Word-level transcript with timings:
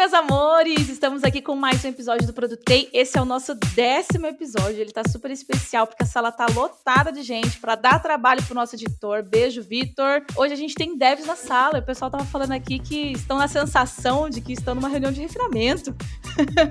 meus 0.00 0.14
amores! 0.14 0.88
Estamos 0.88 1.22
aqui 1.22 1.42
com 1.42 1.54
mais 1.54 1.84
um 1.84 1.88
episódio 1.88 2.26
do 2.26 2.32
Produtei. 2.32 2.88
Esse 2.90 3.18
é 3.18 3.20
o 3.20 3.24
nosso 3.26 3.54
décimo 3.54 4.24
episódio. 4.24 4.80
Ele 4.80 4.90
tá 4.90 5.02
super 5.06 5.30
especial 5.30 5.86
porque 5.86 6.02
a 6.02 6.06
sala 6.06 6.32
tá 6.32 6.46
lotada 6.46 7.12
de 7.12 7.22
gente 7.22 7.60
para 7.60 7.74
dar 7.74 8.00
trabalho 8.00 8.42
pro 8.42 8.54
nosso 8.54 8.76
editor. 8.76 9.22
Beijo, 9.22 9.62
Vitor. 9.62 10.24
Hoje 10.34 10.54
a 10.54 10.56
gente 10.56 10.74
tem 10.74 10.96
devs 10.96 11.26
na 11.26 11.36
sala. 11.36 11.80
O 11.80 11.82
pessoal 11.82 12.10
tava 12.10 12.24
falando 12.24 12.52
aqui 12.52 12.78
que 12.78 13.12
estão 13.12 13.36
na 13.36 13.46
sensação 13.46 14.30
de 14.30 14.40
que 14.40 14.54
estão 14.54 14.74
numa 14.74 14.88
reunião 14.88 15.12
de 15.12 15.20
refinamento. 15.20 15.94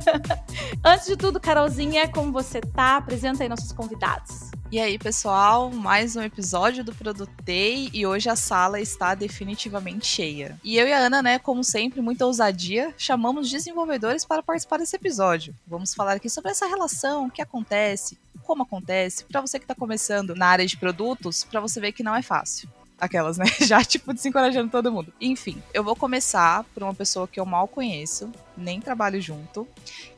Antes 0.84 1.06
de 1.06 1.16
tudo, 1.16 1.40
Carolzinha, 1.40 2.12
como 2.12 2.32
você 2.32 2.60
tá? 2.60 2.98
Apresenta 2.98 3.44
aí 3.44 3.50
nossos 3.50 3.72
convidados. 3.72 4.50
E 4.72 4.80
aí, 4.80 5.00
pessoal, 5.00 5.72
mais 5.72 6.16
um 6.16 6.22
episódio 6.22 6.84
do 6.84 6.94
Produtei 6.94 7.90
e 7.92 8.06
hoje 8.06 8.30
a 8.30 8.36
sala 8.36 8.80
está 8.80 9.16
definitivamente 9.16 10.06
cheia. 10.06 10.60
E 10.64 10.78
eu 10.78 10.88
e 10.88 10.94
a 10.94 11.00
Ana, 11.00 11.24
né, 11.24 11.40
como 11.40 11.64
sempre, 11.64 12.02
muita 12.02 12.28
ousadia, 12.28 12.94
chamamos 12.96 13.50
desenvolvedores 13.50 14.24
para 14.24 14.44
participar 14.44 14.78
desse 14.78 14.96
episódio. 14.96 15.56
Vamos 15.66 15.96
falar 15.96 16.18
aqui 16.18 16.30
sobre 16.30 16.52
essa 16.52 16.68
relação, 16.68 17.26
o 17.26 17.32
que 17.32 17.42
acontece, 17.42 18.16
como 18.44 18.62
acontece, 18.62 19.26
para 19.26 19.42
você 19.42 19.58
que 19.58 19.66
está 19.66 19.74
começando 19.74 20.36
na 20.36 20.46
área 20.46 20.68
de 20.68 20.78
produtos, 20.78 21.44
para 21.44 21.60
você 21.60 21.82
ver 21.82 21.92
que 21.92 22.04
não 22.04 22.16
é 22.16 22.22
fácil. 22.22 22.70
Aquelas, 23.00 23.38
né? 23.38 23.46
Já, 23.62 23.84
tipo, 23.84 24.14
desencorajando 24.14 24.70
todo 24.70 24.92
mundo. 24.92 25.14
Enfim, 25.22 25.62
eu 25.74 25.84
vou 25.84 25.96
começar 25.96 26.64
por 26.74 26.84
uma 26.84 26.94
pessoa 26.94 27.28
que 27.28 27.40
eu 27.40 27.46
mal 27.46 27.68
conheço, 27.68 28.32
nem 28.58 28.82
trabalho 28.82 29.22
junto, 29.22 29.68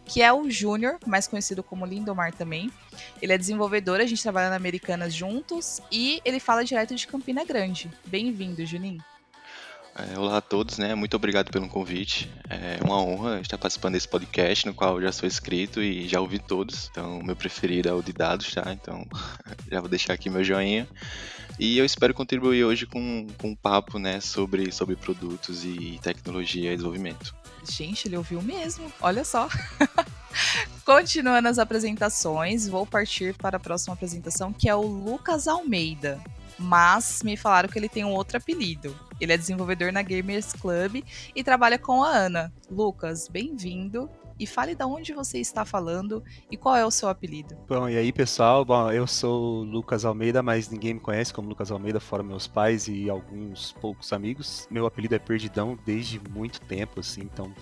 que 0.05 0.21
é 0.21 0.33
o 0.33 0.49
Júnior, 0.49 0.97
mais 1.05 1.27
conhecido 1.27 1.61
como 1.61 1.85
Lindomar 1.85 2.33
também. 2.33 2.71
Ele 3.21 3.33
é 3.33 3.37
desenvolvedor, 3.37 3.99
a 3.99 4.05
gente 4.05 4.21
trabalha 4.21 4.49
na 4.49 4.55
Americanas 4.55 5.13
juntos 5.13 5.81
e 5.91 6.21
ele 6.25 6.39
fala 6.39 6.65
direto 6.65 6.95
de 6.95 7.07
Campina 7.07 7.45
Grande. 7.45 7.91
Bem-vindo, 8.05 8.65
Juninho. 8.65 9.03
É, 9.93 10.17
olá 10.17 10.37
a 10.37 10.41
todos, 10.41 10.77
né? 10.77 10.95
Muito 10.95 11.15
obrigado 11.15 11.51
pelo 11.51 11.67
convite. 11.67 12.31
É 12.49 12.79
uma 12.83 13.01
honra 13.01 13.41
estar 13.41 13.57
participando 13.57 13.93
desse 13.93 14.07
podcast, 14.07 14.65
no 14.65 14.73
qual 14.73 15.01
já 15.01 15.11
sou 15.11 15.27
inscrito 15.27 15.81
e 15.81 16.07
já 16.07 16.21
ouvi 16.21 16.39
todos. 16.39 16.89
Então, 16.89 17.21
meu 17.21 17.35
preferido 17.35 17.89
é 17.89 17.93
o 17.93 18.01
de 18.01 18.13
dados, 18.13 18.53
tá? 18.53 18.71
Então, 18.71 19.05
já 19.69 19.81
vou 19.81 19.89
deixar 19.89 20.13
aqui 20.13 20.29
meu 20.29 20.43
joinha. 20.43 20.87
E 21.59 21.77
eu 21.77 21.85
espero 21.85 22.13
contribuir 22.13 22.63
hoje 22.63 22.85
com, 22.85 23.27
com 23.37 23.49
um 23.49 23.55
papo, 23.55 23.99
né, 23.99 24.19
sobre, 24.21 24.71
sobre 24.71 24.95
produtos 24.95 25.65
e 25.65 25.99
tecnologia 26.01 26.71
e 26.71 26.75
desenvolvimento. 26.75 27.35
Gente, 27.69 28.07
ele 28.07 28.17
ouviu 28.17 28.41
mesmo. 28.41 28.91
Olha 29.01 29.23
só. 29.23 29.49
Continuando 30.85 31.49
as 31.49 31.59
apresentações, 31.59 32.67
vou 32.67 32.85
partir 32.87 33.35
para 33.35 33.57
a 33.57 33.59
próxima 33.59 33.93
apresentação, 33.93 34.53
que 34.53 34.69
é 34.69 34.75
o 34.75 34.81
Lucas 34.81 35.47
Almeida. 35.47 36.19
Mas 36.61 37.21
me 37.23 37.35
falaram 37.35 37.67
que 37.67 37.77
ele 37.77 37.89
tem 37.89 38.05
um 38.05 38.13
outro 38.13 38.37
apelido. 38.37 38.95
Ele 39.19 39.33
é 39.33 39.37
desenvolvedor 39.37 39.91
na 39.91 40.01
Gamers 40.01 40.53
Club 40.53 41.03
e 41.35 41.43
trabalha 41.43 41.77
com 41.77 42.03
a 42.03 42.09
Ana. 42.09 42.53
Lucas, 42.69 43.27
bem-vindo 43.27 44.09
e 44.39 44.47
fale 44.47 44.73
de 44.73 44.83
onde 44.83 45.13
você 45.13 45.37
está 45.37 45.63
falando 45.63 46.23
e 46.49 46.57
qual 46.57 46.75
é 46.75 46.83
o 46.83 46.89
seu 46.89 47.07
apelido. 47.07 47.55
Bom, 47.67 47.87
e 47.87 47.95
aí 47.95 48.11
pessoal, 48.11 48.65
Bom, 48.65 48.91
eu 48.91 49.05
sou 49.05 49.63
Lucas 49.63 50.03
Almeida, 50.03 50.41
mas 50.41 50.67
ninguém 50.67 50.95
me 50.95 50.99
conhece 50.99 51.31
como 51.31 51.47
Lucas 51.47 51.71
Almeida, 51.71 51.99
fora 51.99 52.23
meus 52.23 52.47
pais 52.47 52.87
e 52.87 53.07
alguns 53.07 53.71
poucos 53.73 54.11
amigos. 54.11 54.67
Meu 54.71 54.87
apelido 54.87 55.13
é 55.13 55.19
Perdidão 55.19 55.77
desde 55.85 56.19
muito 56.31 56.59
tempo, 56.61 56.99
assim, 56.99 57.21
então 57.21 57.53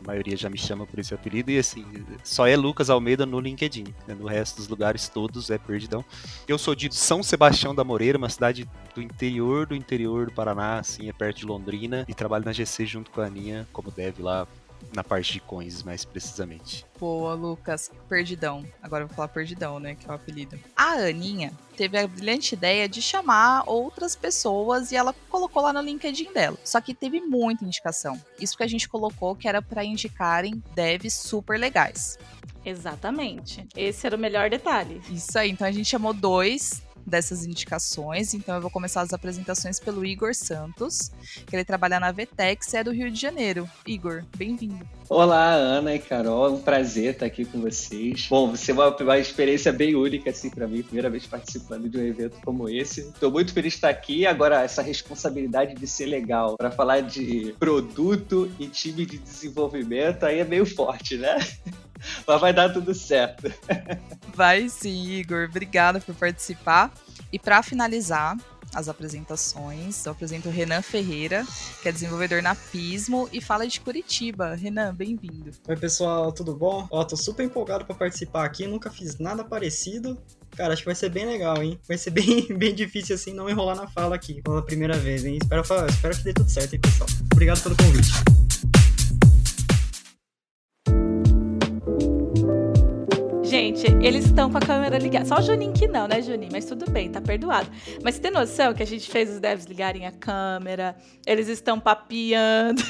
a 0.00 0.06
maioria 0.06 0.36
já 0.36 0.48
me 0.48 0.58
chama 0.58 0.86
por 0.86 0.98
esse 0.98 1.14
apelido, 1.14 1.50
e 1.50 1.58
assim, 1.58 1.84
só 2.24 2.46
é 2.46 2.56
Lucas 2.56 2.90
Almeida 2.90 3.26
no 3.26 3.38
LinkedIn. 3.38 3.84
Né? 4.08 4.14
No 4.14 4.26
resto 4.26 4.56
dos 4.56 4.68
lugares 4.68 5.08
todos 5.08 5.50
é 5.50 5.58
Perdidão. 5.58 6.04
Eu 6.48 6.58
sou 6.58 6.74
de 6.74 6.92
São 6.94 7.22
Sebastião 7.22 7.74
da 7.74 7.84
Moreira, 7.84 8.18
uma 8.18 8.28
cidade 8.28 8.68
do 8.94 9.02
interior 9.02 9.66
do 9.66 9.74
interior 9.74 10.26
do 10.26 10.32
Paraná, 10.32 10.78
assim, 10.78 11.08
é 11.08 11.12
perto 11.12 11.38
de 11.38 11.46
Londrina, 11.46 12.04
e 12.08 12.14
trabalho 12.14 12.44
na 12.44 12.52
GC 12.52 12.86
junto 12.86 13.10
com 13.10 13.20
a 13.20 13.26
Aninha, 13.26 13.68
como 13.72 13.90
deve 13.90 14.22
lá 14.22 14.46
na 14.92 15.04
parte 15.04 15.32
de 15.32 15.40
coins, 15.40 15.82
mais 15.82 16.04
precisamente. 16.04 16.84
Boa, 16.98 17.34
Lucas. 17.34 17.90
Perdidão. 18.08 18.64
Agora 18.82 19.04
eu 19.04 19.08
vou 19.08 19.16
falar 19.16 19.28
Perdidão, 19.28 19.78
né? 19.78 19.94
Que 19.94 20.06
é 20.06 20.10
o 20.10 20.14
apelido. 20.14 20.58
A 20.76 20.92
Aninha 20.92 21.52
teve 21.76 21.98
a 21.98 22.06
brilhante 22.06 22.54
ideia 22.54 22.88
de 22.88 23.00
chamar 23.00 23.64
outras 23.66 24.14
pessoas 24.14 24.92
e 24.92 24.96
ela 24.96 25.14
colocou 25.28 25.62
lá 25.62 25.72
no 25.72 25.80
LinkedIn 25.80 26.32
dela. 26.32 26.58
Só 26.64 26.80
que 26.80 26.94
teve 26.94 27.20
muita 27.20 27.64
indicação. 27.64 28.20
Isso 28.38 28.56
que 28.56 28.62
a 28.62 28.68
gente 28.68 28.88
colocou 28.88 29.34
que 29.34 29.48
era 29.48 29.62
para 29.62 29.84
indicarem 29.84 30.62
devs 30.74 31.14
super 31.14 31.58
legais. 31.58 32.18
Exatamente. 32.64 33.66
Esse 33.74 34.06
era 34.06 34.16
o 34.16 34.18
melhor 34.18 34.50
detalhe. 34.50 35.00
Isso 35.10 35.38
aí. 35.38 35.50
Então 35.50 35.66
a 35.66 35.72
gente 35.72 35.88
chamou 35.88 36.12
dois 36.12 36.82
dessas 37.10 37.44
indicações. 37.44 38.32
Então 38.32 38.54
eu 38.54 38.60
vou 38.60 38.70
começar 38.70 39.02
as 39.02 39.12
apresentações 39.12 39.78
pelo 39.78 40.04
Igor 40.04 40.34
Santos, 40.34 41.10
que 41.46 41.54
ele 41.54 41.64
trabalha 41.64 42.00
na 42.00 42.12
Vetex 42.12 42.72
e 42.72 42.76
é 42.78 42.84
do 42.84 42.92
Rio 42.92 43.10
de 43.10 43.20
Janeiro. 43.20 43.68
Igor, 43.86 44.24
bem-vindo. 44.36 44.88
Olá, 45.08 45.52
Ana 45.54 45.92
e 45.94 45.98
Carol, 45.98 46.46
é 46.46 46.50
um 46.50 46.60
prazer 46.60 47.14
estar 47.14 47.26
aqui 47.26 47.44
com 47.44 47.60
vocês. 47.60 48.28
Bom, 48.30 48.52
você 48.52 48.70
é 48.70 48.74
uma, 48.74 48.96
uma 48.96 49.18
experiência 49.18 49.72
bem 49.72 49.96
única 49.96 50.30
assim 50.30 50.48
para 50.48 50.68
mim, 50.68 50.82
primeira 50.82 51.10
vez 51.10 51.26
participando 51.26 51.88
de 51.88 51.98
um 51.98 52.06
evento 52.06 52.38
como 52.44 52.68
esse. 52.68 53.00
Estou 53.00 53.30
muito 53.30 53.52
feliz 53.52 53.72
de 53.72 53.78
estar 53.78 53.88
aqui. 53.88 54.24
Agora 54.24 54.62
essa 54.62 54.80
responsabilidade 54.80 55.74
de 55.74 55.86
ser 55.86 56.06
legal 56.06 56.56
para 56.56 56.70
falar 56.70 57.00
de 57.00 57.54
produto 57.58 58.50
e 58.58 58.68
time 58.68 59.04
de 59.04 59.18
desenvolvimento 59.18 60.24
aí 60.24 60.38
é 60.38 60.44
meio 60.44 60.64
forte, 60.64 61.16
né? 61.16 61.36
Mas 62.26 62.40
vai 62.40 62.52
dar 62.52 62.72
tudo 62.72 62.94
certo. 62.94 63.52
Vai 64.34 64.68
sim, 64.68 65.10
Igor. 65.10 65.46
Obrigada 65.48 66.00
por 66.00 66.14
participar. 66.14 66.92
E 67.32 67.38
para 67.38 67.62
finalizar 67.62 68.36
as 68.74 68.88
apresentações, 68.88 70.04
eu 70.06 70.12
apresento 70.12 70.48
o 70.48 70.52
Renan 70.52 70.82
Ferreira, 70.82 71.44
que 71.82 71.88
é 71.88 71.92
desenvolvedor 71.92 72.42
na 72.42 72.54
Pismo 72.54 73.28
e 73.32 73.40
fala 73.40 73.66
de 73.66 73.80
Curitiba. 73.80 74.54
Renan, 74.54 74.94
bem-vindo. 74.94 75.50
Oi, 75.66 75.76
pessoal, 75.76 76.32
tudo 76.32 76.54
bom? 76.54 76.86
Ó, 76.90 77.04
tô 77.04 77.16
super 77.16 77.44
empolgado 77.44 77.84
para 77.84 77.94
participar 77.94 78.44
aqui, 78.44 78.66
nunca 78.66 78.90
fiz 78.90 79.18
nada 79.18 79.42
parecido. 79.42 80.16
Cara, 80.56 80.72
acho 80.72 80.82
que 80.82 80.86
vai 80.86 80.94
ser 80.94 81.08
bem 81.08 81.26
legal, 81.26 81.60
hein? 81.62 81.78
Vai 81.86 81.98
ser 81.98 82.10
bem, 82.14 82.46
bem 82.56 82.74
difícil 82.74 83.14
assim 83.14 83.32
não 83.32 83.48
enrolar 83.48 83.76
na 83.76 83.88
fala 83.88 84.14
aqui 84.14 84.40
pela 84.42 84.64
primeira 84.64 84.96
vez, 84.96 85.24
hein? 85.24 85.38
Espero, 85.40 85.62
espero 85.88 86.16
que 86.16 86.22
dê 86.22 86.32
tudo 86.32 86.50
certo, 86.50 86.74
hein, 86.74 86.80
pessoal. 86.80 87.08
Obrigado 87.32 87.62
pelo 87.62 87.76
convite. 87.76 88.49
Gente, 93.60 93.88
eles 94.02 94.24
estão 94.24 94.50
com 94.50 94.56
a 94.56 94.60
câmera 94.60 94.96
ligada. 94.96 95.26
Só 95.26 95.34
o 95.34 95.42
Juninho 95.42 95.74
que 95.74 95.86
não, 95.86 96.08
né, 96.08 96.22
Juninho? 96.22 96.50
Mas 96.50 96.64
tudo 96.64 96.90
bem, 96.90 97.10
tá 97.10 97.20
perdoado. 97.20 97.70
Mas 98.02 98.14
você 98.14 98.22
tem 98.22 98.30
noção 98.30 98.72
que 98.72 98.82
a 98.82 98.86
gente 98.86 99.10
fez 99.10 99.28
os 99.28 99.38
devs 99.38 99.66
ligarem 99.66 100.06
a 100.06 100.10
câmera, 100.10 100.96
eles 101.26 101.46
estão 101.46 101.78
papiando. 101.78 102.80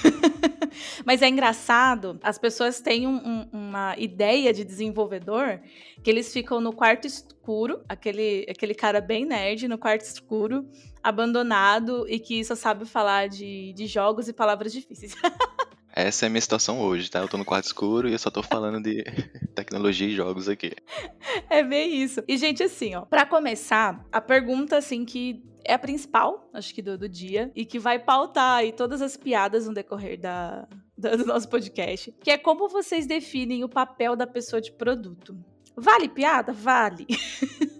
Mas 1.05 1.23
é 1.23 1.29
engraçado, 1.29 2.21
as 2.23 2.39
pessoas 2.39 2.81
têm 2.81 3.05
um, 3.05 3.17
um, 3.17 3.49
uma 3.53 3.97
ideia 3.99 4.53
de 4.53 4.63
desenvolvedor 4.63 5.59
que 6.05 6.09
eles 6.09 6.33
ficam 6.33 6.61
no 6.61 6.73
quarto 6.73 7.05
escuro, 7.05 7.83
aquele, 7.89 8.47
aquele 8.49 8.73
cara 8.73 9.01
bem 9.01 9.25
nerd 9.25 9.67
no 9.67 9.77
quarto 9.77 10.03
escuro, 10.03 10.65
abandonado 11.03 12.07
e 12.09 12.21
que 12.21 12.45
só 12.45 12.55
sabe 12.55 12.85
falar 12.85 13.29
de, 13.29 13.73
de 13.73 13.89
jogos 13.89 14.29
e 14.29 14.33
palavras 14.33 14.73
difíceis. 14.73 15.17
Essa 15.93 16.27
é 16.27 16.29
a 16.29 16.31
minha 16.31 16.41
situação 16.41 16.81
hoje, 16.81 17.11
tá? 17.11 17.19
Eu 17.19 17.29
tô 17.29 17.37
no 17.37 17.45
quarto 17.45 17.65
escuro 17.65 18.09
e 18.09 18.13
eu 18.13 18.19
só 18.19 18.31
tô 18.31 18.43
falando 18.43 18.83
de 18.83 19.03
tecnologia 19.55 20.09
e 20.09 20.15
jogos 20.15 20.49
aqui. 20.49 20.73
É 21.49 21.63
bem 21.63 22.03
isso. 22.03 22.23
E, 22.29 22.37
gente, 22.37 22.63
assim, 22.63 22.95
ó, 22.95 23.03
pra 23.03 23.27
começar, 23.27 24.07
a 24.13 24.21
pergunta, 24.21 24.77
assim, 24.77 25.05
que 25.05 25.43
é 25.65 25.75
a 25.75 25.79
principal, 25.79 26.49
acho 26.55 26.75
que 26.75 26.81
do, 26.81 26.97
do 26.97 27.09
dia, 27.09 27.51
e 27.55 27.65
que 27.65 27.79
vai 27.79 27.99
pautar 27.99 28.59
aí 28.59 28.73
todas 28.73 29.03
as 29.03 29.17
piadas 29.17 29.67
no 29.67 29.75
decorrer 29.75 30.19
da, 30.19 30.67
do 30.97 31.27
nosso 31.27 31.49
podcast, 31.49 32.15
que 32.23 32.31
é 32.31 32.39
como 32.39 32.69
vocês 32.69 33.07
definem 33.07 33.65
o 33.65 33.69
papel 33.69 34.15
da 34.15 34.27
pessoa 34.27 34.61
de 34.61 34.73
produto. 34.73 35.37
Vale 35.77 36.09
piada? 36.09 36.53
Vale. 36.53 37.07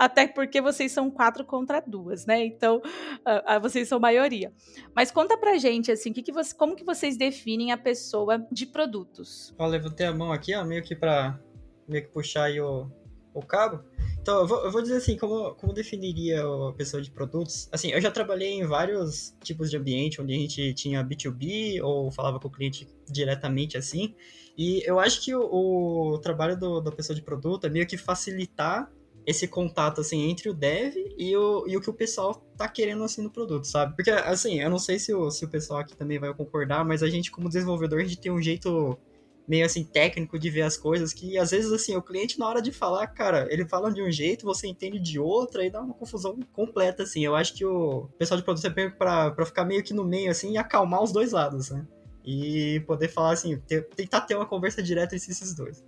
Até 0.00 0.26
porque 0.26 0.62
vocês 0.62 0.90
são 0.92 1.10
quatro 1.10 1.44
contra 1.44 1.78
duas, 1.86 2.24
né? 2.24 2.42
Então, 2.42 2.78
uh, 2.78 3.60
vocês 3.60 3.86
são 3.86 4.00
maioria. 4.00 4.50
Mas 4.96 5.10
conta 5.10 5.36
pra 5.36 5.58
gente, 5.58 5.92
assim, 5.92 6.10
que 6.10 6.22
que 6.22 6.32
você, 6.32 6.54
como 6.54 6.74
que 6.74 6.82
vocês 6.82 7.18
definem 7.18 7.70
a 7.70 7.76
pessoa 7.76 8.38
de 8.50 8.64
produtos? 8.64 9.54
Ó, 9.58 9.66
levantei 9.66 10.06
a 10.06 10.14
mão 10.14 10.32
aqui, 10.32 10.54
ó, 10.54 10.64
meio 10.64 10.82
que 10.82 10.96
pra 10.96 11.38
meio 11.86 12.04
que 12.04 12.08
puxar 12.08 12.44
aí 12.44 12.58
o, 12.58 12.90
o 13.34 13.42
cabo. 13.42 13.84
Então, 14.22 14.40
eu 14.40 14.46
vou, 14.46 14.64
eu 14.64 14.72
vou, 14.72 14.80
dizer 14.80 14.96
assim, 14.96 15.18
como, 15.18 15.54
como 15.56 15.74
definiria 15.74 16.42
a 16.42 16.72
pessoa 16.72 17.02
de 17.02 17.10
produtos? 17.10 17.68
Assim, 17.70 17.90
eu 17.90 18.00
já 18.00 18.10
trabalhei 18.10 18.54
em 18.54 18.64
vários 18.64 19.36
tipos 19.42 19.70
de 19.70 19.76
ambiente, 19.76 20.18
onde 20.18 20.32
a 20.32 20.38
gente 20.38 20.72
tinha 20.72 21.04
B2B, 21.04 21.82
ou 21.82 22.10
falava 22.10 22.40
com 22.40 22.48
o 22.48 22.50
cliente 22.50 22.88
diretamente 23.06 23.76
assim, 23.76 24.14
e 24.56 24.82
eu 24.86 24.98
acho 24.98 25.22
que 25.22 25.34
o, 25.34 26.14
o 26.14 26.18
trabalho 26.18 26.56
da 26.80 26.90
pessoa 26.90 27.14
de 27.14 27.20
produto 27.20 27.66
é 27.66 27.70
meio 27.70 27.86
que 27.86 27.98
facilitar 27.98 28.90
esse 29.26 29.46
contato, 29.46 30.00
assim, 30.00 30.28
entre 30.28 30.48
o 30.48 30.54
dev 30.54 30.94
e 31.16 31.36
o, 31.36 31.64
e 31.66 31.76
o 31.76 31.80
que 31.80 31.90
o 31.90 31.94
pessoal 31.94 32.34
tá 32.56 32.68
querendo, 32.68 33.04
assim, 33.04 33.22
no 33.22 33.30
produto, 33.30 33.64
sabe? 33.66 33.94
Porque, 33.94 34.10
assim, 34.10 34.60
eu 34.60 34.70
não 34.70 34.78
sei 34.78 34.98
se 34.98 35.14
o, 35.14 35.30
se 35.30 35.44
o 35.44 35.48
pessoal 35.48 35.80
aqui 35.80 35.96
também 35.96 36.18
vai 36.18 36.32
concordar, 36.34 36.84
mas 36.84 37.02
a 37.02 37.08
gente, 37.08 37.30
como 37.30 37.48
desenvolvedor, 37.48 38.00
a 38.00 38.04
gente 38.04 38.20
tem 38.20 38.32
um 38.32 38.40
jeito 38.40 38.98
meio, 39.46 39.66
assim, 39.66 39.84
técnico 39.84 40.38
de 40.38 40.48
ver 40.48 40.62
as 40.62 40.76
coisas 40.76 41.12
que, 41.12 41.36
às 41.36 41.50
vezes, 41.50 41.72
assim, 41.72 41.96
o 41.96 42.02
cliente, 42.02 42.38
na 42.38 42.48
hora 42.48 42.62
de 42.62 42.72
falar, 42.72 43.06
cara, 43.08 43.46
ele 43.50 43.66
fala 43.66 43.92
de 43.92 44.02
um 44.02 44.10
jeito, 44.10 44.46
você 44.46 44.66
entende 44.66 44.98
de 44.98 45.18
outro, 45.18 45.60
aí 45.60 45.70
dá 45.70 45.80
uma 45.80 45.94
confusão 45.94 46.38
completa, 46.52 47.02
assim. 47.02 47.24
Eu 47.24 47.34
acho 47.34 47.54
que 47.54 47.64
o 47.64 48.08
pessoal 48.18 48.38
de 48.38 48.44
produto 48.44 48.66
é 48.66 48.74
meio 48.74 48.96
pra, 48.96 49.30
pra 49.32 49.46
ficar 49.46 49.64
meio 49.64 49.82
que 49.82 49.92
no 49.92 50.04
meio, 50.04 50.30
assim, 50.30 50.52
e 50.52 50.58
acalmar 50.58 51.02
os 51.02 51.12
dois 51.12 51.32
lados, 51.32 51.70
né? 51.70 51.86
e 52.24 52.80
poder 52.86 53.08
falar 53.08 53.32
assim, 53.32 53.56
ter, 53.66 53.86
tentar 53.88 54.22
ter 54.22 54.34
uma 54.34 54.46
conversa 54.46 54.82
direta 54.82 55.16
entre 55.16 55.30
esses 55.30 55.54
dois. 55.54 55.82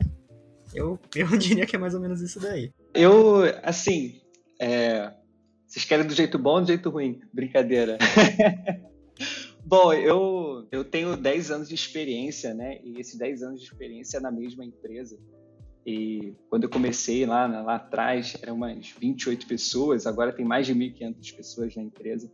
Eu, 0.75 0.99
eu 1.15 1.27
diria 1.37 1.67
que 1.67 1.77
é 1.77 1.79
mais 1.79 1.95
ou 1.95 2.01
menos 2.01 2.21
isso 2.21 2.41
daí. 2.41 2.73
Eu, 2.95 3.43
assim, 3.63 4.21
é... 4.61 5.13
vocês 5.67 5.85
querem 5.85 6.07
do 6.07 6.15
jeito 6.15 6.39
bom 6.39 6.55
ou 6.55 6.61
do 6.61 6.67
jeito 6.67 6.91
ruim? 6.91 7.21
Brincadeira. 7.33 7.99
Bom, 9.65 9.93
eu, 9.93 10.67
eu 10.73 10.85
tenho 10.85 11.17
10 11.17 11.51
anos 11.53 11.69
de 11.69 11.75
experiência, 11.75 12.53
né? 12.53 12.81
E 12.83 12.99
esses 13.01 13.17
10 13.17 13.43
anos 13.45 13.61
de 13.61 13.67
experiência 13.67 14.21
na 14.21 14.31
mesma 14.31 14.65
empresa. 14.65 15.17
E 15.87 16.35
quando 16.51 16.65
eu 16.65 16.69
comecei 16.69 17.25
lá, 17.25 17.47
lá 17.47 17.77
atrás, 17.77 18.37
eram 18.43 18.55
umas 18.55 18.89
28 19.01 19.47
pessoas, 19.47 20.07
agora 20.07 20.33
tem 20.33 20.45
mais 20.45 20.67
de 20.67 20.75
1.500 20.75 21.37
pessoas 21.37 21.77
na 21.77 21.83
empresa. 21.83 22.31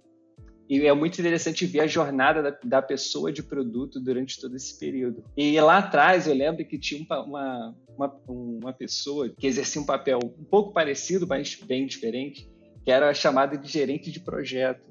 E 0.68 0.86
é 0.86 0.92
muito 0.92 1.18
interessante 1.18 1.64
ver 1.64 1.80
a 1.80 1.86
jornada 1.86 2.42
da, 2.42 2.58
da, 2.62 2.82
pessoa 2.82 3.32
de 3.32 3.42
produto 3.42 3.98
durante 3.98 4.38
todo 4.38 4.54
esse 4.54 4.78
período. 4.78 5.24
E 5.34 5.58
lá 5.58 5.78
atrás 5.78 6.26
eu 6.26 6.34
lembro 6.34 6.62
que 6.64 6.78
tinha 6.78 7.06
uma, 7.08 7.74
uma, 7.96 8.20
uma 8.28 8.72
pessoa 8.72 9.30
que 9.30 9.46
exercia 9.46 9.80
um 9.80 9.86
papel 9.86 10.18
um 10.22 10.44
pouco 10.44 10.72
parecido, 10.72 11.26
mas 11.26 11.54
bem 11.54 11.86
diferente, 11.86 12.46
que 12.84 12.90
era 12.90 13.14
chamada 13.14 13.56
de 13.56 13.66
gerente 13.66 14.10
de 14.10 14.20
projeto. 14.20 14.86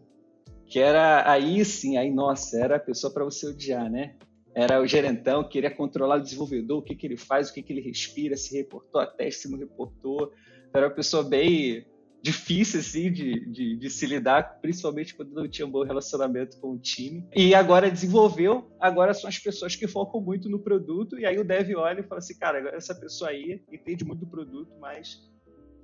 Que 0.65 0.79
era 0.79 1.31
aí 1.31 1.63
sim, 1.63 1.95
aí 1.95 2.12
nossa, 2.12 2.59
era 2.59 2.77
a 2.77 2.79
pessoa 2.79 3.13
para 3.13 3.24
você 3.24 3.47
odiar, 3.47 3.89
né? 3.89 4.15
Era 4.56 4.81
o 4.81 4.88
gerentão, 4.88 5.47
queria 5.47 5.69
controlar 5.69 6.18
o 6.18 6.21
desenvolvedor, 6.24 6.79
o 6.79 6.81
que, 6.81 6.95
que 6.95 7.06
ele 7.06 7.15
faz, 7.15 7.50
o 7.50 7.53
que, 7.53 7.62
que 7.62 7.71
ele 7.71 7.81
respira, 7.81 8.35
se 8.35 8.57
reportou 8.57 9.00
a 9.00 9.06
teste, 9.06 9.44
se 9.44 9.51
não 9.51 9.59
reportou. 9.59 10.33
Era 10.74 10.88
uma 10.88 10.94
pessoa 10.95 11.24
bem 11.24 11.85
difícil 12.27 12.81
assim 12.81 13.09
de, 13.09 13.45
de, 13.50 13.77
de, 13.77 13.89
se 13.89 14.06
lidar, 14.06 14.59
principalmente 14.62 15.15
quando 15.15 15.31
não 15.31 15.47
tinha 15.47 15.65
um 15.65 15.71
bom 15.71 15.83
relacionamento 15.83 16.57
com 16.59 16.74
o 16.74 16.77
time. 16.77 17.25
E 17.33 17.56
agora 17.56 17.89
desenvolveu, 17.89 18.69
agora 18.81 19.13
são 19.13 19.29
as 19.29 19.39
pessoas 19.39 19.77
que 19.77 19.88
focam 19.88 20.19
muito 20.19 20.50
no 20.50 20.59
produto, 20.59 21.18
e 21.18 21.25
aí 21.25 21.39
o 21.39 21.45
dev 21.45 21.74
olha 21.77 22.01
e 22.01 22.03
fala 22.03 22.19
assim, 22.19 22.38
cara, 22.38 22.75
essa 22.75 22.94
pessoa 22.94 23.29
aí 23.29 23.62
entende 23.71 24.03
muito 24.03 24.19
do 24.19 24.27
produto, 24.27 24.74
mas 24.77 25.25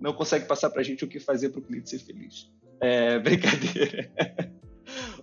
não 0.01 0.12
consegue 0.12 0.45
passar 0.45 0.69
para 0.69 0.81
a 0.81 0.84
gente 0.84 1.06
o 1.06 1.07
que 1.07 1.18
fazer 1.18 1.50
para 1.50 1.60
o 1.60 1.63
cliente 1.63 1.90
ser 1.90 2.00
feliz. 2.00 2.51
É 2.81 3.19
brincadeira. 3.24 4.12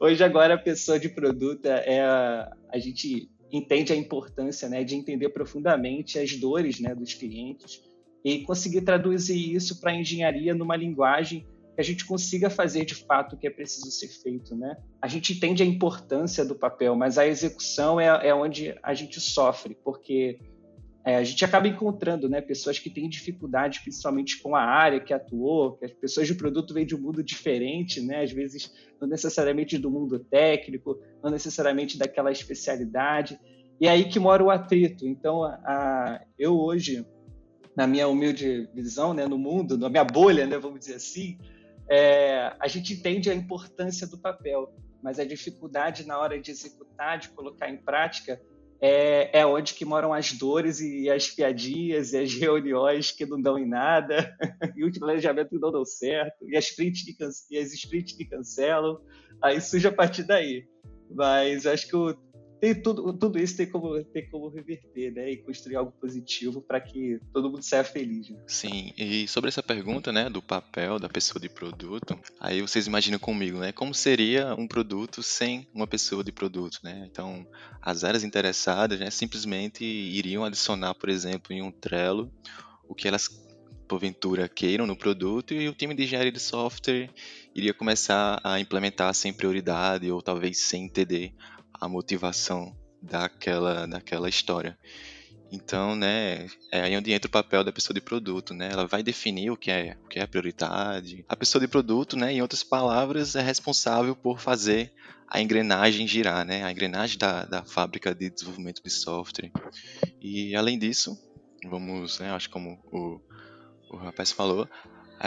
Hoje 0.00 0.24
agora 0.24 0.54
a 0.54 0.58
pessoa 0.58 0.98
de 0.98 1.10
produto 1.10 1.66
é 1.66 2.00
a, 2.00 2.50
a 2.70 2.78
gente 2.78 3.30
entende 3.52 3.92
a 3.92 3.96
importância 3.96 4.70
né, 4.70 4.82
de 4.82 4.94
entender 4.94 5.28
profundamente 5.28 6.18
as 6.18 6.34
dores 6.34 6.80
né, 6.80 6.94
dos 6.94 7.12
clientes, 7.12 7.82
e 8.24 8.42
conseguir 8.42 8.82
traduzir 8.82 9.54
isso 9.54 9.80
para 9.80 9.92
a 9.92 9.94
engenharia 9.94 10.54
numa 10.54 10.76
linguagem 10.76 11.46
que 11.74 11.80
a 11.80 11.84
gente 11.84 12.04
consiga 12.04 12.50
fazer 12.50 12.84
de 12.84 12.94
fato 12.94 13.34
o 13.34 13.38
que 13.38 13.46
é 13.46 13.50
preciso 13.50 13.90
ser 13.90 14.08
feito, 14.08 14.54
né? 14.54 14.76
A 15.00 15.08
gente 15.08 15.32
entende 15.32 15.62
a 15.62 15.66
importância 15.66 16.44
do 16.44 16.54
papel, 16.54 16.94
mas 16.94 17.16
a 17.16 17.26
execução 17.26 17.98
é, 17.98 18.28
é 18.28 18.34
onde 18.34 18.74
a 18.82 18.92
gente 18.92 19.20
sofre, 19.20 19.76
porque 19.82 20.38
é, 21.04 21.16
a 21.16 21.24
gente 21.24 21.42
acaba 21.44 21.66
encontrando 21.66 22.28
né, 22.28 22.42
pessoas 22.42 22.78
que 22.78 22.90
têm 22.90 23.08
dificuldade, 23.08 23.80
principalmente 23.80 24.42
com 24.42 24.54
a 24.54 24.62
área 24.62 25.00
que 25.00 25.14
atuou, 25.14 25.78
que 25.78 25.86
as 25.86 25.92
pessoas 25.92 26.26
de 26.26 26.34
produto 26.34 26.74
vêm 26.74 26.84
de 26.84 26.94
um 26.94 27.00
mundo 27.00 27.22
diferente, 27.22 28.02
né, 28.02 28.22
às 28.22 28.30
vezes 28.30 28.70
não 29.00 29.08
necessariamente 29.08 29.78
do 29.78 29.90
mundo 29.90 30.18
técnico, 30.18 31.00
não 31.22 31.30
necessariamente 31.30 31.96
daquela 31.96 32.30
especialidade, 32.30 33.38
e 33.80 33.86
é 33.86 33.90
aí 33.90 34.04
que 34.04 34.18
mora 34.18 34.44
o 34.44 34.50
atrito. 34.50 35.06
Então, 35.06 35.42
a, 35.42 35.54
a, 35.64 36.20
eu 36.38 36.60
hoje 36.60 37.02
na 37.76 37.86
minha 37.86 38.08
humilde 38.08 38.68
visão, 38.74 39.14
né, 39.14 39.26
no 39.26 39.38
mundo, 39.38 39.78
na 39.78 39.88
minha 39.88 40.04
bolha, 40.04 40.46
né, 40.46 40.58
vamos 40.58 40.80
dizer 40.80 40.94
assim, 40.94 41.38
é, 41.88 42.54
a 42.58 42.68
gente 42.68 42.94
entende 42.94 43.30
a 43.30 43.34
importância 43.34 44.06
do 44.06 44.18
papel, 44.18 44.72
mas 45.02 45.18
a 45.18 45.24
dificuldade 45.24 46.06
na 46.06 46.18
hora 46.18 46.40
de 46.40 46.50
executar, 46.50 47.18
de 47.18 47.30
colocar 47.30 47.68
em 47.68 47.76
prática, 47.76 48.40
é, 48.80 49.40
é 49.40 49.46
onde 49.46 49.74
que 49.74 49.84
moram 49.84 50.12
as 50.12 50.32
dores 50.32 50.80
e 50.80 51.10
as 51.10 51.28
piadinhas 51.28 52.12
e 52.12 52.18
as 52.18 52.32
reuniões 52.32 53.12
que 53.12 53.26
não 53.26 53.40
dão 53.40 53.58
em 53.58 53.68
nada, 53.68 54.34
e 54.76 54.84
o 54.84 54.92
planejamento 54.92 55.50
que 55.50 55.58
não 55.58 55.70
deu 55.70 55.84
certo, 55.84 56.48
e 56.48 56.56
as 56.56 56.66
sprints 56.66 57.04
que, 57.04 57.16
e 57.50 57.58
as 57.58 57.72
sprints 57.72 58.16
que 58.16 58.24
cancelam, 58.24 59.00
aí 59.42 59.60
surge 59.60 59.86
a 59.86 59.92
partir 59.92 60.22
daí. 60.22 60.66
Mas 61.10 61.66
acho 61.66 61.88
que 61.88 61.96
o 61.96 62.14
tem 62.60 62.74
tudo, 62.74 63.12
tudo 63.14 63.38
isso 63.38 63.56
tem 63.56 63.66
como, 63.66 64.04
tem 64.04 64.28
como 64.28 64.48
reverter, 64.48 65.12
né? 65.12 65.30
E 65.30 65.36
construir 65.38 65.76
algo 65.76 65.92
positivo 65.92 66.60
para 66.60 66.80
que 66.80 67.18
todo 67.32 67.50
mundo 67.50 67.62
saia 67.62 67.82
feliz. 67.82 68.28
Né? 68.28 68.38
Sim, 68.46 68.92
e 68.98 69.26
sobre 69.26 69.48
essa 69.48 69.62
pergunta, 69.62 70.12
né, 70.12 70.28
do 70.28 70.42
papel 70.42 70.98
da 70.98 71.08
pessoa 71.08 71.40
de 71.40 71.48
produto, 71.48 72.18
aí 72.38 72.60
vocês 72.60 72.86
imaginam 72.86 73.18
comigo, 73.18 73.58
né? 73.58 73.72
Como 73.72 73.94
seria 73.94 74.54
um 74.54 74.68
produto 74.68 75.22
sem 75.22 75.66
uma 75.72 75.86
pessoa 75.86 76.22
de 76.22 76.32
produto, 76.32 76.80
né? 76.82 77.08
Então, 77.10 77.46
as 77.80 78.04
áreas 78.04 78.24
interessadas, 78.24 79.00
né, 79.00 79.10
simplesmente 79.10 79.84
iriam 79.84 80.44
adicionar, 80.44 80.94
por 80.94 81.08
exemplo, 81.08 81.52
em 81.52 81.62
um 81.62 81.70
Trello, 81.72 82.30
o 82.86 82.94
que 82.94 83.08
elas 83.08 83.28
porventura 83.88 84.48
queiram 84.48 84.86
no 84.86 84.94
produto 84.94 85.52
e 85.52 85.68
o 85.68 85.74
time 85.74 85.94
de 85.94 86.04
engenharia 86.04 86.30
de 86.30 86.38
software 86.38 87.10
iria 87.52 87.74
começar 87.74 88.40
a 88.44 88.60
implementar 88.60 89.12
sem 89.12 89.32
prioridade 89.32 90.08
ou 90.12 90.22
talvez 90.22 90.58
sem 90.58 90.84
entender 90.84 91.34
a 91.80 91.88
motivação 91.88 92.76
daquela, 93.02 93.86
daquela 93.86 94.28
história. 94.28 94.78
Então, 95.52 95.96
né, 95.96 96.46
é 96.70 96.82
aí 96.82 96.96
onde 96.96 97.12
entra 97.12 97.26
o 97.26 97.32
papel 97.32 97.64
da 97.64 97.72
pessoa 97.72 97.92
de 97.92 98.00
produto, 98.00 98.54
né? 98.54 98.68
Ela 98.70 98.86
vai 98.86 99.02
definir 99.02 99.50
o 99.50 99.56
que 99.56 99.70
é, 99.70 99.96
o 100.04 100.08
que 100.08 100.20
é 100.20 100.26
prioridade. 100.26 101.24
A 101.28 101.34
pessoa 101.34 101.60
de 101.60 101.66
produto, 101.66 102.16
né, 102.16 102.32
em 102.32 102.40
outras 102.40 102.62
palavras, 102.62 103.34
é 103.34 103.42
responsável 103.42 104.14
por 104.14 104.38
fazer 104.38 104.92
a 105.26 105.40
engrenagem 105.40 106.06
girar, 106.06 106.44
né? 106.44 106.62
A 106.62 106.70
engrenagem 106.70 107.18
da, 107.18 107.44
da 107.44 107.64
fábrica 107.64 108.14
de 108.14 108.30
desenvolvimento 108.30 108.80
de 108.82 108.90
software. 108.90 109.50
E 110.20 110.54
além 110.54 110.78
disso, 110.78 111.18
vamos, 111.68 112.20
né, 112.20 112.30
acho 112.30 112.48
como 112.48 112.78
o, 112.92 113.20
o 113.90 113.96
rapaz 113.96 114.30
falou, 114.30 114.68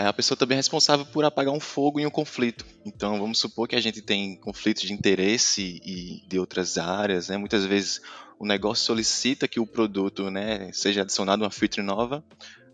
a 0.02 0.12
pessoa 0.14 0.36
também 0.36 0.56
é 0.56 0.60
responsável 0.60 1.06
por 1.06 1.24
apagar 1.24 1.54
um 1.54 1.60
fogo 1.60 2.00
em 2.00 2.06
um 2.06 2.10
conflito. 2.10 2.66
Então, 2.84 3.20
vamos 3.20 3.38
supor 3.38 3.68
que 3.68 3.76
a 3.76 3.82
gente 3.82 4.02
tem 4.02 4.36
conflitos 4.38 4.82
de 4.82 4.92
interesse 4.92 5.80
e 5.86 6.24
de 6.28 6.40
outras 6.40 6.80
áreas, 6.80 7.30
né? 7.30 7.38
Muitas 7.38 7.64
vezes 7.64 8.02
o 8.40 8.46
negócio 8.46 8.84
solicita 8.84 9.48
que 9.48 9.60
o 9.60 9.68
produto, 9.68 10.32
né, 10.32 10.72
seja 10.74 11.02
adicionado 11.02 11.44
uma 11.44 11.52
feature 11.52 11.86
nova, 11.86 12.24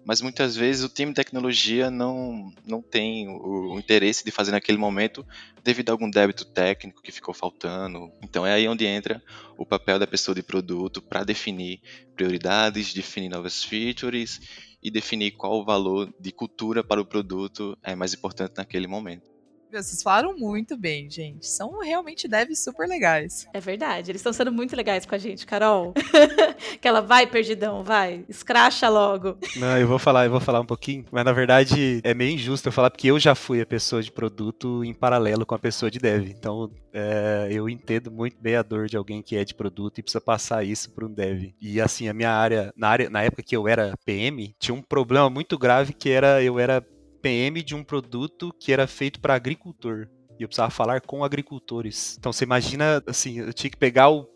mas 0.06 0.21
muitas 0.21 0.56
vezes 0.56 0.83
o 0.83 0.89
time 0.89 1.12
de 1.12 1.16
tecnologia 1.16 1.92
não, 1.92 2.51
não 2.66 2.81
tem 2.81 3.27
o, 3.27 3.74
o, 3.74 3.80
interesse 3.80 4.24
de 4.24 4.31
fazer 4.31 4.51
naquele 4.51 4.77
momento 4.77 5.25
devido 5.62 5.89
a 5.89 5.92
algum 5.92 6.10
débito 6.10 6.45
técnico 6.45 7.01
que 7.01 7.12
ficou 7.12 7.33
faltando. 7.33 8.12
Então 8.24 8.45
é 8.45 8.54
aí 8.54 8.68
onde 8.68 8.86
entra 8.86 9.21
o 9.57 9.66
papel 9.66 9.99
da 9.99 10.07
pessoa 10.07 10.33
de 10.33 10.42
produto 10.42 11.02
para 11.02 11.23
definir 11.23 11.81
prioridades, 12.16 12.94
definir 12.94 13.30
novas 13.30 13.64
features 13.64 14.40
e 14.81 14.90
definir 14.90 15.31
qual 15.31 15.59
o 15.59 15.66
valor 15.66 16.14
de 16.19 16.31
cultura 16.31 16.83
para 16.83 17.02
o 17.02 17.06
produto 17.06 17.78
é 17.83 17.95
mais 17.95 18.14
importante 18.14 18.54
naquele 18.57 18.88
momento. 18.88 19.39
Vocês 19.71 20.02
falaram 20.02 20.35
muito 20.35 20.76
bem, 20.76 21.09
gente. 21.09 21.45
São 21.45 21.80
realmente 21.80 22.28
devs 22.28 22.59
super 22.59 22.88
legais. 22.88 23.47
É 23.54 23.59
verdade. 23.59 24.09
Eles 24.09 24.19
estão 24.19 24.33
sendo 24.33 24.52
muito 24.52 24.76
legais 24.76 25.06
com 25.06 25.14
a 25.14 25.18
gente, 25.18 25.45
Carol. 25.45 25.94
que 26.81 26.88
ela 26.88 27.02
vai, 27.02 27.28
perdidão, 27.28 27.83
vai. 27.83 28.26
Escracha 28.28 28.90
logo. 28.90 29.38
Não, 29.57 29.78
eu 29.78 29.88
vou 29.88 29.99
falar, 29.99 30.26
eu 30.26 30.31
vou 30.31 30.40
falar 30.40 30.59
um 30.59 30.66
pouquinho. 30.66 31.06
Mas 31.11 31.23
na 31.23 31.31
verdade 31.31 32.02
é 32.04 32.14
meio 32.16 32.33
injusto 32.33 32.68
eu 32.68 32.71
falar 32.71 32.90
porque 32.90 33.11
eu 33.11 33.19
já 33.19 33.35
fui 33.35 33.61
a 33.61 33.66
pessoa 33.66 34.02
de 34.02 34.11
produto 34.11 34.83
em 34.83 34.94
paralelo 34.94 35.45
com 35.45 35.54
a 35.54 35.59
pessoa 35.59 35.92
de 35.92 35.99
dev. 35.99 36.30
Então 36.30 36.71
é, 36.92 37.49
eu 37.52 37.69
entendo 37.69 38.09
muito 38.09 38.38
bem 38.42 38.56
a 38.56 38.64
dor 38.64 38.88
de 38.88 38.97
alguém 38.97 39.21
que 39.21 39.35
é 39.35 39.45
de 39.45 39.54
produto 39.54 39.99
e 39.99 40.04
precisa 40.04 40.21
passar 40.21 40.64
isso 40.64 40.90
para 40.92 41.06
um 41.06 41.14
dev. 41.14 41.54
E 41.61 41.80
assim, 41.80 42.09
a 42.09 42.14
minha 42.14 42.31
área 42.31 42.73
na, 42.76 42.90
área, 42.90 43.09
na 43.09 43.21
época 43.21 43.44
que 43.44 43.56
eu 43.56 43.68
era 43.68 43.95
PM, 44.04 44.56
tinha 44.59 44.73
um 44.73 44.81
problema 44.81 45.30
muito 45.30 45.57
grave 45.59 45.94
que 45.94 46.09
era 46.09 46.42
eu 46.42 46.57
era 46.57 46.83
PM 47.21 47.61
de 47.61 47.76
um 47.76 47.83
produto 47.83 48.54
que 48.59 48.71
era 48.71 48.88
feito 48.88 49.19
para 49.19 49.35
agricultor. 49.35 50.07
E 50.40 50.44
eu 50.44 50.47
precisava 50.47 50.71
falar 50.71 51.02
com 51.02 51.23
agricultores. 51.23 52.16
Então 52.18 52.31
você 52.31 52.45
imagina, 52.45 53.04
assim, 53.06 53.40
eu 53.40 53.54
tinha 53.54 53.69
que 53.69 53.78
pegar 53.78 54.09
o, 54.09 54.28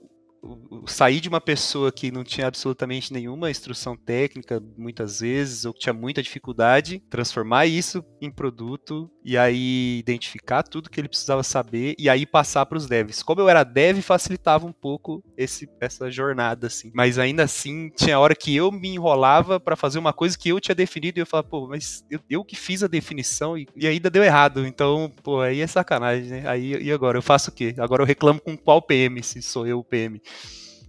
sair 0.86 1.20
de 1.20 1.30
uma 1.30 1.42
pessoa 1.42 1.92
que 1.92 2.12
não 2.12 2.24
tinha 2.24 2.48
absolutamente 2.48 3.14
nenhuma 3.14 3.50
instrução 3.50 3.96
técnica, 3.96 4.62
muitas 4.78 5.22
vezes, 5.22 5.66
ou 5.66 5.74
que 5.74 5.80
tinha 5.80 5.94
muita 5.94 6.22
dificuldade, 6.22 7.02
transformar 7.10 7.66
isso 7.66 8.04
em 8.22 8.30
produto 8.30 9.10
e 9.24 9.38
aí 9.38 10.00
identificar 10.00 10.64
tudo 10.64 10.90
que 10.90 11.00
ele 11.00 11.08
precisava 11.08 11.44
saber 11.44 11.96
e 11.98 12.10
aí 12.10 12.26
passar 12.26 12.66
para 12.66 12.78
os 12.78 12.88
devs. 12.88 13.24
Como 13.24 13.42
eu 13.42 13.50
era 13.50 13.64
dev, 13.64 14.02
facilitava 14.02 14.66
um 14.66 14.72
pouco 14.72 15.24
esse, 15.38 15.70
essa 15.80 16.12
jornada, 16.12 16.68
assim. 16.68 16.92
Mas 16.94 17.18
ainda 17.18 17.44
assim, 17.44 17.90
tinha 17.96 18.20
hora 18.20 18.36
que 18.36 18.56
eu 18.56 18.72
me 18.72 18.90
enrolava 18.90 19.60
para 19.60 19.76
fazer 19.76 20.00
uma 20.00 20.14
coisa 20.14 20.38
que 20.38 20.50
eu 20.50 20.60
tinha 20.60 20.76
definido 20.76 21.20
e 21.20 21.22
eu 21.22 21.26
falava, 21.26 21.48
pô, 21.48 21.68
mas 21.68 22.04
eu, 22.10 22.20
eu 22.30 22.44
que 22.44 22.56
fiz 22.56 22.84
a 22.84 22.88
definição 22.88 23.58
e, 23.58 23.68
e, 23.76 23.88
ainda 23.88 24.10
deu 24.10 24.24
errado. 24.24 24.66
Então, 24.66 25.12
pô, 25.24 25.40
aí 25.40 25.62
é 25.62 25.68
sacanagem, 25.68 26.30
né? 26.30 26.44
Aí, 26.48 26.84
e 26.84 26.92
agora? 26.92 27.18
Eu 27.18 27.22
faço 27.22 27.50
o 27.50 27.54
quê? 27.54 27.74
Agora 27.78 28.02
eu 28.02 28.08
reclamo 28.08 28.42
com 28.42 28.58
qual 28.58 28.82
PM, 28.82 29.22
se 29.24 29.42
sou 29.42 29.66
eu 29.66 29.80
o 29.80 29.84
PM. 29.84 30.22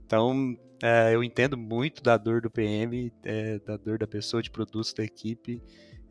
Então, 0.04 0.56
é, 0.82 1.14
eu 1.14 1.24
entendo 1.24 1.56
muito 1.56 2.02
da 2.02 2.16
dor 2.16 2.40
do 2.40 2.50
PM, 2.50 3.12
é, 3.24 3.58
da 3.60 3.76
dor 3.76 3.98
da 3.98 4.06
pessoa 4.06 4.42
de 4.42 4.50
produtos 4.50 4.92
da 4.92 5.04
equipe. 5.04 5.62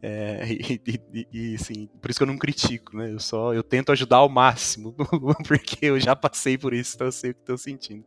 É, 0.02 0.42
e, 0.52 0.82
e, 1.14 1.28
e, 1.32 1.56
assim, 1.56 1.88
por 2.02 2.10
isso 2.10 2.20
que 2.20 2.24
eu 2.24 2.28
não 2.28 2.38
critico, 2.38 2.98
né? 2.98 3.12
Eu 3.12 3.20
só 3.20 3.54
eu 3.54 3.64
tento 3.64 3.92
ajudar 3.92 4.18
ao 4.18 4.30
máximo, 4.30 4.96
porque 5.48 5.86
eu 5.86 6.00
já 6.00 6.16
passei 6.16 6.58
por 6.58 6.74
isso, 6.74 6.96
então 6.96 7.08
eu 7.08 7.12
sei 7.12 7.32
o 7.32 7.34
que 7.34 7.40
estou 7.40 7.58
sentindo. 7.58 8.04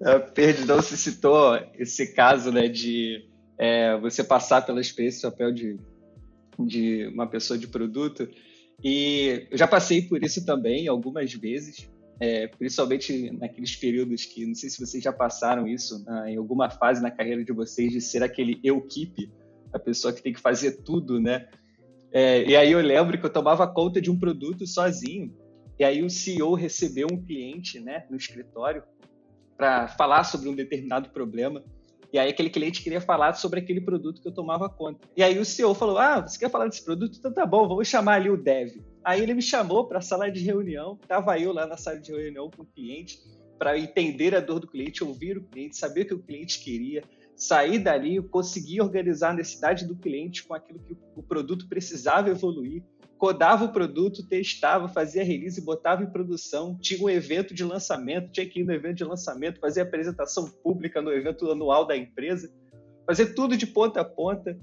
É, 0.00 0.18
Perdão 0.18 0.80
se 0.80 0.96
citou 0.96 1.56
esse 1.74 2.14
caso 2.14 2.52
né, 2.52 2.68
de 2.68 3.24
é, 3.58 3.96
você 3.98 4.22
passar 4.22 4.62
pela 4.62 4.80
experiência 4.80 5.28
do 5.28 5.32
papel 5.32 5.52
de, 5.52 5.76
de 6.58 7.06
uma 7.12 7.26
pessoa 7.26 7.58
de 7.58 7.66
produto. 7.66 8.28
E 8.82 9.46
eu 9.50 9.58
já 9.58 9.66
passei 9.66 10.02
por 10.02 10.22
isso 10.22 10.44
também 10.46 10.86
algumas 10.86 11.32
vezes, 11.34 11.90
é, 12.20 12.48
principalmente 12.48 13.30
naqueles 13.30 13.76
períodos 13.76 14.24
que, 14.24 14.44
não 14.44 14.54
sei 14.54 14.68
se 14.70 14.84
vocês 14.84 15.02
já 15.02 15.12
passaram 15.12 15.66
isso 15.66 16.04
né, 16.04 16.32
em 16.32 16.36
alguma 16.36 16.68
fase 16.68 17.00
na 17.00 17.10
carreira 17.10 17.44
de 17.44 17.52
vocês, 17.52 17.92
de 17.92 18.00
ser 18.00 18.22
aquele 18.22 18.60
eu-keep, 18.62 19.30
a 19.72 19.78
pessoa 19.78 20.12
que 20.12 20.22
tem 20.22 20.32
que 20.32 20.40
fazer 20.40 20.82
tudo, 20.82 21.20
né? 21.20 21.48
É, 22.10 22.42
e 22.44 22.56
aí 22.56 22.72
eu 22.72 22.80
lembro 22.80 23.18
que 23.18 23.26
eu 23.26 23.30
tomava 23.30 23.66
conta 23.68 24.00
de 24.00 24.10
um 24.10 24.18
produto 24.18 24.66
sozinho, 24.66 25.32
e 25.78 25.84
aí 25.84 26.02
o 26.02 26.10
CEO 26.10 26.54
recebeu 26.54 27.06
um 27.10 27.22
cliente 27.22 27.78
né, 27.78 28.04
no 28.10 28.16
escritório 28.16 28.82
para 29.56 29.88
falar 29.88 30.24
sobre 30.24 30.48
um 30.48 30.54
determinado 30.54 31.10
problema. 31.10 31.62
E 32.12 32.18
aí 32.18 32.30
aquele 32.30 32.48
cliente 32.48 32.82
queria 32.82 33.00
falar 33.00 33.34
sobre 33.34 33.60
aquele 33.60 33.80
produto 33.80 34.20
que 34.20 34.26
eu 34.26 34.32
tomava 34.32 34.68
conta. 34.68 35.06
E 35.16 35.22
aí 35.22 35.38
o 35.38 35.44
CEO 35.44 35.74
falou: 35.74 35.98
Ah, 35.98 36.20
você 36.20 36.38
quer 36.38 36.50
falar 36.50 36.66
desse 36.66 36.82
produto? 36.82 37.16
Então 37.18 37.32
tá 37.32 37.44
bom, 37.44 37.68
vamos 37.68 37.86
chamar 37.86 38.14
ali 38.14 38.30
o 38.30 38.36
dev. 38.36 38.78
Aí 39.04 39.22
ele 39.22 39.34
me 39.34 39.42
chamou 39.42 39.86
para 39.86 39.98
a 39.98 40.02
sala 40.02 40.30
de 40.30 40.40
reunião, 40.40 40.98
tava 41.06 41.38
eu 41.38 41.52
lá 41.52 41.66
na 41.66 41.76
sala 41.76 41.98
de 41.98 42.12
reunião 42.12 42.50
com 42.50 42.62
o 42.62 42.66
cliente 42.66 43.18
para 43.58 43.78
entender 43.78 44.34
a 44.34 44.40
dor 44.40 44.60
do 44.60 44.68
cliente, 44.68 45.02
ouvir 45.02 45.36
o 45.36 45.42
cliente, 45.42 45.76
saber 45.76 46.02
o 46.02 46.06
que 46.06 46.14
o 46.14 46.22
cliente 46.22 46.60
queria, 46.60 47.02
sair 47.34 47.78
dali, 47.78 48.20
conseguir 48.22 48.80
organizar 48.80 49.30
a 49.30 49.34
necessidade 49.34 49.86
do 49.86 49.96
cliente 49.96 50.44
com 50.44 50.54
aquilo 50.54 50.78
que 50.80 50.96
o 51.16 51.22
produto 51.22 51.68
precisava 51.68 52.30
evoluir, 52.30 52.82
codava 53.18 53.64
o 53.64 53.72
produto, 53.72 54.26
testava, 54.26 54.88
fazia 54.88 55.24
release, 55.24 55.60
botava 55.60 56.02
em 56.02 56.10
produção, 56.10 56.78
tinha 56.80 57.02
um 57.02 57.10
evento 57.10 57.52
de 57.52 57.64
lançamento, 57.64 58.30
tinha 58.30 58.48
que 58.48 58.60
ir 58.60 58.64
no 58.64 58.72
evento 58.72 58.98
de 58.98 59.04
lançamento, 59.04 59.60
fazer 59.60 59.80
apresentação 59.80 60.48
pública 60.48 61.02
no 61.02 61.12
evento 61.12 61.50
anual 61.50 61.84
da 61.84 61.96
empresa, 61.96 62.50
fazer 63.04 63.34
tudo 63.34 63.56
de 63.56 63.66
ponta 63.66 64.00
a 64.00 64.04
ponta. 64.04 64.58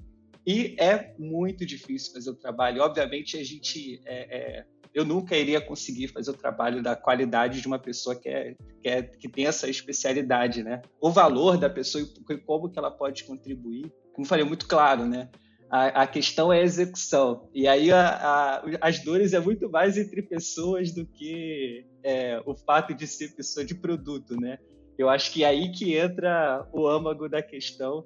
E 0.46 0.76
é 0.80 1.14
muito 1.18 1.66
difícil 1.66 2.14
fazer 2.14 2.30
o 2.30 2.36
trabalho. 2.36 2.82
Obviamente, 2.84 3.38
a 3.38 3.44
gente 3.44 4.00
é, 4.06 4.60
é, 4.60 4.66
eu 4.96 5.04
nunca 5.04 5.36
iria 5.36 5.60
conseguir 5.60 6.08
fazer 6.08 6.32
o 6.32 6.38
trabalho 6.38 6.82
da 6.82 6.96
qualidade 6.96 7.60
de 7.60 7.68
uma 7.68 7.78
pessoa 7.78 8.16
que, 8.16 8.30
é, 8.30 8.56
que, 8.82 8.88
é, 8.88 9.02
que 9.02 9.28
tem 9.28 9.46
essa 9.46 9.70
especialidade, 9.70 10.64
né? 10.64 10.82
O 11.02 11.12
valor 11.12 11.58
da 11.58 11.70
pessoa 11.70 12.02
e 12.02 12.38
como 12.38 12.70
que 12.70 12.80
ela 12.80 12.90
pode 12.90 13.26
contribuir, 13.26 13.92
como 14.14 14.26
falei, 14.26 14.46
muito 14.46 14.66
claro, 14.68 15.06
né? 15.06 15.30
A, 15.70 16.04
a 16.04 16.08
questão 16.08 16.54
é 16.54 16.60
a 16.60 16.64
execução. 16.64 17.50
E 17.54 17.68
aí 17.68 17.92
a, 17.92 18.08
a, 18.08 18.64
as 18.80 19.00
dores 19.00 19.34
é 19.34 19.40
muito 19.40 19.70
mais 19.70 19.98
entre 19.98 20.22
pessoas 20.22 20.94
do 20.94 21.06
que 21.06 21.86
é, 22.02 22.42
o 22.46 22.56
fato 22.56 22.94
de 22.94 23.06
ser 23.06 23.36
pessoa 23.36 23.66
de 23.66 23.76
produto, 23.76 24.40
né? 24.40 24.58
Eu 24.98 25.10
acho 25.10 25.30
que 25.34 25.44
é 25.44 25.48
aí 25.48 25.74
que 25.74 25.98
entra 25.98 26.66
o 26.72 26.88
âmago 26.88 27.28
da 27.28 27.42
questão 27.42 28.06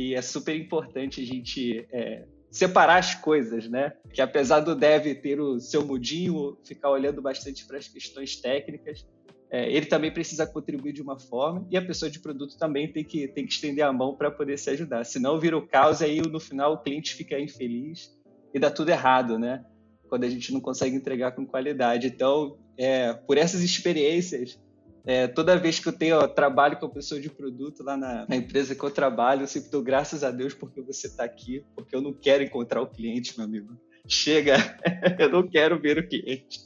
e 0.00 0.14
é 0.14 0.22
super 0.22 0.56
importante 0.56 1.20
a 1.20 1.26
gente 1.26 1.86
é, 1.92 2.24
separar 2.50 2.96
as 2.96 3.14
coisas, 3.14 3.68
né? 3.68 3.92
Que 4.10 4.22
apesar 4.22 4.60
do 4.60 4.74
dev 4.74 5.14
ter 5.20 5.38
o 5.38 5.60
seu 5.60 5.84
mudinho, 5.84 6.56
ficar 6.64 6.88
olhando 6.88 7.20
bastante 7.20 7.66
para 7.66 7.76
as 7.76 7.86
questões 7.86 8.36
técnicas, 8.36 9.06
é, 9.50 9.70
ele 9.70 9.84
também 9.84 10.10
precisa 10.10 10.46
contribuir 10.46 10.94
de 10.94 11.02
uma 11.02 11.18
forma 11.18 11.66
e 11.70 11.76
a 11.76 11.84
pessoa 11.84 12.10
de 12.10 12.18
produto 12.18 12.56
também 12.56 12.90
tem 12.90 13.04
que, 13.04 13.28
tem 13.28 13.44
que 13.44 13.52
estender 13.52 13.84
a 13.84 13.92
mão 13.92 14.16
para 14.16 14.30
poder 14.30 14.58
se 14.58 14.70
ajudar. 14.70 15.04
Senão 15.04 15.38
vira 15.38 15.58
o 15.58 15.66
caos 15.66 16.00
e 16.00 16.04
aí 16.06 16.22
no 16.22 16.40
final 16.40 16.72
o 16.72 16.78
cliente 16.78 17.14
fica 17.14 17.38
infeliz 17.38 18.10
e 18.54 18.58
dá 18.58 18.70
tudo 18.70 18.88
errado, 18.88 19.38
né? 19.38 19.62
Quando 20.08 20.24
a 20.24 20.30
gente 20.30 20.50
não 20.50 20.62
consegue 20.62 20.96
entregar 20.96 21.32
com 21.32 21.44
qualidade. 21.44 22.06
Então, 22.06 22.58
é, 22.78 23.12
por 23.12 23.36
essas 23.36 23.60
experiências, 23.60 24.58
é, 25.04 25.26
toda 25.26 25.58
vez 25.58 25.78
que 25.78 25.88
eu 25.88 25.92
tenho 25.92 26.18
ó, 26.18 26.28
trabalho 26.28 26.78
com 26.78 26.86
a 26.86 26.90
pessoa 26.90 27.20
de 27.20 27.30
produto 27.30 27.82
lá 27.82 27.96
na, 27.96 28.26
na, 28.28 28.36
empresa 28.36 28.74
que 28.74 28.82
eu 28.82 28.90
trabalho, 28.90 29.42
eu 29.42 29.46
sempre 29.46 29.70
dou 29.70 29.82
graças 29.82 30.22
a 30.22 30.30
Deus 30.30 30.54
porque 30.54 30.80
você 30.80 31.06
está 31.06 31.24
aqui, 31.24 31.64
porque 31.74 31.94
eu 31.94 32.00
não 32.00 32.12
quero 32.12 32.42
encontrar 32.42 32.82
o 32.82 32.86
cliente, 32.86 33.36
meu 33.36 33.46
amigo. 33.46 33.76
Chega, 34.06 34.56
eu 35.18 35.30
não 35.30 35.46
quero 35.48 35.80
ver 35.80 35.98
o 35.98 36.08
cliente. 36.08 36.60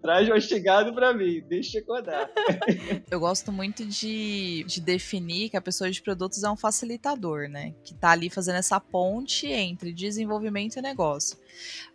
Traz 0.00 0.28
mastigado 0.28 0.94
para 0.94 1.12
mim, 1.12 1.42
deixa 1.48 1.78
eu. 1.78 1.84
Eu 3.10 3.18
gosto 3.18 3.50
muito 3.50 3.84
de, 3.84 4.62
de 4.64 4.80
definir 4.80 5.50
que 5.50 5.56
a 5.56 5.60
pessoa 5.60 5.90
de 5.90 6.00
produtos 6.00 6.44
é 6.44 6.50
um 6.50 6.56
facilitador, 6.56 7.48
né? 7.48 7.74
Que 7.82 7.92
está 7.92 8.10
ali 8.10 8.30
fazendo 8.30 8.56
essa 8.56 8.78
ponte 8.78 9.48
entre 9.48 9.92
desenvolvimento 9.92 10.76
e 10.76 10.82
negócio. 10.82 11.36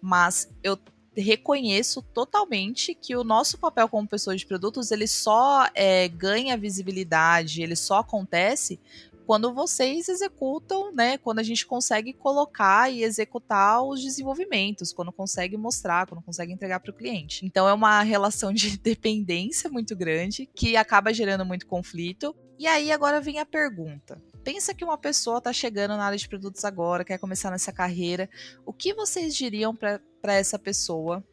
Mas 0.02 0.54
eu 0.62 0.78
reconheço 1.16 2.02
totalmente 2.02 2.96
que 2.96 3.16
o 3.16 3.24
nosso 3.24 3.58
papel 3.58 3.90
como 3.90 4.08
pessoa 4.08 4.36
de 4.36 4.46
produtos 4.46 4.92
ele 4.92 5.08
só 5.08 5.68
é, 5.76 6.08
ganha 6.08 6.58
visibilidade, 6.58 7.62
ele 7.62 7.76
só 7.76 8.00
acontece 8.00 8.80
quando 9.26 9.54
vocês 9.54 10.10
executam, 10.10 10.94
né? 10.94 11.18
Quando 11.18 11.40
a 11.40 11.44
gente 11.44 11.66
consegue 11.66 12.12
colocar 12.12 12.92
e 12.92 13.04
executar 13.04 13.82
os 13.82 14.02
desenvolvimentos, 14.02 14.92
quando 14.92 15.12
consegue 15.12 15.56
mostrar, 15.56 16.06
quando 16.08 16.22
consegue 16.22 16.52
entregar 16.52 16.80
para 16.80 16.92
o 16.92 16.94
cliente. 16.94 17.46
Então 17.46 17.68
é 17.68 17.74
uma 17.74 18.02
relação 18.02 18.52
de 18.52 18.76
dependência 18.80 19.70
muito 19.70 19.96
grande 19.96 20.50
que 20.54 20.76
acaba 20.76 21.14
gerando 21.14 21.46
muito 21.46 21.66
conflito. 21.66 22.36
E 22.60 22.68
aí 22.68 22.92
agora 22.92 23.22
vem 23.22 23.40
a 23.40 23.46
pergunta: 23.46 24.22
pensa 24.44 24.74
que 24.74 24.84
uma 24.84 24.98
pessoa 24.98 25.38
está 25.38 25.54
chegando 25.54 25.96
na 25.96 26.04
área 26.04 26.18
de 26.18 26.28
produtos 26.28 26.66
agora, 26.66 27.06
quer 27.06 27.18
começar 27.18 27.52
nessa 27.52 27.72
carreira, 27.72 28.30
o 28.66 28.74
que 28.74 28.94
vocês 28.94 29.34
diriam 29.34 29.74
para 29.76 30.02
essa 30.30 30.60
pessoa 30.60 31.24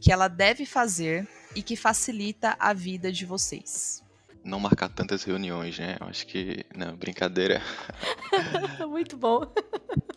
que 0.00 0.12
ela 0.12 0.28
deve 0.28 0.64
fazer 0.64 1.26
e 1.54 1.62
que 1.62 1.76
facilita 1.76 2.56
a 2.58 2.72
vida 2.72 3.10
de 3.10 3.26
vocês? 3.26 4.02
Não 4.44 4.60
marcar 4.60 4.88
tantas 4.88 5.24
reuniões, 5.24 5.78
né? 5.78 5.96
Eu 6.00 6.06
acho 6.06 6.26
que. 6.26 6.64
Não, 6.74 6.96
brincadeira. 6.96 7.60
muito 8.88 9.16
bom. 9.16 9.42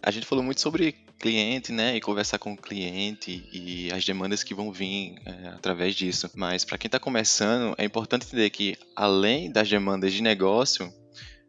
A 0.01 0.11
gente 0.11 0.25
falou 0.25 0.43
muito 0.43 0.61
sobre 0.61 0.93
cliente, 1.19 1.71
né? 1.71 1.95
E 1.95 2.01
conversar 2.01 2.39
com 2.39 2.53
o 2.53 2.57
cliente 2.57 3.47
e 3.51 3.91
as 3.91 4.05
demandas 4.05 4.43
que 4.43 4.53
vão 4.53 4.71
vir 4.71 5.15
é, 5.25 5.49
através 5.49 5.95
disso. 5.95 6.29
Mas 6.35 6.63
para 6.63 6.77
quem 6.77 6.87
está 6.87 6.99
começando, 6.99 7.75
é 7.77 7.83
importante 7.83 8.25
entender 8.25 8.49
que, 8.49 8.77
além 8.95 9.51
das 9.51 9.69
demandas 9.69 10.13
de 10.13 10.21
negócio, 10.21 10.91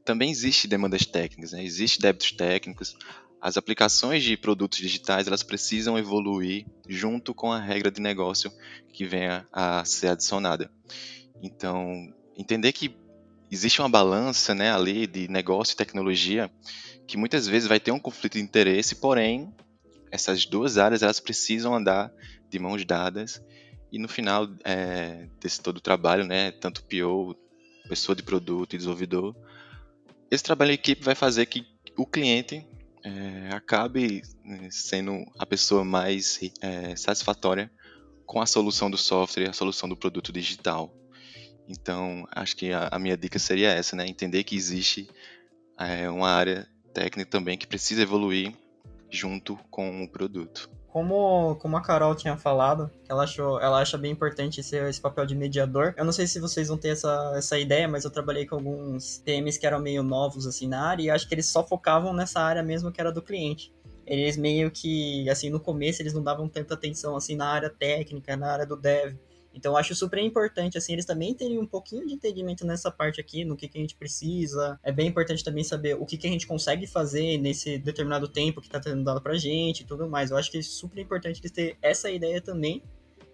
também 0.05 0.31
existe 0.31 0.67
demandas 0.67 1.07
técnicas, 1.07 1.53
né? 1.53 1.65
existe 1.65 2.01
débitos 2.01 2.33
técnicos. 2.33 2.97
As 3.43 3.57
aplicações 3.57 4.23
de 4.23 4.37
produtos 4.37 4.79
digitais 4.79 5.27
elas 5.27 5.43
precisam 5.43 5.99
evoluir 5.99 6.65
junto 6.89 7.35
com 7.35 7.51
a 7.51 7.59
regra 7.59 7.91
de 7.91 8.01
negócio 8.01 8.53
que 8.93 9.05
venha 9.05 9.45
a 9.53 9.85
ser 9.85 10.07
adicionada. 10.07 10.71
Então, 11.43 12.15
entender 12.39 12.71
que 12.71 12.95
existe 13.51 13.83
uma 13.83 13.89
balança 13.89 14.55
né, 14.55 14.73
ali 14.73 15.09
de 15.09 15.27
negócio 15.27 15.73
e 15.73 15.77
tecnologia 15.77 16.49
que 17.05 17.17
muitas 17.17 17.49
vezes 17.49 17.69
vai 17.69 17.81
ter 17.81 17.91
um 17.91 17.99
conflito 17.99 18.35
de 18.35 18.41
interesse, 18.45 18.95
porém 18.95 19.53
essas 20.13 20.47
duas 20.47 20.79
áreas 20.79 21.03
elas 21.03 21.19
precisam 21.19 21.75
andar 21.75 22.13
de 22.49 22.61
mãos 22.61 22.85
dadas 22.85 23.43
e 23.91 23.99
no 23.99 24.07
final 24.07 24.49
é, 24.65 25.27
desse 25.41 25.61
todo 25.61 25.79
o 25.79 25.81
trabalho, 25.81 26.25
né, 26.25 26.53
tanto 26.53 26.85
PO, 26.85 27.37
pessoa 27.89 28.15
de 28.15 28.23
produto 28.23 28.75
e 28.75 28.77
desenvolvedor, 28.77 29.35
esse 30.31 30.45
trabalho 30.45 30.71
em 30.71 30.75
equipe 30.75 31.03
vai 31.03 31.17
fazer 31.17 31.47
que 31.47 31.67
o 31.97 32.07
cliente 32.07 32.65
é, 33.05 33.51
acabe 33.53 34.23
né, 34.45 34.69
sendo 34.71 35.25
a 35.39 35.45
pessoa 35.45 35.85
mais 35.85 36.39
é, 36.61 36.95
satisfatória 36.97 37.71
com 38.27 38.41
a 38.41 38.47
solução 38.47 38.91
do 38.91 38.97
software, 38.97 39.51
a 39.51 39.53
solução 39.53 39.89
do 39.89 39.97
produto 39.97 40.33
digital. 40.33 40.95
Então, 41.69 42.27
acho 42.33 42.57
que 42.57 42.73
a, 42.73 42.89
a 42.91 42.99
minha 42.99 43.17
dica 43.17 43.39
seria 43.39 43.71
essa, 43.71 43.95
né? 43.97 44.07
Entender 44.07 44.45
que 44.45 44.57
existe 44.57 45.09
é, 45.79 46.09
uma 46.11 46.31
área 46.31 46.69
técnica 46.93 47.31
também 47.31 47.57
que 47.57 47.67
precisa 47.67 48.03
evoluir 48.03 48.55
junto 49.11 49.57
com 49.71 50.03
o 50.03 50.09
produto. 50.09 50.71
Como, 50.93 51.57
como 51.57 51.75
a 51.79 51.81
Carol 51.81 52.15
tinha 52.15 52.37
falado, 52.37 52.91
ela, 53.09 53.25
achou, 53.25 53.59
ela 53.59 53.81
acha 53.81 53.97
bem 53.97 54.13
importante 54.13 54.63
ser 54.63 54.87
esse 54.91 55.01
papel 55.01 55.25
de 55.25 55.35
mediador. 55.35 55.95
Eu 55.97 56.05
não 56.05 56.13
sei 56.13 56.27
se 56.27 56.39
vocês 56.39 56.69
vão 56.69 56.77
ter 56.77 56.91
essa, 56.91 57.33
essa 57.35 57.59
ideia, 57.59 57.89
mas 57.89 58.05
eu 58.05 58.11
trabalhei 58.11 58.45
com 58.45 58.57
alguns 58.57 59.17
TMs 59.17 59.59
que 59.59 59.67
eram 59.67 59.81
meio 59.81 60.03
novos 60.03 60.47
assim 60.47 60.69
na 60.69 60.87
área 60.87 61.03
e 61.03 61.09
acho 61.11 61.27
que 61.27 61.35
eles 61.35 61.47
só 61.47 61.67
focavam 61.67 62.13
nessa 62.13 62.41
área 62.41 62.63
mesmo 62.63 62.93
que 62.93 63.01
era 63.01 63.11
do 63.11 63.23
cliente. 63.23 63.73
Eles 64.07 64.37
meio 64.37 64.71
que, 64.71 65.27
assim, 65.31 65.49
no 65.49 65.59
começo 65.59 66.03
eles 66.03 66.13
não 66.13 66.23
davam 66.23 66.47
tanta 66.47 66.75
atenção 66.75 67.17
assim 67.17 67.37
na 67.37 67.47
área 67.47 67.71
técnica, 67.71 68.37
na 68.37 68.53
área 68.53 68.67
do 68.67 68.77
dev. 68.77 69.17
Então, 69.55 69.77
acho 69.77 69.95
super 69.95 70.19
importante, 70.19 70.79
assim, 70.79 70.95
eles 70.95 71.05
também 71.05 71.35
terem 71.35 71.59
um 71.59 71.67
pouquinho 71.67 72.07
de 72.07 72.15
entendimento 72.15 72.67
nessa 72.67 72.91
parte 72.91 73.21
aqui, 73.21 73.45
no 73.45 73.57
que, 73.57 73.69
que 73.69 73.79
a 73.79 73.81
gente 73.81 73.95
precisa. 73.95 74.79
É 74.83 74.91
bem 74.91 75.09
importante 75.09 75.45
também 75.45 75.63
saber 75.63 75.95
o 75.95 76.07
que, 76.07 76.17
que 76.17 76.27
a 76.27 76.31
gente 76.31 76.47
consegue 76.47 76.87
fazer 76.87 77.39
nesse 77.39 77.79
determinado 77.79 78.29
tempo 78.29 78.61
que 78.61 78.67
está 78.67 78.83
sendo 78.83 79.05
dado 79.05 79.21
pra 79.21 79.35
gente 79.37 79.81
e 79.81 79.85
tudo 79.85 80.09
mais. 80.09 80.31
Eu 80.31 80.37
acho 80.37 80.51
que 80.51 80.59
é 80.59 80.63
super 80.63 81.01
importante 81.01 81.41
eles 81.41 81.51
terem 81.51 81.77
essa 81.83 82.11
ideia 82.11 82.41
também, 82.41 82.83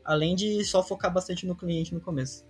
além 0.05 0.35
de 0.35 0.65
só 0.65 0.83
focar 0.83 1.13
bastante 1.13 1.47
no 1.47 1.55
cliente 1.55 1.95
no 1.95 2.01
começo. 2.01 2.45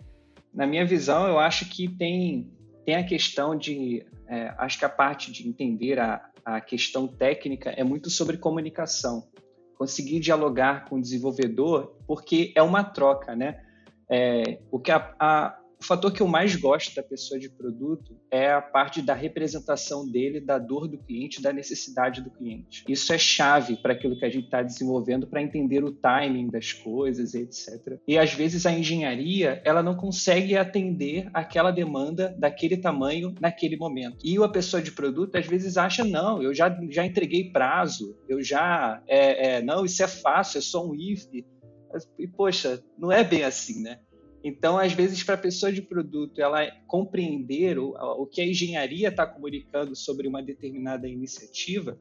Na 0.55 0.67
minha 0.67 0.87
visão, 0.87 1.27
eu 1.27 1.39
acho 1.39 1.69
que 1.69 1.89
tem, 1.89 2.51
tem 2.85 2.95
a 2.95 3.05
questão 3.05 3.57
de. 3.57 4.07
É, 4.27 4.55
acho 4.59 4.79
que 4.79 4.85
a 4.85 4.89
parte 4.89 5.31
de 5.31 5.47
entender 5.47 5.99
a, 5.99 6.29
a 6.45 6.61
questão 6.61 7.07
técnica 7.07 7.71
é 7.71 7.85
muito 7.85 8.11
sobre 8.11 8.39
comunicação 8.39 9.29
conseguir 9.78 10.18
dialogar 10.18 10.87
com 10.87 10.97
o 10.97 11.00
desenvolvedor, 11.00 11.94
porque 12.06 12.52
é 12.56 12.62
uma 12.62 12.82
troca, 12.82 13.37
né? 13.37 13.62
É, 14.11 14.58
o 14.70 14.80
que 14.80 14.90
a, 14.90 15.14
a, 15.20 15.58
o 15.80 15.85
fator 15.85 16.12
que 16.12 16.20
eu 16.20 16.26
mais 16.26 16.56
gosto 16.56 16.94
da 16.94 17.02
pessoa 17.02 17.38
de 17.38 17.49
produto 17.49 18.16
é 18.30 18.50
a 18.50 18.61
parte 18.61 19.00
da 19.00 19.14
representação 19.14 20.08
dele, 20.08 20.40
da 20.40 20.58
dor 20.58 20.88
do 20.88 20.99
cliente, 20.99 21.40
da 21.40 21.52
necessidade 21.52 22.20
do 22.20 22.30
cliente. 22.30 22.85
Isso 22.88 23.12
é 23.12 23.18
chave 23.18 23.76
para 23.76 23.92
aquilo 23.92 24.18
que 24.18 24.25
a 24.25 24.28
gente 24.28 24.47
está 24.47 24.62
desenvolvendo, 24.62 25.26
para 25.26 25.40
entender 25.40 25.85
o 25.85 25.92
timing 25.92 26.49
das 26.49 26.73
coisas, 26.73 27.35
etc. 27.35 27.99
E 28.08 28.18
às 28.18 28.32
vezes 28.32 28.66
a 28.66 28.73
engenharia 28.73 29.62
ela 29.64 29.82
não 29.82 29.94
consegue 29.94 30.56
atender 30.56 31.30
aquela 31.32 31.70
demanda 31.70 32.35
daquele 32.37 32.76
tamanho 32.76 33.35
naquele 33.40 33.76
momento. 33.76 34.18
E 34.25 34.37
a 34.37 34.49
pessoa 34.49 34.82
de 34.82 34.90
produto 34.90 35.37
às 35.37 35.47
vezes 35.47 35.76
acha 35.76 36.04
não, 36.04 36.42
eu 36.42 36.52
já 36.52 36.76
já 36.90 37.06
entreguei 37.06 37.52
prazo, 37.52 38.18
eu 38.28 38.42
já 38.42 39.00
é, 39.06 39.56
é, 39.56 39.62
não, 39.62 39.85
isso 39.85 40.02
é 40.02 40.08
fácil, 40.08 40.58
é 40.58 40.61
só 40.61 40.85
um 40.85 40.94
if. 40.94 41.25
E 42.18 42.26
poxa, 42.26 42.82
não 42.99 43.11
é 43.11 43.25
bem 43.25 43.44
assim, 43.44 43.82
né? 43.82 44.00
Então, 44.49 44.78
às 44.78 44.93
vezes, 44.95 45.23
para 45.23 45.35
a 45.35 45.38
pessoa 45.38 45.71
de 45.71 45.83
produto 45.83 46.40
ela 46.40 46.67
compreender 46.87 47.78
o, 47.78 47.90
o 47.90 48.26
que 48.26 48.40
a 48.40 48.47
engenharia 48.47 49.09
está 49.09 49.26
comunicando 49.26 49.95
sobre 49.95 50.26
uma 50.26 50.43
determinada 50.43 51.07
iniciativa, 51.07 51.99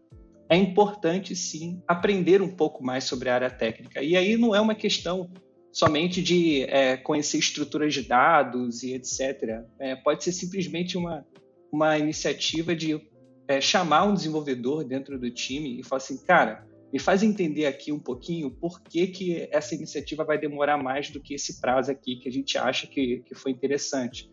é 0.49 0.55
importante 0.55 1.35
sim 1.35 1.81
aprender 1.85 2.41
um 2.41 2.55
pouco 2.55 2.81
mais 2.81 3.03
sobre 3.03 3.29
a 3.29 3.35
área 3.35 3.49
técnica. 3.49 4.01
E 4.01 4.15
aí 4.15 4.37
não 4.37 4.55
é 4.55 4.61
uma 4.61 4.75
questão 4.75 5.29
somente 5.73 6.23
de 6.23 6.63
é, 6.63 6.95
conhecer 6.95 7.37
estruturas 7.37 7.93
de 7.93 8.03
dados 8.03 8.81
e 8.81 8.93
etc. 8.93 9.63
É, 9.77 9.95
pode 9.95 10.23
ser 10.23 10.31
simplesmente 10.31 10.97
uma, 10.97 11.25
uma 11.69 11.97
iniciativa 11.97 12.73
de 12.73 12.99
é, 13.45 13.59
chamar 13.59 14.05
um 14.05 14.13
desenvolvedor 14.13 14.85
dentro 14.85 15.19
do 15.19 15.29
time 15.29 15.79
e 15.79 15.83
falar 15.83 15.97
assim, 15.97 16.17
cara, 16.25 16.65
me 16.91 16.99
faz 16.99 17.21
entender 17.21 17.65
aqui 17.65 17.91
um 17.91 17.99
pouquinho 17.99 18.49
por 18.49 18.81
que, 18.81 19.07
que 19.07 19.49
essa 19.51 19.75
iniciativa 19.75 20.23
vai 20.23 20.37
demorar 20.37 20.77
mais 20.77 21.09
do 21.09 21.19
que 21.19 21.33
esse 21.33 21.59
prazo 21.59 21.91
aqui 21.91 22.15
que 22.15 22.29
a 22.29 22.31
gente 22.31 22.57
acha 22.57 22.87
que, 22.87 23.23
que 23.25 23.35
foi 23.35 23.51
interessante. 23.51 24.31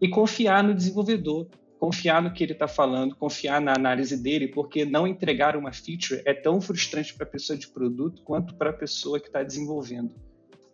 E 0.00 0.08
confiar 0.08 0.62
no 0.62 0.74
desenvolvedor, 0.74 1.48
confiar 1.78 2.22
no 2.22 2.32
que 2.32 2.42
ele 2.42 2.52
está 2.52 2.68
falando, 2.68 3.16
confiar 3.16 3.60
na 3.60 3.72
análise 3.72 4.22
dele, 4.22 4.48
porque 4.48 4.84
não 4.84 5.06
entregar 5.06 5.56
uma 5.56 5.72
feature 5.72 6.22
é 6.24 6.34
tão 6.34 6.60
frustrante 6.60 7.14
para 7.14 7.26
a 7.26 7.30
pessoa 7.30 7.58
de 7.58 7.68
produto 7.68 8.22
quanto 8.22 8.54
para 8.54 8.70
a 8.70 8.74
pessoa 8.74 9.18
que 9.18 9.26
está 9.26 9.42
desenvolvendo. 9.42 10.14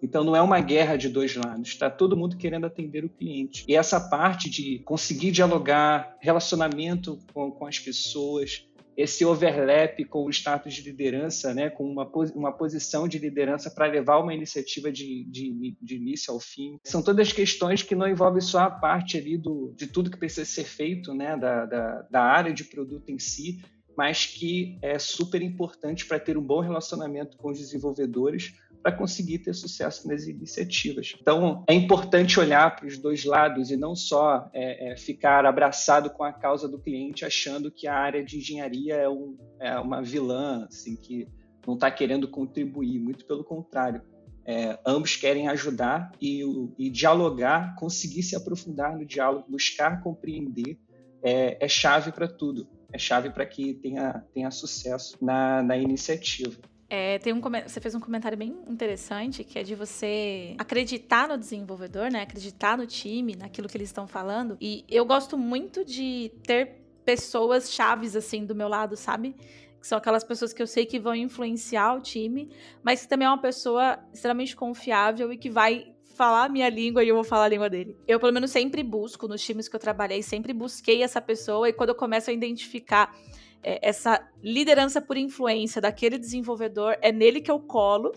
Então 0.02 0.25
não 0.25 0.34
é 0.34 0.40
uma 0.40 0.60
guerra 0.60 0.96
de 0.96 1.08
dois 1.08 1.37
lados, 1.37 1.68
está 1.68 1.90
todo 1.90 2.16
mundo 2.16 2.37
querendo 2.37 2.64
atender 2.64 3.04
o 3.04 3.08
cliente. 3.08 3.64
E 3.68 3.76
essa 3.76 4.00
parte 4.00 4.49
de 4.49 4.78
conseguir 4.80 5.30
dialogar, 5.30 6.16
relacionamento 6.20 7.18
com, 7.34 7.50
com 7.50 7.66
as 7.66 7.78
pessoas, 7.78 8.66
esse 8.97 9.25
overlap 9.25 10.04
com 10.04 10.25
o 10.25 10.30
status 10.30 10.75
de 10.75 10.82
liderança, 10.82 11.54
né, 11.54 11.70
com 11.70 11.85
uma, 11.85 12.11
uma 12.35 12.52
posição 12.52 13.09
de 13.09 13.18
liderança 13.18 13.70
para 13.70 13.87
levar 13.87 14.18
uma 14.18 14.35
iniciativa 14.35 14.90
de, 14.90 15.25
de, 15.25 15.76
de, 15.80 15.97
início 15.97 16.32
ao 16.32 16.40
fim. 16.40 16.78
São 16.85 17.02
todas 17.02 17.32
questões 17.32 17.82
que 17.82 17.94
não 17.94 18.09
envolvem 18.09 18.40
só 18.40 18.61
a 18.61 18.70
parte 18.70 19.16
ali 19.16 19.38
do, 19.38 19.73
de 19.76 19.87
tudo 19.87 20.11
que 20.11 20.18
precisa 20.18 20.44
ser 20.44 20.64
feito, 20.64 21.14
né, 21.14 21.37
da, 21.37 21.66
da, 21.66 22.02
da 22.11 22.23
área 22.23 22.52
de 22.52 22.64
produto 22.64 23.11
em 23.11 23.18
si, 23.18 23.62
mas 23.97 24.26
que 24.26 24.78
é 24.82 24.99
super 24.99 25.42
importante 25.42 26.06
para 26.06 26.18
ter 26.18 26.38
um 26.38 26.42
bom 26.42 26.61
relacionamento 26.61 27.37
com 27.37 27.50
os 27.50 27.59
desenvolvedores, 27.59 28.54
para 28.82 28.92
conseguir 28.92 29.40
ter 29.40 29.54
sucesso 29.54 30.08
nas 30.08 30.26
iniciativas. 30.26 31.14
Então, 31.20 31.64
é 31.68 31.75
importante 31.75 32.40
olhar 32.40 32.75
para 32.76 32.87
os 32.87 32.99
dois 32.99 33.25
lados 33.25 33.70
e 33.70 33.76
não 33.76 33.94
só 33.94 34.50
é, 34.52 34.92
é, 34.92 34.96
ficar 34.96 35.44
abraçado 35.44 36.10
com 36.10 36.25
a 36.25 36.32
causa 36.32 36.66
do 36.68 36.78
cliente, 36.78 37.25
achando 37.25 37.70
que 37.70 37.87
a 37.87 37.94
área 37.94 38.25
de 38.25 38.38
engenharia 38.38 38.94
é, 38.94 39.08
um, 39.08 39.37
é 39.60 39.78
uma 39.78 40.02
vilã, 40.02 40.66
assim, 40.66 40.96
que 40.96 41.28
não 41.66 41.75
está 41.75 41.90
querendo 41.90 42.26
contribuir. 42.26 42.99
Muito 42.99 43.26
pelo 43.26 43.44
contrário. 43.44 44.02
É, 44.46 44.78
ambos 44.87 45.16
querem 45.16 45.49
ajudar 45.49 46.10
e, 46.20 46.42
e, 46.78 46.90
dialogar, 46.90 47.76
conseguir 47.76 48.22
se 48.22 48.34
aprofundar 48.34 48.96
no 48.96 49.04
diálogo, 49.04 49.44
buscar 49.49 50.02
compreender, 50.02 50.78
é, 51.22 51.64
é 51.64 51.68
chave 51.68 52.10
para 52.10 52.26
tudo. 52.26 52.66
É 52.92 52.98
chave 52.98 53.31
para 53.31 53.46
que 53.46 53.74
tenha, 53.74 54.24
tenha 54.35 54.50
sucesso 54.50 55.16
na, 55.22 55.62
na 55.62 55.76
iniciativa. 55.76 56.57
É, 56.92 57.20
tem 57.20 57.33
um, 57.33 57.40
você 57.40 57.81
fez 57.81 57.94
um 57.94 58.00
comentário 58.00 58.37
bem 58.37 58.59
interessante, 58.66 59.44
que 59.44 59.57
é 59.57 59.62
de 59.62 59.76
você 59.76 60.57
acreditar 60.59 61.29
no 61.29 61.38
desenvolvedor, 61.38 62.11
né? 62.11 62.22
Acreditar 62.22 62.76
no 62.76 62.85
time, 62.85 63.37
naquilo 63.37 63.68
que 63.68 63.76
eles 63.76 63.90
estão 63.90 64.09
falando. 64.09 64.57
E 64.61 64.85
eu 64.88 65.05
gosto 65.05 65.38
muito 65.38 65.85
de 65.85 66.33
ter 66.42 66.83
pessoas 67.05 67.70
chaves, 67.70 68.16
assim, 68.16 68.44
do 68.44 68.57
meu 68.57 68.66
lado, 68.66 68.96
sabe? 68.96 69.37
Que 69.81 69.87
são 69.87 69.96
aquelas 69.96 70.24
pessoas 70.24 70.53
que 70.53 70.61
eu 70.61 70.66
sei 70.66 70.85
que 70.85 70.98
vão 70.98 71.14
influenciar 71.14 71.94
o 71.94 72.00
time, 72.00 72.50
mas 72.83 73.03
que 73.03 73.09
também 73.09 73.26
é 73.26 73.31
uma 73.31 73.40
pessoa 73.40 73.96
extremamente 74.12 74.57
confiável 74.57 75.33
e 75.33 75.38
que 75.38 75.48
vai 75.48 75.94
falar 76.16 76.46
a 76.46 76.48
minha 76.48 76.68
língua 76.68 77.05
e 77.05 77.09
eu 77.09 77.14
vou 77.14 77.24
falar 77.24 77.44
a 77.44 77.48
língua 77.48 77.70
dele. 77.70 77.96
Eu, 78.07 78.18
pelo 78.18 78.33
menos, 78.33 78.50
sempre 78.50 78.83
busco, 78.83 79.29
nos 79.29 79.40
times 79.40 79.68
que 79.68 79.76
eu 79.76 79.81
trabalhei, 79.81 80.22
sempre 80.24 80.53
busquei 80.53 81.05
essa 81.05 81.20
pessoa 81.20 81.68
e 81.68 81.72
quando 81.72 81.90
eu 81.90 81.94
começo 81.94 82.31
a 82.31 82.33
identificar 82.33 83.14
é, 83.62 83.88
essa 83.88 84.27
liderança 84.42 85.01
por 85.01 85.16
influência 85.16 85.81
daquele 85.81 86.18
desenvolvedor, 86.18 86.96
é 87.01 87.12
nele 87.12 87.40
que 87.40 87.51
eu 87.51 87.61
colo 87.61 88.12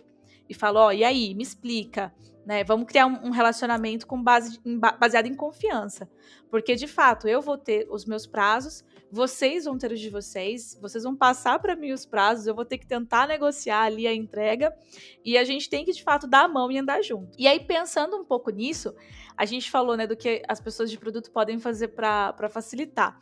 e 0.50 0.54
falo, 0.54 0.80
ó, 0.80 0.88
oh, 0.88 0.92
e 0.92 1.04
aí, 1.04 1.34
me 1.34 1.44
explica, 1.44 2.14
né? 2.46 2.64
Vamos 2.64 2.88
criar 2.88 3.08
um, 3.08 3.28
um 3.28 3.30
relacionamento 3.30 4.06
com 4.06 4.22
base 4.22 4.60
em, 4.66 4.78
baseado 4.78 5.28
em 5.28 5.34
confiança, 5.34 6.10
porque 6.50 6.76
de 6.76 6.88
fato 6.88 7.28
eu 7.28 7.42
vou 7.42 7.58
ter 7.58 7.88
os 7.90 8.06
meus 8.06 8.28
prazos, 8.28 8.84
vocês 9.10 9.66
vão 9.66 9.78
ter 9.78 9.92
os 9.92 10.00
de 10.00 10.10
vocês, 10.10 10.78
vocês 10.82 11.04
vão 11.04 11.16
passar 11.16 11.60
para 11.60 11.76
mim 11.76 11.92
os 11.92 12.06
prazos, 12.06 12.48
eu 12.48 12.56
vou 12.56 12.66
ter 12.66 12.78
que 12.78 12.88
tentar 12.88 13.28
negociar 13.28 13.84
ali 13.84 14.08
a 14.08 14.14
entrega 14.14 14.76
e 15.24 15.38
a 15.38 15.44
gente 15.44 15.70
tem 15.70 15.86
que 15.86 15.94
de 15.94 16.04
fato 16.04 16.28
dar 16.28 16.46
a 16.46 16.48
mão 16.48 16.72
e 16.72 16.78
andar 16.78 17.02
junto. 17.02 17.32
E 17.38 17.48
aí 17.48 17.60
pensando 17.60 18.18
um 18.18 18.26
pouco 18.26 18.50
nisso, 18.50 18.94
a 19.38 19.46
gente 19.46 19.70
falou, 19.70 19.96
né, 19.96 20.08
do 20.08 20.18
que 20.18 20.42
as 20.48 20.60
pessoas 20.60 20.90
de 20.90 20.98
produto 20.98 21.32
podem 21.32 21.60
fazer 21.60 21.90
para 21.90 22.50
facilitar. 22.50 23.20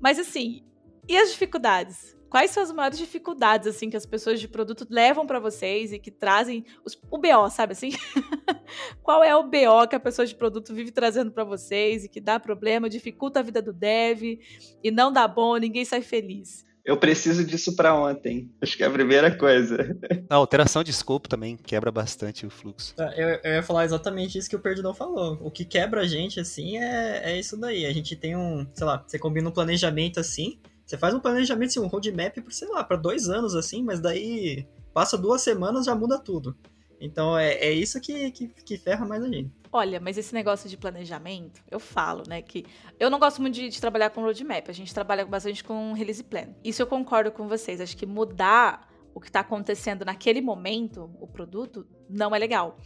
Mas 0.00 0.18
assim, 0.18 0.64
e 1.08 1.16
as 1.16 1.30
dificuldades? 1.30 2.14
Quais 2.34 2.50
são 2.50 2.64
as 2.64 2.72
maiores 2.72 2.98
dificuldades 2.98 3.68
assim 3.68 3.88
que 3.88 3.96
as 3.96 4.04
pessoas 4.04 4.40
de 4.40 4.48
produto 4.48 4.84
levam 4.90 5.24
para 5.24 5.38
vocês 5.38 5.92
e 5.92 6.00
que 6.00 6.10
trazem 6.10 6.64
os, 6.84 6.98
o 7.08 7.16
BO, 7.16 7.48
sabe 7.48 7.74
assim? 7.74 7.90
Qual 9.04 9.22
é 9.22 9.36
o 9.36 9.44
BO 9.44 9.86
que 9.88 9.94
a 9.94 10.00
pessoa 10.00 10.26
de 10.26 10.34
produto 10.34 10.74
vive 10.74 10.90
trazendo 10.90 11.30
para 11.30 11.44
vocês 11.44 12.04
e 12.04 12.08
que 12.08 12.20
dá 12.20 12.40
problema, 12.40 12.90
dificulta 12.90 13.38
a 13.38 13.42
vida 13.42 13.62
do 13.62 13.72
dev 13.72 14.40
e 14.82 14.90
não 14.90 15.12
dá 15.12 15.28
bom, 15.28 15.56
ninguém 15.58 15.84
sai 15.84 16.02
feliz? 16.02 16.64
Eu 16.84 16.98
preciso 16.98 17.44
disso 17.44 17.74
para 17.74 17.94
ontem. 17.94 18.50
Acho 18.60 18.76
que 18.76 18.82
é 18.82 18.86
a 18.86 18.90
primeira 18.90 19.34
coisa. 19.34 19.96
A 20.28 20.34
alteração 20.34 20.84
de 20.84 20.90
escopo 20.90 21.28
também 21.28 21.56
quebra 21.56 21.90
bastante 21.90 22.44
o 22.44 22.50
fluxo. 22.50 22.94
É, 22.98 23.22
eu, 23.22 23.40
eu 23.42 23.52
ia 23.54 23.62
falar 23.62 23.84
exatamente 23.86 24.36
isso 24.36 24.50
que 24.50 24.56
o 24.56 24.60
Perdão 24.60 24.92
falou. 24.92 25.38
O 25.40 25.50
que 25.50 25.64
quebra 25.64 26.02
a 26.02 26.06
gente, 26.06 26.40
assim, 26.40 26.76
é, 26.76 27.32
é 27.32 27.38
isso 27.38 27.56
daí. 27.56 27.86
A 27.86 27.92
gente 27.92 28.14
tem 28.14 28.36
um, 28.36 28.66
sei 28.74 28.86
lá, 28.86 29.02
você 29.06 29.18
combina 29.18 29.48
um 29.48 29.52
planejamento 29.52 30.20
assim, 30.20 30.58
você 30.84 30.98
faz 30.98 31.14
um 31.14 31.20
planejamento, 31.20 31.70
assim, 31.70 31.80
um 31.80 31.86
roadmap, 31.86 32.36
sei 32.50 32.68
lá, 32.68 32.84
para 32.84 32.96
dois 32.96 33.28
anos, 33.28 33.54
assim, 33.54 33.82
mas 33.82 34.00
daí 34.00 34.66
passa 34.92 35.16
duas 35.16 35.42
semanas 35.42 35.86
já 35.86 35.94
muda 35.94 36.18
tudo. 36.18 36.56
Então 37.00 37.36
é, 37.36 37.54
é 37.54 37.72
isso 37.72 38.00
que, 38.00 38.30
que, 38.30 38.48
que 38.48 38.78
ferra 38.78 39.04
mais 39.04 39.22
a 39.22 39.28
gente. 39.28 39.50
Olha, 39.72 39.98
mas 39.98 40.16
esse 40.16 40.32
negócio 40.32 40.68
de 40.70 40.76
planejamento, 40.76 41.62
eu 41.70 41.80
falo, 41.80 42.22
né, 42.28 42.40
que 42.40 42.64
eu 42.98 43.10
não 43.10 43.18
gosto 43.18 43.42
muito 43.42 43.54
de, 43.54 43.68
de, 43.68 43.80
trabalhar 43.80 44.10
com 44.10 44.22
roadmap, 44.22 44.68
a 44.68 44.72
gente 44.72 44.94
trabalha 44.94 45.26
bastante 45.26 45.64
com 45.64 45.92
release 45.92 46.22
plan. 46.22 46.54
Isso 46.62 46.80
eu 46.80 46.86
concordo 46.86 47.32
com 47.32 47.48
vocês, 47.48 47.80
acho 47.80 47.96
que 47.96 48.06
mudar 48.06 48.88
o 49.14 49.20
que 49.20 49.28
está 49.28 49.40
acontecendo 49.40 50.04
naquele 50.04 50.40
momento, 50.40 51.10
o 51.20 51.26
produto, 51.26 51.86
não 52.08 52.34
é 52.34 52.38
legal. 52.38 52.78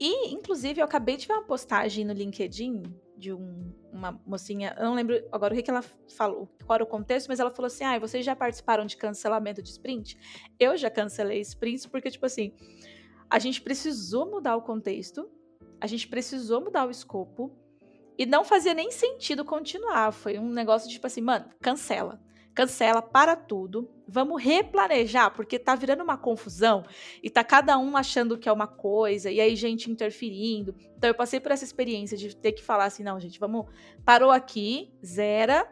E, 0.00 0.32
inclusive, 0.32 0.80
eu 0.80 0.84
acabei 0.84 1.16
de 1.16 1.26
ver 1.26 1.34
uma 1.34 1.44
postagem 1.44 2.04
no 2.04 2.12
LinkedIn 2.12 2.82
de 3.16 3.32
um, 3.32 3.72
uma 3.92 4.20
mocinha, 4.26 4.74
eu 4.78 4.84
não 4.84 4.94
lembro 4.94 5.22
agora 5.30 5.52
o 5.52 5.56
que, 5.56 5.62
que 5.62 5.70
ela 5.70 5.84
falou, 6.16 6.48
qual 6.64 6.74
era 6.74 6.84
o 6.84 6.86
contexto, 6.86 7.28
mas 7.28 7.40
ela 7.40 7.50
falou 7.50 7.66
assim: 7.66 7.84
ah, 7.84 7.98
vocês 7.98 8.24
já 8.24 8.34
participaram 8.34 8.84
de 8.86 8.96
cancelamento 8.96 9.62
de 9.62 9.70
sprint? 9.70 10.18
Eu 10.58 10.76
já 10.76 10.90
cancelei 10.90 11.40
sprints 11.40 11.86
porque, 11.86 12.10
tipo 12.10 12.26
assim, 12.26 12.52
a 13.30 13.38
gente 13.38 13.62
precisou 13.62 14.30
mudar 14.30 14.56
o 14.56 14.62
contexto, 14.62 15.30
a 15.80 15.86
gente 15.86 16.08
precisou 16.08 16.60
mudar 16.60 16.86
o 16.86 16.90
escopo, 16.90 17.52
e 18.16 18.24
não 18.24 18.44
fazia 18.44 18.74
nem 18.74 18.90
sentido 18.90 19.44
continuar. 19.44 20.12
Foi 20.12 20.38
um 20.38 20.48
negócio 20.48 20.88
de, 20.88 20.94
tipo 20.94 21.06
assim, 21.06 21.20
mano, 21.20 21.46
cancela 21.60 22.23
cancela, 22.54 23.02
para 23.02 23.34
tudo, 23.34 23.90
vamos 24.06 24.42
replanejar, 24.42 25.34
porque 25.34 25.58
tá 25.58 25.74
virando 25.74 26.04
uma 26.04 26.16
confusão 26.16 26.84
e 27.22 27.28
tá 27.28 27.42
cada 27.42 27.76
um 27.78 27.96
achando 27.96 28.38
que 28.38 28.48
é 28.48 28.52
uma 28.52 28.66
coisa, 28.66 29.30
e 29.30 29.40
aí 29.40 29.56
gente 29.56 29.90
interferindo. 29.90 30.74
Então 30.96 31.08
eu 31.08 31.14
passei 31.14 31.40
por 31.40 31.50
essa 31.50 31.64
experiência 31.64 32.16
de 32.16 32.34
ter 32.34 32.52
que 32.52 32.62
falar 32.62 32.84
assim, 32.84 33.02
não, 33.02 33.18
gente, 33.18 33.40
vamos, 33.40 33.66
parou 34.04 34.30
aqui, 34.30 34.92
zera, 35.04 35.68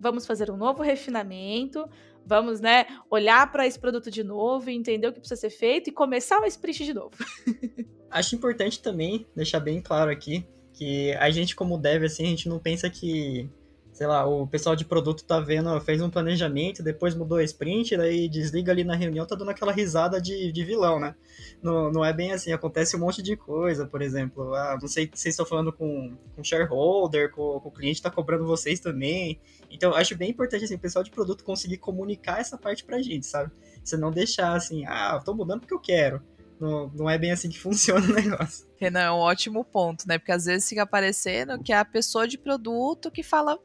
vamos 0.00 0.26
fazer 0.26 0.50
um 0.50 0.56
novo 0.56 0.82
refinamento, 0.82 1.88
vamos, 2.24 2.60
né, 2.60 2.86
olhar 3.10 3.50
para 3.52 3.66
esse 3.66 3.78
produto 3.78 4.10
de 4.10 4.24
novo, 4.24 4.70
entender 4.70 5.06
o 5.06 5.12
que 5.12 5.20
precisa 5.20 5.40
ser 5.40 5.50
feito 5.50 5.90
e 5.90 5.92
começar 5.92 6.40
o 6.40 6.46
sprint 6.46 6.84
de 6.84 6.94
novo. 6.94 7.16
Acho 8.10 8.34
importante 8.34 8.80
também 8.80 9.26
deixar 9.34 9.60
bem 9.60 9.80
claro 9.80 10.10
aqui 10.10 10.46
que 10.72 11.12
a 11.12 11.30
gente 11.30 11.54
como 11.54 11.78
dev 11.78 12.04
assim, 12.04 12.24
a 12.24 12.28
gente 12.28 12.48
não 12.48 12.58
pensa 12.58 12.88
que 12.88 13.48
sei 13.92 14.06
lá, 14.06 14.26
o 14.26 14.46
pessoal 14.46 14.74
de 14.74 14.84
produto 14.84 15.22
tá 15.22 15.38
vendo, 15.38 15.78
fez 15.80 16.00
um 16.00 16.08
planejamento, 16.08 16.82
depois 16.82 17.14
mudou 17.14 17.38
a 17.38 17.44
sprint, 17.44 17.96
daí 17.96 18.28
desliga 18.28 18.72
ali 18.72 18.84
na 18.84 18.96
reunião, 18.96 19.26
tá 19.26 19.34
dando 19.34 19.50
aquela 19.50 19.70
risada 19.70 20.20
de, 20.20 20.50
de 20.50 20.64
vilão, 20.64 20.98
né? 20.98 21.14
Não, 21.62 21.92
não 21.92 22.04
é 22.04 22.12
bem 22.12 22.32
assim, 22.32 22.52
acontece 22.52 22.96
um 22.96 23.00
monte 23.00 23.22
de 23.22 23.36
coisa, 23.36 23.86
por 23.86 24.00
exemplo, 24.00 24.54
ah, 24.54 24.78
não 24.80 24.88
sei 24.88 25.10
se 25.12 25.28
estão 25.28 25.44
falando 25.44 25.72
com, 25.72 26.16
com 26.34 26.42
shareholder, 26.42 27.30
com, 27.30 27.60
com 27.60 27.68
o 27.68 27.72
cliente 27.72 28.00
tá 28.00 28.10
cobrando 28.10 28.46
vocês 28.46 28.80
também. 28.80 29.38
Então, 29.70 29.94
acho 29.94 30.16
bem 30.16 30.30
importante, 30.30 30.64
assim, 30.64 30.74
o 30.74 30.78
pessoal 30.78 31.04
de 31.04 31.10
produto 31.10 31.44
conseguir 31.44 31.76
comunicar 31.76 32.40
essa 32.40 32.56
parte 32.56 32.84
pra 32.84 33.02
gente, 33.02 33.26
sabe? 33.26 33.52
Você 33.84 33.96
não 33.96 34.10
deixar 34.10 34.54
assim, 34.54 34.86
ah, 34.86 35.20
tô 35.22 35.34
mudando 35.34 35.60
porque 35.60 35.74
eu 35.74 35.80
quero. 35.80 36.22
Não, 36.62 36.88
não 36.94 37.10
é 37.10 37.18
bem 37.18 37.32
assim 37.32 37.48
que 37.48 37.58
funciona 37.60 38.06
o 38.06 38.12
negócio. 38.12 38.66
Renan, 38.76 39.00
é 39.00 39.10
um 39.10 39.16
ótimo 39.16 39.64
ponto, 39.64 40.06
né? 40.06 40.16
Porque 40.16 40.30
às 40.30 40.44
vezes 40.44 40.68
fica 40.68 40.82
aparecendo 40.82 41.60
que 41.60 41.72
é 41.72 41.78
a 41.78 41.84
pessoa 41.84 42.26
de 42.26 42.38
produto 42.38 43.10
que 43.10 43.22
fala, 43.22 43.58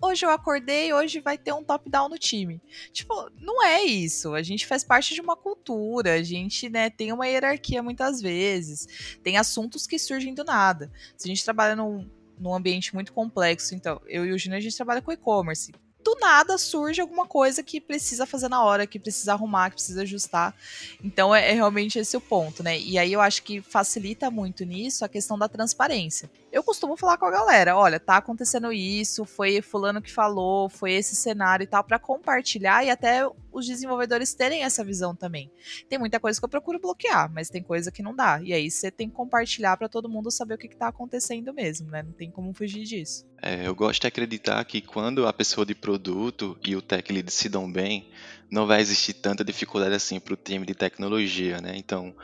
hoje 0.00 0.24
eu 0.24 0.30
acordei, 0.30 0.92
hoje 0.92 1.20
vai 1.20 1.38
ter 1.38 1.52
um 1.52 1.64
top-down 1.64 2.08
no 2.08 2.18
time. 2.18 2.60
Tipo, 2.92 3.30
não 3.40 3.64
é 3.64 3.82
isso. 3.82 4.34
A 4.34 4.42
gente 4.42 4.66
faz 4.66 4.84
parte 4.84 5.14
de 5.14 5.20
uma 5.20 5.36
cultura, 5.36 6.14
a 6.14 6.22
gente, 6.22 6.68
né, 6.68 6.90
tem 6.90 7.12
uma 7.12 7.26
hierarquia 7.26 7.82
muitas 7.82 8.20
vezes. 8.20 9.18
Tem 9.22 9.36
assuntos 9.36 9.86
que 9.86 9.98
surgem 9.98 10.34
do 10.34 10.44
nada. 10.44 10.90
Se 11.16 11.26
a 11.26 11.30
gente 11.30 11.44
trabalha 11.44 11.76
num, 11.76 12.08
num 12.38 12.54
ambiente 12.54 12.94
muito 12.94 13.12
complexo, 13.12 13.74
então, 13.74 14.00
eu 14.06 14.24
e 14.26 14.32
o 14.32 14.38
Júnior, 14.38 14.58
a 14.58 14.62
gente 14.62 14.76
trabalha 14.76 15.02
com 15.02 15.12
e-commerce 15.12 15.72
do 16.06 16.16
nada 16.20 16.56
surge 16.56 17.00
alguma 17.00 17.26
coisa 17.26 17.64
que 17.64 17.80
precisa 17.80 18.24
fazer 18.24 18.48
na 18.48 18.62
hora, 18.62 18.86
que 18.86 18.96
precisa 18.96 19.32
arrumar, 19.32 19.70
que 19.70 19.76
precisa 19.76 20.02
ajustar. 20.02 20.54
Então 21.02 21.34
é, 21.34 21.50
é, 21.50 21.52
realmente 21.52 21.98
esse 21.98 22.16
o 22.16 22.20
ponto, 22.20 22.62
né? 22.62 22.78
E 22.78 22.96
aí 22.96 23.12
eu 23.12 23.20
acho 23.20 23.42
que 23.42 23.60
facilita 23.60 24.30
muito 24.30 24.64
nisso 24.64 25.04
a 25.04 25.08
questão 25.08 25.36
da 25.36 25.48
transparência. 25.48 26.30
Eu 26.52 26.62
costumo 26.62 26.96
falar 26.96 27.18
com 27.18 27.26
a 27.26 27.30
galera, 27.30 27.76
olha, 27.76 27.98
tá 27.98 28.18
acontecendo 28.18 28.72
isso, 28.72 29.24
foi 29.24 29.60
fulano 29.60 30.00
que 30.00 30.12
falou, 30.12 30.68
foi 30.68 30.92
esse 30.92 31.16
cenário 31.16 31.64
e 31.64 31.66
tal, 31.66 31.82
para 31.82 31.98
compartilhar 31.98 32.84
e 32.84 32.90
até 32.90 33.28
os 33.56 33.66
desenvolvedores 33.66 34.34
terem 34.34 34.62
essa 34.62 34.84
visão 34.84 35.16
também. 35.16 35.50
Tem 35.88 35.98
muita 35.98 36.20
coisa 36.20 36.38
que 36.38 36.44
eu 36.44 36.48
procuro 36.48 36.78
bloquear, 36.78 37.32
mas 37.32 37.48
tem 37.48 37.62
coisa 37.62 37.90
que 37.90 38.02
não 38.02 38.14
dá. 38.14 38.38
E 38.42 38.52
aí 38.52 38.70
você 38.70 38.90
tem 38.90 39.08
que 39.08 39.14
compartilhar 39.14 39.78
para 39.78 39.88
todo 39.88 40.10
mundo 40.10 40.30
saber 40.30 40.54
o 40.54 40.58
que, 40.58 40.66
está 40.66 40.88
acontecendo 40.88 41.54
mesmo, 41.54 41.90
né? 41.90 42.02
Não 42.02 42.12
tem 42.12 42.30
como 42.30 42.52
fugir 42.52 42.84
disso. 42.84 43.26
É, 43.40 43.66
eu 43.66 43.74
gosto 43.74 44.02
de 44.02 44.06
acreditar 44.06 44.62
que 44.66 44.82
quando 44.82 45.26
a 45.26 45.32
pessoa 45.32 45.64
de 45.64 45.74
produto 45.74 46.58
e 46.66 46.76
o 46.76 46.82
tech 46.82 47.10
lead 47.10 47.32
se 47.32 47.48
dão 47.48 47.70
bem, 47.70 48.10
não 48.50 48.66
vai 48.66 48.80
existir 48.82 49.14
tanta 49.14 49.42
dificuldade 49.42 49.94
assim 49.94 50.20
para 50.20 50.34
o 50.34 50.36
time 50.36 50.66
de 50.66 50.74
tecnologia, 50.74 51.58
né? 51.58 51.72
Então, 51.76 52.14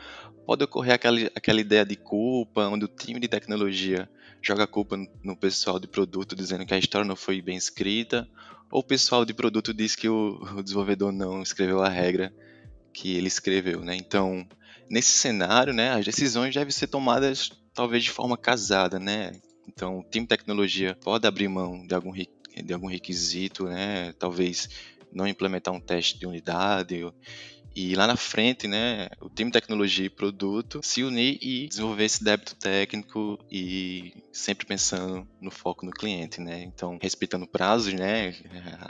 pode 0.45 0.63
ocorrer 0.63 0.93
aquela, 0.93 1.19
aquela 1.35 1.59
ideia 1.59 1.83
de 1.83 1.95
culpa, 1.95 2.67
onde 2.67 2.85
o 2.85 2.87
time 2.87 3.19
de 3.19 3.27
tecnologia 3.27 4.07
joga 4.39 4.65
a 4.65 4.67
culpa 4.67 4.95
no, 4.97 5.07
no 5.23 5.35
pessoal 5.35 5.79
de 5.79 5.87
produto, 5.87 6.35
dizendo 6.35 6.63
que 6.63 6.75
a 6.75 6.77
história 6.77 7.07
não 7.07 7.15
foi 7.15 7.41
bem 7.41 7.57
escrita, 7.57 8.29
ou 8.73 8.79
o 8.79 8.83
pessoal 8.83 9.23
de 9.23 9.35
produto 9.35 9.71
diz 9.71 9.95
que 9.95 10.09
o, 10.09 10.41
o 10.57 10.63
desenvolvedor 10.63 11.11
não 11.11 11.43
escreveu 11.43 11.83
a 11.83 11.87
regra 11.87 12.33
que 12.91 13.15
ele 13.15 13.27
escreveu, 13.27 13.81
né? 13.81 13.95
Então, 13.95 14.47
nesse 14.89 15.11
cenário, 15.11 15.71
né, 15.71 15.91
as 15.91 16.03
decisões 16.03 16.55
devem 16.55 16.71
ser 16.71 16.87
tomadas 16.87 17.51
talvez 17.71 18.03
de 18.03 18.09
forma 18.09 18.35
casada, 18.35 18.97
né? 18.97 19.33
Então, 19.67 19.99
o 19.99 20.03
time 20.03 20.25
de 20.25 20.29
tecnologia 20.29 20.97
pode 21.03 21.27
abrir 21.27 21.47
mão 21.47 21.85
de 21.85 21.93
algum, 21.93 22.11
de 22.11 22.73
algum 22.73 22.87
requisito, 22.87 23.65
né? 23.65 24.11
Talvez 24.17 24.67
não 25.11 25.27
implementar 25.27 25.71
um 25.71 25.79
teste 25.79 26.17
de 26.17 26.25
unidade 26.25 27.05
e 27.75 27.95
lá 27.95 28.05
na 28.05 28.15
frente, 28.15 28.67
né, 28.67 29.09
o 29.19 29.29
time 29.29 29.49
de 29.49 29.59
tecnologia 29.59 30.05
e 30.05 30.09
produto 30.09 30.79
se 30.83 31.03
unir 31.03 31.39
e 31.41 31.67
desenvolver 31.67 32.05
esse 32.05 32.23
débito 32.23 32.55
técnico 32.55 33.39
e 33.51 34.13
sempre 34.31 34.65
pensando 34.65 35.27
no 35.41 35.49
foco 35.49 35.85
no 35.85 35.91
cliente, 35.91 36.39
né? 36.39 36.61
Então, 36.63 36.99
respeitando 37.01 37.47
prazos, 37.47 37.93
né, 37.93 38.35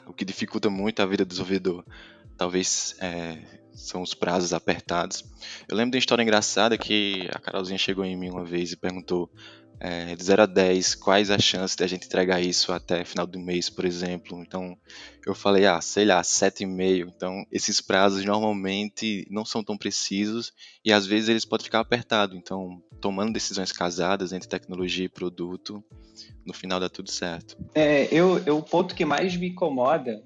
o 0.06 0.13
que 0.13 0.26
dificulta 0.26 0.69
muito 0.69 1.02
a 1.02 1.06
vida 1.06 1.24
do 1.24 1.30
desenvolvedor, 1.30 1.86
talvez 2.38 2.96
é, 3.00 3.39
são 3.74 4.02
os 4.02 4.13
prazos 4.13 4.54
apertados. 4.54 5.24
Eu 5.67 5.78
lembro 5.78 5.91
de 5.91 5.98
uma 5.98 6.00
história 6.00 6.24
engraçada 6.24 6.78
que 6.78 7.28
a 7.32 7.39
Carolzinha 7.39 7.78
chegou 7.78 8.04
em 8.04 8.17
mim 8.17 8.30
uma 8.30 8.43
vez 8.43 8.72
e 8.72 8.78
perguntou 8.78 9.30
é, 9.79 10.15
de 10.15 10.23
0 10.23 10.43
a 10.43 10.45
10, 10.45 10.95
quais 10.95 11.29
as 11.29 11.43
chances 11.43 11.75
de 11.75 11.83
a 11.83 11.88
gente 11.88 12.05
entregar 12.05 12.41
isso 12.41 12.71
até 12.71 13.03
final 13.03 13.27
do 13.27 13.39
mês, 13.39 13.69
por 13.69 13.86
exemplo. 13.86 14.39
Então, 14.39 14.77
eu 15.25 15.36
falei, 15.36 15.65
ah, 15.65 15.81
sei 15.81 16.05
lá, 16.05 16.21
7,5. 16.21 17.12
Então, 17.15 17.45
esses 17.51 17.81
prazos 17.81 18.23
normalmente 18.23 19.27
não 19.29 19.43
são 19.43 19.63
tão 19.63 19.77
precisos 19.77 20.53
e 20.86 20.91
às 20.91 21.05
vezes 21.05 21.29
eles 21.29 21.45
podem 21.45 21.65
ficar 21.65 21.79
apertados. 21.79 22.38
Então, 22.38 22.81
tomando 23.01 23.33
decisões 23.33 23.71
casadas 23.71 24.31
entre 24.31 24.47
tecnologia 24.47 25.05
e 25.05 25.09
produto, 25.09 25.83
no 26.45 26.53
final 26.53 26.79
dá 26.79 26.89
tudo 26.89 27.12
certo. 27.12 27.57
É, 27.75 28.05
eu, 28.13 28.39
eu, 28.45 28.57
o 28.57 28.63
ponto 28.63 28.95
que 28.95 29.05
mais 29.05 29.36
me 29.36 29.49
incomoda 29.49 30.23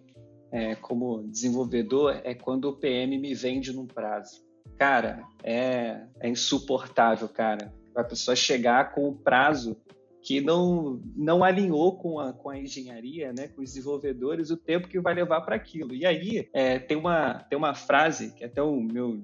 é, 0.52 0.76
como 0.76 1.28
desenvolvedor 1.28 2.22
é 2.24 2.34
quando 2.34 2.66
o 2.66 2.74
PM 2.74 3.18
me 3.18 3.34
vende 3.34 3.74
num 3.74 3.88
prazo. 3.88 4.46
Cara, 4.78 5.24
é, 5.44 6.02
é 6.20 6.30
insuportável, 6.30 7.28
cara 7.28 7.74
a 8.02 8.04
pessoa 8.04 8.36
chegar 8.36 8.94
com 8.94 9.10
o 9.10 9.16
prazo 9.16 9.78
que 10.22 10.42
não, 10.42 11.02
não 11.16 11.44
alinhou 11.44 11.98
com 11.98 12.20
a, 12.20 12.34
com 12.34 12.50
a 12.50 12.60
engenharia, 12.60 13.32
né, 13.32 13.48
com 13.48 13.62
os 13.62 13.70
desenvolvedores, 13.74 14.52
o 14.52 14.58
tempo 14.58 14.88
que 14.88 15.00
vai 15.00 15.14
levar 15.14 15.42
para 15.42 15.56
aquilo. 15.56 15.96
E 15.96 16.06
aí 16.06 16.50
é, 16.54 16.80
tem, 16.80 16.98
uma, 16.98 17.46
tem 17.50 17.58
uma 17.58 17.74
frase 17.74 18.34
que 18.34 18.44
até 18.44 18.62
o 18.62 18.76
meu, 18.80 19.24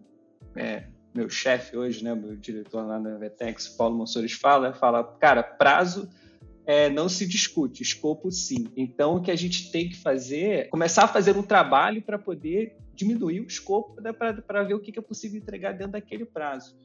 é, 0.55 0.86
meu 1.13 1.29
chefe 1.29 1.75
hoje, 1.75 2.03
né, 2.03 2.15
meu 2.15 2.38
diretor 2.38 2.86
lá 2.86 2.99
na 2.99 3.17
Vetex, 3.17 3.67
Paulo 3.67 3.97
Monsores, 3.97 4.31
fala, 4.31 4.73
fala, 4.73 5.03
cara, 5.03 5.43
prazo 5.43 6.09
é, 6.65 6.89
não 6.89 7.09
se 7.09 7.27
discute, 7.27 7.83
escopo 7.83 8.31
sim. 8.31 8.67
Então, 8.77 9.17
o 9.17 9.21
que 9.21 9.31
a 9.31 9.36
gente 9.36 9.71
tem 9.71 9.89
que 9.89 9.97
fazer 9.97 10.45
é 10.45 10.63
começar 10.65 11.03
a 11.03 11.07
fazer 11.07 11.36
um 11.36 11.43
trabalho 11.43 12.01
para 12.01 12.17
poder 12.17 12.77
diminuir 12.95 13.41
o 13.41 13.47
escopo 13.47 14.01
para 14.47 14.63
ver 14.63 14.75
o 14.75 14.79
que 14.79 14.97
é 14.97 15.01
possível 15.01 15.38
entregar 15.39 15.73
dentro 15.73 15.93
daquele 15.93 16.25
prazo. 16.25 16.77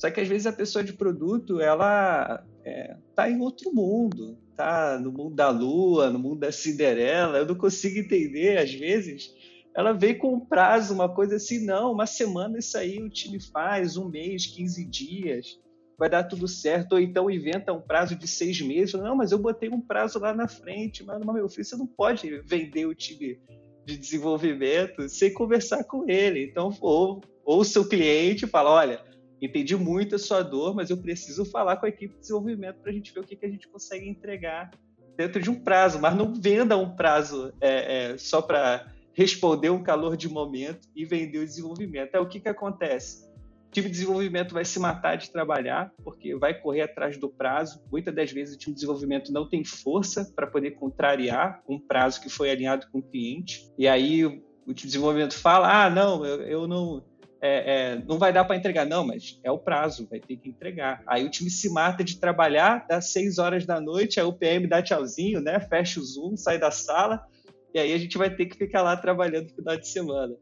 Só 0.00 0.10
que 0.10 0.18
às 0.18 0.26
vezes 0.26 0.46
a 0.46 0.52
pessoa 0.52 0.82
de 0.82 0.94
produto, 0.94 1.60
ela 1.60 2.42
é, 2.64 2.96
tá 3.14 3.28
em 3.28 3.38
outro 3.38 3.70
mundo, 3.70 4.38
tá 4.56 4.98
no 4.98 5.12
mundo 5.12 5.34
da 5.34 5.50
lua, 5.50 6.08
no 6.08 6.18
mundo 6.18 6.40
da 6.40 6.50
Cinderela, 6.50 7.36
eu 7.36 7.46
não 7.46 7.54
consigo 7.54 7.98
entender, 7.98 8.56
às 8.56 8.72
vezes, 8.72 9.30
ela 9.76 9.92
vem 9.92 10.16
com 10.16 10.36
um 10.36 10.40
prazo, 10.40 10.94
uma 10.94 11.06
coisa 11.06 11.36
assim, 11.36 11.66
não, 11.66 11.92
uma 11.92 12.06
semana 12.06 12.58
isso 12.58 12.78
aí 12.78 12.98
o 12.98 13.10
time 13.10 13.38
faz, 13.38 13.98
um 13.98 14.08
mês, 14.08 14.46
15 14.46 14.86
dias, 14.86 15.60
vai 15.98 16.08
dar 16.08 16.24
tudo 16.24 16.48
certo, 16.48 16.94
ou 16.94 16.98
então 16.98 17.30
inventa 17.30 17.70
um 17.70 17.82
prazo 17.82 18.16
de 18.16 18.26
seis 18.26 18.58
meses, 18.62 18.94
não, 18.94 19.14
mas 19.14 19.32
eu 19.32 19.38
botei 19.38 19.68
um 19.68 19.82
prazo 19.82 20.18
lá 20.18 20.32
na 20.32 20.48
frente, 20.48 21.04
mas 21.04 21.22
meu 21.22 21.46
filho, 21.46 21.64
você 21.66 21.76
não 21.76 21.86
pode 21.86 22.40
vender 22.46 22.86
o 22.86 22.94
time 22.94 23.38
de 23.84 23.98
desenvolvimento 23.98 25.06
sem 25.10 25.30
conversar 25.30 25.84
com 25.84 26.08
ele, 26.08 26.42
então 26.42 26.74
ou, 26.80 27.22
ou 27.44 27.62
seu 27.64 27.86
cliente 27.86 28.46
fala, 28.46 28.70
olha, 28.70 29.09
entendi 29.40 29.76
muito 29.76 30.16
a 30.16 30.18
sua 30.18 30.42
dor, 30.42 30.74
mas 30.74 30.90
eu 30.90 30.96
preciso 30.96 31.44
falar 31.44 31.76
com 31.76 31.86
a 31.86 31.88
equipe 31.88 32.14
de 32.14 32.20
desenvolvimento 32.20 32.76
para 32.80 32.90
a 32.90 32.94
gente 32.94 33.12
ver 33.12 33.20
o 33.20 33.24
que, 33.24 33.36
que 33.36 33.46
a 33.46 33.50
gente 33.50 33.68
consegue 33.68 34.08
entregar 34.08 34.70
dentro 35.16 35.40
de 35.40 35.50
um 35.50 35.54
prazo, 35.54 35.98
mas 35.98 36.14
não 36.14 36.32
venda 36.34 36.76
um 36.76 36.94
prazo 36.94 37.52
é, 37.60 38.12
é, 38.12 38.18
só 38.18 38.40
para 38.40 38.86
responder 39.12 39.70
um 39.70 39.82
calor 39.82 40.16
de 40.16 40.28
momento 40.28 40.88
e 40.94 41.04
vender 41.04 41.38
o 41.38 41.44
desenvolvimento. 41.44 42.14
É 42.14 42.20
o 42.20 42.26
que, 42.26 42.40
que 42.40 42.48
acontece. 42.48 43.28
O 43.68 43.72
time 43.72 43.86
de 43.86 43.92
desenvolvimento 43.92 44.52
vai 44.52 44.64
se 44.64 44.80
matar 44.80 45.16
de 45.16 45.30
trabalhar, 45.30 45.92
porque 46.02 46.34
vai 46.34 46.54
correr 46.54 46.80
atrás 46.82 47.16
do 47.18 47.28
prazo. 47.28 47.82
Muitas 47.90 48.14
das 48.14 48.32
vezes 48.32 48.54
o 48.54 48.58
time 48.58 48.74
de 48.74 48.80
desenvolvimento 48.80 49.32
não 49.32 49.48
tem 49.48 49.64
força 49.64 50.32
para 50.34 50.46
poder 50.46 50.72
contrariar 50.72 51.62
um 51.68 51.78
prazo 51.78 52.20
que 52.20 52.28
foi 52.28 52.50
alinhado 52.50 52.88
com 52.90 52.98
o 52.98 53.02
cliente. 53.02 53.70
E 53.78 53.86
aí 53.86 54.24
o 54.24 54.30
time 54.30 54.74
de 54.74 54.86
desenvolvimento 54.86 55.38
fala: 55.38 55.84
ah, 55.84 55.90
não, 55.90 56.24
eu, 56.24 56.42
eu 56.42 56.66
não 56.66 57.04
é, 57.42 57.92
é, 57.92 58.02
não 58.06 58.18
vai 58.18 58.32
dar 58.32 58.44
para 58.44 58.56
entregar, 58.56 58.84
não, 58.84 59.06
mas 59.06 59.40
é 59.42 59.50
o 59.50 59.58
prazo, 59.58 60.06
vai 60.08 60.20
ter 60.20 60.36
que 60.36 60.48
entregar. 60.48 61.02
Aí 61.06 61.24
o 61.24 61.30
time 61.30 61.50
se 61.50 61.70
mata 61.70 62.04
de 62.04 62.18
trabalhar, 62.18 62.86
dá 62.88 63.00
seis 63.00 63.38
horas 63.38 63.64
da 63.64 63.80
noite, 63.80 64.20
aí 64.20 64.26
o 64.26 64.32
PM 64.32 64.66
dá 64.66 64.82
tchauzinho, 64.82 65.40
né? 65.40 65.58
Fecha 65.58 66.00
o 66.00 66.04
Zoom, 66.04 66.36
sai 66.36 66.58
da 66.58 66.70
sala, 66.70 67.24
e 67.72 67.78
aí 67.78 67.92
a 67.92 67.98
gente 67.98 68.18
vai 68.18 68.28
ter 68.28 68.46
que 68.46 68.56
ficar 68.56 68.82
lá 68.82 68.96
trabalhando 68.96 69.48
no 69.48 69.54
final 69.54 69.76
de 69.76 69.88
semana. 69.88 70.34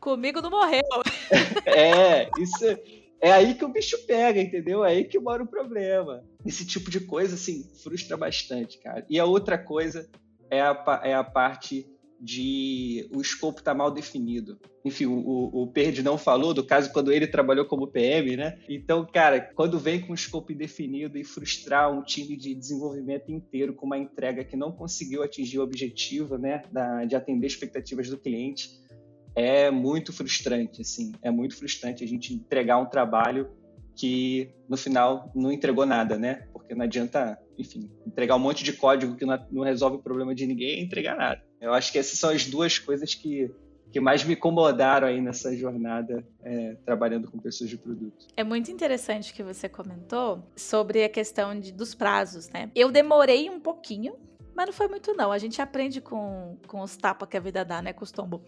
Comigo 0.00 0.40
não 0.40 0.50
morreu. 0.50 0.82
é, 1.66 2.28
isso 2.38 2.64
é 3.20 3.32
aí 3.32 3.54
que 3.54 3.64
o 3.64 3.68
bicho 3.68 4.06
pega, 4.06 4.40
entendeu? 4.40 4.84
É 4.84 4.92
aí 4.92 5.04
que 5.04 5.18
mora 5.18 5.42
o 5.42 5.48
problema. 5.48 6.24
Esse 6.44 6.66
tipo 6.66 6.90
de 6.90 7.00
coisa, 7.00 7.34
assim, 7.34 7.64
frustra 7.82 8.16
bastante, 8.16 8.78
cara. 8.78 9.04
E 9.10 9.18
a 9.18 9.24
outra 9.24 9.58
coisa 9.58 10.08
é 10.50 10.60
a, 10.60 11.00
é 11.02 11.14
a 11.14 11.24
parte 11.24 11.86
de 12.20 13.08
o 13.14 13.20
escopo 13.20 13.58
estar 13.58 13.72
tá 13.72 13.76
mal 13.76 13.90
definido. 13.90 14.58
Enfim, 14.84 15.06
o, 15.06 15.50
o 15.52 15.66
Perdi 15.66 16.02
não 16.02 16.16
falou 16.16 16.54
do 16.54 16.64
caso 16.64 16.92
quando 16.92 17.12
ele 17.12 17.26
trabalhou 17.26 17.66
como 17.66 17.86
PM, 17.86 18.36
né? 18.36 18.58
Então, 18.68 19.06
cara, 19.06 19.40
quando 19.54 19.78
vem 19.78 20.00
com 20.00 20.12
o 20.12 20.14
escopo 20.14 20.52
indefinido 20.52 21.18
e 21.18 21.24
frustrar 21.24 21.92
um 21.92 22.02
time 22.02 22.36
de 22.36 22.54
desenvolvimento 22.54 23.30
inteiro 23.30 23.74
com 23.74 23.86
uma 23.86 23.98
entrega 23.98 24.44
que 24.44 24.56
não 24.56 24.72
conseguiu 24.72 25.22
atingir 25.22 25.58
o 25.58 25.62
objetivo, 25.62 26.38
né, 26.38 26.62
da, 26.72 27.04
de 27.04 27.16
atender 27.16 27.46
expectativas 27.46 28.08
do 28.08 28.18
cliente, 28.18 28.70
é 29.34 29.70
muito 29.70 30.12
frustrante, 30.12 30.80
assim. 30.80 31.12
É 31.22 31.30
muito 31.30 31.56
frustrante 31.56 32.02
a 32.02 32.06
gente 32.06 32.32
entregar 32.32 32.78
um 32.78 32.86
trabalho 32.86 33.50
que 33.94 34.50
no 34.68 34.76
final 34.76 35.30
não 35.34 35.50
entregou 35.50 35.84
nada, 35.84 36.18
né? 36.18 36.46
Porque 36.52 36.74
não 36.74 36.84
adianta 36.84 37.38
enfim, 37.58 37.90
entregar 38.06 38.36
um 38.36 38.40
monte 38.40 38.62
de 38.62 38.72
código 38.72 39.16
que 39.16 39.24
não 39.24 39.62
resolve 39.62 39.96
o 39.96 40.02
problema 40.02 40.34
de 40.34 40.46
ninguém 40.46 40.78
é 40.78 40.80
entregar 40.80 41.16
nada. 41.16 41.42
Eu 41.60 41.72
acho 41.72 41.92
que 41.92 41.98
essas 41.98 42.18
são 42.18 42.30
as 42.30 42.46
duas 42.46 42.78
coisas 42.78 43.14
que, 43.14 43.50
que 43.90 44.00
mais 44.00 44.24
me 44.24 44.34
incomodaram 44.34 45.08
aí 45.08 45.20
nessa 45.20 45.54
jornada 45.56 46.26
é, 46.42 46.76
trabalhando 46.84 47.30
com 47.30 47.38
pessoas 47.38 47.70
de 47.70 47.76
produto. 47.76 48.26
É 48.36 48.44
muito 48.44 48.70
interessante 48.70 49.32
que 49.32 49.42
você 49.42 49.68
comentou 49.68 50.42
sobre 50.54 51.04
a 51.04 51.08
questão 51.08 51.58
de, 51.58 51.72
dos 51.72 51.94
prazos, 51.94 52.48
né? 52.50 52.70
Eu 52.74 52.90
demorei 52.90 53.48
um 53.48 53.60
pouquinho 53.60 54.14
mas 54.56 54.66
não 54.66 54.72
foi 54.72 54.88
muito, 54.88 55.12
não. 55.12 55.30
A 55.30 55.36
gente 55.36 55.60
aprende 55.60 56.00
com, 56.00 56.56
com 56.66 56.80
os 56.80 56.96
tapas 56.96 57.28
que 57.28 57.36
a 57.36 57.40
vida 57.40 57.62
dá, 57.62 57.82
né, 57.82 57.92
com 57.92 58.02
os 58.02 58.10
tombos. 58.10 58.40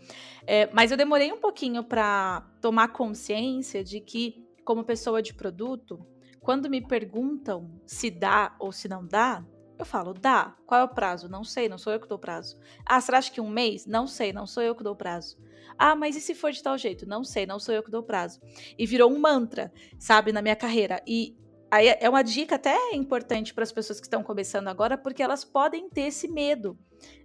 É, 0.47 0.67
mas 0.73 0.91
eu 0.91 0.97
demorei 0.97 1.31
um 1.31 1.37
pouquinho 1.37 1.85
para 1.85 2.41
tomar 2.63 2.89
consciência 2.89 3.85
de 3.85 4.01
que, 4.01 4.43
como 4.65 4.83
pessoa 4.83 5.21
de 5.21 5.35
produto, 5.35 6.01
quando 6.41 6.71
me 6.71 6.81
perguntam 6.81 7.71
se 7.87 8.11
dá 8.11 8.57
ou 8.59 8.73
se 8.73 8.89
não 8.89 9.07
dá, 9.07 9.45
eu 9.79 9.87
falo, 9.87 10.13
dá. 10.13 10.57
Qual 10.67 10.81
é 10.81 10.85
o 10.85 10.89
prazo? 10.89 11.29
Não 11.29 11.45
sei, 11.45 11.69
não 11.69 11.79
sou 11.79 11.93
eu 11.93 12.01
que 12.01 12.09
dou 12.09 12.19
prazo. 12.19 12.59
Ah, 12.85 12.97
acha 12.97 13.31
que 13.31 13.41
um 13.41 13.49
mês? 13.49 13.87
Não 13.87 14.07
sei, 14.07 14.33
não 14.33 14.47
sou 14.47 14.63
eu 14.63 14.75
que 14.75 14.83
dou 14.83 14.97
prazo. 14.97 15.39
Ah, 15.79 15.95
mas 15.95 16.17
e 16.17 16.21
se 16.21 16.35
for 16.35 16.51
de 16.51 16.63
tal 16.63 16.77
jeito? 16.77 17.07
Não 17.07 17.23
sei, 17.23 17.47
não 17.47 17.61
sou 17.61 17.75
eu 17.75 17.83
que 17.83 17.91
dou 17.91 18.03
prazo. 18.03 18.41
E 18.77 18.85
virou 18.85 19.11
um 19.11 19.19
mantra, 19.19 19.73
sabe, 19.99 20.33
na 20.33 20.43
minha 20.43 20.57
carreira. 20.57 21.01
E 21.07 21.37
Aí 21.71 21.89
é 22.01 22.09
uma 22.09 22.25
dica 22.25 22.55
até 22.55 22.95
importante 22.95 23.53
para 23.53 23.63
as 23.63 23.71
pessoas 23.71 24.01
que 24.01 24.07
estão 24.07 24.23
começando 24.23 24.69
agora, 24.69 24.97
porque 24.97 25.23
elas 25.23 25.45
podem 25.45 25.89
ter 25.91 26.03
esse 26.03 26.27
medo 26.27 26.79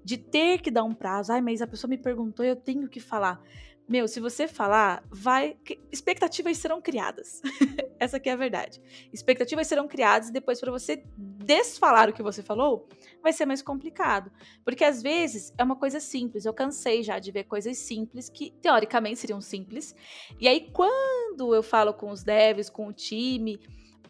de 0.04 0.18
ter 0.18 0.60
que 0.60 0.70
dar 0.70 0.84
um 0.84 0.94
prazo. 0.94 1.32
Ai, 1.32 1.40
mas 1.40 1.62
a 1.62 1.68
pessoa 1.68 1.90
me 1.90 1.98
perguntou, 1.98 2.46
eu 2.46 2.56
tenho 2.56 2.90
que 2.90 3.00
falar. 3.00 3.42
Meu, 3.88 4.08
se 4.08 4.20
você 4.20 4.48
falar, 4.48 5.04
vai. 5.10 5.58
Expectativas 5.92 6.58
serão 6.58 6.82
criadas. 6.82 7.42
Essa 8.00 8.18
aqui 8.18 8.30
é 8.30 8.34
a 8.34 8.38
verdade. 8.38 8.82
Expectativas 9.12 9.68
serão 9.68 9.88
criadas 9.88 10.30
e 10.30 10.32
depois, 10.32 10.60
para 10.60 10.72
você 10.72 11.04
desfalar 11.18 12.10
o 12.10 12.14
que 12.14 12.24
você 12.24 12.42
falou, 12.42 12.88
vai 13.22 13.34
ser 13.34 13.46
mais 13.46 13.62
complicado. 13.62 14.32
Porque 14.64 14.84
às 14.84 15.02
vezes 15.02 15.54
é 15.58 15.64
uma 15.64 15.76
coisa 15.76 16.00
simples. 16.00 16.46
Eu 16.46 16.54
cansei 16.54 17.04
já 17.04 17.20
de 17.20 17.32
ver 17.32 17.44
coisas 17.44 17.78
simples 17.78 18.30
que, 18.30 18.52
teoricamente, 18.62 19.20
seriam 19.20 19.42
simples. 19.42 19.94
E 20.40 20.48
aí, 20.48 20.70
quando 20.72 21.54
eu 21.54 21.62
falo 21.62 21.94
com 21.94 22.10
os 22.10 22.24
devs, 22.24 22.70
com 22.70 22.88
o 22.88 22.94
time 22.94 23.60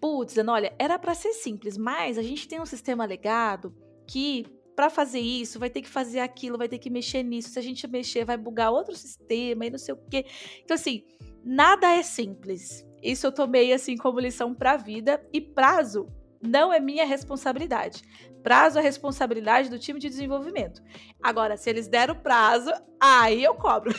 putz, 0.03 0.33
dizendo, 0.33 0.51
olha, 0.51 0.75
era 0.77 0.99
para 0.99 1.15
ser 1.15 1.31
simples, 1.31 1.77
mas 1.77 2.17
a 2.17 2.21
gente 2.21 2.45
tem 2.45 2.59
um 2.59 2.65
sistema 2.65 3.05
legado 3.05 3.73
que 4.05 4.45
para 4.75 4.89
fazer 4.89 5.19
isso 5.19 5.59
vai 5.59 5.69
ter 5.69 5.81
que 5.81 5.89
fazer 5.89 6.19
aquilo, 6.19 6.57
vai 6.57 6.67
ter 6.67 6.77
que 6.77 6.89
mexer 6.89 7.23
nisso. 7.23 7.49
Se 7.49 7.59
a 7.59 7.61
gente 7.61 7.87
mexer, 7.87 8.25
vai 8.25 8.37
bugar 8.37 8.71
outro 8.71 8.95
sistema 8.95 9.65
e 9.65 9.69
não 9.69 9.77
sei 9.77 9.93
o 9.93 9.99
quê. 10.09 10.25
Então 10.63 10.75
assim, 10.75 11.03
nada 11.43 11.87
é 11.87 12.03
simples. 12.03 12.85
Isso 13.01 13.27
eu 13.27 13.31
tomei 13.31 13.73
assim 13.73 13.97
como 13.97 14.19
lição 14.19 14.53
para 14.53 14.73
a 14.73 14.77
vida 14.77 15.21
e 15.31 15.41
prazo 15.41 16.07
não 16.45 16.73
é 16.73 16.79
minha 16.79 17.05
responsabilidade. 17.05 18.03
Prazo 18.43 18.77
é 18.77 18.81
responsabilidade 18.81 19.69
do 19.69 19.79
time 19.79 19.99
de 19.99 20.09
desenvolvimento. 20.09 20.81
Agora, 21.21 21.55
se 21.55 21.69
eles 21.69 21.87
deram 21.87 22.15
prazo, 22.15 22.69
aí 22.99 23.41
eu 23.41 23.55
cobro. 23.55 23.93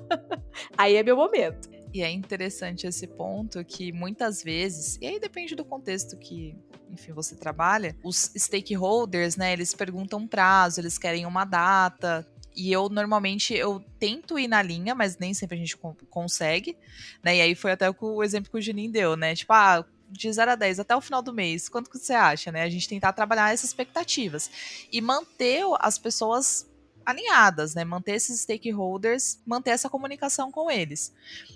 aí 0.76 0.96
é 0.96 1.02
meu 1.02 1.16
momento. 1.16 1.70
E 1.92 2.02
é 2.02 2.10
interessante 2.10 2.86
esse 2.86 3.06
ponto 3.06 3.62
que 3.64 3.92
muitas 3.92 4.42
vezes, 4.42 4.98
e 5.00 5.06
aí 5.06 5.20
depende 5.20 5.54
do 5.54 5.64
contexto 5.64 6.16
que, 6.16 6.56
enfim, 6.90 7.12
você 7.12 7.36
trabalha, 7.36 7.94
os 8.02 8.32
stakeholders, 8.36 9.36
né, 9.36 9.52
eles 9.52 9.74
perguntam 9.74 10.20
um 10.20 10.26
prazo, 10.26 10.80
eles 10.80 10.96
querem 10.96 11.26
uma 11.26 11.44
data, 11.44 12.26
e 12.54 12.70
eu 12.72 12.88
normalmente 12.88 13.54
eu 13.54 13.82
tento 13.98 14.38
ir 14.38 14.48
na 14.48 14.62
linha, 14.62 14.94
mas 14.94 15.18
nem 15.18 15.34
sempre 15.34 15.56
a 15.56 15.58
gente 15.58 15.76
consegue, 16.10 16.76
né? 17.22 17.36
E 17.36 17.40
aí 17.40 17.54
foi 17.54 17.72
até 17.72 17.90
o 17.90 18.22
exemplo 18.22 18.50
que 18.50 18.58
o 18.58 18.60
Juninho 18.60 18.92
deu, 18.92 19.16
né? 19.16 19.34
Tipo, 19.34 19.52
ah, 19.54 19.84
de 20.10 20.30
0 20.30 20.50
a 20.50 20.54
10 20.54 20.80
até 20.80 20.94
o 20.94 21.00
final 21.00 21.22
do 21.22 21.32
mês, 21.32 21.68
quanto 21.68 21.90
que 21.90 21.98
você 21.98 22.12
acha, 22.12 22.52
né? 22.52 22.62
A 22.62 22.68
gente 22.68 22.88
tentar 22.88 23.12
trabalhar 23.14 23.52
essas 23.52 23.70
expectativas 23.70 24.50
e 24.92 25.00
manter 25.00 25.64
as 25.80 25.98
pessoas 25.98 26.70
alinhadas, 27.04 27.74
né? 27.74 27.84
Manter 27.84 28.12
esses 28.12 28.40
stakeholders, 28.40 29.40
manter 29.46 29.70
essa 29.70 29.88
comunicação 29.88 30.50
com 30.50 30.70
eles. 30.70 31.12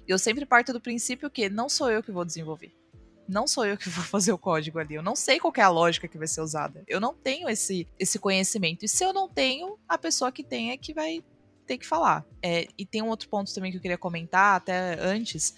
Eu 0.07 0.19
sempre 0.19 0.47
parto 0.47 0.73
do 0.73 0.81
princípio 0.81 1.31
que 1.31 1.49
não 1.49 1.69
sou 1.69 1.91
eu 1.91 2.03
que 2.03 2.13
vou 2.13 2.25
desenvolver. 2.25 2.75
Não 3.29 3.47
sou 3.47 3.67
eu 3.67 3.77
que 3.77 3.89
vou 3.91 4.05
fazer 4.05 4.33
o 4.33 4.39
código 4.39 4.79
ali. 4.79 4.95
Eu 4.95 5.03
não 5.03 5.17
sei 5.17 5.39
qual 5.39 5.53
é 5.57 5.63
a 5.63 5.69
lógica 5.69 6.09
que 6.09 6.19
vai 6.19 6.27
ser 6.27 6.41
usada. 6.41 6.85
Eu 6.87 7.01
não 7.01 7.15
tenho 7.15 7.49
esse, 7.49 7.89
esse 7.99 8.19
conhecimento. 8.19 8.85
E 8.85 8.89
se 8.89 9.05
eu 9.05 9.13
não 9.13 9.29
tenho, 9.29 9.79
a 9.89 9.99
pessoa 9.99 10.33
que 10.33 10.45
tem 10.45 10.71
é 10.71 10.77
que 10.77 10.95
vai 10.95 11.23
ter 11.67 11.79
que 11.79 11.87
falar. 11.87 12.25
É, 12.43 12.69
e 12.79 12.87
tem 12.87 13.03
um 13.03 13.09
outro 13.09 13.29
ponto 13.29 13.53
também 13.53 13.71
que 13.71 13.79
eu 13.79 13.83
queria 13.83 13.99
comentar, 13.99 14.57
até 14.57 14.99
antes. 15.01 15.55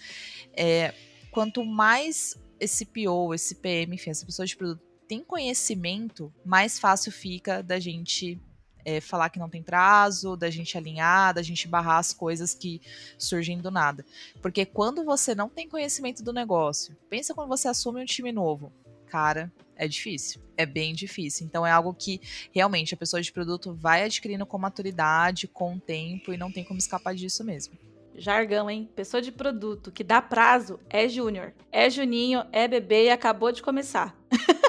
É, 0.54 0.94
quanto 1.30 1.64
mais 1.64 2.36
esse 2.58 2.86
PO, 2.86 3.34
esse 3.34 3.54
PM, 3.56 3.94
enfim, 3.94 4.10
essa 4.10 4.26
pessoa 4.26 4.46
de 4.46 4.56
produto 4.56 4.88
tem 5.08 5.24
conhecimento, 5.24 6.32
mais 6.44 6.78
fácil 6.78 7.10
fica 7.10 7.62
da 7.62 7.80
gente 7.80 8.38
é, 8.84 9.00
falar 9.00 9.28
que 9.30 9.38
não 9.38 9.48
tem 9.48 9.62
prazo, 9.62 10.36
da 10.36 10.50
gente 10.50 10.76
alinhar, 10.76 11.34
da 11.34 11.42
gente 11.42 11.68
barrar 11.68 11.98
as 11.98 12.12
coisas 12.12 12.54
que 12.54 12.80
surgem 13.18 13.58
do 13.58 13.70
nada. 13.70 14.04
Porque 14.40 14.64
quando 14.64 15.04
você 15.04 15.34
não 15.34 15.48
tem 15.48 15.68
conhecimento 15.68 16.22
do 16.22 16.32
negócio, 16.32 16.96
pensa 17.08 17.34
quando 17.34 17.48
você 17.48 17.68
assume 17.68 18.02
um 18.02 18.06
time 18.06 18.32
novo. 18.32 18.72
Cara, 19.06 19.52
é 19.76 19.86
difícil. 19.86 20.40
É 20.56 20.66
bem 20.66 20.94
difícil. 20.94 21.46
Então 21.46 21.66
é 21.66 21.70
algo 21.70 21.94
que 21.94 22.20
realmente 22.52 22.92
a 22.92 22.96
pessoa 22.96 23.22
de 23.22 23.32
produto 23.32 23.72
vai 23.72 24.04
adquirindo 24.04 24.44
com 24.44 24.58
maturidade, 24.58 25.48
com 25.48 25.78
tempo, 25.78 26.32
e 26.32 26.36
não 26.36 26.50
tem 26.50 26.64
como 26.64 26.78
escapar 26.78 27.14
disso 27.14 27.44
mesmo. 27.44 27.78
Jargão, 28.14 28.68
hein? 28.68 28.90
Pessoa 28.96 29.22
de 29.22 29.30
produto 29.30 29.92
que 29.92 30.02
dá 30.02 30.20
prazo 30.20 30.80
é 30.90 31.08
júnior. 31.08 31.54
É 31.70 31.88
juninho, 31.88 32.44
é 32.52 32.66
bebê 32.66 33.04
e 33.04 33.10
acabou 33.10 33.52
de 33.52 33.62
começar. 33.62 34.16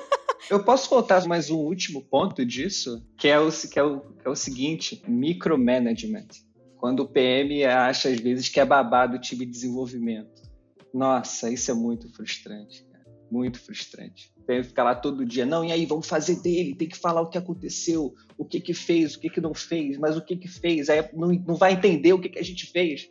Eu 0.50 0.64
posso 0.64 0.90
voltar 0.90 1.24
mais 1.28 1.52
um 1.52 1.58
último 1.58 2.02
ponto 2.02 2.44
disso, 2.44 3.06
que 3.16 3.28
é 3.28 3.40
o, 3.40 3.52
que 3.52 3.78
é 3.78 3.84
o, 3.84 4.00
que 4.00 4.28
é 4.28 4.30
o 4.30 4.36
seguinte: 4.36 5.00
micromanagement. 5.08 6.28
Quando 6.76 7.02
o 7.02 7.08
PM 7.08 7.64
acha, 7.66 8.10
às 8.10 8.20
vezes, 8.20 8.50
que 8.50 8.60
é 8.60 8.66
babado 8.66 9.18
o 9.18 9.22
time 9.22 9.46
de 9.46 9.52
desenvolvimento. 9.52 10.42
Nossa, 10.92 11.52
isso 11.52 11.70
é 11.70 11.74
muito 11.76 12.12
frustrante, 12.12 12.84
cara. 12.86 13.06
Muito 13.30 13.60
frustrante. 13.60 14.32
O 14.38 14.42
PM 14.42 14.64
fica 14.64 14.84
lá 14.84 14.96
todo 14.96 15.24
dia, 15.24 15.46
não, 15.46 15.64
e 15.64 15.72
aí, 15.72 15.86
vamos 15.86 16.08
fazer 16.08 16.42
dele, 16.42 16.74
tem 16.74 16.88
que 16.88 16.98
falar 16.98 17.22
o 17.22 17.30
que 17.30 17.38
aconteceu, 17.38 18.16
o 18.36 18.44
que 18.44 18.60
que 18.60 18.74
fez, 18.74 19.14
o 19.14 19.20
que 19.20 19.30
que 19.30 19.40
não 19.40 19.54
fez, 19.54 20.00
mas 20.00 20.18
o 20.18 20.26
que 20.26 20.36
que 20.36 20.48
fez, 20.48 20.90
aí 20.90 21.08
não, 21.14 21.28
não 21.28 21.56
vai 21.56 21.74
entender 21.74 22.14
o 22.14 22.20
que 22.20 22.30
que 22.30 22.40
a 22.40 22.44
gente 22.44 22.66
fez. 22.66 23.08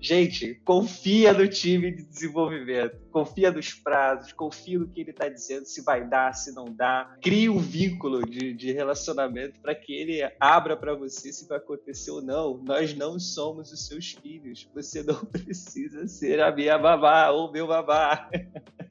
Gente, 0.00 0.60
confia 0.64 1.32
no 1.32 1.48
time 1.48 1.90
de 1.90 2.02
desenvolvimento, 2.02 2.98
confia 3.10 3.50
nos 3.50 3.72
prazos, 3.72 4.32
confia 4.32 4.78
no 4.78 4.88
que 4.88 5.00
ele 5.00 5.10
está 5.10 5.28
dizendo, 5.28 5.64
se 5.64 5.82
vai 5.82 6.06
dar, 6.06 6.32
se 6.34 6.54
não 6.54 6.66
dá. 6.66 7.16
Cria 7.22 7.50
um 7.50 7.58
vínculo 7.58 8.24
de, 8.24 8.52
de 8.52 8.72
relacionamento 8.72 9.58
para 9.60 9.74
que 9.74 9.94
ele 9.94 10.20
abra 10.38 10.76
para 10.76 10.94
você 10.94 11.32
se 11.32 11.48
vai 11.48 11.58
acontecer 11.58 12.10
ou 12.10 12.22
não. 12.22 12.58
Nós 12.58 12.94
não 12.94 13.18
somos 13.18 13.72
os 13.72 13.86
seus 13.86 14.12
filhos. 14.12 14.68
Você 14.74 15.02
não 15.02 15.24
precisa 15.24 16.06
ser 16.06 16.40
a 16.40 16.54
minha 16.54 16.78
babá 16.78 17.30
ou 17.30 17.50
meu 17.50 17.66
babá. 17.66 18.30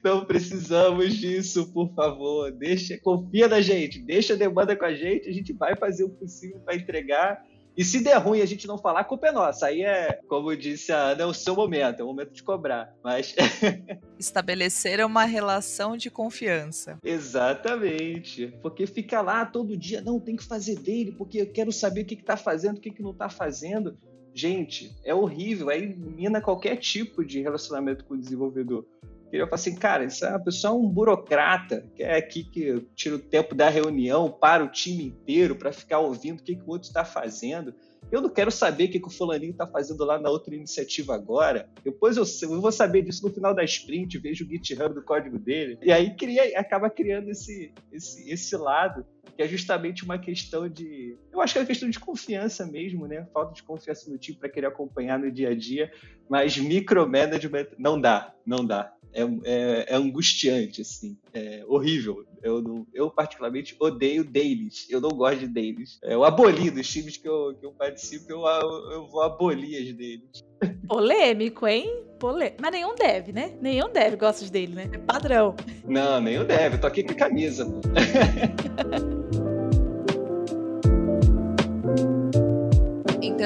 Não 0.04 0.24
precisamos 0.24 1.14
disso, 1.14 1.72
por 1.72 1.92
favor. 1.92 2.52
Deixa, 2.52 2.96
confia 2.98 3.48
na 3.48 3.60
gente, 3.60 3.98
deixa 3.98 4.34
a 4.34 4.36
demanda 4.36 4.76
com 4.76 4.84
a 4.84 4.94
gente, 4.94 5.28
a 5.28 5.32
gente 5.32 5.52
vai 5.52 5.74
fazer 5.74 6.04
o 6.04 6.10
possível 6.10 6.60
para 6.60 6.76
entregar 6.76 7.44
e 7.76 7.84
se 7.84 8.02
der 8.02 8.16
ruim 8.16 8.40
a 8.40 8.46
gente 8.46 8.66
não 8.66 8.78
falar, 8.78 9.00
a 9.00 9.04
culpa 9.04 9.28
é 9.28 9.32
nossa. 9.32 9.66
Aí 9.66 9.82
é, 9.82 10.20
como 10.26 10.56
disse 10.56 10.92
a 10.92 11.10
Ana, 11.10 11.22
é 11.22 11.26
o 11.26 11.34
seu 11.34 11.54
momento, 11.54 12.00
é 12.00 12.02
o 12.02 12.06
momento 12.06 12.32
de 12.32 12.42
cobrar. 12.42 12.94
Mas. 13.04 13.34
Estabelecer 14.18 15.04
uma 15.04 15.24
relação 15.24 15.96
de 15.96 16.10
confiança. 16.10 16.98
Exatamente. 17.04 18.48
Porque 18.62 18.86
fica 18.86 19.20
lá 19.20 19.44
todo 19.44 19.76
dia, 19.76 20.00
não, 20.00 20.18
tem 20.18 20.36
que 20.36 20.44
fazer 20.44 20.76
dele, 20.76 21.12
porque 21.12 21.42
eu 21.42 21.52
quero 21.52 21.70
saber 21.70 22.02
o 22.02 22.04
que, 22.06 22.14
está 22.14 22.36
fazendo, 22.36 22.78
o 22.78 22.80
que, 22.80 22.90
que 22.90 23.02
não 23.02 23.10
está 23.10 23.28
fazendo. 23.28 23.98
Gente, 24.32 24.94
é 25.04 25.14
horrível, 25.14 25.70
aí 25.70 25.94
mina 25.96 26.40
qualquer 26.40 26.76
tipo 26.76 27.24
de 27.24 27.40
relacionamento 27.40 28.04
com 28.04 28.14
o 28.14 28.18
desenvolvedor. 28.18 28.86
Eu 29.32 29.46
falo 29.46 29.54
assim, 29.54 29.74
cara, 29.74 30.04
isso 30.04 30.24
é 30.24 30.38
pessoa 30.38 30.72
é 30.72 30.76
um 30.76 30.88
burocrata, 30.88 31.84
que 31.94 32.02
é 32.02 32.16
aqui 32.16 32.44
que 32.44 32.80
tira 32.94 33.16
o 33.16 33.18
tempo 33.18 33.54
da 33.54 33.68
reunião, 33.68 34.30
para 34.30 34.64
o 34.64 34.68
time 34.68 35.04
inteiro 35.04 35.56
para 35.56 35.72
ficar 35.72 35.98
ouvindo 35.98 36.40
o 36.40 36.42
que, 36.42 36.56
que 36.56 36.62
o 36.62 36.70
outro 36.70 36.88
está 36.88 37.04
fazendo. 37.04 37.74
Eu 38.10 38.20
não 38.20 38.28
quero 38.28 38.52
saber 38.52 38.84
o 38.84 38.88
que, 38.88 39.00
que 39.00 39.08
o 39.08 39.10
fulaninho 39.10 39.50
está 39.50 39.66
fazendo 39.66 40.04
lá 40.04 40.16
na 40.18 40.30
outra 40.30 40.54
iniciativa 40.54 41.14
agora. 41.14 41.68
Depois 41.82 42.16
eu, 42.16 42.24
eu, 42.42 42.60
vou 42.60 42.70
saber 42.70 43.02
disso 43.02 43.26
no 43.26 43.34
final 43.34 43.52
da 43.52 43.64
sprint, 43.64 44.16
vejo 44.18 44.44
o 44.44 44.48
GitHub 44.48 44.94
do 44.94 45.02
código 45.02 45.38
dele. 45.38 45.76
E 45.82 45.90
aí 45.90 46.14
cria, 46.14 46.56
acaba 46.58 46.88
criando 46.88 47.30
esse, 47.30 47.72
esse, 47.92 48.30
esse 48.30 48.56
lado, 48.56 49.04
que 49.36 49.42
é 49.42 49.48
justamente 49.48 50.04
uma 50.04 50.18
questão 50.18 50.68
de. 50.68 51.18
Eu 51.32 51.40
acho 51.40 51.52
que 51.52 51.58
é 51.58 51.62
uma 51.62 51.66
questão 51.66 51.90
de 51.90 51.98
confiança 51.98 52.64
mesmo, 52.64 53.08
né? 53.08 53.26
Falta 53.34 53.52
de 53.52 53.62
confiança 53.64 54.08
no 54.08 54.18
time 54.18 54.38
para 54.38 54.48
querer 54.48 54.68
acompanhar 54.68 55.18
no 55.18 55.30
dia 55.30 55.50
a 55.50 55.54
dia. 55.54 55.90
Mas 56.28 56.56
micromanagement 56.56 57.66
não 57.76 58.00
dá, 58.00 58.32
não 58.46 58.64
dá 58.64 58.95
é, 59.16 59.22
é, 59.22 59.86
é, 59.88 59.96
angustiante, 59.96 60.82
assim, 60.82 61.16
é 61.32 61.64
horrível. 61.66 62.22
Eu, 62.42 62.60
não, 62.60 62.86
eu 62.92 63.10
particularmente 63.10 63.74
odeio 63.80 64.22
dailies. 64.22 64.86
Eu 64.90 65.00
não 65.00 65.08
gosto 65.08 65.40
de 65.40 65.48
dailies. 65.48 65.98
Eu 66.02 66.22
aboli 66.22 66.70
dos 66.70 66.86
times 66.86 67.16
que 67.16 67.26
eu, 67.26 67.56
que 67.58 67.64
eu 67.64 67.72
participo, 67.72 68.30
eu, 68.30 68.44
eu 68.92 69.06
vou 69.08 69.22
abolir 69.22 69.82
as 69.82 69.96
dailies. 69.96 70.44
Polêmico, 70.86 71.66
hein? 71.66 72.04
Polê... 72.18 72.52
Mas 72.60 72.72
nenhum 72.72 72.94
deve, 72.94 73.32
né? 73.32 73.56
Nenhum 73.60 73.90
deve 73.90 74.16
gosta 74.16 74.48
dele, 74.50 74.74
né? 74.74 74.90
É 74.92 74.98
padrão. 74.98 75.56
Não, 75.86 76.20
nenhum 76.20 76.44
deve. 76.44 76.76
Eu 76.76 76.80
tô 76.80 76.86
aqui 76.86 77.02
com 77.02 77.12
a 77.12 77.16
camisa. 77.16 77.66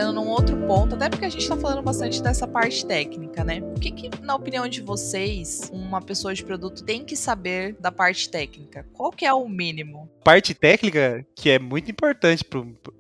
entrando 0.00 0.14
num 0.14 0.28
outro 0.28 0.56
ponto, 0.66 0.94
até 0.94 1.10
porque 1.10 1.26
a 1.26 1.28
gente 1.28 1.42
está 1.42 1.54
falando 1.56 1.82
bastante 1.82 2.22
dessa 2.22 2.48
parte 2.48 2.86
técnica, 2.86 3.44
né? 3.44 3.60
O 3.76 3.78
que, 3.78 3.90
que, 3.90 4.10
na 4.22 4.34
opinião 4.34 4.66
de 4.66 4.80
vocês, 4.80 5.70
uma 5.70 6.00
pessoa 6.00 6.32
de 6.32 6.42
produto 6.42 6.82
tem 6.82 7.04
que 7.04 7.14
saber 7.14 7.76
da 7.78 7.92
parte 7.92 8.30
técnica? 8.30 8.86
Qual 8.94 9.10
que 9.10 9.26
é 9.26 9.34
o 9.34 9.46
mínimo? 9.46 10.10
Parte 10.24 10.54
técnica 10.54 11.26
que 11.34 11.50
é 11.50 11.58
muito 11.58 11.90
importante 11.90 12.42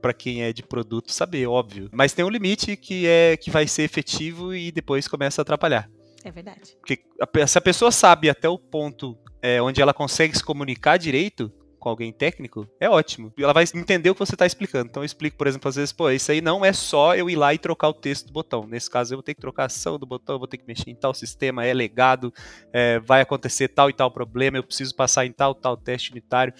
para 0.02 0.12
quem 0.12 0.42
é 0.42 0.52
de 0.52 0.62
produto 0.62 1.10
saber, 1.10 1.46
óbvio. 1.46 1.88
Mas 1.90 2.12
tem 2.12 2.22
um 2.22 2.28
limite 2.28 2.76
que 2.76 3.06
é 3.06 3.34
que 3.34 3.50
vai 3.50 3.66
ser 3.66 3.84
efetivo 3.84 4.54
e 4.54 4.70
depois 4.70 5.08
começa 5.08 5.40
a 5.40 5.42
atrapalhar. 5.42 5.88
É 6.22 6.30
verdade. 6.30 6.76
Porque 6.78 7.00
se 7.46 7.56
a 7.56 7.62
pessoa 7.62 7.90
sabe 7.90 8.28
até 8.28 8.46
o 8.46 8.58
ponto 8.58 9.16
é, 9.40 9.62
onde 9.62 9.80
ela 9.80 9.94
consegue 9.94 10.36
se 10.36 10.44
comunicar 10.44 10.98
direito, 10.98 11.50
com 11.80 11.88
alguém 11.88 12.12
técnico, 12.12 12.68
é 12.78 12.88
ótimo. 12.88 13.32
Ela 13.36 13.54
vai 13.54 13.64
entender 13.74 14.10
o 14.10 14.14
que 14.14 14.20
você 14.20 14.34
está 14.34 14.46
explicando. 14.46 14.90
Então 14.90 15.02
eu 15.02 15.06
explico, 15.06 15.36
por 15.36 15.46
exemplo, 15.46 15.68
às 15.68 15.76
vezes, 15.76 15.92
pô, 15.92 16.10
isso 16.10 16.30
aí 16.30 16.40
não 16.40 16.64
é 16.64 16.72
só 16.72 17.16
eu 17.16 17.28
ir 17.28 17.36
lá 17.36 17.52
e 17.54 17.58
trocar 17.58 17.88
o 17.88 17.94
texto 17.94 18.26
do 18.26 18.32
botão. 18.32 18.66
Nesse 18.66 18.88
caso, 18.88 19.14
eu 19.14 19.18
vou 19.18 19.22
ter 19.22 19.34
que 19.34 19.40
trocar 19.40 19.64
a 19.64 19.66
ação 19.66 19.98
do 19.98 20.06
botão, 20.06 20.38
vou 20.38 20.46
ter 20.46 20.58
que 20.58 20.66
mexer 20.66 20.90
em 20.90 20.94
tal 20.94 21.14
sistema, 21.14 21.64
é 21.64 21.72
legado, 21.72 22.32
é, 22.72 23.00
vai 23.00 23.22
acontecer 23.22 23.68
tal 23.68 23.88
e 23.88 23.92
tal 23.92 24.10
problema, 24.10 24.58
eu 24.58 24.62
preciso 24.62 24.94
passar 24.94 25.24
em 25.24 25.32
tal, 25.32 25.54
tal 25.54 25.76
teste 25.76 26.12
unitário. 26.12 26.52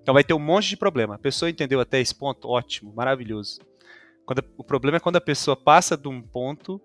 Então 0.00 0.14
vai 0.14 0.24
ter 0.24 0.32
um 0.32 0.38
monte 0.38 0.68
de 0.68 0.76
problema. 0.76 1.16
A 1.16 1.18
pessoa 1.18 1.50
entendeu 1.50 1.80
até 1.80 2.00
esse 2.00 2.14
ponto? 2.14 2.48
Ótimo, 2.48 2.92
maravilhoso. 2.94 3.60
Quando, 4.24 4.44
o 4.56 4.62
problema 4.62 4.98
é 4.98 5.00
quando 5.00 5.16
a 5.16 5.20
pessoa 5.20 5.56
passa 5.56 5.96
de 5.96 6.06
um 6.06 6.22
ponto 6.22 6.80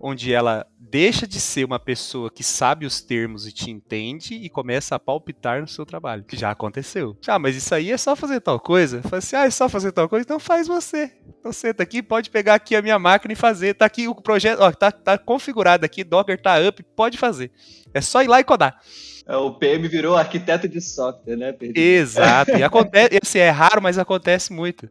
onde 0.00 0.32
ela 0.32 0.66
deixa 0.78 1.26
de 1.26 1.40
ser 1.40 1.64
uma 1.64 1.78
pessoa 1.78 2.30
que 2.30 2.42
sabe 2.42 2.86
os 2.86 3.00
termos 3.00 3.46
e 3.46 3.52
te 3.52 3.70
entende 3.70 4.34
e 4.34 4.48
começa 4.48 4.94
a 4.94 4.98
palpitar 4.98 5.60
no 5.60 5.68
seu 5.68 5.84
trabalho. 5.84 6.24
Que 6.24 6.36
já 6.36 6.50
aconteceu. 6.50 7.16
Ah, 7.26 7.38
mas 7.38 7.56
isso 7.56 7.74
aí 7.74 7.90
é 7.90 7.96
só 7.96 8.16
fazer 8.16 8.40
tal 8.40 8.58
coisa? 8.58 9.02
Fala 9.02 9.18
assim, 9.18 9.36
ah, 9.36 9.44
é 9.44 9.50
só 9.50 9.68
fazer 9.68 9.92
tal 9.92 10.08
coisa? 10.08 10.24
Então 10.24 10.38
faz 10.38 10.66
você. 10.66 11.12
Então 11.38 11.52
senta 11.52 11.82
aqui, 11.82 12.02
pode 12.02 12.30
pegar 12.30 12.54
aqui 12.54 12.74
a 12.74 12.82
minha 12.82 12.98
máquina 12.98 13.32
e 13.32 13.36
fazer. 13.36 13.74
Tá 13.74 13.84
aqui 13.84 14.08
o 14.08 14.14
projeto, 14.14 14.60
ó, 14.60 14.72
tá, 14.72 14.90
tá 14.90 15.18
configurado 15.18 15.84
aqui, 15.84 16.02
Docker 16.02 16.40
tá 16.40 16.58
up, 16.60 16.82
pode 16.96 17.18
fazer. 17.18 17.50
É 17.92 18.00
só 18.00 18.22
ir 18.22 18.28
lá 18.28 18.40
e 18.40 18.44
codar. 18.44 18.80
É, 19.28 19.36
o 19.36 19.52
PM 19.52 19.86
virou 19.86 20.16
arquiteto 20.16 20.66
de 20.66 20.80
software, 20.80 21.36
né, 21.36 21.52
Pedro? 21.52 21.78
Exato. 21.78 22.52
E 22.52 22.62
acontece, 22.62 23.18
assim, 23.22 23.38
é 23.38 23.50
raro, 23.50 23.82
mas 23.82 23.98
acontece 23.98 24.50
muito. 24.54 24.88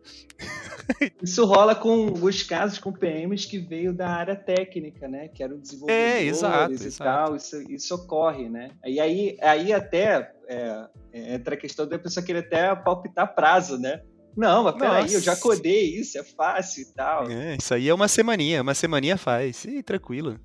Isso 1.21 1.43
rola 1.43 1.73
com 1.73 2.13
os 2.21 2.43
casos 2.43 2.77
com 2.77 2.93
PMs 2.93 3.47
que 3.47 3.57
veio 3.57 3.91
da 3.91 4.07
área 4.07 4.35
técnica, 4.35 5.07
né? 5.07 5.27
Que 5.27 5.41
eram 5.41 5.57
desenvolvedores 5.57 6.13
é, 6.13 6.23
exato, 6.23 6.71
e 6.71 6.75
exato. 6.75 7.03
tal. 7.03 7.35
Isso, 7.35 7.61
isso 7.71 7.95
ocorre, 7.95 8.47
né? 8.47 8.69
E 8.85 8.99
aí, 8.99 9.37
aí 9.41 9.73
até 9.73 10.31
é, 10.47 10.85
é 11.11 11.33
entra 11.33 11.55
a 11.55 11.57
questão 11.57 11.87
da 11.87 11.97
pessoa 11.97 12.23
querer 12.23 12.39
até 12.39 12.75
palpitar 12.75 13.33
prazo, 13.33 13.79
né? 13.79 14.01
Não, 14.35 14.63
mas 14.63 14.75
peraí, 14.75 15.01
Nossa. 15.01 15.15
eu 15.15 15.21
já 15.21 15.35
codei 15.35 15.95
isso, 15.95 16.15
é 16.15 16.23
fácil 16.23 16.83
e 16.83 16.93
tal. 16.93 17.27
É, 17.29 17.57
isso 17.59 17.73
aí 17.73 17.89
é 17.89 17.93
uma 17.93 18.07
semaninha, 18.07 18.61
uma 18.61 18.75
semaninha 18.75 19.17
faz. 19.17 19.65
E 19.65 19.81
tranquilo. 19.81 20.39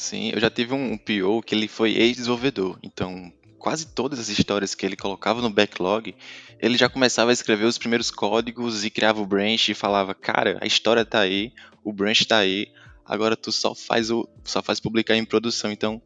Sim, 0.00 0.30
eu 0.32 0.40
já 0.40 0.48
tive 0.48 0.72
um 0.72 0.96
PO 0.96 1.42
que 1.42 1.54
ele 1.54 1.68
foi 1.68 1.92
ex-desenvolvedor, 1.92 2.78
então 2.82 3.30
quase 3.58 3.84
todas 3.84 4.18
as 4.18 4.30
histórias 4.30 4.74
que 4.74 4.86
ele 4.86 4.96
colocava 4.96 5.42
no 5.42 5.50
backlog, 5.50 6.16
ele 6.58 6.78
já 6.78 6.88
começava 6.88 7.30
a 7.30 7.34
escrever 7.34 7.66
os 7.66 7.76
primeiros 7.76 8.10
códigos 8.10 8.82
e 8.82 8.88
criava 8.88 9.20
o 9.20 9.26
branch 9.26 9.68
e 9.68 9.74
falava, 9.74 10.14
cara, 10.14 10.56
a 10.62 10.66
história 10.66 11.04
tá 11.04 11.20
aí, 11.20 11.52
o 11.84 11.92
branch 11.92 12.24
tá 12.24 12.38
aí, 12.38 12.68
agora 13.04 13.36
tu 13.36 13.52
só 13.52 13.74
faz 13.74 14.10
o 14.10 14.26
só 14.42 14.62
faz 14.62 14.80
publicar 14.80 15.16
em 15.16 15.24
produção. 15.26 15.70
Então, 15.70 16.00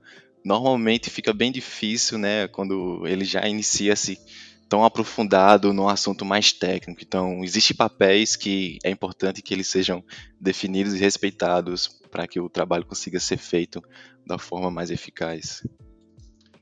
normalmente 0.45 1.09
fica 1.09 1.33
bem 1.33 1.53
difícil, 1.53 2.19
né, 2.19 2.49
quando 2.49 3.07
ele 3.07 3.25
já 3.25 3.47
inicia-se 3.47 4.19
tão 4.69 4.85
aprofundado 4.85 5.73
no 5.73 5.89
assunto 5.89 6.25
mais 6.25 6.53
técnico. 6.53 7.01
Então, 7.01 7.45
existem 7.45 7.77
papéis 7.77 8.35
que 8.35 8.77
é 8.83 8.91
importante 8.91 9.41
que 9.41 9.55
eles 9.55 9.69
sejam 9.69 10.03
definidos 10.41 10.95
e 10.95 10.99
respeitados 10.99 12.03
para 12.15 12.29
que 12.29 12.39
o 12.39 12.49
trabalho 12.49 12.87
consiga 12.87 13.19
ser 13.19 13.39
feito 13.39 13.83
da 14.25 14.39
forma 14.39 14.71
mais 14.71 14.89
eficaz. 14.89 15.67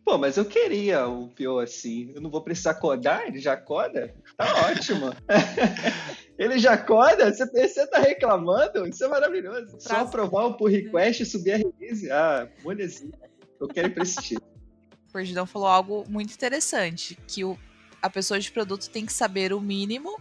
Pô, 0.02 0.16
mas 0.16 0.38
eu 0.38 0.46
queria 0.46 1.06
o 1.06 1.28
PO 1.28 1.58
assim. 1.58 2.10
Eu 2.14 2.22
não 2.22 2.30
vou 2.30 2.42
precisar 2.42 2.72
codar, 2.76 3.26
ele 3.26 3.38
já 3.38 3.54
coda? 3.54 4.14
Tá 4.34 4.70
ótimo. 4.70 5.12
ele 6.38 6.58
já 6.58 6.78
coda? 6.78 7.30
Você, 7.30 7.44
você 7.44 7.86
tá 7.86 7.98
reclamando? 7.98 8.88
Isso 8.88 9.04
é 9.04 9.08
maravilhoso. 9.08 9.76
Só 9.78 9.96
aprovar 9.96 10.46
o 10.46 10.54
pull 10.54 10.68
request 10.68 11.22
e 11.22 11.26
subir 11.26 11.52
a 11.52 11.56
release. 11.58 12.10
Ah, 12.10 12.48
molezinha. 12.64 13.12
Eu 13.60 13.68
quero 13.68 13.88
ir 13.88 13.90
pra 13.90 14.04
esse 14.04 14.22
tipo. 14.22 14.46
O 15.10 15.12
Perdidão 15.12 15.44
falou 15.44 15.68
algo 15.68 16.04
muito 16.08 16.32
interessante, 16.32 17.18
que 17.28 17.44
o, 17.44 17.58
a 18.00 18.08
pessoa 18.08 18.40
de 18.40 18.50
produto 18.50 18.88
tem 18.88 19.04
que 19.04 19.12
saber 19.12 19.52
o 19.52 19.60
mínimo 19.60 20.18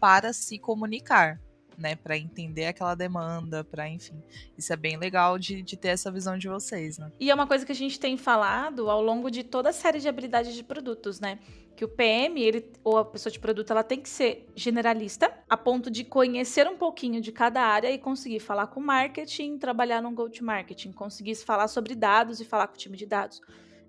para 0.00 0.32
se 0.32 0.58
comunicar 0.58 1.40
né, 1.82 1.96
para 1.96 2.16
entender 2.16 2.66
aquela 2.66 2.94
demanda, 2.94 3.64
para 3.64 3.88
enfim. 3.88 4.22
Isso 4.56 4.72
é 4.72 4.76
bem 4.76 4.96
legal 4.96 5.38
de, 5.38 5.60
de 5.60 5.76
ter 5.76 5.88
essa 5.88 6.10
visão 6.10 6.38
de 6.38 6.48
vocês, 6.48 6.96
né? 6.96 7.10
E 7.18 7.30
é 7.30 7.34
uma 7.34 7.46
coisa 7.46 7.66
que 7.66 7.72
a 7.72 7.74
gente 7.74 7.98
tem 7.98 8.16
falado 8.16 8.88
ao 8.88 9.02
longo 9.02 9.30
de 9.30 9.42
toda 9.42 9.70
a 9.70 9.72
série 9.72 9.98
de 9.98 10.08
habilidades 10.08 10.54
de 10.54 10.62
produtos, 10.62 11.18
né? 11.18 11.40
Que 11.76 11.84
o 11.84 11.88
PM, 11.88 12.40
ele, 12.40 12.70
ou 12.84 12.98
a 12.98 13.04
pessoa 13.04 13.32
de 13.32 13.40
produto, 13.40 13.72
ela 13.72 13.82
tem 13.82 14.00
que 14.00 14.08
ser 14.08 14.46
generalista, 14.54 15.32
a 15.50 15.56
ponto 15.56 15.90
de 15.90 16.04
conhecer 16.04 16.68
um 16.68 16.76
pouquinho 16.76 17.20
de 17.20 17.32
cada 17.32 17.60
área 17.60 17.90
e 17.90 17.98
conseguir 17.98 18.38
falar 18.38 18.68
com 18.68 18.80
marketing, 18.80 19.58
trabalhar 19.58 20.00
no 20.00 20.12
go-to-marketing, 20.12 20.92
conseguir 20.92 21.34
falar 21.34 21.66
sobre 21.66 21.96
dados 21.96 22.40
e 22.40 22.44
falar 22.44 22.68
com 22.68 22.74
o 22.74 22.78
time 22.78 22.96
de 22.96 23.06
dados 23.06 23.40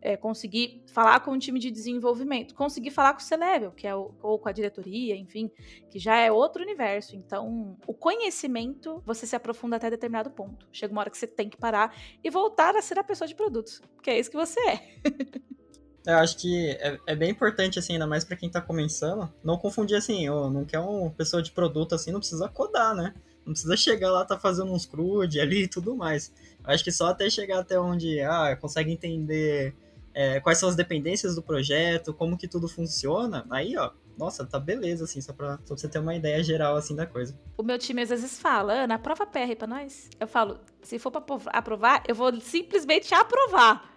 é, 0.03 0.17
conseguir 0.17 0.83
falar 0.85 1.21
com 1.21 1.31
o 1.31 1.39
time 1.39 1.57
de 1.57 1.71
desenvolvimento, 1.71 2.53
conseguir 2.53 2.91
falar 2.91 3.13
com 3.13 3.21
o 3.21 3.23
C-Level, 3.23 3.71
que 3.71 3.87
é 3.87 3.95
o, 3.95 4.13
ou 4.21 4.37
com 4.37 4.49
a 4.49 4.51
diretoria, 4.51 5.15
enfim, 5.15 5.49
que 5.89 5.97
já 5.97 6.17
é 6.17 6.29
outro 6.29 6.61
universo. 6.61 7.15
Então, 7.15 7.77
o 7.87 7.93
conhecimento, 7.93 9.01
você 9.05 9.25
se 9.25 9.35
aprofunda 9.35 9.77
até 9.77 9.89
determinado 9.89 10.29
ponto. 10.29 10.67
Chega 10.73 10.91
uma 10.91 11.01
hora 11.01 11.09
que 11.09 11.17
você 11.17 11.25
tem 11.25 11.49
que 11.49 11.55
parar 11.55 11.95
e 12.21 12.29
voltar 12.29 12.75
a 12.75 12.81
ser 12.81 12.99
a 12.99 13.03
pessoa 13.03 13.27
de 13.27 13.33
produtos, 13.33 13.81
que 14.01 14.09
é 14.09 14.19
isso 14.19 14.29
que 14.29 14.35
você 14.35 14.59
é. 14.59 14.79
Eu 16.05 16.17
acho 16.17 16.35
que 16.35 16.71
é, 16.81 16.99
é, 17.07 17.15
bem 17.15 17.31
importante, 17.31 17.79
assim, 17.79 17.93
ainda 17.93 18.05
mais 18.05 18.25
para 18.25 18.35
quem 18.35 18.49
tá 18.49 18.59
começando, 18.59 19.33
não 19.41 19.57
confundir 19.57 19.95
assim, 19.95 20.27
oh, 20.27 20.49
não 20.49 20.65
quer 20.65 20.79
uma 20.79 21.09
pessoa 21.11 21.41
de 21.41 21.49
produto 21.49 21.95
assim, 21.95 22.11
não 22.11 22.19
precisa 22.19 22.49
codar, 22.49 22.93
né? 22.93 23.13
Não 23.45 23.53
precisa 23.53 23.77
chegar 23.77 24.11
lá, 24.11 24.25
tá 24.25 24.37
fazendo 24.37 24.73
uns 24.73 24.85
CRUD 24.85 25.39
ali 25.39 25.63
e 25.63 25.67
tudo 25.67 25.95
mais. 25.95 26.33
Eu 26.61 26.73
acho 26.73 26.83
que 26.83 26.91
só 26.91 27.07
até 27.07 27.29
chegar 27.29 27.59
até 27.59 27.79
onde, 27.79 28.19
ah, 28.19 28.57
consegue 28.59 28.91
entender 28.91 29.73
é, 30.13 30.39
quais 30.39 30.57
são 30.57 30.69
as 30.69 30.75
dependências 30.75 31.35
do 31.35 31.41
projeto, 31.41 32.13
como 32.13 32.37
que 32.37 32.47
tudo 32.47 32.67
funciona, 32.67 33.45
aí, 33.49 33.75
ó, 33.77 33.91
nossa, 34.17 34.45
tá 34.45 34.59
beleza, 34.59 35.05
assim, 35.05 35.19
só 35.21 35.33
pra, 35.33 35.57
só 35.63 35.73
pra 35.73 35.77
você 35.77 35.87
ter 35.87 35.99
uma 35.99 36.15
ideia 36.15 36.43
geral, 36.43 36.75
assim, 36.75 36.95
da 36.95 37.05
coisa. 37.05 37.37
O 37.57 37.63
meu 37.63 37.79
time 37.79 38.01
às 38.01 38.09
vezes 38.09 38.39
fala, 38.39 38.73
Ana, 38.73 38.95
aprova 38.95 39.25
PR 39.25 39.55
pra 39.57 39.67
nós. 39.67 40.09
Eu 40.19 40.27
falo, 40.27 40.59
se 40.81 40.99
for 40.99 41.11
pra 41.11 41.23
aprovar, 41.47 42.03
eu 42.07 42.13
vou 42.13 42.39
simplesmente 42.39 43.13
aprovar. 43.13 43.92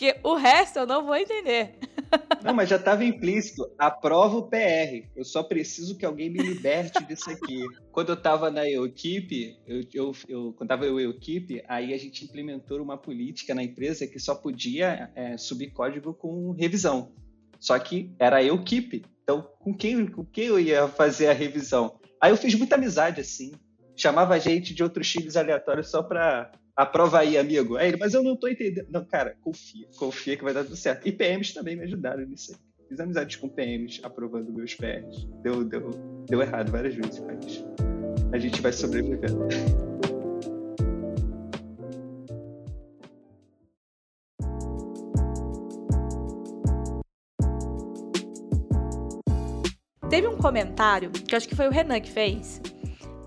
Porque 0.00 0.18
o 0.22 0.34
resto 0.34 0.78
eu 0.78 0.86
não 0.86 1.04
vou 1.04 1.14
entender. 1.14 1.74
Não, 2.42 2.54
mas 2.54 2.70
já 2.70 2.76
estava 2.76 3.04
implícito. 3.04 3.70
Aprova 3.78 4.34
o 4.34 4.48
PR. 4.48 5.06
Eu 5.14 5.26
só 5.26 5.42
preciso 5.42 5.94
que 5.98 6.06
alguém 6.06 6.30
me 6.30 6.38
liberte 6.38 7.04
disso 7.04 7.30
aqui. 7.30 7.62
Quando 7.92 8.08
eu 8.08 8.14
estava 8.14 8.50
na 8.50 8.66
equipe, 8.66 9.58
eu, 9.66 9.82
eu, 9.92 10.12
eu, 10.26 10.52
quando 10.54 10.62
estava 10.62 10.86
eu 10.86 11.10
equipe, 11.10 11.62
aí 11.68 11.92
a 11.92 11.98
gente 11.98 12.24
implementou 12.24 12.80
uma 12.80 12.96
política 12.96 13.54
na 13.54 13.62
empresa 13.62 14.06
que 14.06 14.18
só 14.18 14.34
podia 14.34 15.10
é, 15.14 15.36
subir 15.36 15.70
código 15.70 16.14
com 16.14 16.52
revisão. 16.52 17.12
Só 17.60 17.78
que 17.78 18.10
era 18.18 18.42
eu 18.42 18.54
equipe. 18.54 19.04
Então, 19.22 19.50
com 19.58 19.74
quem, 19.74 20.06
com 20.06 20.24
quem 20.24 20.46
eu 20.46 20.58
ia 20.58 20.88
fazer 20.88 21.28
a 21.28 21.34
revisão? 21.34 22.00
Aí 22.18 22.32
eu 22.32 22.38
fiz 22.38 22.54
muita 22.54 22.76
amizade, 22.76 23.20
assim. 23.20 23.52
Chamava 23.94 24.40
gente 24.40 24.72
de 24.72 24.82
outros 24.82 25.10
times 25.10 25.36
aleatórios 25.36 25.90
só 25.90 26.02
para 26.02 26.50
aprova 26.76 27.20
aí, 27.20 27.36
amigo. 27.36 27.76
Aí 27.76 27.88
ele, 27.88 27.96
mas 27.96 28.14
eu 28.14 28.22
não 28.22 28.36
tô 28.36 28.48
entendendo. 28.48 28.86
Não, 28.90 29.04
cara, 29.04 29.36
confia. 29.42 29.86
Confia 29.96 30.36
que 30.36 30.44
vai 30.44 30.54
dar 30.54 30.64
tudo 30.64 30.76
certo. 30.76 31.06
E 31.06 31.12
PMs 31.12 31.52
também 31.52 31.76
me 31.76 31.84
ajudaram 31.84 32.26
nisso 32.26 32.52
aí. 32.52 32.58
Fiz 32.88 32.98
amizades 32.98 33.36
com 33.36 33.48
PMs 33.48 34.00
aprovando 34.02 34.52
meus 34.52 34.74
PRs. 34.74 35.24
Deu, 35.42 35.64
deu, 35.64 35.90
deu 36.28 36.42
errado 36.42 36.72
várias 36.72 36.94
vezes, 36.94 37.20
mas 37.20 37.64
a 38.32 38.38
gente 38.38 38.60
vai 38.60 38.72
sobrevivendo. 38.72 39.46
Teve 50.08 50.26
um 50.26 50.36
comentário 50.36 51.12
que 51.12 51.36
acho 51.36 51.48
que 51.48 51.54
foi 51.54 51.68
o 51.68 51.70
Renan 51.70 52.00
que 52.00 52.10
fez. 52.10 52.60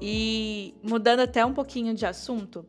E 0.02 0.76
mudando 0.84 1.22
até 1.22 1.46
um 1.46 1.54
pouquinho 1.54 1.94
de 1.94 2.06
assunto, 2.06 2.66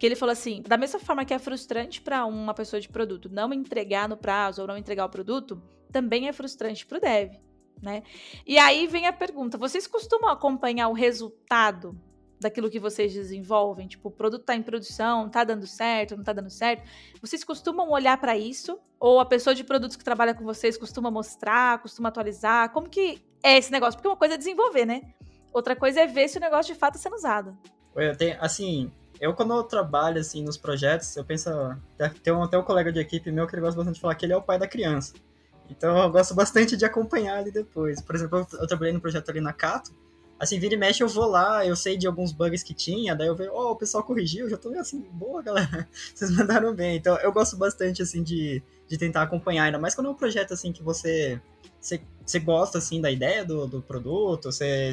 que 0.00 0.06
ele 0.06 0.16
falou 0.16 0.32
assim: 0.32 0.62
da 0.66 0.78
mesma 0.78 0.98
forma 0.98 1.26
que 1.26 1.34
é 1.34 1.38
frustrante 1.38 2.00
para 2.00 2.24
uma 2.24 2.54
pessoa 2.54 2.80
de 2.80 2.88
produto 2.88 3.28
não 3.28 3.52
entregar 3.52 4.08
no 4.08 4.16
prazo 4.16 4.62
ou 4.62 4.66
não 4.66 4.78
entregar 4.78 5.04
o 5.04 5.10
produto, 5.10 5.62
também 5.92 6.26
é 6.26 6.32
frustrante 6.32 6.86
para 6.86 6.96
o 6.96 7.00
dev, 7.00 7.34
né? 7.82 8.02
E 8.46 8.58
aí 8.58 8.86
vem 8.86 9.06
a 9.06 9.12
pergunta: 9.12 9.58
vocês 9.58 9.86
costumam 9.86 10.30
acompanhar 10.30 10.88
o 10.88 10.94
resultado 10.94 11.94
daquilo 12.40 12.70
que 12.70 12.80
vocês 12.80 13.12
desenvolvem? 13.12 13.86
Tipo, 13.86 14.08
o 14.08 14.10
produto 14.10 14.40
está 14.40 14.56
em 14.56 14.62
produção, 14.62 15.26
está 15.26 15.44
dando 15.44 15.66
certo, 15.66 16.14
não 16.14 16.22
está 16.22 16.32
dando 16.32 16.48
certo? 16.48 16.82
Vocês 17.20 17.44
costumam 17.44 17.90
olhar 17.90 18.18
para 18.18 18.38
isso? 18.38 18.78
Ou 18.98 19.20
a 19.20 19.26
pessoa 19.26 19.54
de 19.54 19.62
produtos 19.62 19.98
que 19.98 20.04
trabalha 20.04 20.34
com 20.34 20.44
vocês 20.44 20.78
costuma 20.78 21.10
mostrar, 21.10 21.82
costuma 21.82 22.08
atualizar? 22.08 22.72
Como 22.72 22.88
que 22.88 23.22
é 23.42 23.58
esse 23.58 23.70
negócio? 23.70 23.98
Porque 23.98 24.08
uma 24.08 24.16
coisa 24.16 24.34
é 24.34 24.38
desenvolver, 24.38 24.86
né? 24.86 25.02
Outra 25.52 25.76
coisa 25.76 26.00
é 26.00 26.06
ver 26.06 26.26
se 26.28 26.38
o 26.38 26.40
negócio 26.40 26.72
de 26.72 26.78
fato 26.80 26.94
está 26.94 27.10
sendo 27.10 27.18
usado. 27.18 27.58
Eu 27.94 28.16
tenho, 28.16 28.38
assim, 28.40 28.90
eu 29.20 29.34
quando 29.34 29.54
eu 29.54 29.62
trabalho 29.62 30.20
assim 30.20 30.42
nos 30.42 30.56
projetos, 30.56 31.16
eu 31.16 31.24
penso, 31.24 31.50
tem 32.22 32.34
até 32.34 32.58
um 32.58 32.62
colega 32.62 32.90
de 32.90 32.98
equipe 32.98 33.30
meu 33.30 33.46
que 33.46 33.54
ele 33.54 33.62
gosta 33.62 33.76
bastante 33.76 33.96
de 33.96 34.00
falar 34.00 34.14
que 34.14 34.24
ele 34.24 34.32
é 34.32 34.36
o 34.36 34.42
pai 34.42 34.58
da 34.58 34.66
criança. 34.66 35.14
Então 35.68 35.96
eu 35.98 36.10
gosto 36.10 36.34
bastante 36.34 36.76
de 36.76 36.84
acompanhar 36.84 37.38
ali 37.38 37.52
depois. 37.52 38.00
Por 38.00 38.14
exemplo, 38.14 38.38
eu, 38.38 38.60
eu 38.60 38.66
trabalhei 38.66 38.92
no 38.92 39.00
projeto 39.00 39.28
ali 39.30 39.40
na 39.40 39.52
Cato, 39.52 39.92
assim, 40.40 40.58
vira 40.58 40.74
e 40.74 40.78
mexe 40.78 41.02
eu 41.02 41.08
vou 41.08 41.26
lá, 41.26 41.66
eu 41.66 41.76
sei 41.76 41.98
de 41.98 42.06
alguns 42.06 42.32
bugs 42.32 42.62
que 42.62 42.72
tinha, 42.72 43.14
daí 43.14 43.28
eu 43.28 43.36
vejo, 43.36 43.50
oh, 43.52 43.72
o 43.72 43.76
pessoal 43.76 44.02
corrigiu, 44.02 44.48
já 44.48 44.56
tô 44.56 44.70
assim, 44.78 45.00
boa 45.12 45.42
galera, 45.42 45.86
vocês 46.14 46.30
mandaram 46.30 46.74
bem. 46.74 46.96
Então 46.96 47.16
eu 47.18 47.30
gosto 47.30 47.58
bastante, 47.58 48.00
assim, 48.00 48.22
de, 48.22 48.62
de 48.88 48.96
tentar 48.96 49.22
acompanhar, 49.22 49.64
ainda 49.64 49.78
mais 49.78 49.94
quando 49.94 50.06
é 50.06 50.10
um 50.10 50.14
projeto, 50.14 50.54
assim, 50.54 50.72
que 50.72 50.82
você, 50.82 51.38
você, 51.78 52.00
você 52.24 52.38
gosta, 52.38 52.78
assim, 52.78 53.02
da 53.02 53.10
ideia 53.10 53.44
do, 53.44 53.66
do 53.66 53.82
produto, 53.82 54.50
você, 54.50 54.90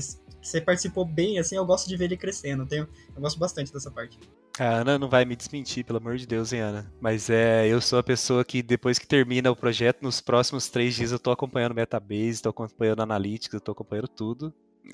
você 0.47 0.61
participou 0.61 1.05
bem, 1.05 1.39
assim, 1.39 1.55
eu 1.55 1.65
gosto 1.65 1.87
de 1.87 1.95
ver 1.95 2.05
ele 2.05 2.17
crescendo, 2.17 2.63
eu, 2.63 2.67
tenho, 2.67 2.87
eu 3.15 3.21
gosto 3.21 3.39
bastante 3.39 3.71
dessa 3.71 3.91
parte. 3.91 4.19
A 4.59 4.77
Ana 4.77 4.97
não 4.97 5.09
vai 5.09 5.23
me 5.23 5.35
desmentir, 5.35 5.83
pelo 5.83 5.99
amor 5.99 6.17
de 6.17 6.25
Deus, 6.25 6.51
hein, 6.51 6.61
Ana? 6.61 6.91
Mas 6.99 7.29
é, 7.29 7.67
eu 7.67 7.79
sou 7.79 7.99
a 7.99 8.03
pessoa 8.03 8.43
que 8.43 8.63
depois 8.63 8.97
que 8.97 9.05
termina 9.05 9.51
o 9.51 9.55
projeto, 9.55 10.01
nos 10.01 10.19
próximos 10.19 10.67
três 10.67 10.95
dias 10.95 11.11
eu 11.11 11.19
tô 11.19 11.29
acompanhando 11.29 11.75
Metabase, 11.75 12.41
tô 12.41 12.49
acompanhando 12.49 13.01
Analytics, 13.01 13.53
eu 13.53 13.61
tô 13.61 13.71
acompanhando 13.71 14.07
tudo 14.07 14.53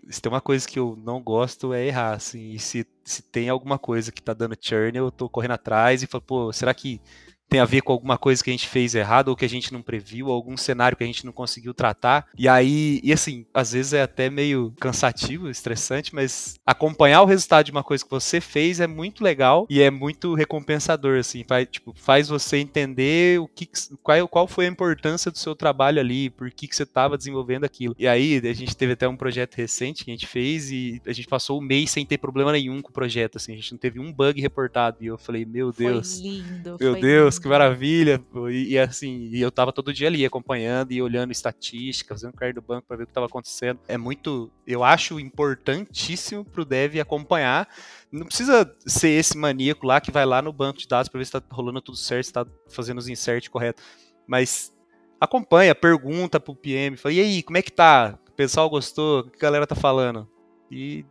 se 0.10 0.22
tem 0.22 0.32
uma 0.32 0.42
coisa 0.42 0.68
que 0.68 0.80
eu 0.80 0.98
não 1.04 1.22
gosto 1.22 1.74
é 1.74 1.86
errar, 1.86 2.14
assim. 2.14 2.52
E 2.52 2.60
se, 2.60 2.86
se 3.04 3.22
tem 3.22 3.50
alguma 3.50 3.78
coisa 3.78 4.12
que 4.12 4.22
tá 4.22 4.34
dando 4.34 4.58
churn, 4.60 4.98
eu 4.98 5.12
tô 5.12 5.30
correndo 5.30 5.52
atrás 5.52 6.02
e 6.02 6.08
falo, 6.08 6.24
pô, 6.24 6.52
será 6.54 6.74
que 6.74 7.02
tem 7.50 7.60
a 7.60 7.66
ver 7.66 7.82
com 7.82 7.94
alguma 7.94 8.18
coisa 8.18 8.44
que 8.44 8.50
a 8.50 8.54
gente 8.54 8.68
fez 8.68 8.96
errado 8.96 9.28
ou 9.28 9.36
que 9.36 9.46
a 9.46 9.50
gente 9.50 9.72
não 9.72 9.82
previu, 9.82 10.32
algum 10.32 10.58
cenário 10.58 10.98
que 10.98 11.04
a 11.04 11.08
gente 11.08 11.26
não 11.26 11.32
conseguiu 11.32 11.74
tratar. 11.74 12.28
E 12.38 12.48
aí, 12.48 13.00
e 13.04 13.14
assim, 13.14 13.46
às 13.54 13.74
vezes 13.74 13.94
é 13.94 14.02
até 14.02 14.30
meio 14.30 14.74
cansativo, 14.80 15.50
estressante, 15.50 16.16
mas 16.16 16.56
acompanhar 16.66 17.22
o 17.22 17.26
resultado 17.26 17.66
de 17.66 17.72
uma 17.72 17.84
coisa 17.84 18.04
que 18.04 18.10
você 18.10 18.42
fez 18.42 18.80
é 18.80 18.88
muito 18.88 19.24
legal 19.24 19.68
e 19.70 19.82
é 19.82 19.92
muito 19.92 20.34
recompensador, 20.34 21.20
assim, 21.20 21.44
faz, 21.48 21.68
tipo, 21.70 21.94
faz 21.96 22.28
você 22.28 22.58
entender 22.58 23.40
o 23.40 23.48
que, 23.48 23.70
qual, 24.02 24.28
qual 24.28 24.48
foi 24.48 24.66
a 24.66 24.70
importância 24.70 25.30
do 25.30 25.38
seu 25.38 25.56
trabalho 25.56 26.00
ali, 26.00 26.30
por 26.30 26.50
que, 26.50 26.68
que 26.68 26.76
você 26.76 26.84
estava 26.84 27.18
desenvolvendo 27.18 27.66
aquilo. 27.66 27.96
E 28.00 28.08
aí, 28.08 28.42
a 28.44 28.54
gente 28.54 28.76
teve 28.76 28.94
até 28.94 29.08
um 29.08 29.16
projeto 29.16 29.56
recente 29.56 30.04
que 30.04 30.12
a 30.12 30.14
gente 30.14 30.28
fez 30.28 30.72
e 30.72 31.02
a 31.06 31.14
gente 31.14 31.28
passou 31.28 31.60
um 31.60 31.64
mês 31.64 31.92
sem 31.92 32.06
ter 32.06 32.18
problema 32.18 32.52
nenhum 32.52 32.82
com 32.82 32.90
o 32.90 32.94
projeto, 32.94 33.36
assim, 33.36 33.54
a 33.54 33.56
gente 33.56 33.72
não 33.74 33.80
teve 33.80 34.00
um 34.00 34.12
bug 34.12 34.42
reportado. 34.42 34.98
E 35.02 35.06
eu 35.06 35.18
falei, 35.18 35.46
meu 35.46 35.72
Deus. 35.72 36.20
Foi 36.20 36.30
lindo. 36.30 36.78
Meu 36.80 36.96
Deus, 36.96 37.33
lindo 37.33 37.33
que 37.42 37.48
maravilha. 37.48 38.24
E, 38.50 38.74
e, 38.74 38.80
assim, 38.80 39.30
e 39.32 39.42
eu 39.42 39.52
tava 39.52 39.72
todo 39.72 39.94
dia 39.94 40.08
ali 40.08 40.26
acompanhando 40.26 40.92
e 40.92 41.02
olhando 41.02 41.32
estatísticas, 41.32 42.22
fazendo 42.22 42.36
cair 42.36 42.54
do 42.54 42.62
banco 42.62 42.88
para 42.88 42.98
ver 42.98 43.04
o 43.04 43.06
que 43.06 43.12
estava 43.12 43.28
acontecendo. 43.28 43.80
É 43.88 43.98
muito, 43.98 44.52
eu 44.66 44.84
acho 44.84 45.20
importantíssimo 45.20 46.46
pro 46.46 46.66
dev 46.66 47.00
acompanhar. 47.00 47.68
Não 48.12 48.26
precisa 48.26 48.72
ser 48.86 49.10
esse 49.10 49.38
maníaco 49.38 49.86
lá 49.86 50.00
que 50.00 50.12
vai 50.12 50.26
lá 50.26 50.42
no 50.42 50.54
banco 50.54 50.80
de 50.80 50.88
dados 50.88 51.10
para 51.10 51.18
ver 51.18 51.26
se 51.26 51.32
tá 51.32 51.42
rolando 51.52 51.82
tudo 51.82 51.98
certo, 51.98 52.26
se 52.26 52.34
tá 52.34 52.46
fazendo 52.70 52.98
os 52.98 53.08
inserts 53.08 53.50
corretos. 53.50 53.84
Mas 54.28 54.74
acompanha, 55.20 55.74
pergunta 55.74 56.40
pro 56.40 56.56
PM, 56.56 56.98
fala, 56.98 57.14
e 57.14 57.20
aí, 57.20 57.44
como 57.44 57.58
é 57.58 57.62
que 57.62 57.72
tá? 57.72 58.18
O 58.28 58.32
pessoal 58.32 58.70
gostou? 58.70 59.22
O 59.22 59.24
que 59.30 59.38
a 59.38 59.42
galera 59.42 59.68
tá 59.68 59.76
falando? 59.76 60.28
E 60.72 61.06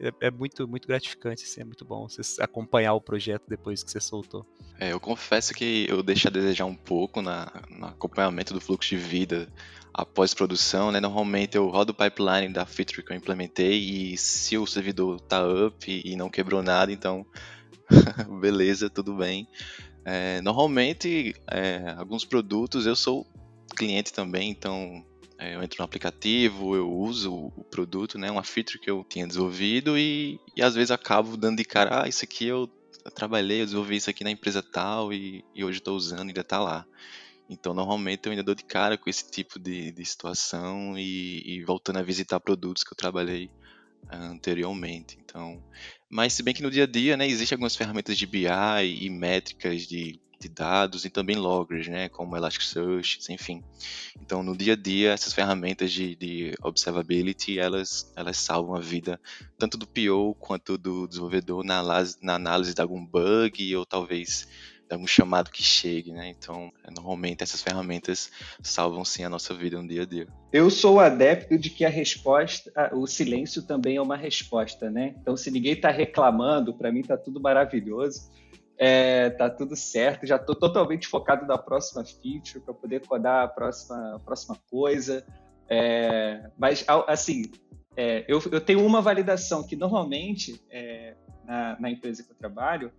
é, 0.00 0.26
é, 0.26 0.30
muito, 0.30 0.66
muito 0.68 0.86
gratificante, 0.86 1.44
assim, 1.44 1.60
é 1.60 1.64
muito 1.64 1.84
bom 1.84 2.08
você 2.08 2.22
acompanhar 2.42 2.94
o 2.94 3.00
projeto 3.00 3.44
depois 3.48 3.82
que 3.82 3.90
você 3.90 4.00
soltou. 4.00 4.46
É, 4.78 4.92
eu 4.92 5.00
confesso 5.00 5.52
que 5.52 5.86
eu 5.88 6.02
deixo 6.02 6.28
a 6.28 6.30
desejar 6.30 6.66
um 6.66 6.74
pouco 6.74 7.20
na, 7.20 7.50
no 7.70 7.86
acompanhamento 7.86 8.54
do 8.54 8.60
fluxo 8.60 8.88
de 8.90 8.96
vida 8.96 9.48
após 9.92 10.32
produção, 10.32 10.92
né? 10.92 11.00
Normalmente 11.00 11.56
eu 11.56 11.68
rodo 11.68 11.92
o 11.92 11.94
pipeline 11.94 12.52
da 12.52 12.64
feature 12.64 13.02
que 13.02 13.12
eu 13.12 13.16
implementei 13.16 13.78
e 13.78 14.16
se 14.16 14.56
o 14.56 14.66
servidor 14.66 15.20
tá 15.20 15.44
up 15.44 16.02
e 16.04 16.14
não 16.14 16.30
quebrou 16.30 16.62
nada, 16.62 16.92
então 16.92 17.26
beleza, 18.40 18.88
tudo 18.88 19.16
bem. 19.16 19.48
É, 20.04 20.40
normalmente, 20.40 21.34
é, 21.50 21.94
alguns 21.98 22.24
produtos 22.24 22.86
eu 22.86 22.94
sou 22.94 23.26
cliente 23.76 24.12
também, 24.12 24.50
então 24.50 25.04
eu 25.38 25.62
entro 25.62 25.78
no 25.78 25.84
aplicativo, 25.84 26.74
eu 26.74 26.90
uso 26.90 27.52
o 27.56 27.64
produto, 27.64 28.18
né, 28.18 28.30
uma 28.30 28.42
feature 28.42 28.78
que 28.78 28.90
eu 28.90 29.04
tinha 29.08 29.26
desenvolvido 29.26 29.96
e, 29.96 30.40
e 30.56 30.62
às 30.62 30.74
vezes 30.74 30.90
acabo 30.90 31.36
dando 31.36 31.58
de 31.58 31.64
cara, 31.64 32.02
ah, 32.02 32.08
isso 32.08 32.24
aqui 32.24 32.46
eu, 32.46 32.68
trabalhei, 33.14 33.60
eu 33.60 33.64
desenvolvi 33.64 33.96
isso 33.96 34.10
aqui 34.10 34.24
na 34.24 34.30
empresa 34.30 34.62
tal 34.62 35.12
e, 35.12 35.44
e 35.54 35.64
hoje 35.64 35.78
estou 35.78 35.96
usando 35.96 36.26
e 36.26 36.28
ainda 36.28 36.40
está 36.40 36.58
lá. 36.58 36.86
Então, 37.48 37.72
normalmente 37.72 38.26
eu 38.26 38.30
ainda 38.30 38.42
dou 38.42 38.54
de 38.54 38.64
cara 38.64 38.98
com 38.98 39.08
esse 39.08 39.30
tipo 39.30 39.58
de, 39.58 39.90
de 39.90 40.04
situação 40.04 40.98
e, 40.98 41.42
e 41.46 41.64
voltando 41.64 41.98
a 41.98 42.02
visitar 42.02 42.38
produtos 42.40 42.84
que 42.84 42.92
eu 42.92 42.96
trabalhei 42.96 43.50
anteriormente. 44.10 45.18
Então, 45.24 45.62
mas 46.10 46.34
se 46.34 46.42
bem 46.42 46.52
que 46.52 46.62
no 46.62 46.70
dia 46.70 46.84
a 46.84 46.86
dia, 46.86 47.16
né, 47.16 47.26
existem 47.26 47.56
algumas 47.56 47.74
ferramentas 47.74 48.18
de 48.18 48.26
BI 48.26 48.46
e 48.46 49.08
métricas 49.08 49.86
de 49.86 50.20
de 50.38 50.48
dados 50.48 51.04
e 51.04 51.10
também 51.10 51.36
loggers, 51.36 51.88
né, 51.88 52.08
como 52.08 52.36
Elasticsearch, 52.36 53.20
enfim. 53.30 53.62
Então, 54.20 54.42
no 54.42 54.56
dia 54.56 54.74
a 54.74 54.76
dia, 54.76 55.12
essas 55.12 55.32
ferramentas 55.32 55.92
de, 55.92 56.14
de 56.14 56.54
observability, 56.62 57.58
elas, 57.58 58.12
elas 58.14 58.36
salvam 58.36 58.76
a 58.76 58.80
vida 58.80 59.20
tanto 59.58 59.76
do 59.76 59.86
PO 59.86 60.34
quanto 60.38 60.78
do 60.78 61.08
desenvolvedor 61.08 61.64
na, 61.64 61.82
na 62.22 62.34
análise 62.34 62.74
de 62.74 62.80
algum 62.80 63.04
bug 63.04 63.74
ou 63.74 63.84
talvez 63.84 64.46
de 64.88 64.94
algum 64.94 65.06
chamado 65.06 65.50
que 65.50 65.62
chegue, 65.62 66.12
né? 66.12 66.28
Então, 66.28 66.72
normalmente 66.94 67.42
essas 67.42 67.62
ferramentas 67.62 68.30
salvam 68.62 69.04
sim 69.04 69.22
a 69.22 69.28
nossa 69.28 69.52
vida 69.52 69.80
no 69.80 69.86
dia 69.86 70.02
a 70.02 70.06
dia. 70.06 70.26
Eu 70.50 70.70
sou 70.70 70.98
adepto 70.98 71.58
de 71.58 71.68
que 71.68 71.84
a 71.84 71.90
resposta, 71.90 72.72
o 72.94 73.06
silêncio 73.06 73.62
também 73.62 73.96
é 73.96 74.02
uma 74.02 74.16
resposta, 74.16 74.90
né? 74.90 75.14
Então, 75.20 75.36
se 75.36 75.50
ninguém 75.50 75.74
está 75.74 75.90
reclamando, 75.90 76.72
para 76.72 76.90
mim 76.90 77.00
está 77.00 77.18
tudo 77.18 77.38
maravilhoso. 77.38 78.30
É, 78.80 79.30
tá 79.30 79.50
tudo 79.50 79.74
certo, 79.74 80.24
já 80.24 80.36
estou 80.36 80.54
totalmente 80.54 81.08
focado 81.08 81.44
na 81.44 81.58
próxima 81.58 82.04
feature 82.04 82.60
para 82.64 82.72
poder 82.72 83.04
codar 83.04 83.44
a 83.44 83.48
próxima, 83.48 84.14
a 84.14 84.18
próxima 84.20 84.56
coisa. 84.70 85.26
É, 85.68 86.48
mas, 86.56 86.84
assim, 87.08 87.50
é, 87.96 88.24
eu, 88.28 88.40
eu, 88.52 88.60
tenho 88.60 88.86
uma 88.86 89.02
validação 89.02 89.66
que 89.66 89.74
normalmente 89.74 90.62
é, 90.70 91.16
na, 91.44 91.76
na, 91.80 91.90
empresa 91.90 92.22
que 92.22 92.30
eu 92.30 92.36
trabalho 92.36 92.92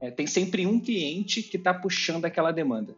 é, 0.00 0.08
tem 0.12 0.28
sempre 0.28 0.64
um 0.64 0.78
cliente 0.78 1.42
que 1.42 1.56
está 1.56 1.74
puxando 1.74 2.24
aquela 2.24 2.52
demanda. 2.52 2.94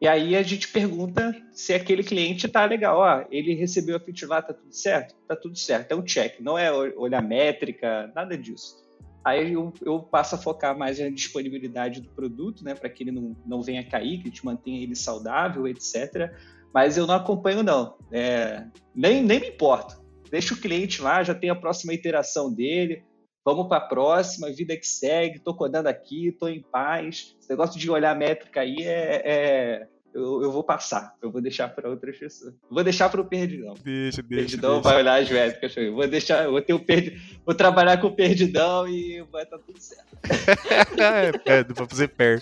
E 0.00 0.06
aí 0.06 0.36
a 0.36 0.42
gente 0.42 0.68
pergunta 0.68 1.36
se 1.52 1.74
aquele 1.74 2.04
cliente 2.04 2.46
está 2.46 2.64
legal. 2.64 2.98
Ó, 2.98 3.26
ele 3.30 3.54
recebeu 3.54 3.96
a 3.96 4.00
feature 4.00 4.26
lá, 4.26 4.40
tá 4.40 4.54
tudo 4.54 4.72
certo? 4.72 5.16
Tá 5.26 5.34
tudo 5.34 5.58
certo, 5.58 5.90
é 5.90 5.96
um 5.96 6.02
check, 6.02 6.40
não 6.40 6.56
é 6.56 6.72
olhar 6.72 7.20
métrica, 7.20 8.10
nada 8.14 8.38
disso. 8.38 8.76
Aí 9.24 9.52
eu, 9.52 9.72
eu, 9.82 10.00
passo 10.00 10.34
a 10.34 10.38
focar 10.38 10.76
mais 10.76 10.98
na 10.98 11.10
disponibilidade 11.10 12.00
do 12.00 12.08
produto, 12.10 12.64
né, 12.64 12.74
para 12.74 12.88
que 12.88 13.02
ele 13.02 13.12
não, 13.12 13.36
não 13.46 13.62
venha 13.62 13.84
cair, 13.84 14.18
que 14.18 14.28
a 14.28 14.30
gente 14.30 14.44
mantenha 14.44 14.82
ele 14.82 14.96
saudável, 14.96 15.68
etc. 15.68 16.32
Mas 16.72 16.96
eu 16.96 17.06
não 17.06 17.14
acompanho, 17.14 17.62
não. 17.62 17.96
É, 18.10 18.66
nem, 18.94 19.22
nem 19.22 19.40
me 19.40 19.48
importo. 19.48 20.00
Deixa 20.30 20.54
o 20.54 20.56
cliente 20.56 21.02
lá, 21.02 21.22
já 21.22 21.34
tem 21.34 21.50
a 21.50 21.54
próxima 21.54 21.92
iteração 21.92 22.52
dele. 22.52 23.04
Vamos 23.44 23.68
para 23.68 23.78
a 23.78 23.88
próxima, 23.88 24.52
vida 24.52 24.76
que 24.76 24.86
segue. 24.86 25.36
Estou 25.36 25.54
codando 25.54 25.88
aqui, 25.88 26.28
estou 26.28 26.48
em 26.48 26.62
paz. 26.62 27.36
Esse 27.38 27.50
negócio 27.50 27.78
de 27.78 27.90
olhar 27.90 28.12
a 28.12 28.18
métrica 28.18 28.60
aí 28.60 28.76
é, 28.80 29.22
é 29.24 29.88
eu, 30.14 30.42
eu 30.42 30.52
vou 30.52 30.62
passar. 30.62 31.16
Eu 31.22 31.30
vou 31.30 31.40
deixar 31.40 31.68
para 31.68 31.88
outras 31.88 32.16
pessoas. 32.16 32.54
Vou 32.70 32.82
deixar 32.82 33.08
para 33.08 33.20
o 33.20 33.24
Perdidão. 33.24 33.74
Deixa, 33.82 34.22
deixa. 34.22 34.22
Perdidão 34.22 34.74
deixa. 34.74 34.88
vai 34.88 34.98
olhar 34.98 35.20
as 35.20 35.30
métricas. 35.30 35.76
Eu 35.76 35.94
vou 35.94 36.08
deixar, 36.08 36.48
vou 36.48 36.60
ter 36.62 36.74
o 36.74 36.80
perdi, 36.80 37.20
vou 37.44 37.54
trabalhar 37.54 38.00
com 38.00 38.08
o 38.08 38.14
Perdidão 38.14 38.88
e 38.88 39.22
vai 39.30 39.44
estar 39.44 39.58
tá 39.58 39.64
tudo 39.64 39.80
certo. 39.80 40.16
é, 41.46 41.64
para 41.64 41.86
fazer 41.86 42.08
per. 42.08 42.40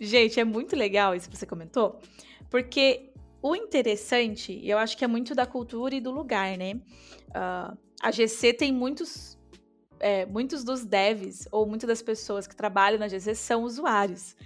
Gente, 0.00 0.38
é 0.38 0.44
muito 0.44 0.76
legal 0.76 1.14
isso 1.14 1.30
que 1.30 1.36
você 1.36 1.46
comentou, 1.46 1.98
porque 2.50 3.10
o 3.40 3.54
interessante, 3.54 4.60
eu 4.64 4.78
acho 4.78 4.96
que 4.96 5.04
é 5.04 5.08
muito 5.08 5.34
da 5.34 5.46
cultura 5.46 5.94
e 5.94 6.00
do 6.00 6.10
lugar, 6.10 6.56
né? 6.58 6.74
Uh, 7.28 7.76
a 8.02 8.10
GC 8.10 8.52
tem 8.52 8.72
muitos 8.72 9.37
é, 10.00 10.26
muitos 10.26 10.64
dos 10.64 10.84
devs 10.84 11.48
ou 11.50 11.66
muitas 11.66 11.88
das 11.88 12.02
pessoas 12.02 12.46
que 12.46 12.54
trabalham 12.54 12.98
na 12.98 13.08
GC 13.08 13.34
são 13.34 13.62
usuários. 13.62 14.36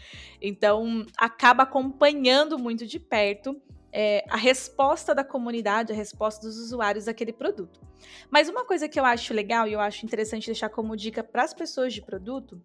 Então, 0.40 1.04
acaba 1.16 1.62
acompanhando 1.62 2.58
muito 2.58 2.86
de 2.86 2.98
perto 2.98 3.60
é, 3.92 4.24
a 4.28 4.36
resposta 4.36 5.14
da 5.14 5.22
comunidade, 5.22 5.92
a 5.92 5.96
resposta 5.96 6.46
dos 6.46 6.56
usuários 6.58 7.04
daquele 7.04 7.32
produto. 7.32 7.80
Mas 8.30 8.48
uma 8.48 8.64
coisa 8.64 8.88
que 8.88 8.98
eu 8.98 9.04
acho 9.04 9.34
legal 9.34 9.68
e 9.68 9.74
eu 9.74 9.80
acho 9.80 10.04
interessante 10.04 10.46
deixar 10.46 10.70
como 10.70 10.96
dica 10.96 11.22
para 11.22 11.42
as 11.42 11.52
pessoas 11.52 11.92
de 11.92 12.00
produto 12.00 12.60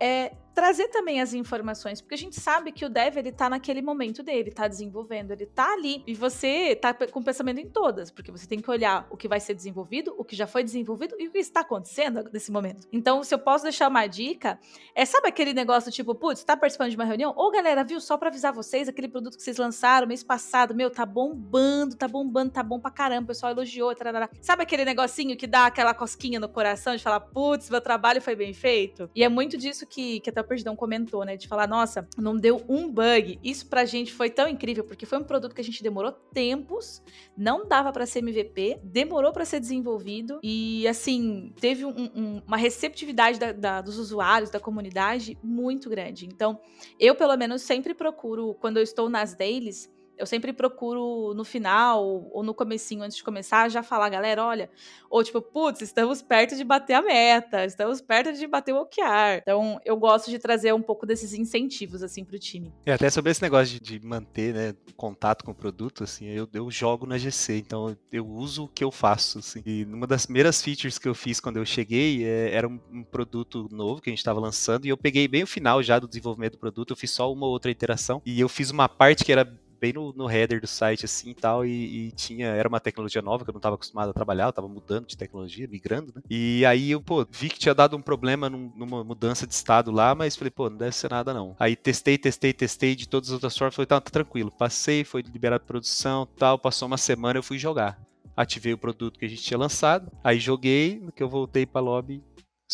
é 0.00 0.32
trazer 0.54 0.88
também 0.88 1.20
as 1.20 1.32
informações, 1.32 2.00
porque 2.00 2.14
a 2.14 2.18
gente 2.18 2.40
sabe 2.40 2.72
que 2.72 2.84
o 2.84 2.88
dev 2.88 3.16
ele 3.16 3.32
tá 3.32 3.48
naquele 3.48 3.82
momento 3.82 4.22
dele, 4.22 4.50
tá 4.50 4.68
desenvolvendo, 4.68 5.30
ele 5.32 5.46
tá 5.46 5.72
ali 5.72 6.02
e 6.06 6.14
você 6.14 6.76
tá 6.76 6.92
com 6.94 7.22
pensamento 7.22 7.60
em 7.60 7.68
todas, 7.68 8.10
porque 8.10 8.30
você 8.30 8.46
tem 8.46 8.60
que 8.60 8.70
olhar 8.70 9.06
o 9.10 9.16
que 9.16 9.28
vai 9.28 9.40
ser 9.40 9.54
desenvolvido, 9.54 10.14
o 10.16 10.24
que 10.24 10.36
já 10.36 10.46
foi 10.46 10.62
desenvolvido 10.62 11.16
e 11.18 11.28
o 11.28 11.30
que 11.30 11.38
está 11.38 11.60
acontecendo 11.60 12.28
nesse 12.32 12.50
momento. 12.52 12.86
Então, 12.92 13.22
se 13.24 13.34
eu 13.34 13.38
posso 13.38 13.64
deixar 13.64 13.88
uma 13.88 14.06
dica, 14.06 14.58
é 14.94 15.04
sabe 15.04 15.28
aquele 15.28 15.52
negócio 15.52 15.90
tipo, 15.90 16.14
putz, 16.14 16.44
tá 16.44 16.56
participando 16.56 16.90
de 16.90 16.96
uma 16.96 17.04
reunião? 17.04 17.32
Ô, 17.36 17.50
galera, 17.50 17.84
viu, 17.84 18.00
só 18.00 18.16
para 18.16 18.28
avisar 18.28 18.52
vocês, 18.52 18.88
aquele 18.88 19.08
produto 19.08 19.36
que 19.36 19.42
vocês 19.42 19.56
lançaram 19.56 20.06
mês 20.06 20.22
passado, 20.22 20.74
meu, 20.74 20.90
tá 20.90 21.06
bombando, 21.06 21.96
tá 21.96 22.06
bombando, 22.06 22.52
tá 22.52 22.62
bom 22.62 22.78
pra 22.78 22.90
caramba, 22.90 23.24
o 23.24 23.26
pessoal 23.28 23.52
elogiou, 23.52 23.94
tarará. 23.94 24.28
Sabe 24.40 24.62
aquele 24.62 24.84
negocinho 24.84 25.36
que 25.36 25.46
dá 25.46 25.66
aquela 25.66 25.94
cosquinha 25.94 26.38
no 26.38 26.48
coração 26.48 26.94
de 26.94 27.02
falar, 27.02 27.20
putz, 27.20 27.70
meu 27.70 27.80
trabalho 27.80 28.20
foi 28.20 28.36
bem 28.36 28.52
feito? 28.52 29.10
E 29.14 29.24
é 29.24 29.28
muito 29.28 29.56
disso 29.56 29.86
que, 29.86 30.20
que 30.20 30.30
até 30.30 30.41
o 30.42 30.44
Perdão 30.44 30.76
comentou, 30.76 31.24
né? 31.24 31.36
De 31.36 31.48
falar, 31.48 31.66
nossa, 31.66 32.06
não 32.18 32.36
deu 32.36 32.62
um 32.68 32.90
bug. 32.90 33.38
Isso 33.42 33.66
pra 33.66 33.84
gente 33.84 34.12
foi 34.12 34.30
tão 34.30 34.48
incrível, 34.48 34.84
porque 34.84 35.06
foi 35.06 35.18
um 35.18 35.24
produto 35.24 35.54
que 35.54 35.60
a 35.60 35.64
gente 35.64 35.82
demorou 35.82 36.12
tempos, 36.12 37.02
não 37.36 37.66
dava 37.66 37.92
para 37.92 38.06
ser 38.06 38.20
MVP, 38.20 38.80
demorou 38.82 39.32
para 39.32 39.44
ser 39.44 39.60
desenvolvido 39.60 40.38
e, 40.42 40.86
assim, 40.86 41.52
teve 41.60 41.84
um, 41.84 42.10
um, 42.14 42.42
uma 42.46 42.56
receptividade 42.56 43.38
da, 43.38 43.52
da, 43.52 43.80
dos 43.80 43.98
usuários, 43.98 44.50
da 44.50 44.60
comunidade 44.60 45.38
muito 45.42 45.88
grande. 45.88 46.26
Então, 46.26 46.60
eu, 46.98 47.14
pelo 47.14 47.36
menos, 47.36 47.62
sempre 47.62 47.94
procuro, 47.94 48.54
quando 48.60 48.76
eu 48.76 48.82
estou 48.82 49.08
nas 49.08 49.34
dailies, 49.34 49.90
eu 50.22 50.26
sempre 50.26 50.52
procuro 50.52 51.34
no 51.34 51.44
final 51.44 52.28
ou 52.32 52.44
no 52.44 52.54
comecinho, 52.54 53.02
antes 53.02 53.16
de 53.16 53.24
começar, 53.24 53.68
já 53.68 53.82
falar, 53.82 54.08
galera, 54.08 54.44
olha, 54.44 54.70
ou 55.10 55.24
tipo, 55.24 55.42
putz, 55.42 55.82
estamos 55.82 56.22
perto 56.22 56.54
de 56.54 56.62
bater 56.62 56.94
a 56.94 57.02
meta, 57.02 57.64
estamos 57.64 58.00
perto 58.00 58.32
de 58.32 58.46
bater 58.46 58.72
o 58.72 58.82
OKR. 58.82 59.40
Então, 59.42 59.80
eu 59.84 59.96
gosto 59.96 60.30
de 60.30 60.38
trazer 60.38 60.72
um 60.72 60.80
pouco 60.80 61.04
desses 61.04 61.34
incentivos, 61.34 62.04
assim, 62.04 62.24
pro 62.24 62.38
time. 62.38 62.72
É, 62.86 62.92
até 62.92 63.10
sobre 63.10 63.32
esse 63.32 63.42
negócio 63.42 63.80
de, 63.80 63.98
de 63.98 64.06
manter, 64.06 64.54
né, 64.54 64.74
contato 64.96 65.44
com 65.44 65.50
o 65.50 65.54
produto, 65.54 66.04
assim, 66.04 66.28
eu, 66.28 66.48
eu 66.52 66.70
jogo 66.70 67.04
na 67.04 67.18
GC, 67.18 67.56
então 67.56 67.96
eu 68.12 68.24
uso 68.24 68.66
o 68.66 68.68
que 68.68 68.84
eu 68.84 68.92
faço, 68.92 69.40
assim. 69.40 69.60
E 69.66 69.84
uma 69.84 70.06
das 70.06 70.24
primeiras 70.24 70.62
features 70.62 71.00
que 71.00 71.08
eu 71.08 71.16
fiz 71.16 71.40
quando 71.40 71.56
eu 71.56 71.66
cheguei 71.66 72.24
é, 72.24 72.54
era 72.54 72.68
um, 72.68 72.78
um, 72.92 73.02
produto 73.02 73.68
novo 73.72 74.00
que 74.00 74.08
a 74.08 74.12
gente 74.12 74.20
estava 74.20 74.38
lançando 74.38 74.86
e 74.86 74.88
eu 74.88 74.96
peguei 74.96 75.26
bem 75.26 75.42
o 75.42 75.48
final 75.48 75.82
já 75.82 75.98
do 75.98 76.06
desenvolvimento 76.06 76.52
do 76.52 76.58
produto, 76.58 76.92
eu 76.92 76.96
fiz 76.96 77.10
só 77.10 77.32
uma 77.32 77.48
outra 77.48 77.72
interação 77.72 78.22
e 78.24 78.40
eu 78.40 78.48
fiz 78.48 78.70
uma 78.70 78.88
parte 78.88 79.24
que 79.24 79.32
era 79.32 79.44
bem 79.82 79.92
no, 79.92 80.12
no 80.12 80.30
header 80.30 80.60
do 80.60 80.66
site 80.68 81.04
assim 81.04 81.30
e 81.30 81.34
tal, 81.34 81.66
e, 81.66 82.06
e, 82.06 82.12
tinha, 82.12 82.46
era 82.46 82.68
uma 82.68 82.78
tecnologia 82.78 83.20
nova 83.20 83.42
que 83.42 83.50
eu 83.50 83.52
não 83.52 83.58
estava 83.58 83.74
acostumado 83.74 84.10
a 84.10 84.14
trabalhar, 84.14 84.46
eu 84.46 84.52
tava 84.52 84.68
mudando 84.68 85.08
de 85.08 85.16
tecnologia, 85.16 85.66
migrando, 85.66 86.12
né? 86.14 86.22
E 86.30 86.64
aí 86.64 86.92
eu, 86.92 87.00
pô, 87.02 87.26
vi 87.28 87.48
que 87.48 87.58
tinha 87.58 87.74
dado 87.74 87.96
um 87.96 88.00
problema 88.00 88.48
num, 88.48 88.72
numa 88.76 89.02
mudança 89.02 89.44
de 89.44 89.52
estado 89.52 89.90
lá, 89.90 90.14
mas 90.14 90.36
falei, 90.36 90.52
pô, 90.52 90.70
não 90.70 90.76
deve 90.76 90.94
ser 90.94 91.10
nada 91.10 91.34
não. 91.34 91.56
Aí 91.58 91.74
testei, 91.74 92.16
testei, 92.16 92.52
testei 92.52 92.94
de 92.94 93.08
todas 93.08 93.30
as 93.30 93.34
outras 93.34 93.58
formas, 93.58 93.74
falei, 93.74 93.86
tá, 93.86 94.00
tá 94.00 94.10
tranquilo. 94.10 94.52
Passei, 94.52 95.02
foi 95.02 95.20
liberado 95.22 95.64
produção, 95.64 96.28
tal, 96.38 96.60
passou 96.60 96.86
uma 96.86 96.96
semana, 96.96 97.40
eu 97.40 97.42
fui 97.42 97.58
jogar 97.58 97.98
ativei 98.34 98.72
o 98.72 98.78
produto 98.78 99.18
que 99.18 99.26
a 99.26 99.28
gente 99.28 99.42
tinha 99.42 99.58
lançado, 99.58 100.10
aí 100.24 100.38
joguei, 100.38 100.98
no 100.98 101.12
que 101.12 101.22
eu 101.22 101.28
voltei 101.28 101.66
para 101.66 101.82
lobby, 101.82 102.22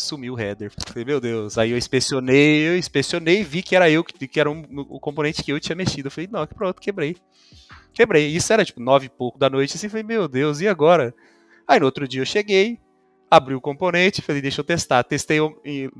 sumiu 0.01 0.33
o 0.33 0.39
header. 0.39 0.71
Falei, 0.87 1.05
meu 1.05 1.19
Deus. 1.19 1.57
Aí 1.57 1.71
eu 1.71 1.77
inspecionei, 1.77 2.67
eu 2.67 2.77
inspecionei, 2.77 3.43
vi 3.43 3.61
que 3.61 3.75
era 3.75 3.89
eu, 3.89 4.03
que, 4.03 4.39
era 4.39 4.49
um, 4.49 4.63
o 4.89 4.99
componente 4.99 5.43
que 5.43 5.51
eu 5.51 5.59
tinha 5.59 5.75
mexido. 5.75 6.07
Eu 6.07 6.11
falei, 6.11 6.29
não, 6.31 6.45
que 6.45 6.55
pronto, 6.55 6.81
quebrei. 6.81 7.15
Quebrei. 7.93 8.27
Isso 8.27 8.51
era 8.51 8.63
tipo 8.63 8.79
nove 8.79 9.07
e 9.07 9.09
pouco 9.09 9.37
da 9.37 9.49
noite, 9.49 9.75
assim, 9.75 9.89
falei, 9.89 10.03
meu 10.03 10.27
Deus, 10.27 10.61
e 10.61 10.67
agora? 10.67 11.13
Aí 11.67 11.79
no 11.79 11.85
outro 11.85 12.07
dia 12.07 12.21
eu 12.21 12.25
cheguei, 12.25 12.79
abri 13.29 13.53
o 13.53 13.61
componente, 13.61 14.21
falei, 14.21 14.41
deixa 14.41 14.61
eu 14.61 14.65
testar. 14.65 15.03
Testei, 15.03 15.39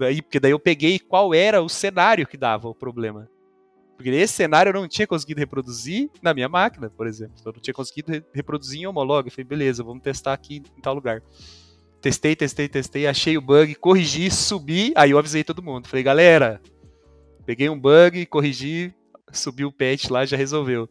aí, 0.02 0.22
porque 0.22 0.40
daí 0.40 0.52
eu 0.52 0.60
peguei 0.60 0.98
qual 1.00 1.34
era 1.34 1.62
o 1.62 1.70
cenário 1.70 2.28
que 2.28 2.38
dava 2.38 2.68
o 2.68 2.76
problema. 2.76 3.30
Porque 4.00 4.10
esse 4.12 4.34
cenário 4.34 4.70
eu 4.70 4.74
não 4.74 4.88
tinha 4.88 5.06
conseguido 5.06 5.42
reproduzir 5.42 6.10
na 6.22 6.34
minha 6.34 6.48
máquina, 6.48 6.90
por 6.90 7.06
exemplo. 7.06 7.36
Eu 7.46 7.52
não 7.52 7.60
tinha 7.60 7.74
conseguido 7.74 8.24
reproduzir 8.34 8.80
em 8.80 8.88
homolog. 8.88 9.28
Eu 9.28 9.32
falei, 9.32 9.44
beleza, 9.44 9.84
vamos 9.84 10.02
testar 10.02 10.32
aqui 10.32 10.64
em 10.78 10.82
tal 10.82 10.94
lugar. 10.94 11.22
Testei, 12.02 12.36
testei, 12.36 12.70
testei, 12.70 13.08
achei 13.08 13.38
o 13.38 13.42
bug, 13.42 13.76
corrigi, 13.76 14.32
subi, 14.32 14.94
aí 14.96 15.12
eu 15.12 15.20
avisei 15.20 15.44
todo 15.44 15.62
mundo. 15.62 15.88
Falei, 15.88 16.04
galera, 16.04 16.62
peguei 17.46 17.70
um 17.70 17.78
bug, 17.78 18.26
corrigi, 18.28 18.94
subi 19.34 19.66
o 19.66 19.72
patch 19.72 20.10
lá, 20.10 20.26
já 20.26 20.38
resolveu. 20.38 20.90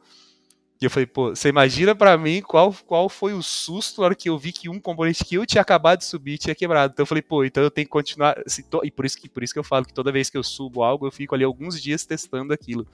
E 0.81 0.85
eu 0.85 0.91
falei, 0.91 1.07
pô, 1.07 1.31
você 1.31 1.49
imagina 1.49 1.93
para 1.93 2.17
mim 2.17 2.41
qual, 2.41 2.73
qual 2.87 3.09
foi 3.09 3.33
o 3.33 3.43
susto 3.43 4.01
na 4.01 4.07
hora 4.07 4.15
que 4.15 4.29
eu 4.29 4.39
vi 4.39 4.53
que 4.53 4.69
um 4.69 4.79
componente 4.79 5.25
que 5.25 5.35
eu 5.35 5.45
tinha 5.45 5.61
acabado 5.61 5.99
de 5.99 6.05
subir 6.05 6.39
tinha 6.39 6.55
quebrado. 6.55 6.93
Então 6.93 7.03
eu 7.03 7.07
falei, 7.07 7.23
pô, 7.23 7.43
então 7.43 7.63
eu 7.63 7.71
tenho 7.71 7.87
que 7.87 7.91
continuar. 7.91 8.41
Assim. 8.47 8.63
E 8.85 8.91
por 8.91 9.05
isso, 9.05 9.19
que, 9.19 9.29
por 9.29 9.43
isso 9.43 9.53
que 9.53 9.59
eu 9.59 9.65
falo 9.65 9.85
que 9.85 9.93
toda 9.93 10.13
vez 10.13 10.31
que 10.31 10.39
eu 10.39 10.45
subo 10.45 10.85
algo, 10.85 11.07
eu 11.07 11.11
fico 11.11 11.35
ali 11.35 11.43
alguns 11.43 11.83
dias 11.83 12.07
testando 12.07 12.53
aquilo. 12.53 12.87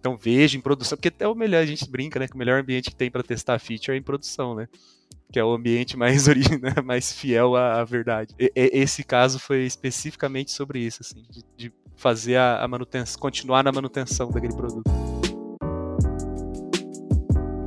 Então 0.00 0.16
vejo 0.16 0.56
em 0.56 0.60
produção, 0.60 0.96
porque 0.96 1.08
até 1.08 1.28
o 1.28 1.34
melhor, 1.34 1.62
a 1.62 1.66
gente 1.66 1.90
brinca, 1.90 2.18
né? 2.18 2.26
Que 2.28 2.34
o 2.34 2.38
melhor 2.38 2.60
ambiente 2.60 2.90
que 2.90 2.96
tem 2.96 3.10
para 3.10 3.22
testar 3.22 3.58
feature 3.58 3.94
é 3.94 3.98
em 3.98 4.02
produção, 4.02 4.54
né? 4.54 4.66
Que 5.32 5.38
é 5.38 5.44
o 5.44 5.52
ambiente 5.52 5.96
mais 5.96 6.26
né, 6.60 6.74
mais 6.84 7.12
fiel 7.12 7.56
à, 7.56 7.80
à 7.80 7.84
verdade. 7.84 8.34
E, 8.38 8.52
esse 8.54 9.04
caso 9.04 9.38
foi 9.38 9.64
especificamente 9.64 10.50
sobre 10.50 10.80
isso, 10.80 11.02
assim, 11.02 11.24
de, 11.30 11.44
de 11.56 11.72
fazer 11.96 12.36
a, 12.36 12.62
a 12.62 12.68
manutenção, 12.68 13.20
continuar 13.20 13.64
na 13.64 13.72
manutenção 13.72 14.30
daquele 14.30 14.54
produto. 14.54 15.17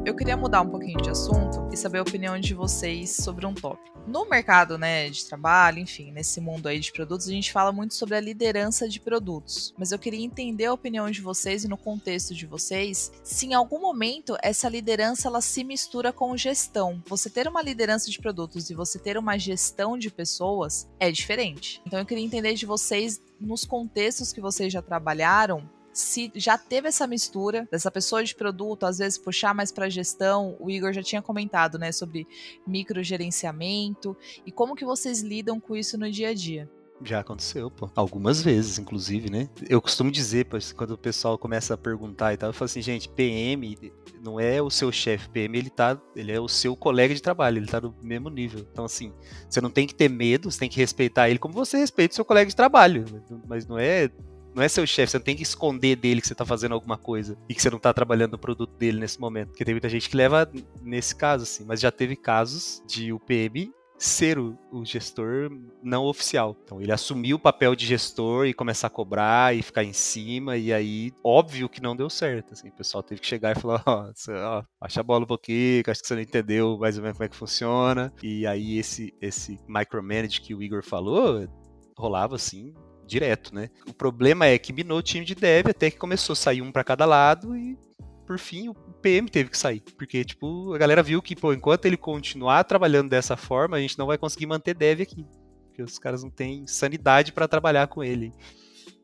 Eu 0.04 0.16
queria 0.16 0.36
mudar 0.36 0.62
um 0.62 0.70
pouquinho 0.70 1.00
de 1.00 1.12
assunto 1.12 1.70
e 1.72 1.78
saber 1.78 2.00
a 2.00 2.02
opinião 2.02 2.40
de 2.40 2.56
vocês 2.56 3.18
sobre 3.18 3.46
um 3.46 3.54
tópico. 3.54 4.00
No 4.08 4.28
mercado, 4.28 4.76
né, 4.76 5.08
de 5.12 5.24
trabalho, 5.24 5.78
enfim, 5.78 6.12
nesse 6.12 6.42
mundo 6.42 6.68
aí 6.68 6.80
de 6.80 6.92
produtos, 6.92 7.28
a 7.28 7.32
gente 7.32 7.52
fala 7.52 7.72
muito 7.72 7.94
sobre 7.94 8.16
a 8.16 8.20
liderança 8.20 8.90
de 8.90 9.00
produtos. 9.00 9.76
Mas 9.78 9.92
eu 9.92 10.00
queria 10.00 10.26
entender 10.26 10.66
a 10.66 10.74
opinião 10.74 11.12
de 11.12 11.22
vocês 11.22 11.64
e 11.64 11.68
no 11.68 11.78
contexto 11.78 12.34
de 12.34 12.48
vocês, 12.48 13.12
se 13.24 13.46
em 13.46 13.54
algum 13.54 13.80
momento 13.80 14.36
essa 14.42 14.68
liderança 14.68 15.28
ela 15.28 15.40
se 15.40 15.64
mistura 15.64 16.12
com 16.12 16.36
gestão. 16.36 17.00
Você 17.06 17.30
ter 17.30 17.48
uma 17.48 17.62
liderança 17.62 18.10
de 18.10 18.18
produtos 18.18 18.72
e 18.72 18.74
você 18.74 18.98
ter 18.98 19.20
uma 19.20 19.38
gestão 19.38 20.00
de 20.00 20.10
pessoas 20.10 20.90
é 21.00 21.12
diferente. 21.12 21.80
Então 21.86 22.00
eu 22.00 22.06
queria 22.08 22.26
entender 22.26 22.56
de 22.56 22.66
vocês 22.66 23.22
nos 23.40 23.66
contextos 23.66 24.34
que 24.34 24.42
vocês 24.42 24.74
já 24.74 24.82
trabalharam, 24.82 25.70
se 25.94 26.32
já 26.36 26.58
teve 26.58 26.88
essa 26.88 27.06
mistura 27.08 27.68
dessa 27.72 27.92
pessoa 27.92 28.24
de 28.24 28.36
produto, 28.36 28.86
às 28.86 28.98
vezes 28.98 29.18
puxar 29.18 29.54
mais 29.54 29.72
para 29.72 29.90
gestão, 29.90 30.56
o 30.60 30.70
Igor 30.70 30.94
já 30.94 31.04
tinha 31.04 31.22
comentado, 31.22 31.78
né, 31.78 31.92
sobre 31.92 32.28
microgerenciamento 32.66 34.16
e 34.46 34.52
como 34.52 34.76
que 34.76 34.86
vocês 34.86 35.22
lidam 35.22 35.60
com 35.60 35.76
isso 35.76 35.98
no 35.98 36.10
dia 36.10 36.30
a 36.30 36.34
dia. 36.34 36.70
Já 37.04 37.22
aconteceu, 37.22 37.72
pô. 37.72 37.90
Algumas 37.96 38.44
vezes, 38.44 38.78
inclusive, 38.78 39.30
né? 39.30 39.50
Eu 39.68 39.82
costumo 39.82 40.12
dizer, 40.12 40.46
quando 40.76 40.92
o 40.92 40.98
pessoal 40.98 41.36
começa 41.36 41.74
a 41.74 41.78
perguntar 41.78 42.32
e 42.32 42.38
tal, 42.38 42.50
eu 42.50 42.54
falo 42.54 42.66
assim, 42.66 42.82
gente, 42.82 43.10
PM 43.10 43.92
não 44.24 44.40
é 44.40 44.62
o 44.62 44.70
seu 44.70 44.92
chefe, 44.92 45.28
PM 45.30 45.58
ele 45.58 45.72
tá, 45.72 46.00
ele 46.16 46.32
é 46.32 46.40
o 46.40 46.48
seu 46.48 46.76
colega 46.76 47.14
de 47.16 47.22
trabalho, 47.22 47.58
ele 47.58 47.66
tá 47.66 47.82
no 47.82 47.96
mesmo 48.04 48.30
nível. 48.30 48.68
Então, 48.72 48.86
assim, 48.86 49.12
você 49.50 49.60
não 49.60 49.72
tem 49.72 49.88
que 49.88 49.96
ter 49.96 50.10
medo, 50.10 50.52
você 50.52 50.60
tem 50.60 50.70
que 50.70 50.80
respeitar 50.80 51.28
ele 51.28 51.40
como 51.40 51.56
você 51.56 51.76
respeita 51.78 52.12
o 52.12 52.16
seu 52.16 52.26
colega 52.26 52.48
de 52.48 52.56
trabalho. 52.56 53.04
Mas 53.48 53.66
não 53.66 53.80
é 53.80 54.12
não 54.54 54.64
é 54.64 54.68
seu 54.68 54.86
chefe, 54.86 55.12
você 55.12 55.18
não 55.18 55.24
tem 55.24 55.36
que 55.36 55.44
esconder 55.44 55.96
dele 55.96 56.22
que 56.22 56.28
você 56.28 56.36
tá 56.36 56.46
fazendo 56.46 56.74
alguma 56.74 56.98
coisa 56.98 57.38
e 57.48 57.56
que 57.56 57.62
você 57.62 57.70
não 57.70 57.80
tá 57.80 57.94
trabalhando 57.94 58.34
no 58.34 58.40
produto 58.40 58.78
dele 58.78 59.00
nesse 59.00 59.20
momento. 59.20 59.50
Porque 59.50 59.66
tem 59.66 59.74
muita 59.74 59.90
gente 59.90 60.10
que 60.10 60.18
leva 60.18 60.50
nesse 60.82 61.16
caso, 61.16 61.44
assim. 61.44 61.64
Mas 61.66 61.80
já 61.80 61.92
teve 61.92 62.16
casos 62.16 62.82
de 62.88 63.14
o 63.14 63.20
PM 63.20 63.72
ser 63.98 64.40
o, 64.40 64.58
o, 64.72 64.84
gestor 64.84 65.52
não 65.84 66.06
oficial. 66.06 66.58
Então 66.64 66.82
ele 66.82 66.92
assumiu 66.92 67.38
o 67.38 67.40
papel 67.40 67.76
de 67.76 67.86
gestor 67.86 68.48
e 68.48 68.54
começar 68.54 68.88
a 68.88 68.90
cobrar 68.90 69.56
e 69.56 69.62
ficar 69.62 69.84
em 69.84 69.94
cima, 69.94 70.58
e 70.58 70.74
aí, 70.74 71.14
óbvio 71.24 71.70
que 71.70 71.82
não 71.82 71.96
deu 71.96 72.10
certo. 72.10 72.54
Assim, 72.54 72.70
o 72.70 72.74
pessoal 72.74 73.04
teve 73.04 73.22
que 73.22 73.28
chegar 73.28 73.56
e 73.56 73.60
falar: 73.60 73.84
ó, 73.86 74.64
baixa 74.80 75.02
a 75.02 75.04
bola 75.04 75.24
um 75.24 75.28
pouquinho, 75.28 75.84
que 75.84 75.92
acho 75.92 76.02
que 76.02 76.08
você 76.08 76.16
não 76.16 76.22
entendeu 76.22 76.80
mais 76.80 76.98
ou 76.98 77.04
menos 77.04 77.18
como 77.18 77.26
é 77.26 77.30
que 77.30 77.36
funciona. 77.36 78.12
E 78.24 78.48
aí, 78.48 78.80
esse, 78.80 79.14
esse 79.22 79.60
micromanage 79.68 80.42
que 80.42 80.56
o 80.56 80.64
Igor 80.64 80.84
falou 80.84 81.48
rolava 81.96 82.36
assim 82.36 82.74
direto, 83.12 83.54
né? 83.54 83.70
O 83.86 83.94
problema 83.94 84.46
é 84.46 84.58
que 84.58 84.72
minou 84.72 85.00
o 85.00 85.04
time 85.04 85.26
de 85.26 85.36
dev 85.36 85.68
até 85.68 85.92
que 85.92 85.98
começou 85.98 86.34
a 86.34 86.36
sair 86.36 86.62
um 86.62 86.72
para 86.72 86.84
cada 86.84 87.06
lado 87.06 87.56
e 87.56 87.78
por 88.26 88.40
fim 88.40 88.70
o 88.70 88.74
PM 88.74 89.30
teve 89.30 89.50
que 89.50 89.58
sair, 89.58 89.82
porque 89.98 90.24
tipo, 90.24 90.74
a 90.74 90.78
galera 90.78 91.04
viu 91.04 91.22
que, 91.22 91.36
pô, 91.36 91.52
enquanto 91.52 91.86
ele 91.86 91.98
continuar 91.98 92.64
trabalhando 92.64 93.10
dessa 93.10 93.36
forma, 93.36 93.76
a 93.76 93.82
gente 93.82 93.98
não 93.98 94.06
vai 94.08 94.18
conseguir 94.18 94.46
manter 94.46 94.74
dev 94.74 95.02
aqui, 95.02 95.26
porque 95.66 95.84
os 95.84 96.00
caras 96.00 96.24
não 96.24 96.30
têm 96.30 96.66
sanidade 96.66 97.34
para 97.34 97.48
trabalhar 97.48 97.88
com 97.88 98.04
ele. 98.04 98.32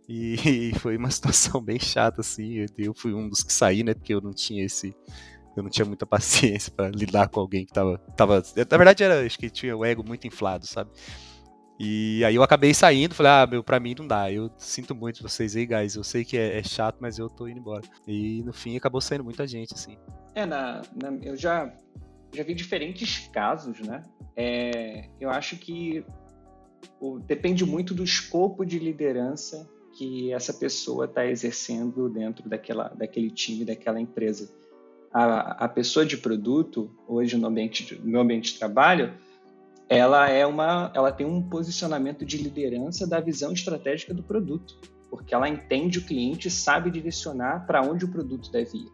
E, 0.09 0.71
foi 0.79 0.95
uma 0.95 1.11
situação 1.11 1.61
bem 1.61 1.77
chata 1.77 2.21
assim, 2.21 2.65
eu 2.77 2.93
fui 2.93 3.13
um 3.13 3.27
dos 3.27 3.43
que 3.43 3.51
saí, 3.51 3.83
né, 3.83 3.93
porque 3.93 4.13
eu 4.13 4.21
não 4.21 4.31
tinha 4.31 4.63
esse 4.63 4.95
eu 5.53 5.63
não 5.63 5.69
tinha 5.69 5.83
muita 5.83 6.05
paciência 6.05 6.71
para 6.71 6.89
lidar 6.89 7.27
com 7.27 7.39
alguém 7.39 7.65
que 7.65 7.73
tava, 7.73 7.97
tava. 8.15 8.43
Na 8.55 8.77
verdade, 8.77 9.03
era, 9.03 9.25
acho 9.25 9.37
que 9.37 9.49
tinha 9.49 9.75
o 9.75 9.83
ego 9.83 10.03
muito 10.05 10.27
inflado, 10.27 10.65
sabe? 10.67 10.91
E 11.79 12.23
aí 12.25 12.35
eu 12.35 12.41
acabei 12.41 12.73
saindo, 12.73 13.13
falei, 13.13 13.31
ah, 13.31 13.47
meu, 13.47 13.63
pra 13.63 13.79
mim 13.79 13.93
não 13.97 14.07
dá. 14.07 14.31
Eu 14.31 14.49
sinto 14.57 14.95
muito 14.95 15.21
vocês 15.21 15.55
aí, 15.55 15.65
guys. 15.65 15.95
Eu 15.95 16.03
sei 16.03 16.25
que 16.25 16.35
é, 16.35 16.57
é 16.57 16.63
chato, 16.63 16.97
mas 16.99 17.19
eu 17.19 17.29
tô 17.29 17.47
indo 17.47 17.59
embora. 17.59 17.83
E 18.07 18.41
no 18.43 18.51
fim 18.51 18.75
acabou 18.75 18.99
saindo 18.99 19.23
muita 19.23 19.45
gente, 19.45 19.73
assim. 19.73 19.97
É, 20.33 20.45
na, 20.45 20.81
na 20.95 21.13
eu 21.21 21.35
já, 21.35 21.71
já 22.33 22.43
vi 22.43 22.55
diferentes 22.55 23.27
casos, 23.27 23.79
né? 23.79 24.03
É, 24.35 25.07
eu 25.19 25.29
acho 25.29 25.55
que 25.57 26.03
o, 26.99 27.19
depende 27.19 27.63
muito 27.63 27.93
do 27.93 28.03
escopo 28.03 28.65
de 28.65 28.79
liderança 28.79 29.69
que 29.97 30.31
essa 30.31 30.53
pessoa 30.53 31.05
está 31.05 31.25
exercendo 31.25 32.09
dentro 32.09 32.47
daquela, 32.47 32.89
daquele 32.89 33.31
time, 33.31 33.65
daquela 33.65 33.99
empresa. 33.99 34.51
A, 35.11 35.65
a 35.65 35.69
pessoa 35.69 36.05
de 36.05 36.17
produto, 36.17 36.91
hoje 37.07 37.37
no 37.37 37.47
ambiente, 37.47 37.99
no 38.03 38.19
ambiente 38.19 38.53
de 38.53 38.59
trabalho, 38.59 39.13
ela 39.89 40.29
é 40.29 40.45
uma, 40.45 40.91
ela 40.93 41.11
tem 41.11 41.25
um 41.25 41.41
posicionamento 41.41 42.25
de 42.25 42.37
liderança 42.37 43.07
da 43.07 43.19
visão 43.19 43.51
estratégica 43.53 44.13
do 44.13 44.23
produto, 44.23 44.77
porque 45.09 45.33
ela 45.33 45.47
entende 45.47 45.99
o 45.99 46.05
cliente, 46.05 46.49
sabe 46.49 46.91
direcionar 46.91 47.65
para 47.65 47.81
onde 47.81 48.05
o 48.05 48.09
produto 48.09 48.51
deve 48.51 48.77
ir. 48.77 48.91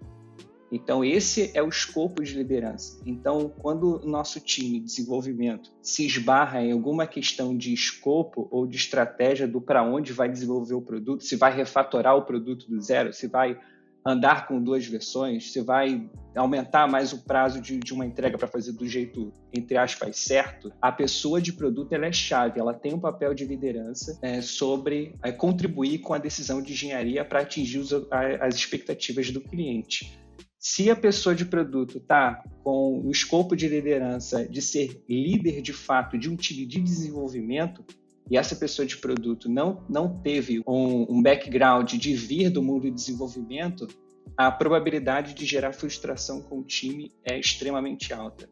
Então, 0.72 1.06
esse 1.06 1.52
é 1.54 1.62
o 1.62 1.70
escopo 1.70 2.24
de 2.24 2.34
liderança. 2.34 3.00
Então, 3.06 3.48
quando 3.60 4.04
o 4.04 4.08
nosso 4.08 4.40
time 4.40 4.80
de 4.80 4.86
desenvolvimento 4.86 5.72
se 5.84 6.04
esbarra 6.04 6.64
em 6.64 6.72
alguma 6.72 7.06
questão 7.06 7.56
de 7.56 7.72
escopo 7.72 8.48
ou 8.50 8.66
de 8.66 8.76
estratégia 8.76 9.48
do 9.48 9.62
para 9.62 9.84
onde 9.84 10.12
vai 10.12 10.28
desenvolver 10.28 10.74
o 10.74 10.82
produto, 10.82 11.24
se 11.24 11.36
vai 11.36 11.56
refatorar 11.56 12.18
o 12.18 12.24
produto 12.24 12.68
do 12.68 12.82
zero, 12.82 13.14
se 13.14 13.28
vai 13.28 13.60
andar 14.06 14.48
com 14.48 14.62
duas 14.62 14.86
versões, 14.86 15.52
se 15.52 15.62
vai 15.62 16.10
aumentar 16.36 16.88
mais 16.88 17.14
o 17.14 17.24
prazo 17.24 17.62
de, 17.62 17.80
de 17.80 17.94
uma 17.94 18.06
entrega 18.06 18.38
para 18.38 18.48
fazer 18.48 18.74
do 18.74 18.88
jeito, 18.88 19.32
entre 19.54 19.78
aspas, 19.78 20.18
certo, 20.18 20.74
a 20.82 20.92
pessoa 20.92 21.42
de 21.42 21.54
produto 21.54 21.94
ela 21.94 22.08
é 22.08 22.12
chave, 22.12 22.60
ela 22.60 22.74
tem 22.74 22.94
um 22.94 23.00
papel 23.00 23.34
de 23.34 23.46
liderança 23.46 24.18
é, 24.22 24.42
sobre 24.42 25.16
é, 25.24 25.32
contribuir 25.32 26.00
com 26.00 26.14
a 26.14 26.18
decisão 26.18 26.62
de 26.62 26.74
engenharia 26.74 27.24
para 27.24 27.42
atingir 27.42 27.80
os, 27.80 27.94
a, 27.94 28.46
as 28.46 28.56
expectativas 28.56 29.32
do 29.32 29.42
cliente. 29.42 30.18
Se 30.58 30.90
a 30.90 30.96
pessoa 30.96 31.36
de 31.36 31.46
produto 31.46 31.98
está 31.98 32.42
com 32.64 33.02
o 33.04 33.12
escopo 33.12 33.54
de 33.54 33.68
liderança 33.68 34.48
de 34.48 34.62
ser 34.62 35.04
líder 35.10 35.62
de 35.62 35.74
fato 35.74 36.18
de 36.18 36.30
um 36.30 36.38
time 36.38 36.66
de 36.66 36.80
desenvolvimento, 36.80 37.84
e 38.30 38.38
essa 38.38 38.56
pessoa 38.56 38.86
de 38.86 38.98
produto 38.98 39.50
não, 39.50 39.84
não 39.90 40.22
teve 40.22 40.62
um, 40.68 41.06
um 41.10 41.22
background 41.22 41.94
de 41.94 42.16
vir 42.16 42.50
do 42.50 42.64
mundo 42.64 42.84
de 42.84 42.92
desenvolvimento, 42.92 43.88
a 44.36 44.52
probabilidade 44.52 45.34
de 45.34 45.46
gerar 45.46 45.74
frustração 45.74 46.42
com 46.42 46.60
o 46.60 46.64
time 46.64 47.12
é 47.24 47.38
extremamente 47.38 48.14
alta. 48.14 48.50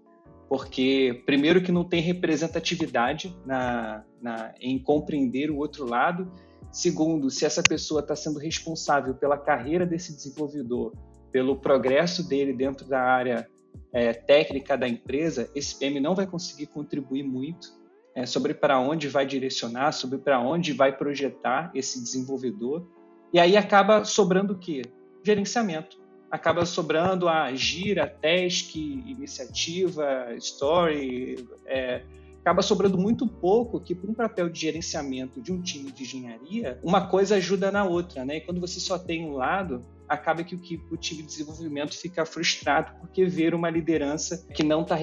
Porque, 0.49 1.23
primeiro, 1.25 1.63
que 1.63 1.71
não 1.71 1.85
tem 1.85 2.01
representatividade 2.01 3.35
na, 3.45 4.03
na, 4.21 4.53
em 4.59 4.77
compreender 4.77 5.49
o 5.49 5.57
outro 5.57 5.85
lado. 5.85 6.29
Segundo, 6.69 7.29
se 7.29 7.45
essa 7.45 7.63
pessoa 7.63 8.01
está 8.01 8.15
sendo 8.15 8.37
responsável 8.37 9.15
pela 9.15 9.37
carreira 9.37 9.85
desse 9.85 10.13
desenvolvedor 10.13 10.93
pelo 11.31 11.55
progresso 11.55 12.27
dele 12.27 12.51
dentro 12.51 12.85
da 12.85 13.01
área 13.01 13.47
é, 13.93 14.11
técnica 14.11 14.77
da 14.77 14.87
empresa, 14.87 15.49
esse 15.55 15.79
PM 15.79 16.01
não 16.01 16.13
vai 16.13 16.27
conseguir 16.27 16.67
contribuir 16.67 17.23
muito 17.23 17.80
é, 18.15 18.25
sobre 18.25 18.53
para 18.53 18.79
onde 18.79 19.07
vai 19.07 19.25
direcionar, 19.25 19.91
sobre 19.91 20.17
para 20.17 20.39
onde 20.39 20.73
vai 20.73 20.95
projetar 20.95 21.71
esse 21.73 22.01
desenvolvedor. 22.01 22.87
E 23.33 23.39
aí 23.39 23.55
acaba 23.55 24.03
sobrando 24.03 24.53
o 24.53 24.57
quê? 24.57 24.81
Gerenciamento. 25.23 25.99
Acaba 26.29 26.65
sobrando 26.65 27.27
a 27.27 27.53
gira, 27.53 28.07
task, 28.07 28.75
iniciativa, 28.75 30.33
story. 30.37 31.47
É, 31.65 32.03
acaba 32.41 32.61
sobrando 32.61 32.97
muito 32.97 33.27
pouco 33.27 33.79
que 33.79 33.93
para 33.93 34.09
um 34.09 34.13
papel 34.13 34.49
de 34.49 34.59
gerenciamento 34.59 35.41
de 35.41 35.51
um 35.51 35.61
time 35.61 35.91
de 35.91 36.03
engenharia, 36.03 36.79
uma 36.83 37.07
coisa 37.07 37.35
ajuda 37.35 37.71
na 37.71 37.83
outra, 37.83 38.25
né? 38.25 38.37
E 38.37 38.41
quando 38.41 38.59
você 38.59 38.79
só 38.79 38.97
tem 38.97 39.25
um 39.25 39.33
lado, 39.33 39.81
acaba 40.11 40.43
que 40.43 40.55
o, 40.55 40.59
que 40.59 40.81
o 40.91 40.97
time 40.97 41.21
de 41.21 41.29
desenvolvimento 41.29 41.97
fica 41.97 42.25
frustrado 42.25 42.93
porque 42.99 43.23
vê 43.25 43.47
uma 43.47 43.69
liderança 43.69 44.45
que 44.53 44.61
não 44.61 44.81
está 44.81 44.97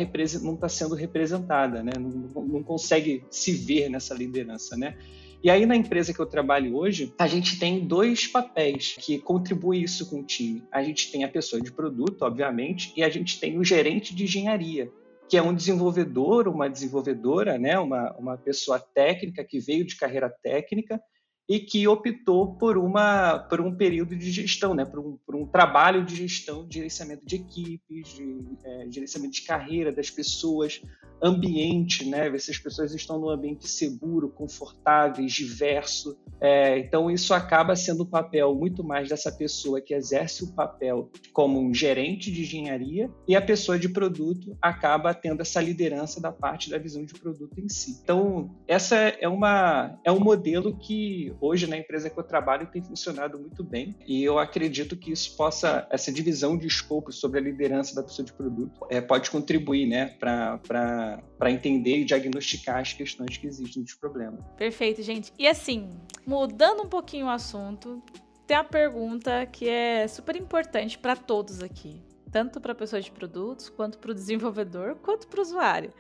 tá 0.61 0.69
sendo 0.69 0.95
representada, 0.95 1.83
né? 1.83 1.93
Não, 1.99 2.43
não, 2.47 2.63
consegue 2.63 3.25
se 3.31 3.53
ver 3.53 3.89
nessa 3.89 4.15
liderança, 4.15 4.77
né? 4.77 4.99
E 5.43 5.49
aí 5.49 5.65
na 5.65 5.75
empresa 5.75 6.13
que 6.13 6.21
eu 6.21 6.27
trabalho 6.27 6.77
hoje, 6.77 7.15
a 7.19 7.27
gente 7.27 7.59
tem 7.59 7.87
dois 7.87 8.27
papéis 8.27 8.97
que 9.01 9.19
contribuem 9.19 9.83
isso 9.83 10.11
com 10.11 10.21
o 10.21 10.25
time. 10.25 10.63
A 10.71 10.83
gente 10.83 11.11
tem 11.11 11.25
a 11.25 11.29
pessoa 11.29 11.63
de 11.63 11.73
produto, 11.73 12.23
obviamente, 12.23 12.93
e 12.95 13.03
a 13.03 13.09
gente 13.09 13.41
tem 13.41 13.59
o 13.59 13.65
gerente 13.65 14.15
de 14.15 14.25
engenharia, 14.25 14.93
que 15.27 15.39
é 15.39 15.43
um 15.43 15.55
desenvolvedor, 15.55 16.49
uma 16.49 16.69
desenvolvedora, 16.69 17.57
né? 17.57 17.79
uma, 17.79 18.15
uma 18.19 18.37
pessoa 18.37 18.79
técnica 18.79 19.43
que 19.43 19.59
veio 19.59 19.87
de 19.87 19.97
carreira 19.97 20.29
técnica 20.29 21.01
e 21.49 21.59
que 21.59 21.89
optou 21.89 22.55
por, 22.57 22.77
uma, 22.77 23.39
por 23.39 23.61
um 23.61 23.75
período 23.75 24.15
de 24.15 24.31
gestão, 24.31 24.75
né? 24.75 24.85
por, 24.85 24.99
um, 24.99 25.17
por 25.25 25.35
um 25.35 25.47
trabalho 25.47 26.05
de 26.05 26.15
gestão, 26.15 26.67
de 26.67 26.75
gerenciamento 26.75 27.25
de 27.25 27.37
equipes, 27.37 28.09
de 28.09 28.45
é, 28.63 28.87
gerenciamento 28.91 29.33
de 29.33 29.43
carreira 29.43 29.91
das 29.91 30.11
pessoas, 30.11 30.83
ambiente, 31.23 32.09
né? 32.09 32.29
ver 32.29 32.41
se 32.41 32.51
as 32.51 32.59
pessoas 32.59 32.95
estão 32.95 33.19
num 33.19 33.31
ambiente 33.31 33.69
seguro, 33.69 34.29
confortável, 34.29 35.25
diverso. 35.27 36.17
É, 36.41 36.79
então, 36.79 37.11
isso 37.11 37.35
acaba 37.35 37.75
sendo 37.75 38.03
o 38.03 38.07
papel 38.07 38.55
muito 38.55 38.85
mais 38.85 39.09
dessa 39.09 39.31
pessoa 39.31 39.81
que 39.81 39.95
exerce 39.95 40.45
o 40.45 40.53
papel 40.53 41.11
como 41.33 41.61
um 41.61 41.75
gerente 41.75 42.31
de 42.31 42.43
engenharia 42.43 43.11
e 43.27 43.35
a 43.35 43.43
pessoa 43.43 43.79
de 43.79 43.89
produto 43.89 44.57
acaba 44.63 45.13
tendo 45.15 45.41
essa 45.41 45.61
liderança 45.61 46.21
da 46.21 46.31
parte 46.31 46.71
da 46.71 46.79
visão 46.79 47.05
de 47.05 47.15
produto 47.15 47.59
em 47.59 47.69
si. 47.69 48.01
Então, 48.03 48.51
essa 48.67 48.97
é, 48.97 49.29
uma, 49.29 49.99
é 50.05 50.13
um 50.13 50.21
modelo 50.21 50.77
que 50.77 51.35
hoje 51.41 51.67
na 51.67 51.77
empresa 51.77 52.09
que 52.11 52.19
eu 52.19 52.25
trabalho 52.25 52.67
tem 52.67 52.83
funcionado 52.83 53.39
muito 53.39 53.65
bem 53.65 53.97
e 54.07 54.23
eu 54.23 54.39
acredito 54.39 54.97
que 54.97 55.13
isso 55.13 55.37
possa, 55.37 55.87
essa 55.91 56.13
divisão 56.13 56.57
de 56.57 56.67
escopo 56.67 57.13
sobre 57.13 57.41
a 57.41 57.43
liderança 57.43 57.95
da 57.95 58.03
pessoa 58.03 58.25
de 58.25 58.33
produto 58.33 58.87
é, 58.91 59.01
pode 59.01 59.31
contribuir 59.31 59.87
né, 59.87 60.07
para 60.19 61.08
entender 61.51 61.99
e 61.99 62.05
diagnosticar 62.05 62.79
as 62.79 62.93
questões 62.93 63.37
que 63.37 63.47
existem 63.47 63.83
dos 63.83 63.95
problemas. 63.95 64.45
Perfeito, 64.57 65.03
gente. 65.03 65.33
E 65.39 65.47
assim, 65.47 65.91
mudando 66.27 66.83
um 66.83 66.89
pouquinho 66.89 67.27
o 67.27 67.31
assunto, 67.31 68.03
tem 68.47 68.57
a 68.57 68.65
pergunta 68.65 69.47
que 69.47 69.69
é 69.69 70.07
super 70.09 70.37
importante 70.37 70.99
para 70.99 71.17
todos 71.17 71.63
aqui 71.63 72.01
tanto 72.31 72.61
para 72.61 72.73
a 72.73 72.75
pessoa 72.75 73.01
de 73.01 73.11
produtos, 73.11 73.69
quanto 73.69 73.99
para 73.99 74.11
o 74.11 74.15
desenvolvedor, 74.15 74.97
quanto 74.97 75.27
para 75.27 75.39
o 75.39 75.43
usuário. 75.43 75.93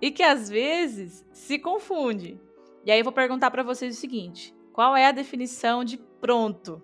E 0.00 0.10
que 0.10 0.22
às 0.22 0.48
vezes 0.48 1.24
se 1.32 1.58
confunde. 1.58 2.40
E 2.84 2.90
aí 2.90 3.00
eu 3.00 3.04
vou 3.04 3.12
perguntar 3.12 3.50
para 3.50 3.62
vocês 3.62 3.96
o 3.96 4.00
seguinte: 4.00 4.54
qual 4.72 4.96
é 4.96 5.06
a 5.06 5.12
definição 5.12 5.84
de 5.84 5.96
pronto? 5.96 6.82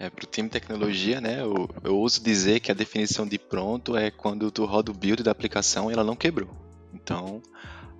É, 0.00 0.08
para 0.08 0.24
o 0.24 0.26
time 0.26 0.48
tecnologia, 0.48 1.20
né, 1.20 1.42
eu, 1.42 1.68
eu 1.84 2.06
dizer 2.22 2.58
que 2.60 2.72
a 2.72 2.74
definição 2.74 3.26
de 3.26 3.38
pronto 3.38 3.94
é 3.98 4.10
quando 4.10 4.50
tu 4.50 4.64
roda 4.64 4.90
o 4.90 4.94
build 4.94 5.22
da 5.22 5.30
aplicação 5.30 5.90
e 5.90 5.92
ela 5.92 6.02
não 6.02 6.16
quebrou. 6.16 6.48
Então, 6.94 7.42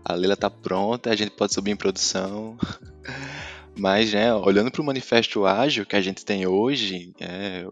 a 0.03 0.15
Lela 0.15 0.33
está 0.33 0.49
pronta, 0.49 1.11
a 1.11 1.15
gente 1.15 1.33
pode 1.33 1.53
subir 1.53 1.73
em 1.73 1.77
produção. 1.77 2.57
Mas, 3.77 4.15
né, 4.15 4.35
olhando 4.35 4.71
para 4.71 4.81
o 4.81 4.85
manifesto 4.85 5.45
ágil 5.45 5.85
que 5.85 5.95
a 5.95 6.01
gente 6.01 6.25
tem 6.25 6.47
hoje, 6.47 7.13
é, 7.21 7.67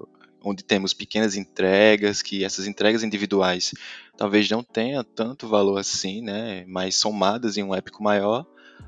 onde 0.44 0.62
temos 0.62 0.92
pequenas 0.92 1.34
entregas, 1.34 2.20
que 2.20 2.44
essas 2.44 2.66
entregas 2.66 3.02
individuais 3.02 3.72
talvez 4.14 4.46
não 4.50 4.62
tenham 4.62 5.02
tanto 5.02 5.48
valor 5.48 5.78
assim, 5.78 6.20
né, 6.20 6.66
mas 6.68 6.96
somadas 6.96 7.56
em 7.56 7.62
um 7.62 7.74
épico 7.74 8.02
maior, 8.02 8.46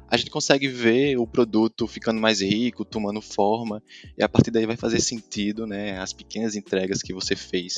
a 0.08 0.16
gente 0.16 0.30
consegue 0.30 0.66
ver 0.68 1.16
o 1.16 1.26
produto 1.26 1.86
ficando 1.86 2.20
mais 2.20 2.40
rico, 2.40 2.84
tomando 2.84 3.20
forma, 3.20 3.82
e 4.18 4.22
a 4.22 4.28
partir 4.28 4.50
daí 4.50 4.66
vai 4.66 4.76
fazer 4.76 5.00
sentido, 5.00 5.66
né, 5.66 5.98
as 5.98 6.12
pequenas 6.12 6.56
entregas 6.56 7.02
que 7.02 7.12
você 7.12 7.36
fez, 7.36 7.74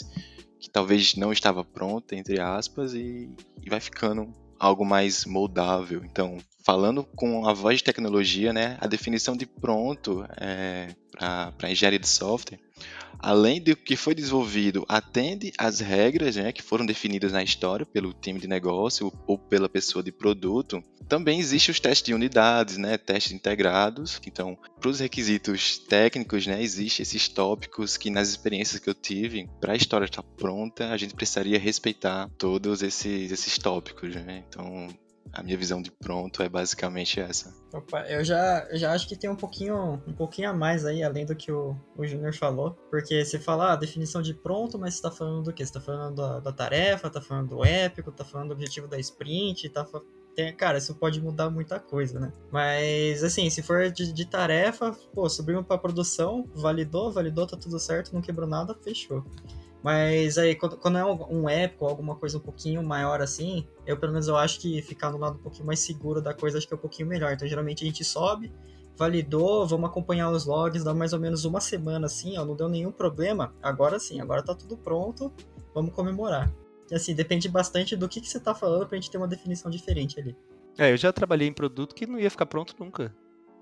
que 0.59 0.71
talvez 0.71 1.15
não 1.15 1.33
estava 1.33 1.65
pronta, 1.65 2.17
entre 2.17 2.41
aspas, 2.41 2.95
e, 2.95 3.29
e 3.63 3.69
vai 3.69 3.81
ficando 3.81 4.33
algo 4.59 4.85
mais 4.85 5.25
moldável. 5.25 6.03
Então, 6.05 6.39
falando 6.65 7.05
com 7.05 7.47
a 7.47 7.53
voz 7.53 7.79
de 7.79 7.85
tecnologia, 7.85 8.53
né, 8.53 8.77
a 8.81 8.87
definição 8.87 9.37
de 9.37 9.47
pronto 9.47 10.25
é, 10.37 10.95
para 11.57 11.71
engenharia 11.71 11.99
de 11.99 12.09
software 12.09 12.59
além 13.23 13.61
do 13.61 13.77
que 13.77 13.95
foi 13.95 14.15
desenvolvido, 14.15 14.85
atende 14.89 15.53
às 15.57 15.79
regras 15.79 16.35
né, 16.35 16.53
que 16.53 16.61
foram 16.61 16.85
definidas 16.85 17.33
na 17.33 17.43
história 17.43 17.87
pelo 17.87 18.13
time 18.13 18.41
de 18.41 18.49
negócio 18.49 19.13
ou 19.27 19.39
pela 19.39 19.69
pessoa 19.69 20.03
de 20.03 20.11
produto, 20.11 20.83
também 21.09 21.39
existem 21.39 21.73
os 21.73 21.79
testes 21.79 22.07
de 22.07 22.15
unidades, 22.15 22.77
né, 22.77 22.99
testes 22.99 23.33
integrados. 23.33 24.21
Então, 24.27 24.59
para 24.81 24.91
os 24.91 24.99
requisitos 24.99 25.79
técnicos, 25.79 26.47
né, 26.47 26.61
existem 26.61 27.03
esses 27.03 27.29
tópicos 27.29 27.97
que 27.97 28.11
nas 28.11 28.29
experiências 28.29 28.81
que 28.81 28.91
eu 28.91 28.95
tive, 28.95 29.49
para 29.61 29.75
a 29.75 29.77
história 29.77 30.07
estar 30.07 30.23
pronta, 30.23 30.91
a 30.91 30.97
gente 30.97 31.15
precisaria 31.15 31.59
respeitar 31.59 32.29
todos 32.37 32.83
esses, 32.83 33.31
esses 33.31 33.57
tópicos. 33.59 34.15
Né? 34.15 34.43
Então, 34.49 34.89
a 35.33 35.43
minha 35.43 35.57
visão 35.57 35.81
de 35.81 35.91
pronto 35.91 36.43
é 36.43 36.49
basicamente 36.49 37.21
essa. 37.21 37.55
Opa, 37.73 38.03
eu 38.03 38.25
já, 38.25 38.67
eu 38.71 38.77
já 38.77 38.93
acho 38.93 39.09
que 39.09 39.17
tem 39.17 39.31
um 39.31 39.37
pouquinho, 39.37 40.03
um 40.07 40.13
pouquinho 40.13 40.51
a 40.51 40.53
mais 40.53 40.85
aí, 40.85 41.03
além 41.03 41.25
do 41.25 41.35
que 41.35 41.51
o, 41.51 41.77
o 41.97 42.07
Júnior 42.07 42.35
falou. 42.35 42.73
Porque 42.91 43.25
você 43.25 43.39
fala 43.39 43.67
a 43.67 43.73
ah, 43.73 43.77
definição 43.77 44.21
de 44.21 44.35
pronto, 44.35 44.79
mas 44.79 44.95
você 44.95 45.03
tá 45.03 45.11
falando 45.11 45.45
do 45.45 45.53
quê? 45.53 45.65
Você 45.65 45.73
tá 45.73 45.81
falando 45.81 46.17
da, 46.17 46.41
da 46.41 46.53
tarefa, 46.53 47.09
tá 47.09 47.21
falando 47.21 47.51
do 47.51 47.65
épico, 47.65 48.13
tá 48.13 48.25
falando 48.25 48.49
do 48.49 48.55
objetivo 48.55 48.87
da 48.87 48.99
sprint, 48.99 49.69
tá 49.71 49.87
tem, 50.35 50.55
cara, 50.55 50.79
isso 50.79 50.95
pode 50.95 51.21
mudar 51.21 51.51
muita 51.51 51.79
coisa, 51.79 52.19
né? 52.19 52.33
Mas, 52.51 53.23
assim, 53.23 53.51
se 53.51 53.63
for 53.63 53.91
de, 53.91 54.13
de 54.13 54.25
tarefa, 54.25 54.97
pô, 55.15 55.29
subimos 55.29 55.67
pra 55.67 55.77
produção, 55.77 56.49
validou, 56.55 57.13
validou, 57.13 57.47
tá 57.47 57.57
tudo 57.57 57.79
certo, 57.79 58.15
não 58.15 58.23
quebrou 58.23 58.49
nada, 58.49 58.75
fechou. 58.83 59.25
Mas 59.83 60.39
aí, 60.39 60.55
quando, 60.55 60.77
quando 60.77 60.99
é 60.99 61.05
um 61.05 61.49
épico, 61.49 61.87
alguma 61.87 62.15
coisa 62.15 62.39
um 62.39 62.41
pouquinho 62.41 62.83
maior 62.83 63.21
assim, 63.21 63.67
eu 63.85 63.97
pelo 63.97 64.13
menos 64.13 64.29
eu 64.29 64.37
acho 64.37 64.61
que 64.61 64.81
ficar 64.83 65.11
no 65.11 65.19
lado 65.19 65.37
um 65.37 65.43
pouquinho 65.43 65.67
mais 65.67 65.81
seguro 65.81 66.23
da 66.23 66.33
coisa 66.33 66.59
acho 66.59 66.69
que 66.69 66.73
é 66.73 66.77
um 66.77 66.81
pouquinho 66.81 67.09
melhor. 67.09 67.33
Então, 67.33 67.49
geralmente 67.49 67.83
a 67.83 67.87
gente 67.87 68.05
sobe, 68.05 68.53
validou, 68.97 69.67
vamos 69.67 69.91
acompanhar 69.91 70.31
os 70.31 70.47
logs, 70.47 70.85
dá 70.85 70.95
mais 70.95 71.13
ou 71.13 71.19
menos 71.19 71.45
uma 71.45 71.61
semana 71.61 72.07
assim, 72.07 72.39
ó, 72.39 72.45
não 72.45 72.55
deu 72.55 72.69
nenhum 72.69 72.93
problema. 72.93 73.53
Agora 73.61 73.99
sim, 73.99 74.21
agora 74.21 74.43
tá 74.43 74.55
tudo 74.55 74.77
pronto, 74.77 75.33
vamos 75.75 75.93
comemorar. 75.93 76.53
E 76.91 76.95
assim, 76.95 77.15
depende 77.15 77.49
bastante 77.49 77.97
do 77.97 78.09
que, 78.09 78.21
que 78.21 78.29
você 78.29 78.39
tá 78.39 78.55
falando 78.55 78.87
pra 78.87 78.97
gente 78.97 79.11
ter 79.11 79.19
uma 79.19 79.27
definição 79.27 79.71
diferente 79.71 80.21
ali. 80.21 80.37
É, 80.79 80.93
eu 80.93 80.97
já 80.97 81.13
trabalhei 81.13 81.49
em 81.49 81.53
produto 81.53 81.95
que 81.95 82.07
não 82.07 82.19
ia 82.19 82.31
ficar 82.31 82.47
pronto 82.47 82.75
nunca. 82.79 83.15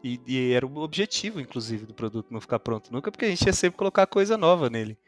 E, 0.03 0.21
e, 0.27 0.53
era 0.53 0.67
o 0.67 0.79
objetivo, 0.79 1.41
inclusive, 1.41 1.87
do 1.87 1.95
produto 1.95 2.29
não 2.31 2.41
ficar 2.41 2.59
pronto 2.59 2.93
nunca, 2.93 3.11
porque 3.11 3.25
a 3.27 3.29
gente 3.29 3.45
ia 3.45 3.53
sempre 3.53 3.79
colocar 3.79 4.07
coisa 4.07 4.37
nova 4.37 4.71
nele. 4.71 4.99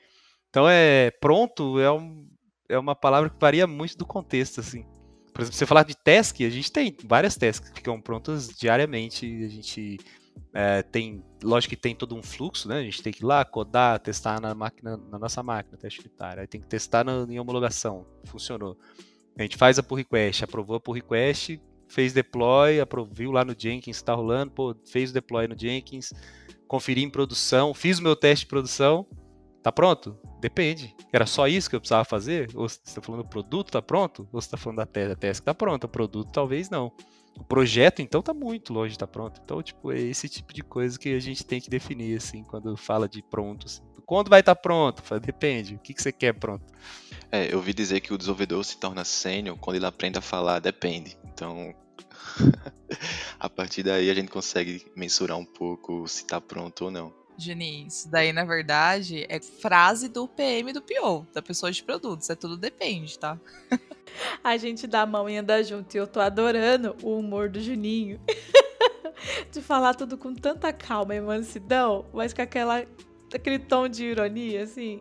Então 0.53 0.69
é 0.69 1.11
pronto 1.11 1.81
é, 1.81 1.91
um, 1.91 2.29
é 2.69 2.79
uma 2.79 2.95
palavra 2.95 3.31
que 3.31 3.41
varia 3.41 3.67
muito 3.67 3.97
do 3.97 4.05
contexto, 4.05 4.61
assim. 4.61 4.85
Por 5.33 5.41
exemplo, 5.41 5.57
você 5.57 5.65
falar 5.65 5.83
de 5.83 5.97
task, 5.97 6.43
a 6.43 6.51
gente 6.51 6.71
tem 6.71 6.95
várias 7.07 7.37
tasks 7.37 7.71
que 7.71 7.77
ficam 7.77 7.99
prontas 7.99 8.49
diariamente. 8.49 9.25
A 9.47 9.49
gente 9.49 9.99
é, 10.53 10.83
tem, 10.83 11.25
lógico 11.43 11.71
que 11.71 11.81
tem 11.81 11.95
todo 11.95 12.15
um 12.15 12.23
fluxo, 12.23 12.69
né? 12.69 12.81
A 12.81 12.83
gente 12.83 13.03
tem 13.03 13.11
que 13.11 13.23
ir 13.23 13.25
lá, 13.25 13.47
codar, 13.47 13.99
testar 13.99 14.43
na 14.43 14.55
máquina, 14.55 14.99
na 15.11 15.19
nossa 15.19 15.43
máquina, 15.43 15.79
teste 15.79 16.01
unitário. 16.01 16.43
Aí 16.43 16.47
tem 16.47 16.61
que 16.61 16.67
testar 16.67 17.03
na, 17.03 17.27
em 17.31 17.41
homologação. 17.41 18.07
Funcionou. 18.27 18.77
A 19.39 19.41
gente 19.41 19.57
faz 19.57 19.79
a 19.79 19.83
pull 19.83 19.97
request, 19.97 20.45
aprovou 20.45 20.77
a 20.77 20.81
pull 20.81 20.97
request, 20.97 21.59
fez 21.89 22.13
deploy, 22.13 22.75
viu 23.11 23.33
lá 23.33 23.43
no 23.43 23.55
Jenkins 23.59 23.97
está 23.97 24.13
rolando, 24.13 24.53
pô, 24.53 24.77
fez 24.85 25.09
o 25.09 25.15
deploy 25.15 25.49
no 25.49 25.59
Jenkins, 25.59 26.13
conferi 26.69 27.03
em 27.03 27.09
produção, 27.09 27.73
fiz 27.73 27.99
o 27.99 28.03
meu 28.03 28.15
teste 28.15 28.45
de 28.45 28.51
produção, 28.51 29.07
tá 29.63 29.71
pronto? 29.71 30.19
Depende. 30.41 30.95
Era 31.13 31.27
só 31.27 31.47
isso 31.47 31.71
que 31.71 31.77
eu 31.77 31.81
precisava 31.81 32.05
fazer? 32.05 32.51
Ou 32.55 32.69
você 32.69 32.81
está 32.85 33.01
falando 33.01 33.23
do 33.23 33.29
produto, 33.29 33.71
tá 33.71 33.83
pronto? 33.83 34.29
Ou 34.33 34.41
você 34.41 34.47
está 34.47 34.57
falando 34.57 34.79
da 34.79 34.87
tese, 34.87 35.13
a 35.13 35.17
tese 35.17 35.41
que 35.41 35.47
tá 35.47 35.55
pronta, 35.55 35.87
o 35.87 35.91
produto 35.91 36.31
talvez 36.33 36.69
não. 36.69 36.93
O 37.39 37.45
projeto, 37.45 38.03
então, 38.03 38.21
tá 38.21 38.35
muito 38.35 38.73
longe 38.73 38.93
de 38.93 38.99
tá 38.99 39.07
pronto. 39.07 39.41
Então, 39.43 39.63
tipo, 39.63 39.93
é 39.93 40.01
esse 40.01 40.29
tipo 40.29 40.53
de 40.53 40.63
coisa 40.63 40.99
que 40.99 41.15
a 41.15 41.21
gente 41.21 41.45
tem 41.45 41.61
que 41.61 41.71
definir, 41.71 42.17
assim, 42.17 42.43
quando 42.45 42.77
fala 42.77 43.09
de 43.09 43.23
pronto. 43.23 43.67
Assim. 43.67 43.83
Quando 44.05 44.29
vai 44.29 44.41
estar 44.41 44.55
tá 44.55 44.61
pronto? 44.61 45.03
Depende. 45.21 45.77
O 45.77 45.79
que, 45.79 45.95
que 45.95 46.03
você 46.03 46.13
quer 46.13 46.35
pronto? 46.35 46.65
É, 47.31 47.51
eu 47.53 47.57
ouvi 47.57 47.73
dizer 47.73 48.01
que 48.01 48.13
o 48.13 48.19
desenvolvedor 48.19 48.63
se 48.65 48.77
torna 48.77 49.05
sênior 49.05 49.57
quando 49.57 49.77
ele 49.77 49.87
aprende 49.87 50.19
a 50.19 50.23
falar 50.23 50.59
depende. 50.59 51.17
Então, 51.25 51.75
a 53.41 53.49
partir 53.49 53.83
daí 53.83 54.11
a 54.11 54.15
gente 54.15 54.31
consegue 54.31 54.85
mensurar 54.95 55.39
um 55.39 55.45
pouco 55.45 56.07
se 56.07 56.23
está 56.23 56.41
pronto 56.41 56.85
ou 56.85 56.91
não. 56.91 57.22
Juninho, 57.37 57.89
isso 57.89 58.11
daí 58.11 58.33
na 58.33 58.45
verdade 58.45 59.27
é 59.29 59.41
frase 59.41 60.09
do 60.09 60.29
PM 60.29 60.73
do 60.73 60.83
PO, 60.83 61.27
da 61.33 61.43
pessoa 61.43 61.73
de 61.73 61.83
produtos, 61.83 62.31
é 62.31 62.35
tudo 62.35 62.57
depende, 62.57 63.19
tá? 63.19 63.39
a 64.45 64.57
gente 64.57 64.87
dá 64.87 65.03
a 65.03 65.07
mão 65.07 65.29
e 65.29 65.37
anda 65.37 65.63
junto 65.63 65.95
e 65.95 65.99
eu 65.99 66.07
tô 66.07 66.21
adorando 66.21 66.97
o 67.03 67.19
humor 67.19 67.49
do 67.49 67.61
Juninho. 67.61 68.21
de 69.51 69.61
falar 69.61 69.95
tudo 69.95 70.19
com 70.19 70.35
tanta 70.35 70.73
calma 70.73 71.15
e 71.15 71.21
mansidão, 71.21 72.07
mas 72.13 72.33
com 72.33 72.43
aquela 72.43 72.85
aquele 73.35 73.59
tom 73.59 73.89
de 73.89 74.05
ironia 74.05 74.63
assim, 74.63 75.01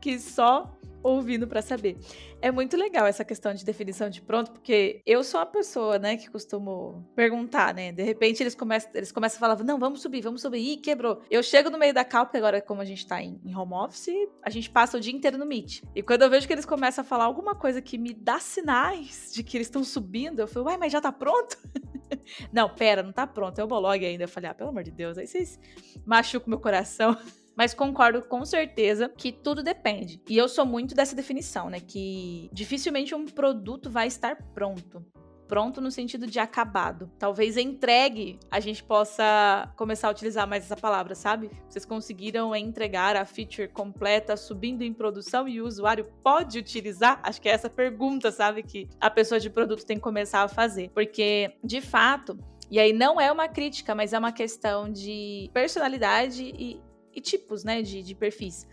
que 0.00 0.18
só 0.18 0.79
ouvindo 1.02 1.46
para 1.46 1.62
saber. 1.62 1.96
É 2.40 2.50
muito 2.50 2.76
legal 2.76 3.06
essa 3.06 3.24
questão 3.24 3.52
de 3.54 3.64
definição 3.64 4.08
de 4.08 4.20
pronto, 4.20 4.50
porque 4.50 5.02
eu 5.06 5.22
sou 5.22 5.40
a 5.40 5.46
pessoa, 5.46 5.98
né, 5.98 6.16
que 6.16 6.30
costumo 6.30 7.06
perguntar, 7.14 7.74
né? 7.74 7.92
De 7.92 8.02
repente 8.02 8.42
eles 8.42 8.54
começam, 8.54 8.90
eles 8.94 9.12
começam 9.12 9.36
a 9.36 9.40
falar, 9.40 9.64
não, 9.64 9.78
vamos 9.78 10.02
subir, 10.02 10.20
vamos 10.20 10.42
subir. 10.42 10.58
Ih, 10.58 10.76
quebrou. 10.76 11.22
Eu 11.30 11.42
chego 11.42 11.70
no 11.70 11.78
meio 11.78 11.92
da 11.92 12.04
cal, 12.04 12.26
porque 12.26 12.38
agora, 12.38 12.60
como 12.60 12.80
a 12.80 12.84
gente 12.84 13.06
tá 13.06 13.22
em, 13.22 13.40
em 13.44 13.54
home 13.54 13.74
office, 13.74 14.28
a 14.42 14.50
gente 14.50 14.70
passa 14.70 14.96
o 14.96 15.00
dia 15.00 15.12
inteiro 15.12 15.36
no 15.38 15.46
Meet. 15.46 15.82
E 15.94 16.02
quando 16.02 16.22
eu 16.22 16.30
vejo 16.30 16.46
que 16.46 16.52
eles 16.52 16.66
começam 16.66 17.02
a 17.02 17.04
falar 17.04 17.24
alguma 17.24 17.54
coisa 17.54 17.80
que 17.80 17.98
me 17.98 18.12
dá 18.14 18.38
sinais 18.38 19.30
de 19.32 19.42
que 19.42 19.56
eles 19.56 19.66
estão 19.66 19.84
subindo, 19.84 20.40
eu 20.40 20.48
falo, 20.48 20.66
uai, 20.66 20.76
mas 20.76 20.92
já 20.92 21.00
tá 21.00 21.12
pronto? 21.12 21.58
não, 22.52 22.68
pera, 22.68 23.02
não 23.02 23.12
tá 23.12 23.26
pronto. 23.26 23.58
É 23.58 23.64
o 23.64 23.66
blog 23.66 24.04
ainda. 24.04 24.24
Eu 24.24 24.28
falei, 24.28 24.50
ah, 24.50 24.54
pelo 24.54 24.70
amor 24.70 24.82
de 24.82 24.90
Deus, 24.90 25.18
aí 25.18 25.26
vocês 25.26 25.58
machucam 26.04 26.48
meu 26.48 26.60
coração. 26.60 27.16
Mas 27.60 27.74
concordo 27.74 28.22
com 28.22 28.42
certeza 28.42 29.06
que 29.06 29.30
tudo 29.30 29.62
depende. 29.62 30.18
E 30.26 30.34
eu 30.34 30.48
sou 30.48 30.64
muito 30.64 30.94
dessa 30.94 31.14
definição, 31.14 31.68
né? 31.68 31.78
Que 31.78 32.48
dificilmente 32.50 33.14
um 33.14 33.26
produto 33.26 33.90
vai 33.90 34.06
estar 34.06 34.34
pronto 34.54 35.04
pronto 35.46 35.80
no 35.80 35.90
sentido 35.90 36.28
de 36.28 36.38
acabado. 36.38 37.10
Talvez 37.18 37.56
entregue 37.56 38.38
a 38.50 38.60
gente 38.60 38.82
possa 38.84 39.70
começar 39.76 40.06
a 40.06 40.10
utilizar 40.12 40.48
mais 40.48 40.64
essa 40.64 40.76
palavra, 40.76 41.14
sabe? 41.14 41.50
Vocês 41.68 41.84
conseguiram 41.84 42.54
entregar 42.56 43.14
a 43.16 43.26
feature 43.26 43.68
completa 43.68 44.36
subindo 44.38 44.82
em 44.82 44.94
produção 44.94 45.48
e 45.48 45.60
o 45.60 45.66
usuário 45.66 46.06
pode 46.22 46.58
utilizar? 46.58 47.20
Acho 47.22 47.42
que 47.42 47.48
é 47.48 47.52
essa 47.52 47.68
pergunta, 47.68 48.30
sabe, 48.30 48.62
que 48.62 48.88
a 49.00 49.10
pessoa 49.10 49.40
de 49.40 49.50
produto 49.50 49.84
tem 49.84 49.96
que 49.96 50.02
começar 50.02 50.42
a 50.42 50.48
fazer. 50.48 50.88
Porque, 50.94 51.52
de 51.64 51.80
fato, 51.80 52.38
e 52.70 52.78
aí 52.78 52.92
não 52.92 53.20
é 53.20 53.32
uma 53.32 53.48
crítica, 53.48 53.94
mas 53.94 54.12
é 54.12 54.18
uma 54.18 54.30
questão 54.30 54.88
de 54.88 55.50
personalidade 55.52 56.54
e 56.56 56.80
e 57.20 57.22
tipos 57.22 57.62
né, 57.62 57.82
de, 57.82 58.02
de 58.02 58.14
perfis. 58.14 58.66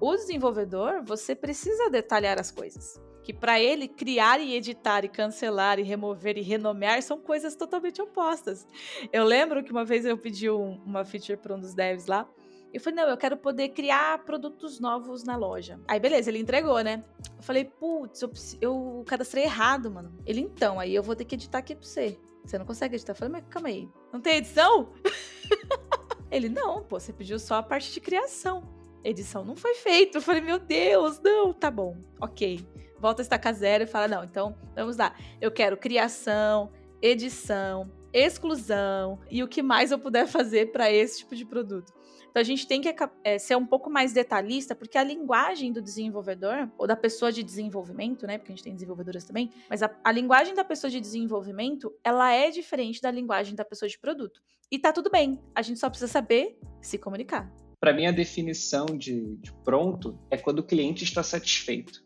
O 0.00 0.16
desenvolvedor, 0.16 1.02
você 1.04 1.34
precisa 1.34 1.90
detalhar 1.90 2.40
as 2.40 2.50
coisas. 2.50 3.00
Que 3.22 3.34
para 3.34 3.60
ele, 3.60 3.86
criar 3.86 4.40
e 4.40 4.54
editar 4.54 5.04
e 5.04 5.08
cancelar 5.08 5.78
e 5.78 5.82
remover 5.82 6.38
e 6.38 6.40
renomear 6.40 7.02
são 7.02 7.20
coisas 7.20 7.54
totalmente 7.54 8.00
opostas. 8.00 8.66
Eu 9.12 9.24
lembro 9.24 9.62
que 9.62 9.70
uma 9.70 9.84
vez 9.84 10.06
eu 10.06 10.16
pedi 10.16 10.48
um, 10.48 10.82
uma 10.84 11.04
feature 11.04 11.36
para 11.36 11.54
um 11.54 11.60
dos 11.60 11.74
devs 11.74 12.06
lá. 12.06 12.26
Eu 12.72 12.80
falei, 12.80 13.02
não, 13.02 13.10
eu 13.10 13.16
quero 13.16 13.36
poder 13.36 13.70
criar 13.70 14.24
produtos 14.24 14.80
novos 14.80 15.22
na 15.22 15.36
loja. 15.36 15.78
Aí, 15.86 16.00
beleza, 16.00 16.30
ele 16.30 16.38
entregou, 16.38 16.80
né? 16.80 17.04
Eu 17.36 17.42
falei, 17.42 17.64
putz, 17.64 18.22
eu, 18.22 18.30
eu 18.60 19.04
cadastrei 19.06 19.44
errado, 19.44 19.90
mano. 19.90 20.16
Ele, 20.24 20.40
então, 20.40 20.80
aí 20.80 20.94
eu 20.94 21.02
vou 21.02 21.14
ter 21.14 21.24
que 21.24 21.34
editar 21.34 21.58
aqui 21.58 21.74
pra 21.74 21.84
você. 21.84 22.18
Você 22.44 22.56
não 22.56 22.64
consegue 22.64 22.94
editar? 22.94 23.12
Eu 23.12 23.16
falei, 23.16 23.32
mas 23.32 23.44
calma 23.50 23.68
aí. 23.68 23.88
Não 24.12 24.20
tem 24.20 24.36
edição? 24.36 24.92
Ele, 26.30 26.48
não, 26.48 26.82
pô, 26.82 27.00
você 27.00 27.12
pediu 27.12 27.38
só 27.38 27.56
a 27.56 27.62
parte 27.62 27.92
de 27.92 28.00
criação. 28.00 28.62
Edição 29.02 29.44
não 29.44 29.56
foi 29.56 29.74
feita. 29.74 30.18
Eu 30.18 30.22
falei, 30.22 30.40
meu 30.40 30.58
Deus, 30.58 31.20
não, 31.20 31.52
tá 31.52 31.70
bom, 31.70 31.96
ok. 32.20 32.66
Volta 32.98 33.22
a 33.22 33.24
estacar 33.24 33.54
zero 33.54 33.84
e 33.84 33.86
fala, 33.86 34.06
não, 34.08 34.24
então 34.24 34.56
vamos 34.74 34.96
lá. 34.96 35.14
Eu 35.40 35.50
quero 35.50 35.76
criação, 35.76 36.70
edição, 37.00 37.90
exclusão 38.12 39.18
e 39.30 39.42
o 39.42 39.48
que 39.48 39.62
mais 39.62 39.90
eu 39.90 39.98
puder 39.98 40.26
fazer 40.26 40.70
para 40.70 40.90
esse 40.92 41.18
tipo 41.18 41.34
de 41.34 41.44
produto. 41.44 41.92
Então 42.30 42.40
a 42.40 42.44
gente 42.44 42.66
tem 42.66 42.80
que 42.80 42.94
é, 43.24 43.38
ser 43.38 43.56
um 43.56 43.66
pouco 43.66 43.90
mais 43.90 44.12
detalhista, 44.12 44.74
porque 44.74 44.96
a 44.96 45.04
linguagem 45.04 45.72
do 45.72 45.82
desenvolvedor, 45.82 46.68
ou 46.78 46.86
da 46.86 46.96
pessoa 46.96 47.32
de 47.32 47.42
desenvolvimento, 47.42 48.26
né? 48.26 48.38
Porque 48.38 48.52
a 48.52 48.54
gente 48.54 48.64
tem 48.64 48.74
desenvolvedoras 48.74 49.24
também, 49.24 49.50
mas 49.68 49.82
a, 49.82 49.90
a 50.04 50.12
linguagem 50.12 50.54
da 50.54 50.64
pessoa 50.64 50.90
de 50.90 51.00
desenvolvimento, 51.00 51.92
ela 52.04 52.32
é 52.32 52.50
diferente 52.50 53.00
da 53.00 53.10
linguagem 53.10 53.54
da 53.54 53.64
pessoa 53.64 53.88
de 53.88 53.98
produto. 53.98 54.40
E 54.70 54.78
tá 54.78 54.92
tudo 54.92 55.10
bem, 55.10 55.40
a 55.54 55.62
gente 55.62 55.80
só 55.80 55.90
precisa 55.90 56.10
saber 56.10 56.56
se 56.80 56.96
comunicar. 56.96 57.52
Para 57.80 57.92
mim, 57.92 58.06
a 58.06 58.12
definição 58.12 58.86
de, 58.86 59.36
de 59.36 59.52
pronto 59.64 60.18
é 60.30 60.36
quando 60.36 60.60
o 60.60 60.62
cliente 60.62 61.02
está 61.02 61.22
satisfeito. 61.22 62.04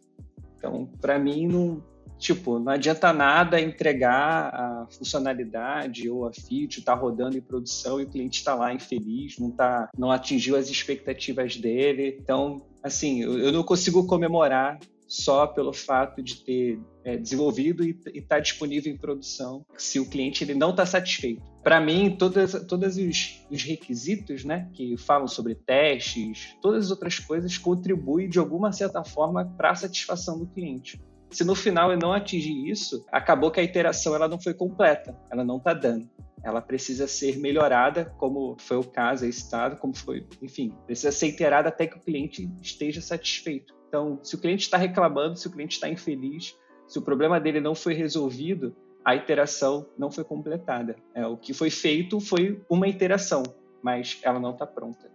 Então, 0.57 0.87
para 1.01 1.19
mim, 1.19 1.47
não, 1.47 1.85
Tipo, 2.25 2.59
não 2.59 2.73
adianta 2.73 3.13
nada 3.13 3.61
entregar 3.61 4.49
a 4.55 4.87
funcionalidade 4.91 6.09
ou 6.09 6.27
a 6.27 6.33
feature, 6.33 6.81
tá 6.81 6.95
rodando 6.95 7.37
em 7.37 7.41
produção 7.43 8.01
e 8.01 8.05
o 8.05 8.09
cliente 8.09 8.39
está 8.39 8.55
lá 8.55 8.73
infeliz, 8.73 9.39
não, 9.39 9.51
tá, 9.51 9.91
não 9.95 10.11
atingiu 10.11 10.57
as 10.57 10.71
expectativas 10.71 11.59
dele. 11.59 12.19
Então, 12.19 12.65
assim, 12.83 13.21
eu 13.21 13.53
não 13.53 13.63
consigo 13.63 14.07
comemorar 14.07 14.79
só 15.07 15.47
pelo 15.47 15.75
fato 15.75 16.23
de 16.23 16.37
ter 16.37 16.81
é, 17.05 17.19
desenvolvido 17.19 17.85
e 17.85 17.91
estar 17.91 18.37
tá 18.37 18.41
disponível 18.41 18.91
em 18.91 18.97
produção, 18.97 19.63
se 19.77 20.01
o 20.01 20.09
cliente 20.09 20.43
ele 20.43 20.55
não 20.55 20.71
está 20.71 20.87
satisfeito. 20.87 21.43
Para 21.63 21.79
mim, 21.79 22.17
todos 22.19 22.55
todos 22.67 22.97
os, 22.97 23.47
os, 23.51 23.63
requisitos 23.65 24.47
né, 24.47 24.71
que 24.73 24.97
falam 24.97 25.29
sobre 25.29 25.57
testes, 25.57 26.57
todas 26.63 26.87
as 26.87 26.91
outras 26.91 27.19
coisas 27.19 27.59
contribuem 27.59 28.31
de 28.31 28.39
alguma 28.39 28.73
certa 28.73 29.05
forma 29.05 29.45
para 29.59 29.73
a 29.73 29.75
satisfação 29.75 30.39
do 30.39 30.47
cliente. 30.47 30.99
Se 31.35 31.43
no 31.43 31.57
final 31.57 31.91
eu 31.91 31.99
não 31.99 32.13
atingir 32.13 32.71
isso, 32.71 33.05
acabou 33.11 33.51
que 33.51 33.59
a 33.59 33.63
iteração 33.65 34.15
ela 34.15 34.29
não 34.29 34.41
foi 34.41 34.55
completa, 34.55 35.19
ela 35.29 35.43
não 35.43 35.57
está 35.57 35.75
dando. 35.75 36.09
Ela 36.45 36.63
precisa 36.63 37.09
ser 37.09 37.41
melhorada, 37.41 38.05
como 38.19 38.55
foi 38.57 38.77
o 38.77 38.85
caso, 38.85 39.27
estado, 39.27 39.77
como 39.77 39.97
foi, 39.97 40.25
enfim, 40.41 40.73
precisa 40.87 41.11
ser 41.11 41.27
iterada 41.27 41.71
até 41.71 41.89
que 41.89 41.97
o 41.97 42.01
cliente 42.01 42.49
esteja 42.63 43.01
satisfeito. 43.01 43.75
Então, 43.89 44.21
se 44.23 44.37
o 44.37 44.39
cliente 44.39 44.63
está 44.63 44.77
reclamando, 44.77 45.37
se 45.37 45.49
o 45.49 45.51
cliente 45.51 45.75
está 45.75 45.89
infeliz, 45.89 46.57
se 46.87 47.01
o 47.01 47.03
problema 47.03 47.41
dele 47.41 47.61
não 47.61 47.75
foi 47.75 47.95
resolvido, 47.95 48.77
a 49.05 49.17
iteração 49.17 49.89
não 49.99 50.13
foi 50.13 50.23
completada. 50.23 50.95
É, 51.17 51.27
o 51.27 51.37
que 51.37 51.53
foi 51.53 51.69
feito 51.69 52.21
foi 52.21 52.63
uma 52.71 52.87
iteração, 52.87 53.43
mas 53.83 54.21
ela 54.23 54.39
não 54.39 54.53
está 54.53 54.65
pronta. 54.65 55.11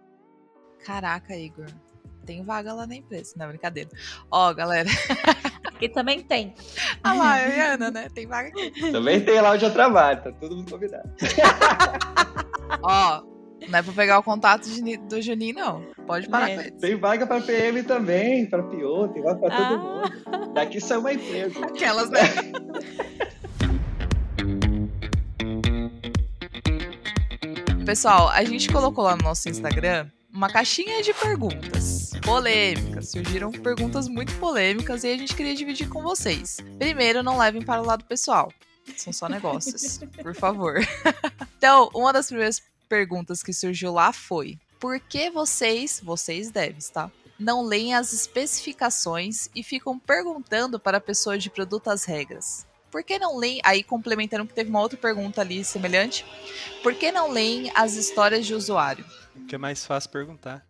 Caraca, 0.84 1.34
Igor. 1.34 1.68
Tem 2.30 2.44
vaga 2.44 2.72
lá 2.72 2.86
na 2.86 2.94
empresa. 2.94 3.34
Não, 3.36 3.48
brincadeira. 3.48 3.90
Ó, 4.30 4.54
galera. 4.54 4.88
Aqui 5.66 5.88
também 5.88 6.22
tem. 6.22 6.54
Ah 7.02 7.12
lá, 7.12 7.42
eu 7.42 7.56
e 7.56 7.60
a 7.60 7.74
Ana, 7.74 7.90
né? 7.90 8.08
Tem 8.14 8.24
vaga 8.24 8.50
aqui. 8.50 8.70
Também 8.92 9.20
tem 9.20 9.40
lá 9.40 9.50
onde 9.50 9.64
eu 9.64 9.72
trabalho, 9.72 10.22
tá 10.22 10.30
todo 10.30 10.54
mundo 10.54 10.70
convidado. 10.70 11.10
Ó, 12.84 13.24
não 13.68 13.80
é 13.80 13.82
pra 13.82 13.92
pegar 13.92 14.20
o 14.20 14.22
contato 14.22 14.70
de, 14.70 14.96
do 14.96 15.20
Juninho, 15.20 15.56
não. 15.56 15.82
Pode 16.06 16.28
parar 16.28 16.50
é. 16.50 16.54
com 16.54 16.60
isso. 16.60 16.78
Tem 16.78 16.96
vaga 16.96 17.26
pra 17.26 17.40
PM 17.40 17.82
também, 17.82 18.46
pra 18.46 18.62
PO, 18.62 19.08
tem 19.08 19.24
vaga 19.24 19.40
pra 19.40 19.52
ah. 19.52 19.56
todo 19.56 19.80
mundo. 19.80 20.08
Daqui 20.54 20.80
sai 20.80 20.98
uma 20.98 21.12
empresa. 21.12 21.64
Aquelas, 21.64 22.10
né? 22.10 22.20
pessoal, 27.84 28.28
a 28.28 28.44
gente 28.44 28.70
colocou 28.70 29.02
lá 29.02 29.16
no 29.16 29.24
nosso 29.24 29.48
Instagram 29.48 30.08
uma 30.32 30.48
caixinha 30.48 31.02
de 31.02 31.12
perguntas 31.12 32.10
polêmicas. 32.24 33.10
Surgiram 33.10 33.50
perguntas 33.50 34.08
muito 34.08 34.34
polêmicas 34.36 35.04
e 35.04 35.08
a 35.08 35.16
gente 35.16 35.34
queria 35.34 35.54
dividir 35.54 35.88
com 35.88 36.02
vocês. 36.02 36.58
Primeiro, 36.78 37.22
não 37.22 37.38
levem 37.38 37.62
para 37.62 37.82
o 37.82 37.86
lado 37.86 38.04
pessoal. 38.04 38.52
São 38.96 39.12
só 39.12 39.28
negócios, 39.28 40.00
por 40.22 40.34
favor. 40.34 40.80
então, 41.56 41.90
uma 41.94 42.12
das 42.12 42.26
primeiras 42.26 42.62
perguntas 42.88 43.42
que 43.42 43.52
surgiu 43.52 43.92
lá 43.92 44.12
foi: 44.12 44.58
por 44.78 44.98
que 45.00 45.30
vocês, 45.30 46.00
vocês 46.02 46.50
devem, 46.50 46.80
tá? 46.92 47.10
Não 47.38 47.62
leem 47.62 47.94
as 47.94 48.12
especificações 48.12 49.48
e 49.54 49.62
ficam 49.62 49.98
perguntando 49.98 50.78
para 50.78 50.98
a 50.98 51.00
pessoa 51.00 51.38
de 51.38 51.48
produto 51.48 51.88
as 51.88 52.04
regras. 52.04 52.66
Por 52.90 53.04
que 53.04 53.18
não 53.18 53.36
leem? 53.36 53.60
Aí, 53.64 53.82
complementando, 53.84 54.46
que 54.46 54.52
teve 54.52 54.68
uma 54.68 54.80
outra 54.80 54.98
pergunta 54.98 55.40
ali 55.40 55.64
semelhante. 55.64 56.26
Por 56.82 56.94
que 56.94 57.12
não 57.12 57.30
leem 57.30 57.70
as 57.74 57.94
histórias 57.94 58.44
de 58.44 58.54
usuário? 58.54 59.04
Que 59.48 59.54
é 59.54 59.58
mais 59.58 59.86
fácil 59.86 60.10
perguntar. 60.10 60.64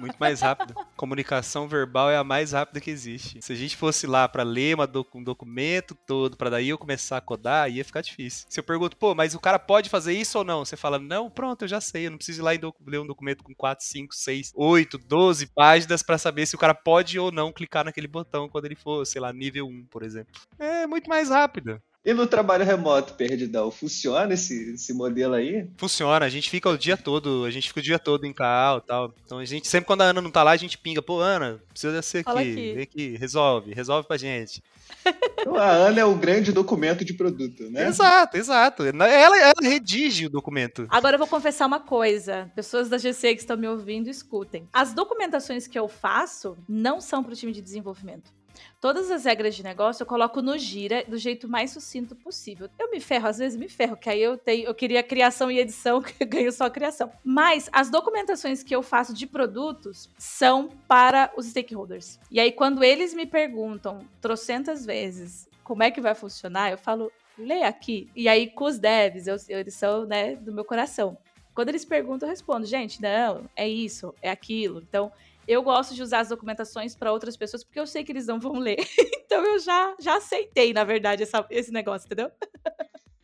Muito 0.00 0.16
mais 0.16 0.40
rápido. 0.40 0.74
Comunicação 0.96 1.68
verbal 1.68 2.10
é 2.10 2.16
a 2.16 2.24
mais 2.24 2.52
rápida 2.52 2.80
que 2.80 2.90
existe. 2.90 3.40
Se 3.40 3.52
a 3.52 3.56
gente 3.56 3.76
fosse 3.76 4.06
lá 4.06 4.28
para 4.28 4.42
ler 4.42 4.76
um 5.14 5.22
documento 5.22 5.94
todo, 6.06 6.36
para 6.36 6.50
daí 6.50 6.68
eu 6.68 6.78
começar 6.78 7.16
a 7.16 7.20
codar, 7.20 7.70
ia 7.70 7.84
ficar 7.84 8.00
difícil. 8.00 8.46
Se 8.48 8.58
eu 8.58 8.64
pergunto, 8.64 8.96
pô, 8.96 9.14
mas 9.14 9.34
o 9.34 9.40
cara 9.40 9.58
pode 9.58 9.88
fazer 9.88 10.12
isso 10.14 10.38
ou 10.38 10.44
não? 10.44 10.64
Você 10.64 10.76
fala, 10.76 10.98
não, 10.98 11.30
pronto, 11.30 11.62
eu 11.62 11.68
já 11.68 11.80
sei. 11.80 12.06
Eu 12.06 12.10
não 12.10 12.18
preciso 12.18 12.40
ir 12.40 12.44
lá 12.44 12.54
e 12.54 12.60
ler 12.86 12.98
um 12.98 13.06
documento 13.06 13.44
com 13.44 13.54
4, 13.54 13.84
5, 13.84 14.14
6, 14.14 14.52
8, 14.54 14.98
12 14.98 15.46
páginas 15.54 16.02
para 16.02 16.18
saber 16.18 16.46
se 16.46 16.56
o 16.56 16.58
cara 16.58 16.74
pode 16.74 17.18
ou 17.18 17.30
não 17.30 17.52
clicar 17.52 17.84
naquele 17.84 18.08
botão 18.08 18.48
quando 18.48 18.64
ele 18.64 18.76
for, 18.76 19.06
sei 19.06 19.20
lá, 19.20 19.32
nível 19.32 19.66
1, 19.66 19.86
por 19.86 20.02
exemplo. 20.02 20.32
É 20.58 20.86
muito 20.86 21.08
mais 21.08 21.28
rápido. 21.28 21.80
E 22.04 22.12
no 22.12 22.26
trabalho 22.26 22.66
remoto, 22.66 23.14
Perdidão, 23.14 23.70
funciona 23.70 24.34
esse, 24.34 24.74
esse 24.74 24.92
modelo 24.92 25.32
aí? 25.32 25.66
Funciona, 25.78 26.26
a 26.26 26.28
gente 26.28 26.50
fica 26.50 26.68
o 26.68 26.76
dia 26.76 26.98
todo, 26.98 27.46
a 27.46 27.50
gente 27.50 27.68
fica 27.68 27.80
o 27.80 27.82
dia 27.82 27.98
todo 27.98 28.26
em 28.26 28.32
cal 28.32 28.76
e 28.78 28.80
tal. 28.82 29.14
Então 29.24 29.38
a 29.38 29.44
gente, 29.46 29.66
sempre 29.66 29.86
quando 29.86 30.02
a 30.02 30.04
Ana 30.04 30.20
não 30.20 30.30
tá 30.30 30.42
lá, 30.42 30.50
a 30.50 30.56
gente 30.56 30.76
pinga, 30.76 31.00
pô, 31.00 31.20
Ana, 31.20 31.58
precisa 31.70 32.02
ser 32.02 32.18
aqui, 32.18 32.38
aqui, 32.38 32.72
vem 32.74 32.82
aqui, 32.82 33.16
resolve, 33.16 33.72
resolve 33.72 34.06
pra 34.06 34.18
gente. 34.18 34.62
Então 35.44 35.56
a 35.56 35.68
Ana 35.68 36.00
é 36.00 36.04
o 36.06 36.14
grande 36.14 36.52
documento 36.52 37.04
de 37.04 37.12
produto, 37.12 37.70
né? 37.70 37.86
Exato, 37.88 38.38
exato. 38.38 38.82
Ela, 38.82 39.06
ela 39.06 39.52
redige 39.60 40.24
o 40.24 40.30
documento. 40.30 40.86
Agora 40.88 41.16
eu 41.16 41.18
vou 41.18 41.28
confessar 41.28 41.66
uma 41.66 41.80
coisa. 41.80 42.50
Pessoas 42.56 42.88
da 42.88 42.96
GC 42.96 43.34
que 43.34 43.42
estão 43.42 43.54
me 43.54 43.68
ouvindo, 43.68 44.08
escutem. 44.08 44.66
As 44.72 44.94
documentações 44.94 45.66
que 45.66 45.78
eu 45.78 45.86
faço 45.86 46.56
não 46.66 46.98
são 46.98 47.22
pro 47.22 47.36
time 47.36 47.52
de 47.52 47.60
desenvolvimento. 47.60 48.32
Todas 48.80 49.10
as 49.10 49.24
regras 49.24 49.54
de 49.54 49.62
negócio 49.62 50.02
eu 50.02 50.06
coloco 50.06 50.42
no 50.42 50.58
gira 50.58 51.04
do 51.06 51.16
jeito 51.16 51.48
mais 51.48 51.70
sucinto 51.70 52.14
possível. 52.14 52.68
Eu 52.78 52.90
me 52.90 53.00
ferro, 53.00 53.28
às 53.28 53.38
vezes 53.38 53.58
me 53.58 53.68
ferro, 53.68 53.96
que 53.96 54.08
aí 54.08 54.22
eu 54.22 54.36
tenho, 54.36 54.66
eu 54.66 54.74
queria 54.74 55.02
criação 55.02 55.50
e 55.50 55.58
edição, 55.58 56.00
que 56.02 56.22
eu 56.22 56.26
ganho 56.26 56.52
só 56.52 56.68
criação. 56.68 57.10
Mas 57.24 57.68
as 57.72 57.90
documentações 57.90 58.62
que 58.62 58.74
eu 58.74 58.82
faço 58.82 59.14
de 59.14 59.26
produtos 59.26 60.08
são 60.18 60.68
para 60.88 61.32
os 61.36 61.46
stakeholders. 61.46 62.18
E 62.30 62.38
aí 62.40 62.52
quando 62.52 62.84
eles 62.84 63.14
me 63.14 63.26
perguntam 63.26 64.06
trocentas 64.20 64.84
vezes 64.84 65.48
como 65.62 65.82
é 65.82 65.90
que 65.90 66.00
vai 66.00 66.14
funcionar, 66.14 66.70
eu 66.70 66.78
falo, 66.78 67.10
lê 67.38 67.62
aqui. 67.62 68.08
E 68.14 68.28
aí 68.28 68.46
com 68.46 68.64
os 68.64 68.78
devs, 68.78 69.26
eu, 69.26 69.36
eles 69.48 69.74
são, 69.74 70.04
né, 70.04 70.36
do 70.36 70.52
meu 70.52 70.64
coração. 70.64 71.16
Quando 71.54 71.68
eles 71.68 71.84
perguntam, 71.84 72.28
eu 72.28 72.30
respondo, 72.30 72.66
gente, 72.66 73.00
não, 73.00 73.48
é 73.54 73.68
isso, 73.68 74.12
é 74.20 74.28
aquilo. 74.28 74.80
Então, 74.80 75.12
eu 75.46 75.62
gosto 75.62 75.94
de 75.94 76.02
usar 76.02 76.20
as 76.20 76.28
documentações 76.28 76.94
para 76.94 77.12
outras 77.12 77.36
pessoas 77.36 77.64
porque 77.64 77.80
eu 77.80 77.86
sei 77.86 78.04
que 78.04 78.12
eles 78.12 78.26
não 78.26 78.40
vão 78.40 78.58
ler. 78.58 78.78
então 79.24 79.44
eu 79.44 79.58
já, 79.58 79.94
já 80.00 80.16
aceitei, 80.16 80.72
na 80.72 80.84
verdade, 80.84 81.22
essa, 81.22 81.44
esse 81.50 81.72
negócio, 81.72 82.06
entendeu? 82.06 82.30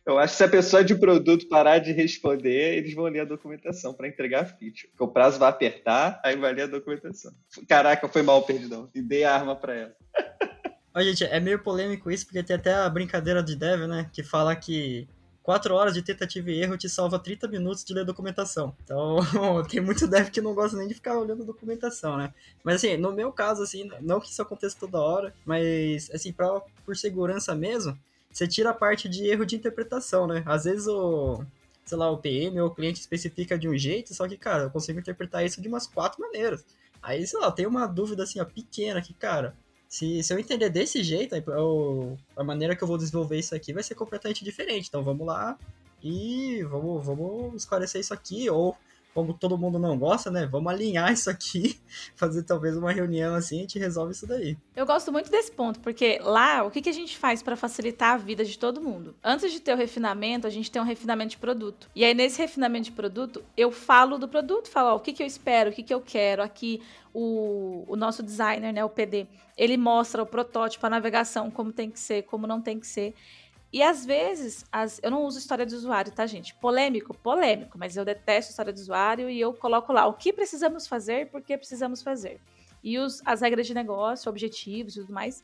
Eu 0.05 0.17
acho 0.17 0.33
que 0.33 0.37
se 0.37 0.43
a 0.43 0.49
pessoa 0.49 0.83
de 0.83 0.95
produto 0.95 1.47
parar 1.47 1.77
de 1.77 1.91
responder, 1.91 2.77
eles 2.77 2.93
vão 2.93 3.05
ler 3.05 3.19
a 3.19 3.25
documentação 3.25 3.93
para 3.93 4.07
entregar 4.07 4.41
a 4.41 4.45
feature. 4.45 4.87
Porque 4.87 5.03
o 5.03 5.07
prazo 5.07 5.37
vai 5.37 5.49
apertar, 5.49 6.19
aí 6.23 6.35
vai 6.35 6.53
ler 6.53 6.63
a 6.63 6.67
documentação. 6.67 7.31
Caraca, 7.67 8.07
foi 8.07 8.23
mal, 8.23 8.41
perdidão. 8.41 8.89
E 8.95 9.01
dei 9.01 9.23
a 9.23 9.33
arma 9.33 9.55
para 9.55 9.75
ela. 9.75 9.95
Ó, 10.93 11.01
gente, 11.01 11.23
é 11.23 11.39
meio 11.39 11.59
polêmico 11.59 12.09
isso, 12.09 12.25
porque 12.25 12.43
tem 12.43 12.55
até 12.55 12.73
a 12.73 12.89
brincadeira 12.89 13.43
de 13.43 13.55
dev, 13.55 13.87
né? 13.87 14.09
Que 14.11 14.23
fala 14.23 14.55
que 14.55 15.07
4 15.43 15.73
horas 15.73 15.93
de 15.93 16.01
tentativa 16.01 16.51
e 16.51 16.61
erro 16.61 16.77
te 16.77 16.87
salva 16.87 17.17
30 17.17 17.47
minutos 17.47 17.83
de 17.83 17.93
ler 17.93 18.05
documentação. 18.05 18.75
Então, 18.83 19.17
tem 19.69 19.81
muito 19.81 20.07
dev 20.07 20.29
que 20.29 20.41
não 20.41 20.53
gosta 20.53 20.77
nem 20.77 20.87
de 20.87 20.93
ficar 20.93 21.17
olhando 21.17 21.43
documentação, 21.43 22.17
né? 22.17 22.33
Mas 22.63 22.75
assim, 22.75 22.97
no 22.97 23.11
meu 23.11 23.31
caso, 23.31 23.63
assim, 23.63 23.89
não 24.01 24.19
que 24.19 24.29
isso 24.29 24.41
aconteça 24.41 24.77
toda 24.79 24.99
hora, 24.99 25.33
mas 25.45 26.09
assim, 26.13 26.31
pra, 26.31 26.61
por 26.85 26.95
segurança 26.95 27.55
mesmo, 27.55 27.97
você 28.31 28.47
tira 28.47 28.69
a 28.69 28.73
parte 28.73 29.09
de 29.09 29.25
erro 29.27 29.45
de 29.45 29.55
interpretação, 29.55 30.27
né? 30.27 30.43
Às 30.45 30.65
vezes 30.65 30.87
o, 30.87 31.43
sei 31.85 31.97
lá, 31.97 32.09
o 32.09 32.17
PM 32.17 32.59
ou 32.61 32.67
o 32.67 32.75
cliente 32.75 32.99
especifica 32.99 33.57
de 33.57 33.67
um 33.67 33.77
jeito, 33.77 34.13
só 34.13 34.27
que, 34.27 34.37
cara, 34.37 34.63
eu 34.63 34.69
consigo 34.69 34.99
interpretar 34.99 35.45
isso 35.45 35.61
de 35.61 35.67
umas 35.67 35.87
quatro 35.87 36.21
maneiras. 36.21 36.63
Aí, 37.01 37.25
sei 37.25 37.39
lá, 37.39 37.51
tem 37.51 37.65
uma 37.65 37.87
dúvida 37.87 38.23
assim, 38.23 38.39
ó, 38.39 38.45
pequena 38.45 39.01
que, 39.01 39.13
cara, 39.13 39.55
se, 39.91 40.23
se 40.23 40.33
eu 40.33 40.39
entender 40.39 40.69
desse 40.69 41.03
jeito, 41.03 41.35
eu, 41.35 42.17
a 42.37 42.45
maneira 42.45 42.77
que 42.77 42.81
eu 42.81 42.87
vou 42.87 42.97
desenvolver 42.97 43.37
isso 43.37 43.53
aqui 43.53 43.73
vai 43.73 43.83
ser 43.83 43.93
completamente 43.93 44.41
diferente. 44.41 44.87
Então 44.87 45.03
vamos 45.03 45.27
lá 45.27 45.59
e 46.01 46.63
vamos, 46.63 47.05
vamos 47.05 47.55
esclarecer 47.55 47.99
isso 47.99 48.13
aqui, 48.13 48.49
ou 48.49 48.73
como 49.13 49.33
todo 49.33 49.57
mundo 49.57 49.77
não 49.77 49.97
gosta, 49.97 50.31
né? 50.31 50.45
Vamos 50.45 50.71
alinhar 50.71 51.11
isso 51.11 51.29
aqui, 51.29 51.79
fazer 52.15 52.43
talvez 52.43 52.75
uma 52.77 52.91
reunião 52.91 53.35
assim, 53.35 53.57
a 53.57 53.61
gente 53.61 53.79
resolve 53.79 54.13
isso 54.13 54.25
daí. 54.25 54.57
Eu 54.75 54.85
gosto 54.85 55.11
muito 55.11 55.29
desse 55.29 55.51
ponto, 55.51 55.79
porque 55.79 56.19
lá, 56.23 56.63
o 56.63 56.71
que, 56.71 56.81
que 56.81 56.89
a 56.89 56.93
gente 56.93 57.17
faz 57.17 57.43
para 57.43 57.55
facilitar 57.55 58.15
a 58.15 58.17
vida 58.17 58.45
de 58.45 58.57
todo 58.57 58.81
mundo? 58.81 59.15
Antes 59.23 59.51
de 59.51 59.59
ter 59.59 59.73
o 59.73 59.77
refinamento, 59.77 60.47
a 60.47 60.49
gente 60.49 60.71
tem 60.71 60.81
um 60.81 60.85
refinamento 60.85 61.31
de 61.31 61.37
produto. 61.37 61.89
E 61.95 62.03
aí, 62.03 62.13
nesse 62.13 62.39
refinamento 62.39 62.85
de 62.85 62.91
produto, 62.91 63.43
eu 63.55 63.71
falo 63.71 64.17
do 64.17 64.27
produto, 64.27 64.69
falo 64.69 64.89
ó, 64.89 64.95
o 64.95 64.99
que, 64.99 65.13
que 65.13 65.21
eu 65.21 65.27
espero, 65.27 65.69
o 65.69 65.73
que, 65.73 65.83
que 65.83 65.93
eu 65.93 66.01
quero. 66.01 66.41
Aqui, 66.41 66.81
o, 67.13 67.83
o 67.87 67.95
nosso 67.95 68.23
designer, 68.23 68.73
né, 68.73 68.83
o 68.83 68.89
PD, 68.89 69.27
ele 69.57 69.77
mostra 69.77 70.23
o 70.23 70.25
protótipo, 70.25 70.85
a 70.85 70.89
navegação, 70.89 71.51
como 71.51 71.71
tem 71.71 71.89
que 71.89 71.99
ser, 71.99 72.23
como 72.23 72.47
não 72.47 72.61
tem 72.61 72.79
que 72.79 72.87
ser. 72.87 73.13
E 73.73 73.81
às 73.81 74.05
vezes, 74.05 74.65
as, 74.69 74.99
eu 75.01 75.09
não 75.09 75.23
uso 75.23 75.39
história 75.39 75.65
de 75.65 75.73
usuário, 75.73 76.11
tá, 76.11 76.25
gente? 76.25 76.53
Polêmico, 76.55 77.13
polêmico, 77.17 77.77
mas 77.77 77.95
eu 77.95 78.03
detesto 78.03 78.51
história 78.51 78.73
de 78.73 78.81
usuário 78.81 79.29
e 79.29 79.39
eu 79.39 79.53
coloco 79.53 79.93
lá 79.93 80.05
o 80.07 80.13
que 80.13 80.33
precisamos 80.33 80.87
fazer, 80.87 81.29
por 81.29 81.41
que 81.41 81.57
precisamos 81.57 82.01
fazer. 82.01 82.41
E 82.83 82.97
os, 82.97 83.21
as 83.25 83.39
regras 83.39 83.65
de 83.65 83.73
negócio, 83.73 84.29
objetivos 84.29 84.95
e 84.95 85.01
tudo 85.01 85.13
mais. 85.13 85.41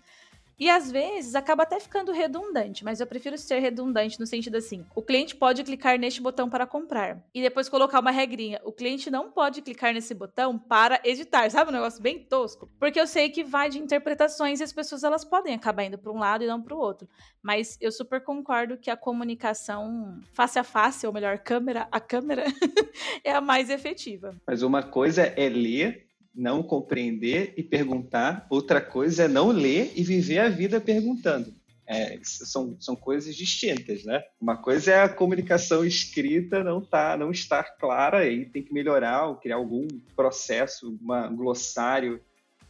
E 0.60 0.70
às 0.70 0.92
vezes 0.92 1.36
acaba 1.36 1.64
até 1.64 1.80
ficando 1.80 2.12
redundante, 2.12 2.84
mas 2.84 3.00
eu 3.00 3.06
prefiro 3.06 3.38
ser 3.38 3.60
redundante 3.60 4.20
no 4.20 4.26
sentido 4.26 4.58
assim: 4.58 4.84
o 4.96 5.04
cliente 5.04 5.36
pode 5.36 5.64
clicar 5.64 6.00
neste 6.00 6.20
botão 6.20 6.50
para 6.50 6.66
comprar 6.66 7.24
e 7.34 7.42
depois 7.42 7.70
colocar 7.70 8.00
uma 8.00 8.10
regrinha. 8.10 8.60
O 8.64 8.72
cliente 8.72 9.12
não 9.12 9.32
pode 9.32 9.62
clicar 9.62 9.94
nesse 9.94 10.16
botão 10.16 10.58
para 10.58 11.00
editar, 11.04 11.50
sabe? 11.52 11.70
Um 11.70 11.74
negócio 11.74 12.02
bem 12.02 12.20
tosco, 12.20 12.70
porque 12.80 13.00
eu 13.00 13.06
sei 13.06 13.30
que 13.30 13.44
vai 13.44 13.70
de 13.70 13.78
interpretações 13.78 14.60
e 14.60 14.64
as 14.64 14.74
pessoas 14.74 15.04
elas 15.04 15.24
podem 15.24 15.54
acabar 15.54 15.84
indo 15.84 15.98
para 15.98 16.12
um 16.12 16.18
lado 16.18 16.44
e 16.44 16.48
não 16.48 16.62
para 16.62 16.76
o 16.76 16.80
outro. 16.80 17.08
Mas 17.42 17.78
eu 17.80 17.92
super 17.92 18.24
concordo 18.24 18.78
que 18.78 18.90
a 18.90 18.98
comunicação 18.98 20.20
face 20.34 20.58
a 20.58 20.64
face, 20.64 21.06
ou 21.06 21.14
melhor, 21.14 21.38
câmera 21.38 21.88
a 21.92 22.00
câmera, 22.00 22.46
é 23.24 23.32
a 23.32 23.42
mais 23.42 23.70
efetiva. 23.70 24.36
Mas 24.48 24.64
uma 24.64 24.82
coisa 24.82 25.22
é 25.22 25.48
ler 25.48 26.07
não 26.38 26.62
compreender 26.62 27.54
e 27.58 27.64
perguntar, 27.64 28.46
outra 28.50 28.80
coisa 28.80 29.24
é 29.24 29.28
não 29.28 29.50
ler 29.50 29.92
e 29.96 30.04
viver 30.04 30.40
a 30.40 30.50
vida 30.50 30.80
perguntando. 30.80 31.54
É, 31.90 32.20
são, 32.22 32.76
são 32.80 32.96
coisas 32.96 33.34
distintas, 33.34 34.04
né? 34.04 34.22
Uma 34.40 34.58
coisa 34.58 34.92
é 34.92 35.02
a 35.02 35.10
comunicação 35.10 35.86
escrita 35.86 36.62
não 36.62 36.82
tá, 36.82 37.16
não 37.16 37.32
estar 37.32 37.64
clara 37.78 38.30
e 38.30 38.46
tem 38.46 38.62
que 38.62 38.74
melhorar 38.74 39.34
criar 39.38 39.56
algum 39.56 39.88
processo, 40.14 41.00
um 41.02 41.36
glossário 41.36 42.22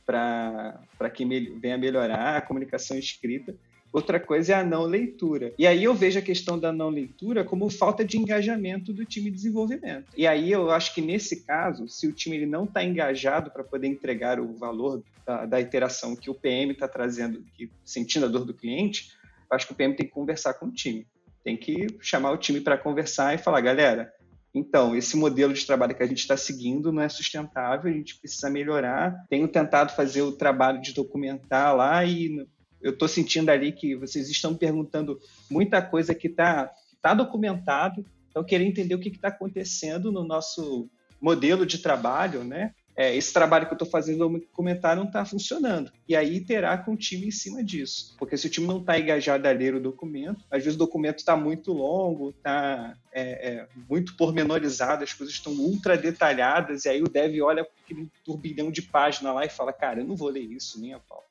para 0.05 1.09
que 1.13 1.25
me, 1.25 1.49
venha 1.59 1.77
melhorar 1.77 2.37
a 2.37 2.41
comunicação 2.41 2.97
escrita. 2.97 3.55
Outra 3.91 4.19
coisa 4.19 4.53
é 4.53 4.55
a 4.55 4.63
não 4.63 4.83
leitura. 4.83 5.53
E 5.57 5.65
aí 5.65 5.83
eu 5.83 5.93
vejo 5.93 6.19
a 6.19 6.21
questão 6.21 6.59
da 6.59 6.71
não 6.71 6.89
leitura 6.89 7.43
como 7.43 7.69
falta 7.69 8.03
de 8.03 8.17
engajamento 8.17 8.93
do 8.93 9.05
time 9.05 9.29
de 9.29 9.37
desenvolvimento. 9.37 10.05
E 10.15 10.27
aí 10.27 10.51
eu 10.51 10.69
acho 10.71 10.93
que 10.93 11.01
nesse 11.01 11.43
caso, 11.45 11.87
se 11.87 12.07
o 12.07 12.13
time 12.13 12.35
ele 12.35 12.45
não 12.45 12.65
está 12.65 12.83
engajado 12.83 13.49
para 13.49 13.63
poder 13.63 13.87
entregar 13.87 14.39
o 14.39 14.53
valor 14.53 15.01
da, 15.25 15.45
da 15.45 15.61
iteração 15.61 16.15
que 16.15 16.29
o 16.29 16.35
PM 16.35 16.73
está 16.73 16.87
trazendo, 16.87 17.43
que, 17.55 17.69
sentindo 17.83 18.25
a 18.25 18.29
dor 18.29 18.45
do 18.45 18.53
cliente, 18.53 19.13
eu 19.49 19.55
acho 19.55 19.65
que 19.65 19.73
o 19.73 19.75
PM 19.75 19.95
tem 19.95 20.05
que 20.05 20.11
conversar 20.11 20.53
com 20.55 20.67
o 20.67 20.71
time. 20.71 21.07
Tem 21.43 21.55
que 21.55 21.87
chamar 22.01 22.31
o 22.31 22.37
time 22.37 22.59
para 22.59 22.77
conversar 22.77 23.33
e 23.33 23.37
falar, 23.37 23.61
galera, 23.61 24.13
então, 24.53 24.95
esse 24.95 25.15
modelo 25.15 25.53
de 25.53 25.65
trabalho 25.65 25.93
que 25.93 26.01
a 26.01 26.07
gente 26.07 26.19
está 26.19 26.35
seguindo 26.35 26.91
não 26.91 27.01
é 27.01 27.09
sustentável, 27.09 27.91
a 27.91 27.93
gente 27.93 28.17
precisa 28.17 28.49
melhorar. 28.49 29.25
Tenho 29.29 29.47
tentado 29.47 29.93
fazer 29.93 30.23
o 30.23 30.31
trabalho 30.31 30.81
de 30.81 30.93
documentar 30.93 31.75
lá 31.75 32.03
e 32.03 32.47
eu 32.81 32.91
estou 32.91 33.07
sentindo 33.07 33.49
ali 33.49 33.71
que 33.71 33.95
vocês 33.95 34.29
estão 34.29 34.55
perguntando 34.55 35.19
muita 35.49 35.81
coisa 35.81 36.13
que 36.13 36.27
está 36.27 36.71
tá 37.01 37.13
documentado, 37.13 38.05
então 38.29 38.43
querer 38.43 38.65
entender 38.65 38.95
o 38.95 38.99
que 38.99 39.09
está 39.09 39.29
acontecendo 39.29 40.11
no 40.11 40.23
nosso 40.23 40.89
modelo 41.21 41.65
de 41.65 41.79
trabalho, 41.79 42.43
né? 42.43 42.73
é, 42.97 43.15
esse 43.15 43.31
trabalho 43.31 43.67
que 43.67 43.73
eu 43.73 43.75
estou 43.75 43.87
fazendo 43.87 44.27
no 44.27 44.39
documentário 44.39 45.01
não 45.01 45.07
está 45.07 45.23
funcionando. 45.23 45.91
E 46.09 46.15
aí 46.15 46.35
iterar 46.35 46.83
com 46.83 46.93
o 46.93 46.97
time 46.97 47.27
em 47.27 47.31
cima 47.31 47.63
disso. 47.63 48.15
Porque 48.17 48.35
se 48.35 48.47
o 48.47 48.49
time 48.49 48.65
não 48.65 48.79
está 48.79 48.99
engajado 48.99 49.47
a 49.47 49.51
ler 49.51 49.75
o 49.75 49.79
documento, 49.79 50.43
às 50.49 50.63
vezes 50.63 50.73
o 50.73 50.79
documento 50.79 51.19
está 51.19 51.37
muito 51.37 51.71
longo, 51.71 52.31
está 52.31 52.97
é, 53.13 53.49
é, 53.49 53.67
muito 53.87 54.17
pormenorizado, 54.17 55.03
as 55.03 55.13
coisas 55.13 55.35
estão 55.35 55.53
ultra 55.53 55.95
detalhadas, 55.95 56.85
e 56.85 56.89
aí 56.89 57.03
o 57.03 57.07
dev 57.07 57.39
olha 57.43 57.67
aquele 57.85 58.09
turbilhão 58.25 58.71
de 58.71 58.81
página 58.81 59.31
lá 59.31 59.45
e 59.45 59.49
fala, 59.49 59.71
cara, 59.71 59.99
eu 59.99 60.05
não 60.05 60.15
vou 60.15 60.29
ler 60.29 60.51
isso 60.51 60.81
nem 60.81 60.93
a 60.93 60.99
pau. 60.99 61.23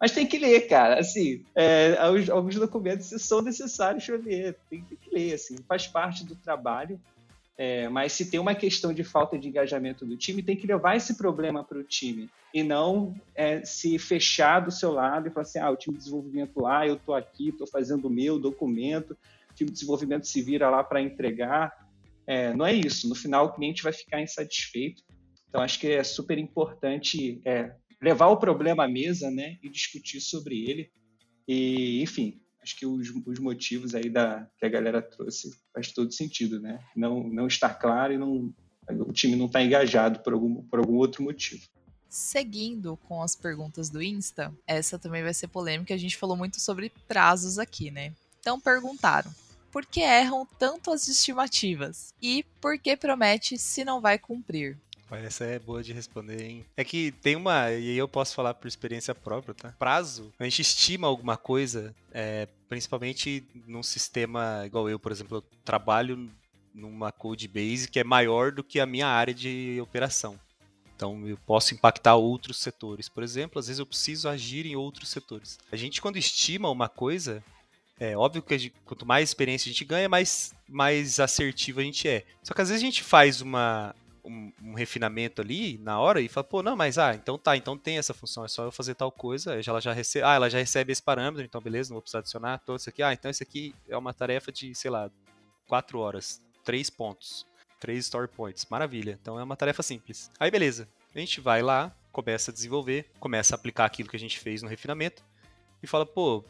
Mas 0.00 0.12
tem 0.12 0.26
que 0.26 0.38
ler, 0.38 0.66
cara. 0.66 0.98
Assim, 0.98 1.44
é, 1.54 1.96
alguns 2.30 2.54
documentos 2.54 3.08
são 3.22 3.42
necessários 3.42 4.06
para 4.06 4.16
ler. 4.16 4.56
Tem, 4.70 4.82
que 4.82 5.10
ler, 5.12 5.34
assim, 5.34 5.56
faz 5.68 5.86
parte 5.86 6.24
do 6.24 6.34
trabalho. 6.34 6.98
É, 7.58 7.90
mas 7.90 8.14
se 8.14 8.30
tem 8.30 8.40
uma 8.40 8.54
questão 8.54 8.94
de 8.94 9.04
falta 9.04 9.38
de 9.38 9.46
engajamento 9.46 10.06
do 10.06 10.16
time, 10.16 10.42
tem 10.42 10.56
que 10.56 10.66
levar 10.66 10.96
esse 10.96 11.14
problema 11.14 11.62
para 11.62 11.76
o 11.76 11.84
time 11.84 12.30
e 12.54 12.62
não 12.62 13.14
é, 13.34 13.62
se 13.62 13.98
fechar 13.98 14.60
do 14.60 14.70
seu 14.70 14.90
lado 14.92 15.28
e 15.28 15.30
falar 15.30 15.42
assim: 15.42 15.58
ah, 15.58 15.70
o 15.70 15.76
time 15.76 15.94
de 15.94 16.04
desenvolvimento 16.04 16.58
lá, 16.58 16.86
eu 16.86 16.94
estou 16.94 17.14
aqui, 17.14 17.50
estou 17.50 17.66
fazendo 17.66 18.06
o 18.06 18.10
meu 18.10 18.38
documento, 18.38 19.10
o 19.50 19.54
time 19.54 19.68
de 19.68 19.74
desenvolvimento 19.74 20.26
se 20.26 20.40
vira 20.40 20.70
lá 20.70 20.82
para 20.82 21.02
entregar. 21.02 21.86
É, 22.26 22.54
não 22.54 22.64
é 22.64 22.72
isso. 22.72 23.06
No 23.06 23.14
final, 23.14 23.46
o 23.46 23.52
cliente 23.52 23.82
vai 23.82 23.92
ficar 23.92 24.22
insatisfeito. 24.22 25.02
Então, 25.48 25.60
acho 25.60 25.78
que 25.78 25.88
é 25.88 26.02
super 26.02 26.38
importante 26.38 27.42
é, 27.44 27.72
levar 28.00 28.28
o 28.28 28.36
problema 28.36 28.84
à 28.84 28.88
mesa 28.88 29.30
né, 29.30 29.58
e 29.62 29.68
discutir 29.68 30.20
sobre 30.20 30.68
ele. 30.68 30.90
E, 31.46 32.02
enfim, 32.02 32.40
acho 32.62 32.76
que 32.76 32.86
os, 32.86 33.10
os 33.26 33.38
motivos 33.38 33.94
aí 33.94 34.08
da, 34.08 34.48
que 34.58 34.64
a 34.64 34.68
galera 34.68 35.02
trouxe 35.02 35.50
faz 35.72 35.92
todo 35.92 36.12
sentido, 36.12 36.60
né? 36.60 36.78
Não, 36.96 37.28
não 37.28 37.46
estar 37.46 37.74
claro 37.74 38.12
e 38.12 38.18
não, 38.18 38.52
o 38.88 39.12
time 39.12 39.36
não 39.36 39.46
está 39.46 39.62
engajado 39.62 40.20
por 40.20 40.32
algum, 40.32 40.62
por 40.64 40.78
algum 40.78 40.96
outro 40.96 41.22
motivo. 41.22 41.62
Seguindo 42.08 42.96
com 43.08 43.22
as 43.22 43.36
perguntas 43.36 43.88
do 43.88 44.02
Insta, 44.02 44.52
essa 44.66 44.98
também 44.98 45.22
vai 45.22 45.32
ser 45.32 45.48
polêmica, 45.48 45.94
a 45.94 45.98
gente 45.98 46.16
falou 46.16 46.36
muito 46.36 46.60
sobre 46.60 46.92
prazos 47.06 47.58
aqui, 47.58 47.90
né? 47.90 48.12
Então 48.40 48.60
perguntaram: 48.60 49.32
por 49.70 49.86
que 49.86 50.00
erram 50.00 50.46
tanto 50.58 50.90
as 50.90 51.06
estimativas? 51.06 52.12
E 52.20 52.44
por 52.60 52.78
que 52.78 52.96
promete 52.96 53.56
se 53.56 53.84
não 53.84 54.00
vai 54.00 54.18
cumprir? 54.18 54.76
Essa 55.16 55.44
é 55.44 55.58
boa 55.58 55.82
de 55.82 55.92
responder, 55.92 56.42
hein? 56.42 56.64
É 56.76 56.84
que 56.84 57.12
tem 57.12 57.36
uma, 57.36 57.70
e 57.72 57.96
eu 57.96 58.08
posso 58.08 58.34
falar 58.34 58.54
por 58.54 58.68
experiência 58.68 59.14
própria, 59.14 59.54
tá? 59.54 59.74
Prazo, 59.78 60.32
a 60.38 60.44
gente 60.44 60.62
estima 60.62 61.06
alguma 61.06 61.36
coisa, 61.36 61.94
é, 62.12 62.48
principalmente 62.68 63.44
num 63.66 63.82
sistema 63.82 64.62
igual 64.66 64.88
eu, 64.88 64.98
por 64.98 65.12
exemplo, 65.12 65.38
eu 65.38 65.42
trabalho 65.64 66.30
numa 66.74 67.10
code 67.10 67.48
base 67.48 67.88
que 67.88 67.98
é 67.98 68.04
maior 68.04 68.52
do 68.52 68.62
que 68.62 68.78
a 68.78 68.86
minha 68.86 69.06
área 69.06 69.34
de 69.34 69.78
operação. 69.82 70.38
Então 70.94 71.26
eu 71.26 71.38
posso 71.46 71.74
impactar 71.74 72.16
outros 72.16 72.58
setores. 72.58 73.08
Por 73.08 73.22
exemplo, 73.22 73.58
às 73.58 73.66
vezes 73.66 73.80
eu 73.80 73.86
preciso 73.86 74.28
agir 74.28 74.66
em 74.66 74.76
outros 74.76 75.08
setores. 75.08 75.58
A 75.72 75.76
gente, 75.76 76.00
quando 76.00 76.18
estima 76.18 76.68
uma 76.68 76.90
coisa, 76.90 77.42
é 77.98 78.16
óbvio 78.16 78.42
que 78.42 78.58
gente, 78.58 78.74
quanto 78.84 79.06
mais 79.06 79.30
experiência 79.30 79.68
a 79.68 79.72
gente 79.72 79.84
ganha, 79.84 80.08
mais, 80.08 80.52
mais 80.68 81.18
assertivo 81.18 81.80
a 81.80 81.82
gente 81.82 82.06
é. 82.06 82.24
Só 82.42 82.52
que 82.52 82.60
às 82.60 82.68
vezes 82.68 82.82
a 82.82 82.84
gente 82.84 83.02
faz 83.02 83.40
uma, 83.40 83.94
um, 84.24 84.52
um, 84.62 84.74
refinamento 84.74 85.40
ali 85.40 85.78
na 85.78 85.98
hora 85.98 86.20
e 86.20 86.28
fala, 86.28 86.44
pô, 86.44 86.62
não, 86.62 86.76
mas 86.76 86.98
ah, 86.98 87.14
então 87.14 87.38
tá, 87.38 87.56
então 87.56 87.76
tem 87.76 87.98
essa 87.98 88.14
função, 88.14 88.44
é 88.44 88.48
só 88.48 88.64
eu 88.64 88.72
fazer 88.72 88.94
tal 88.94 89.10
coisa, 89.10 89.60
ela 89.66 89.80
já 89.80 89.92
recebe, 89.92 90.24
ah, 90.24 90.34
ela 90.34 90.50
já 90.50 90.58
recebe 90.58 90.92
esse 90.92 91.02
parâmetro, 91.02 91.44
então 91.44 91.60
beleza, 91.60 91.90
não 91.90 91.96
vou 91.96 92.02
precisar 92.02 92.20
adicionar 92.20 92.58
todo 92.58 92.78
isso 92.78 92.88
aqui, 92.88 93.02
ah, 93.02 93.12
então 93.12 93.30
isso 93.30 93.42
aqui 93.42 93.74
é 93.88 93.96
uma 93.96 94.12
tarefa 94.12 94.50
de, 94.52 94.74
sei 94.74 94.90
lá, 94.90 95.10
quatro 95.66 95.98
horas, 95.98 96.42
três 96.64 96.90
pontos, 96.90 97.46
três 97.78 98.04
story 98.04 98.28
points, 98.28 98.66
maravilha, 98.70 99.18
então 99.20 99.38
é 99.38 99.42
uma 99.42 99.56
tarefa 99.56 99.82
simples. 99.82 100.30
Aí 100.38 100.50
beleza, 100.50 100.88
a 101.14 101.18
gente 101.18 101.40
vai 101.40 101.62
lá, 101.62 101.94
começa 102.12 102.50
a 102.50 102.54
desenvolver, 102.54 103.10
começa 103.18 103.54
a 103.54 103.56
aplicar 103.56 103.84
aquilo 103.84 104.08
que 104.08 104.16
a 104.16 104.20
gente 104.20 104.38
fez 104.38 104.62
no 104.62 104.68
refinamento 104.68 105.24
e 105.82 105.86
fala, 105.86 106.04
pô, 106.04 106.44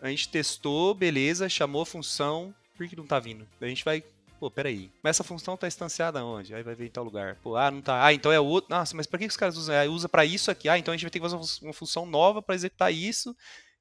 a 0.00 0.08
gente 0.08 0.28
testou, 0.28 0.94
beleza, 0.94 1.48
chamou 1.48 1.82
a 1.82 1.86
função, 1.86 2.54
por 2.76 2.86
que 2.88 2.96
não 2.96 3.06
tá 3.06 3.18
vindo? 3.18 3.46
A 3.60 3.66
gente 3.66 3.84
vai 3.84 4.04
Pô, 4.38 4.50
peraí. 4.50 4.90
Mas 5.02 5.16
essa 5.16 5.24
função 5.24 5.56
tá 5.56 5.66
instanciada 5.66 6.24
onde? 6.24 6.54
Aí 6.54 6.62
vai 6.62 6.74
ver 6.74 6.86
em 6.86 6.90
tal 6.90 7.04
lugar. 7.04 7.36
Pô, 7.42 7.56
ah, 7.56 7.70
não 7.70 7.80
tá. 7.80 8.04
Ah, 8.04 8.12
então 8.12 8.32
é 8.32 8.40
outro. 8.40 8.70
Nossa, 8.70 8.96
mas 8.96 9.06
pra 9.06 9.18
que 9.18 9.26
os 9.26 9.36
caras 9.36 9.56
usam? 9.56 9.74
Ah, 9.74 9.84
usa 9.84 10.08
para 10.08 10.24
isso 10.24 10.50
aqui. 10.50 10.68
Ah, 10.68 10.78
então 10.78 10.92
a 10.92 10.96
gente 10.96 11.04
vai 11.04 11.10
ter 11.10 11.20
que 11.20 11.28
fazer 11.28 11.64
uma 11.64 11.72
função 11.72 12.04
nova 12.04 12.42
para 12.42 12.54
executar 12.54 12.92
isso. 12.92 13.34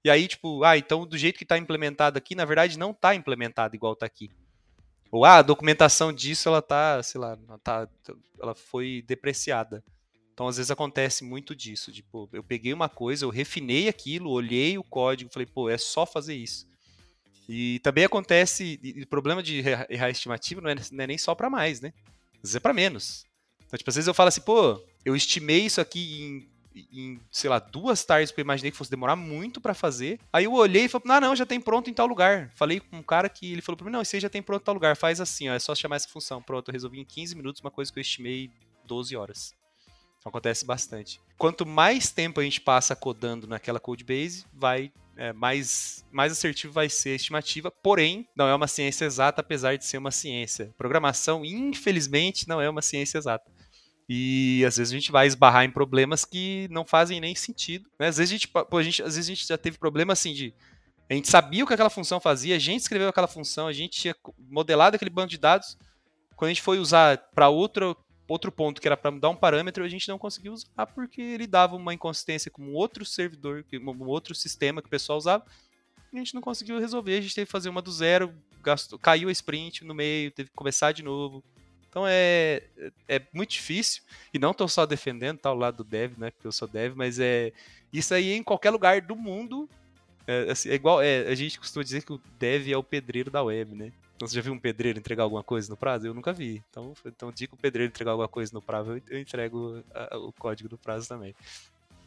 E 0.03 0.09
aí, 0.09 0.27
tipo, 0.27 0.63
ah, 0.63 0.77
então 0.77 1.05
do 1.05 1.17
jeito 1.17 1.37
que 1.37 1.45
tá 1.45 1.57
implementado 1.57 2.17
aqui, 2.17 2.35
na 2.35 2.45
verdade 2.45 2.77
não 2.77 2.93
tá 2.93 3.15
implementado 3.15 3.75
igual 3.75 3.95
tá 3.95 4.05
aqui. 4.05 4.29
Ou 5.11 5.23
ah, 5.25 5.37
a 5.37 5.41
documentação 5.41 6.11
disso 6.11 6.49
ela 6.49 6.61
tá, 6.61 7.01
sei 7.03 7.21
lá, 7.21 7.37
ela, 7.47 7.59
tá, 7.59 7.87
ela 8.41 8.55
foi 8.55 9.03
depreciada. 9.07 9.83
Então, 10.33 10.47
às 10.47 10.57
vezes 10.57 10.71
acontece 10.71 11.23
muito 11.23 11.55
disso. 11.55 11.91
Tipo, 11.91 12.27
eu 12.33 12.43
peguei 12.43 12.73
uma 12.73 12.89
coisa, 12.89 13.23
eu 13.23 13.29
refinei 13.29 13.87
aquilo, 13.87 14.31
olhei 14.31 14.77
o 14.77 14.83
código, 14.83 15.31
falei, 15.31 15.45
pô, 15.45 15.69
é 15.69 15.77
só 15.77 16.05
fazer 16.05 16.33
isso. 16.33 16.65
E 17.47 17.79
também 17.79 18.05
acontece, 18.05 18.79
o 19.01 19.07
problema 19.07 19.43
de 19.43 19.63
errar 19.89 20.09
estimativa 20.09 20.61
não 20.61 20.69
é, 20.69 20.75
não 20.91 21.03
é 21.03 21.07
nem 21.07 21.17
só 21.17 21.35
para 21.35 21.49
mais, 21.49 21.81
né? 21.81 21.93
Às 22.35 22.41
vezes 22.41 22.55
é 22.55 22.59
para 22.59 22.73
menos. 22.73 23.25
Então, 23.65 23.77
tipo, 23.77 23.89
às 23.89 23.95
vezes 23.95 24.07
eu 24.07 24.13
falo 24.13 24.29
assim, 24.29 24.41
pô, 24.41 24.81
eu 25.03 25.15
estimei 25.15 25.65
isso 25.65 25.81
aqui 25.81 26.47
em, 26.73 26.87
em 26.91 27.19
sei 27.31 27.49
lá, 27.49 27.59
duas 27.59 28.03
tardes, 28.05 28.31
porque 28.31 28.41
eu 28.41 28.45
imaginei 28.45 28.71
que 28.71 28.77
fosse 28.77 28.89
demorar 28.89 29.15
muito 29.15 29.59
para 29.59 29.73
fazer. 29.73 30.19
Aí 30.31 30.45
eu 30.45 30.53
olhei 30.53 30.85
e 30.85 30.89
falei, 30.89 31.07
ah, 31.09 31.21
não, 31.21 31.35
já 31.35 31.45
tem 31.45 31.59
pronto 31.59 31.89
em 31.89 31.93
tal 31.93 32.07
lugar. 32.07 32.51
Falei 32.55 32.79
com 32.79 32.97
um 32.97 33.03
cara 33.03 33.27
que 33.27 33.51
ele 33.51 33.61
falou 33.61 33.77
pra 33.77 33.85
mim, 33.85 33.91
não, 33.91 34.01
esse 34.01 34.15
aí 34.15 34.21
já 34.21 34.29
tem 34.29 34.41
pronto 34.41 34.61
em 34.61 34.65
tal 34.65 34.73
lugar, 34.73 34.95
faz 34.95 35.19
assim, 35.19 35.49
ó, 35.49 35.53
é 35.53 35.59
só 35.59 35.75
chamar 35.75 35.97
essa 35.97 36.07
função. 36.07 36.41
Pronto, 36.41 36.69
eu 36.69 36.73
resolvi 36.73 36.99
em 36.99 37.05
15 37.05 37.35
minutos 37.35 37.61
uma 37.61 37.71
coisa 37.71 37.91
que 37.91 37.99
eu 37.99 38.01
estimei 38.01 38.49
12 38.85 39.15
horas. 39.15 39.53
Então, 40.19 40.29
acontece 40.29 40.65
bastante. 40.65 41.19
Quanto 41.37 41.65
mais 41.65 42.09
tempo 42.09 42.39
a 42.39 42.43
gente 42.43 42.61
passa 42.61 42.95
codando 42.95 43.45
naquela 43.45 43.79
code 43.79 44.05
base, 44.05 44.45
vai 44.53 44.91
é, 45.18 45.32
mais, 45.34 46.05
mais 46.11 46.32
assertivo 46.32 46.74
vai 46.74 46.89
ser 46.89 47.11
a 47.11 47.16
estimativa, 47.16 47.72
porém, 47.72 48.28
não 48.36 48.47
é 48.47 48.55
uma 48.55 48.68
ciência 48.68 49.05
exata, 49.05 49.41
apesar 49.41 49.78
de 49.78 49.86
ser 49.86 49.97
uma 49.97 50.11
ciência. 50.11 50.74
Programação, 50.78 51.45
infelizmente, 51.45 52.47
não 52.47 52.61
é 52.61 52.70
uma 52.70 52.82
ciência 52.82 53.18
exata. 53.18 53.51
E 54.07 54.64
às 54.66 54.78
vezes 54.78 54.91
a 54.91 54.95
gente 54.95 55.11
vai 55.11 55.28
esbarrar 55.28 55.64
em 55.64 55.72
problemas 55.72 56.26
que 56.26 56.68
não 56.70 56.86
fazem 56.86 57.22
nem 57.22 57.36
sentido. 57.36 57.89
Né? 57.99 58.07
Às, 58.07 58.18
vezes 58.18 58.32
a 58.32 58.36
gente, 58.36 58.47
pô, 58.47 58.78
a 58.78 58.84
gente, 58.84 59.01
às 59.01 59.16
vezes 59.16 59.30
a 59.30 59.34
gente 59.34 59.47
já 59.47 59.57
teve 59.57 59.78
problema 59.78 60.14
assim 60.14 60.34
de. 60.34 60.53
A 61.09 61.14
gente 61.14 61.30
sabia 61.30 61.64
o 61.64 61.68
que 61.68 61.74
aquela 61.74 61.89
função 61.89 62.20
fazia, 62.20 62.55
a 62.55 62.59
gente 62.59 62.82
escreveu 62.82 63.09
aquela 63.09 63.28
função, 63.28 63.68
a 63.68 63.74
gente 63.74 63.99
tinha 63.99 64.16
modelado 64.49 64.95
aquele 64.95 65.11
banco 65.11 65.30
de 65.30 65.38
dados. 65.38 65.78
Quando 66.36 66.49
a 66.49 66.53
gente 66.53 66.61
foi 66.61 66.80
usar 66.80 67.18
para 67.36 67.49
outro, 67.49 67.95
outro 68.28 68.51
ponto 68.51 68.82
que 68.82 68.88
era 68.88 68.97
para 68.97 69.11
mudar 69.11 69.30
um 69.30 69.36
parâmetro, 69.36 69.84
a 69.84 69.89
gente 69.89 70.07
não 70.07 70.17
conseguiu 70.17 70.53
usar 70.53 70.86
porque 70.88 71.21
ele 71.21 71.47
dava 71.47 71.76
uma 71.76 71.93
inconsistência 71.93 72.49
com 72.49 72.74
outro 72.74 73.05
servidor, 73.05 73.65
um 73.74 74.05
outro 74.05 74.34
sistema 74.34 74.82
que 74.82 74.88
o 74.88 74.91
pessoal 74.91 75.17
usava. 75.17 75.45
E 76.11 76.17
a 76.17 76.19
gente 76.19 76.36
não 76.36 76.41
conseguiu 76.41 76.80
resolver, 76.80 77.17
a 77.17 77.21
gente 77.21 77.36
teve 77.36 77.47
que 77.47 77.51
fazer 77.51 77.69
uma 77.69 77.82
do 77.82 77.91
zero, 77.91 78.34
gastou, 78.61 78.99
caiu 78.99 79.30
a 79.30 79.32
sprint 79.32 79.84
no 79.84 79.95
meio, 79.95 80.32
teve 80.32 80.49
que 80.49 80.55
começar 80.55 80.91
de 80.91 81.03
novo. 81.03 81.43
Então 81.89 82.05
é, 82.07 82.63
é 83.07 83.21
muito 83.34 83.51
difícil, 83.51 84.03
e 84.34 84.39
não 84.39 84.51
estou 84.51 84.67
só 84.67 84.86
defendendo 84.86 85.38
tá, 85.38 85.51
o 85.51 85.55
lado 85.55 85.78
do 85.78 85.84
dev, 85.84 86.17
né, 86.17 86.32
porque 86.32 86.47
eu 86.47 86.51
sou 86.51 86.67
dev, 86.67 86.95
mas 86.95 87.19
é 87.19 87.51
isso 87.91 88.13
aí 88.13 88.34
em 88.34 88.43
qualquer 88.43 88.71
lugar 88.71 88.99
do 89.01 89.15
mundo 89.15 89.69
é, 90.26 90.51
assim, 90.51 90.69
é 90.69 90.74
igual, 90.74 91.01
é, 91.01 91.28
a 91.28 91.36
gente 91.36 91.59
costuma 91.59 91.84
dizer 91.84 92.03
que 92.03 92.13
o 92.13 92.21
dev 92.39 92.69
é 92.69 92.78
o 92.78 92.84
pedreiro 92.84 93.30
da 93.30 93.43
web, 93.43 93.76
né? 93.76 93.91
Então, 94.24 94.30
você 94.30 94.36
já 94.36 94.41
viu 94.41 94.53
um 94.53 94.59
pedreiro 94.59 94.97
entregar 94.97 95.24
alguma 95.24 95.43
coisa 95.43 95.69
no 95.69 95.76
prazo? 95.76 96.07
Eu 96.07 96.13
nunca 96.13 96.32
vi. 96.32 96.63
Então, 96.69 96.93
então 97.05 97.30
digo 97.30 97.55
o 97.55 97.57
pedreiro 97.57 97.91
entregar 97.91 98.11
alguma 98.11 98.28
coisa 98.28 98.53
no 98.53 98.61
prazo, 98.61 99.01
eu 99.09 99.19
entrego 99.19 99.84
a, 99.93 100.17
o 100.17 100.32
código 100.32 100.69
do 100.69 100.78
prazo 100.78 101.09
também. 101.09 101.36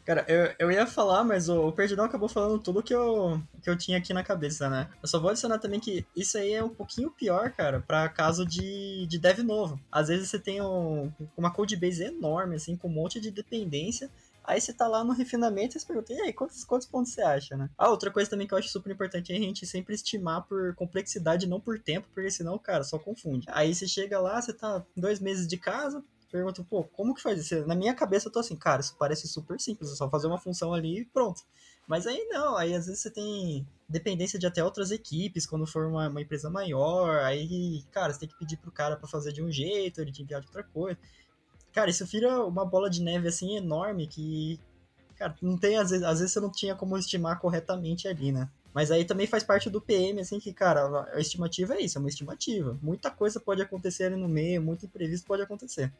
Cara, 0.03 0.25
eu, 0.27 0.55
eu 0.57 0.71
ia 0.71 0.87
falar, 0.87 1.23
mas 1.23 1.47
o, 1.47 1.67
o 1.67 1.71
Perdidão 1.71 2.05
acabou 2.05 2.27
falando 2.27 2.57
tudo 2.57 2.81
que 2.81 2.95
eu, 2.95 3.39
que 3.61 3.69
eu 3.69 3.77
tinha 3.77 3.97
aqui 3.99 4.13
na 4.13 4.23
cabeça, 4.23 4.67
né? 4.67 4.89
Eu 5.03 5.07
só 5.07 5.19
vou 5.19 5.29
adicionar 5.29 5.59
também 5.59 5.79
que 5.79 6.05
isso 6.15 6.37
aí 6.37 6.53
é 6.53 6.63
um 6.63 6.73
pouquinho 6.73 7.11
pior, 7.11 7.51
cara, 7.51 7.83
para 7.85 8.09
caso 8.09 8.45
de, 8.45 9.05
de 9.05 9.19
dev 9.19 9.39
novo. 9.39 9.79
Às 9.91 10.07
vezes 10.07 10.29
você 10.29 10.39
tem 10.39 10.59
um, 10.61 11.11
uma 11.35 11.51
codebase 11.51 12.03
enorme, 12.03 12.55
assim, 12.55 12.75
com 12.75 12.87
um 12.87 12.93
monte 12.93 13.19
de 13.19 13.29
dependência, 13.29 14.09
Aí 14.47 14.61
você 14.61 14.71
tá 14.71 14.87
lá 14.87 15.03
no 15.03 15.11
refinamento 15.11 15.75
e 15.75 15.79
você 15.79 15.85
pergunta, 15.85 16.13
e 16.13 16.21
aí, 16.21 16.31
quantos, 16.31 16.63
quantos 16.63 16.87
pontos 16.87 17.11
você 17.11 17.21
acha, 17.21 17.57
né? 17.57 17.69
Ah, 17.77 17.89
outra 17.89 18.09
coisa 18.09 18.29
também 18.29 18.47
que 18.47 18.53
eu 18.53 18.57
acho 18.57 18.69
super 18.69 18.89
importante 18.93 19.33
é 19.33 19.35
a 19.35 19.39
gente 19.39 19.67
sempre 19.67 19.93
estimar 19.93 20.47
por 20.47 20.73
complexidade, 20.75 21.45
não 21.45 21.59
por 21.59 21.77
tempo, 21.79 22.07
porque 22.13 22.31
senão, 22.31 22.57
cara, 22.57 22.85
só 22.85 22.97
confunde. 22.97 23.45
Aí 23.51 23.75
você 23.75 23.85
chega 23.85 24.21
lá, 24.21 24.41
você 24.41 24.53
tá 24.53 24.85
dois 24.95 25.19
meses 25.19 25.45
de 25.45 25.57
casa, 25.57 26.01
pergunta, 26.31 26.65
pô, 26.69 26.85
como 26.85 27.13
que 27.13 27.21
faz 27.21 27.41
isso? 27.41 27.67
Na 27.67 27.75
minha 27.75 27.93
cabeça 27.93 28.29
eu 28.29 28.31
tô 28.31 28.39
assim, 28.39 28.55
cara, 28.55 28.79
isso 28.79 28.95
parece 28.97 29.27
super 29.27 29.59
simples, 29.59 29.91
é 29.91 29.95
só 29.95 30.09
fazer 30.09 30.27
uma 30.27 30.39
função 30.39 30.73
ali 30.73 31.01
e 31.01 31.05
pronto. 31.05 31.41
Mas 31.85 32.07
aí 32.07 32.25
não, 32.29 32.55
aí 32.55 32.73
às 32.73 32.85
vezes 32.85 33.01
você 33.01 33.11
tem 33.11 33.67
dependência 33.87 34.39
de 34.39 34.47
até 34.47 34.63
outras 34.63 34.91
equipes, 34.91 35.45
quando 35.45 35.67
for 35.67 35.87
uma, 35.87 36.07
uma 36.07 36.21
empresa 36.21 36.49
maior, 36.49 37.19
aí, 37.19 37.83
cara, 37.91 38.13
você 38.13 38.21
tem 38.21 38.29
que 38.29 38.37
pedir 38.37 38.57
pro 38.57 38.71
cara 38.71 38.95
para 38.95 39.07
fazer 39.09 39.33
de 39.33 39.41
um 39.41 39.51
jeito, 39.51 39.99
ele 39.99 40.11
te 40.11 40.21
enviar 40.21 40.39
de 40.39 40.47
outra 40.47 40.63
coisa. 40.63 40.97
Cara, 41.77 41.91
isso 41.91 42.07
vira 42.07 42.43
uma 42.43 42.65
bola 42.65 42.89
de 42.89 43.03
neve 43.03 43.27
assim 43.27 43.55
enorme 43.55 44.07
que. 44.07 44.59
Cara, 45.15 45.35
não 45.43 45.55
tem, 45.55 45.77
às 45.77 45.91
vezes, 45.91 46.03
às 46.03 46.17
vezes 46.17 46.33
você 46.33 46.39
não 46.39 46.51
tinha 46.51 46.73
como 46.73 46.97
estimar 46.97 47.39
corretamente 47.39 48.07
ali, 48.07 48.31
né? 48.31 48.49
Mas 48.73 48.89
aí 48.89 49.05
também 49.05 49.27
faz 49.27 49.43
parte 49.43 49.69
do 49.69 49.79
PM, 49.79 50.19
assim, 50.19 50.39
que, 50.39 50.51
cara, 50.51 51.07
a 51.13 51.19
estimativa 51.19 51.75
é 51.75 51.81
isso, 51.81 51.99
é 51.99 52.01
uma 52.01 52.09
estimativa. 52.09 52.75
Muita 52.81 53.11
coisa 53.11 53.39
pode 53.39 53.61
acontecer 53.61 54.05
ali 54.05 54.15
no 54.15 54.27
meio, 54.27 54.59
muito 54.59 54.87
imprevisto 54.87 55.27
pode 55.27 55.43
acontecer. 55.43 55.93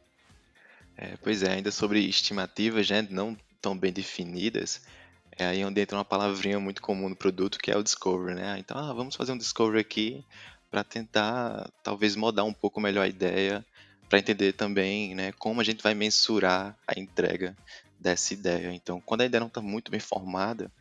É, 0.96 1.16
pois 1.22 1.44
é, 1.44 1.52
ainda 1.52 1.70
sobre 1.70 2.00
estimativas, 2.00 2.90
né, 2.90 3.06
não 3.08 3.36
tão 3.62 3.78
bem 3.78 3.92
definidas, 3.92 4.82
é 5.30 5.46
aí 5.46 5.64
onde 5.64 5.80
entra 5.80 5.96
uma 5.96 6.04
palavrinha 6.04 6.58
muito 6.58 6.82
comum 6.82 7.08
no 7.08 7.14
produto, 7.14 7.56
que 7.56 7.70
é 7.70 7.76
o 7.76 7.84
discovery, 7.84 8.34
né? 8.34 8.58
Então, 8.58 8.76
ah, 8.76 8.92
vamos 8.92 9.14
fazer 9.14 9.30
um 9.30 9.38
discovery 9.38 9.78
aqui 9.78 10.24
para 10.68 10.82
tentar, 10.82 11.70
talvez, 11.84 12.16
modar 12.16 12.44
um 12.44 12.52
pouco 12.52 12.80
melhor 12.80 13.02
a 13.02 13.08
ideia, 13.08 13.64
para 14.08 14.18
entender 14.18 14.52
também, 14.54 15.14
né, 15.14 15.32
como 15.32 15.60
a 15.60 15.64
gente 15.64 15.82
vai 15.82 15.94
mensurar 15.94 16.78
a 16.86 16.98
entrega 16.98 17.56
dessa 18.00 18.32
ideia. 18.34 18.72
Então, 18.72 19.00
quando 19.00 19.22
a 19.22 19.26
ideia 19.26 19.40
não 19.40 19.48
está 19.48 19.60
muito 19.60 19.90
bem 19.90 20.00
formada, 20.00 20.72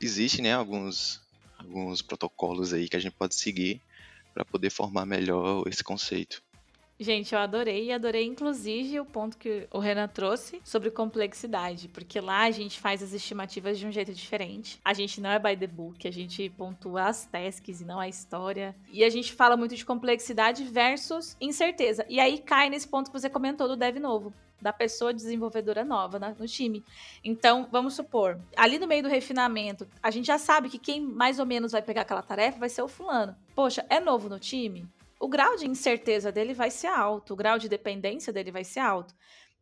existe, 0.00 0.42
né, 0.42 0.54
alguns, 0.54 1.20
alguns 1.58 2.02
protocolos 2.02 2.72
aí 2.72 2.88
que 2.88 2.96
a 2.96 3.00
gente 3.00 3.16
pode 3.16 3.34
seguir 3.34 3.82
para 4.34 4.44
poder 4.44 4.70
formar 4.70 5.06
melhor 5.06 5.64
esse 5.66 5.82
conceito. 5.82 6.42
Gente, 6.98 7.34
eu 7.34 7.38
adorei 7.38 7.86
e 7.86 7.92
adorei 7.92 8.24
inclusive 8.24 8.98
o 8.98 9.04
ponto 9.04 9.36
que 9.36 9.68
o 9.70 9.78
Renan 9.78 10.08
trouxe 10.08 10.60
sobre 10.64 10.90
complexidade, 10.90 11.88
porque 11.88 12.18
lá 12.20 12.44
a 12.44 12.50
gente 12.50 12.80
faz 12.80 13.02
as 13.02 13.12
estimativas 13.12 13.78
de 13.78 13.86
um 13.86 13.92
jeito 13.92 14.14
diferente. 14.14 14.80
A 14.82 14.94
gente 14.94 15.20
não 15.20 15.28
é 15.28 15.38
by 15.38 15.54
the 15.56 15.66
book, 15.66 16.08
a 16.08 16.10
gente 16.10 16.48
pontua 16.48 17.04
as 17.04 17.26
tasks 17.26 17.82
e 17.82 17.84
não 17.84 18.00
a 18.00 18.08
história. 18.08 18.74
E 18.90 19.04
a 19.04 19.10
gente 19.10 19.34
fala 19.34 19.58
muito 19.58 19.76
de 19.76 19.84
complexidade 19.84 20.64
versus 20.64 21.36
incerteza. 21.38 22.06
E 22.08 22.18
aí 22.18 22.38
cai 22.38 22.70
nesse 22.70 22.88
ponto 22.88 23.10
que 23.10 23.18
você 23.20 23.28
comentou 23.28 23.68
do 23.68 23.76
dev 23.76 23.98
novo 23.98 24.32
da 24.60 24.72
pessoa 24.72 25.12
desenvolvedora 25.12 25.84
nova 25.84 26.18
no 26.18 26.46
time. 26.46 26.82
Então, 27.22 27.68
vamos 27.70 27.94
supor, 27.94 28.40
ali 28.56 28.78
no 28.78 28.86
meio 28.86 29.02
do 29.02 29.08
refinamento, 29.08 29.86
a 30.02 30.10
gente 30.10 30.26
já 30.26 30.38
sabe 30.38 30.70
que 30.70 30.78
quem 30.78 31.00
mais 31.00 31.38
ou 31.38 31.46
menos 31.46 31.72
vai 31.72 31.82
pegar 31.82 32.02
aquela 32.02 32.22
tarefa 32.22 32.58
vai 32.58 32.68
ser 32.68 32.80
o 32.80 32.88
fulano. 32.88 33.36
Poxa, 33.54 33.84
é 33.90 34.00
novo 34.00 34.28
no 34.28 34.38
time? 34.38 34.88
O 35.20 35.28
grau 35.28 35.56
de 35.56 35.66
incerteza 35.66 36.30
dele 36.30 36.54
vai 36.54 36.70
ser 36.70 36.88
alto, 36.88 37.32
o 37.32 37.36
grau 37.36 37.58
de 37.58 37.68
dependência 37.68 38.32
dele 38.32 38.50
vai 38.50 38.64
ser 38.64 38.80
alto. 38.80 39.14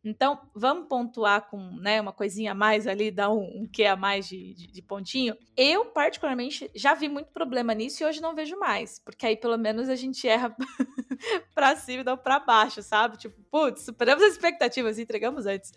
Então, 0.07 0.39
vamos 0.53 0.87
pontuar 0.87 1.49
com 1.49 1.57
né, 1.77 1.99
uma 1.99 2.13
coisinha 2.13 2.51
a 2.51 2.55
mais 2.55 2.85
ali, 2.85 3.09
dar 3.09 3.31
um, 3.31 3.41
um 3.41 3.67
que 3.67 3.83
a 3.85 3.95
mais 3.95 4.27
de, 4.27 4.53
de, 4.53 4.67
de, 4.67 4.81
pontinho. 4.83 5.35
Eu, 5.57 5.85
particularmente, 5.85 6.69
já 6.75 6.93
vi 6.93 7.09
muito 7.09 7.31
problema 7.31 7.73
nisso 7.73 8.03
e 8.03 8.05
hoje 8.05 8.21
não 8.21 8.35
vejo 8.35 8.55
mais. 8.59 8.99
Porque 8.99 9.25
aí, 9.25 9.35
pelo 9.35 9.57
menos, 9.57 9.89
a 9.89 9.95
gente 9.95 10.27
erra 10.27 10.55
pra 11.55 11.75
cima 11.75 12.01
e 12.01 12.05
não 12.05 12.15
pra 12.15 12.39
baixo, 12.39 12.83
sabe? 12.83 13.17
Tipo, 13.17 13.41
putz, 13.49 13.81
superamos 13.81 14.23
as 14.23 14.33
expectativas 14.33 14.99
e 14.99 15.01
entregamos 15.01 15.47
antes. 15.47 15.71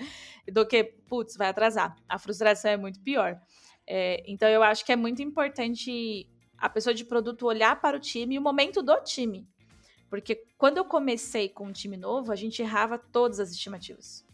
Do 0.53 0.67
que, 0.67 0.85
putz, 0.85 1.35
vai 1.35 1.49
atrasar. 1.49 1.97
A 2.07 2.19
frustração 2.19 2.71
é 2.71 2.77
muito 2.77 3.01
pior. 3.01 3.41
É, 3.87 4.23
então, 4.27 4.47
eu 4.51 4.63
acho 4.63 4.85
que 4.85 4.93
é 4.93 4.97
muito 4.97 5.23
importante 5.23 6.29
a 6.59 6.69
pessoa 6.69 6.93
de 6.93 7.03
produto 7.03 7.47
olhar 7.47 7.81
para 7.81 7.97
o 7.97 8.01
time 8.01 8.35
e 8.35 8.39
o 8.39 8.43
momento 8.43 8.83
do 8.83 8.95
time. 9.03 9.49
Porque 10.09 10.47
quando 10.57 10.79
eu 10.79 10.85
comecei 10.85 11.49
com 11.49 11.67
um 11.67 11.73
time 11.73 11.97
novo, 11.97 12.33
a 12.33 12.37
gente 12.37 12.63
errava 12.63 12.99
todas 12.99 13.39
as 13.41 13.51
estimativas. 13.51 14.27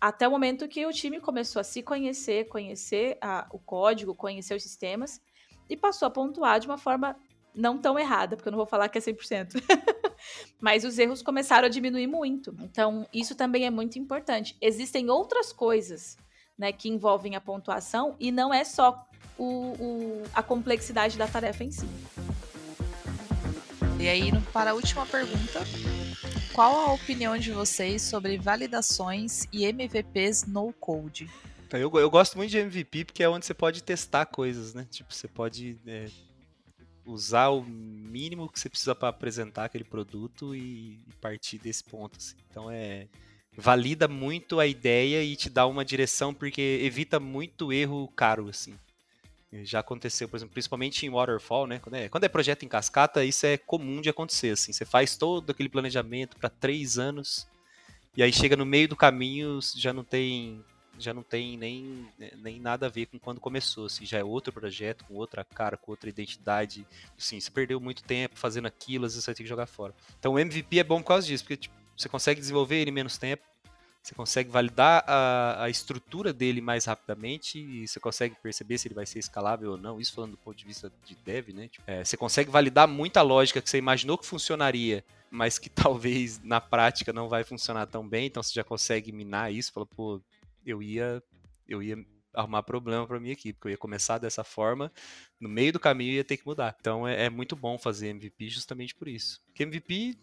Até 0.00 0.26
o 0.26 0.30
momento 0.30 0.66
que 0.66 0.86
o 0.86 0.92
time 0.92 1.20
começou 1.20 1.60
a 1.60 1.64
se 1.64 1.82
conhecer, 1.82 2.48
conhecer 2.48 3.18
a, 3.20 3.46
o 3.52 3.58
código, 3.58 4.14
conhecer 4.14 4.54
os 4.54 4.62
sistemas 4.62 5.20
e 5.68 5.76
passou 5.76 6.06
a 6.06 6.10
pontuar 6.10 6.58
de 6.58 6.66
uma 6.66 6.78
forma 6.78 7.16
não 7.54 7.76
tão 7.76 7.98
errada, 7.98 8.36
porque 8.36 8.48
eu 8.48 8.52
não 8.52 8.58
vou 8.58 8.66
falar 8.66 8.88
que 8.88 8.96
é 8.96 9.00
100%. 9.00 9.62
Mas 10.60 10.84
os 10.84 10.98
erros 10.98 11.22
começaram 11.22 11.66
a 11.66 11.70
diminuir 11.70 12.06
muito. 12.06 12.54
Então, 12.60 13.06
isso 13.12 13.34
também 13.34 13.66
é 13.66 13.70
muito 13.70 13.98
importante. 13.98 14.56
Existem 14.60 15.10
outras 15.10 15.52
coisas 15.52 16.16
né, 16.56 16.72
que 16.72 16.88
envolvem 16.88 17.36
a 17.36 17.40
pontuação 17.40 18.16
e 18.18 18.30
não 18.30 18.52
é 18.52 18.64
só 18.64 19.06
o, 19.38 19.44
o, 19.44 20.22
a 20.34 20.42
complexidade 20.42 21.16
da 21.16 21.26
tarefa 21.26 21.64
em 21.64 21.70
si. 21.70 21.88
E 24.00 24.08
aí, 24.08 24.32
para 24.50 24.70
a 24.70 24.74
última 24.74 25.04
pergunta, 25.04 25.60
qual 26.54 26.88
a 26.88 26.92
opinião 26.94 27.36
de 27.36 27.52
vocês 27.52 28.00
sobre 28.00 28.38
validações 28.38 29.46
e 29.52 29.66
MVPs 29.66 30.46
no 30.46 30.72
code? 30.72 31.28
Então, 31.66 31.78
eu, 31.78 31.92
eu 31.92 32.08
gosto 32.08 32.38
muito 32.38 32.50
de 32.50 32.56
MVP 32.56 33.04
porque 33.04 33.22
é 33.22 33.28
onde 33.28 33.44
você 33.44 33.52
pode 33.52 33.82
testar 33.82 34.24
coisas, 34.24 34.72
né? 34.72 34.86
Tipo, 34.90 35.12
você 35.12 35.28
pode 35.28 35.78
é, 35.86 36.06
usar 37.04 37.50
o 37.50 37.62
mínimo 37.62 38.50
que 38.50 38.58
você 38.58 38.70
precisa 38.70 38.94
para 38.94 39.10
apresentar 39.10 39.66
aquele 39.66 39.84
produto 39.84 40.54
e, 40.54 40.98
e 41.06 41.12
partir 41.20 41.58
desse 41.58 41.84
ponto. 41.84 42.16
Assim. 42.16 42.36
Então 42.50 42.70
é 42.70 43.06
valida 43.54 44.08
muito 44.08 44.58
a 44.58 44.66
ideia 44.66 45.22
e 45.22 45.36
te 45.36 45.50
dá 45.50 45.66
uma 45.66 45.84
direção 45.84 46.32
porque 46.32 46.80
evita 46.82 47.20
muito 47.20 47.70
erro 47.70 48.08
caro 48.16 48.48
assim. 48.48 48.74
Já 49.52 49.80
aconteceu, 49.80 50.28
por 50.28 50.36
exemplo, 50.36 50.52
principalmente 50.52 51.04
em 51.04 51.10
waterfall, 51.10 51.66
né? 51.66 51.80
Quando 51.80 51.94
é, 51.96 52.08
quando 52.08 52.24
é 52.24 52.28
projeto 52.28 52.64
em 52.64 52.68
cascata, 52.68 53.24
isso 53.24 53.44
é 53.46 53.56
comum 53.56 54.00
de 54.00 54.08
acontecer. 54.08 54.50
Assim, 54.50 54.72
você 54.72 54.84
faz 54.84 55.16
todo 55.16 55.50
aquele 55.50 55.68
planejamento 55.68 56.36
para 56.36 56.48
três 56.48 56.98
anos 56.98 57.48
e 58.16 58.22
aí 58.22 58.32
chega 58.32 58.56
no 58.56 58.66
meio 58.66 58.88
do 58.88 58.96
caminho 58.96 59.58
já 59.76 59.92
não 59.92 60.04
tem 60.04 60.64
já 60.98 61.14
não 61.14 61.22
tem 61.22 61.56
nem, 61.56 62.06
nem 62.42 62.60
nada 62.60 62.86
a 62.86 62.88
ver 62.90 63.06
com 63.06 63.18
quando 63.18 63.40
começou, 63.40 63.86
assim, 63.86 64.04
já 64.04 64.18
é 64.18 64.24
outro 64.24 64.52
projeto, 64.52 65.04
com 65.06 65.14
outra 65.14 65.42
cara, 65.42 65.76
com 65.76 65.90
outra 65.90 66.10
identidade, 66.10 66.86
assim, 67.18 67.40
você 67.40 67.50
perdeu 67.50 67.80
muito 67.80 68.02
tempo 68.02 68.38
fazendo 68.38 68.66
aquilo, 68.66 69.06
às 69.06 69.12
vezes 69.12 69.24
você 69.24 69.30
vai 69.30 69.34
ter 69.34 69.42
que 69.42 69.48
jogar 69.48 69.66
fora. 69.66 69.94
Então 70.18 70.34
o 70.34 70.38
MVP 70.38 70.78
é 70.78 70.84
bom 70.84 71.00
por 71.00 71.08
causa 71.08 71.26
disso, 71.26 71.42
porque 71.44 71.56
tipo, 71.56 71.74
você 71.96 72.06
consegue 72.06 72.38
desenvolver 72.38 72.76
ele 72.76 72.90
em 72.90 72.94
menos 72.94 73.16
tempo, 73.16 73.42
você 74.02 74.14
consegue 74.14 74.50
validar 74.50 75.04
a, 75.06 75.64
a, 75.64 75.70
estrutura 75.70 76.32
dele 76.32 76.60
mais 76.60 76.86
rapidamente 76.86 77.58
e 77.58 77.86
você 77.86 78.00
consegue 78.00 78.34
perceber 78.42 78.78
se 78.78 78.88
ele 78.88 78.94
vai 78.94 79.04
ser 79.04 79.18
escalável 79.18 79.72
ou 79.72 79.76
não. 79.76 80.00
Isso 80.00 80.14
falando 80.14 80.32
do 80.32 80.36
ponto 80.38 80.56
de 80.56 80.64
vista 80.64 80.90
de 81.04 81.14
dev, 81.16 81.50
né? 81.50 81.68
Tipo, 81.68 81.84
é, 81.86 82.02
você 82.02 82.16
consegue 82.16 82.50
validar 82.50 82.88
muita 82.88 83.20
lógica 83.20 83.60
que 83.60 83.68
você 83.68 83.76
imaginou 83.76 84.16
que 84.16 84.24
funcionaria, 84.24 85.04
mas 85.30 85.58
que 85.58 85.68
talvez 85.70 86.42
na 86.42 86.60
prática 86.60 87.12
não 87.12 87.28
vai 87.28 87.44
funcionar 87.44 87.86
tão 87.86 88.06
bem. 88.08 88.26
Então 88.26 88.42
você 88.42 88.54
já 88.54 88.64
consegue 88.64 89.12
minar 89.12 89.52
isso. 89.52 89.70
Fala, 89.70 89.84
pô, 89.84 90.20
eu 90.64 90.82
ia, 90.82 91.22
eu 91.68 91.82
ia 91.82 91.98
arrumar 92.32 92.62
problema 92.62 93.06
para 93.06 93.20
minha 93.20 93.34
equipe, 93.34 93.52
porque 93.52 93.68
eu 93.68 93.72
ia 93.72 93.78
começar 93.78 94.16
dessa 94.16 94.42
forma, 94.42 94.90
no 95.38 95.48
meio 95.48 95.72
do 95.72 95.80
caminho 95.80 96.14
ia 96.14 96.24
ter 96.24 96.38
que 96.38 96.46
mudar. 96.46 96.74
Então 96.80 97.06
é, 97.06 97.26
é 97.26 97.30
muito 97.30 97.54
bom 97.54 97.76
fazer 97.76 98.08
MVP 98.08 98.48
justamente 98.48 98.94
por 98.94 99.08
isso. 99.08 99.42
Porque 99.46 99.62
MVP, 99.62 100.16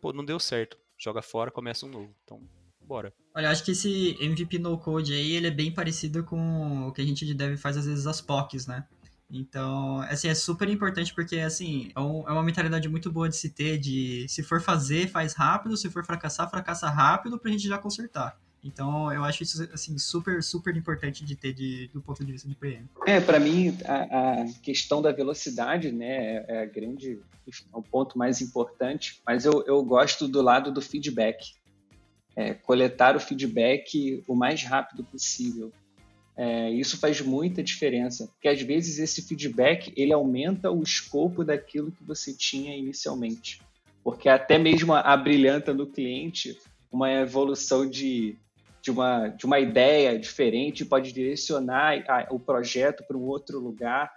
pô, 0.00 0.14
não 0.14 0.24
deu 0.24 0.40
certo. 0.40 0.78
Joga 0.96 1.20
fora, 1.20 1.50
começa 1.50 1.84
um 1.84 1.90
novo. 1.90 2.14
Então 2.24 2.40
bora. 2.88 3.12
Olha, 3.34 3.50
acho 3.50 3.62
que 3.62 3.72
esse 3.72 4.16
MVP 4.20 4.58
no 4.58 4.78
code 4.78 5.12
aí, 5.12 5.32
ele 5.32 5.46
é 5.46 5.50
bem 5.50 5.70
parecido 5.70 6.24
com 6.24 6.88
o 6.88 6.92
que 6.92 7.02
a 7.02 7.04
gente 7.04 7.32
deve 7.34 7.56
faz 7.56 7.76
às 7.76 7.86
vezes 7.86 8.06
as 8.06 8.20
POCs, 8.20 8.66
né? 8.66 8.84
Então, 9.30 10.00
assim, 10.00 10.28
é 10.28 10.34
super 10.34 10.68
importante 10.70 11.14
porque, 11.14 11.38
assim, 11.40 11.90
é, 11.94 12.00
é, 12.00 12.32
uma 12.32 12.42
mentalidade 12.42 12.88
muito 12.88 13.12
boa 13.12 13.28
de 13.28 13.36
se 13.36 13.50
ter, 13.50 13.78
de 13.78 14.26
se 14.26 14.42
for 14.42 14.60
fazer, 14.60 15.06
faz 15.08 15.34
rápido, 15.34 15.76
se 15.76 15.90
for 15.90 16.02
fracassar, 16.02 16.48
fracassa 16.50 16.88
rápido 16.88 17.38
pra 17.38 17.50
gente 17.50 17.68
já 17.68 17.76
consertar. 17.76 18.40
Então, 18.64 19.12
eu 19.12 19.22
acho 19.22 19.42
isso, 19.42 19.62
assim, 19.72 19.96
super, 19.98 20.42
super 20.42 20.74
importante 20.74 21.24
de 21.24 21.36
ter 21.36 21.52
de, 21.52 21.88
do 21.92 22.00
ponto 22.00 22.24
de 22.24 22.32
vista 22.32 22.48
de 22.48 22.54
PM. 22.54 22.88
É, 23.06 23.20
para 23.20 23.38
mim, 23.38 23.76
a, 23.84 24.42
a, 24.42 24.46
questão 24.62 25.00
da 25.00 25.12
velocidade, 25.12 25.92
né, 25.92 26.06
é, 26.06 26.44
é 26.48 26.62
a 26.62 26.66
grande, 26.66 27.20
é 27.46 27.76
o 27.76 27.82
ponto 27.82 28.18
mais 28.18 28.40
importante, 28.40 29.20
mas 29.26 29.44
eu, 29.44 29.62
eu 29.66 29.82
gosto 29.84 30.26
do 30.26 30.40
lado 30.40 30.72
do 30.72 30.80
feedback 30.80 31.57
é, 32.36 32.54
coletar 32.54 33.16
o 33.16 33.20
feedback 33.20 34.22
o 34.26 34.34
mais 34.34 34.62
rápido 34.62 35.04
possível. 35.04 35.72
É, 36.36 36.70
isso 36.70 36.96
faz 36.98 37.20
muita 37.20 37.64
diferença, 37.64 38.28
porque 38.28 38.46
às 38.46 38.62
vezes 38.62 39.00
esse 39.00 39.22
feedback 39.22 39.92
ele 39.96 40.12
aumenta 40.12 40.70
o 40.70 40.82
escopo 40.82 41.44
daquilo 41.44 41.90
que 41.90 42.04
você 42.04 42.32
tinha 42.32 42.76
inicialmente, 42.76 43.60
porque 44.04 44.28
até 44.28 44.56
mesmo 44.56 44.94
abrilhanta 44.94 45.74
no 45.74 45.84
cliente 45.84 46.56
uma 46.92 47.10
evolução 47.10 47.90
de, 47.90 48.36
de, 48.80 48.90
uma, 48.92 49.28
de 49.28 49.46
uma 49.46 49.58
ideia 49.58 50.16
diferente, 50.16 50.84
pode 50.84 51.12
direcionar 51.12 52.04
a, 52.08 52.28
o 52.30 52.38
projeto 52.38 53.04
para 53.04 53.16
um 53.16 53.24
outro 53.24 53.58
lugar. 53.58 54.10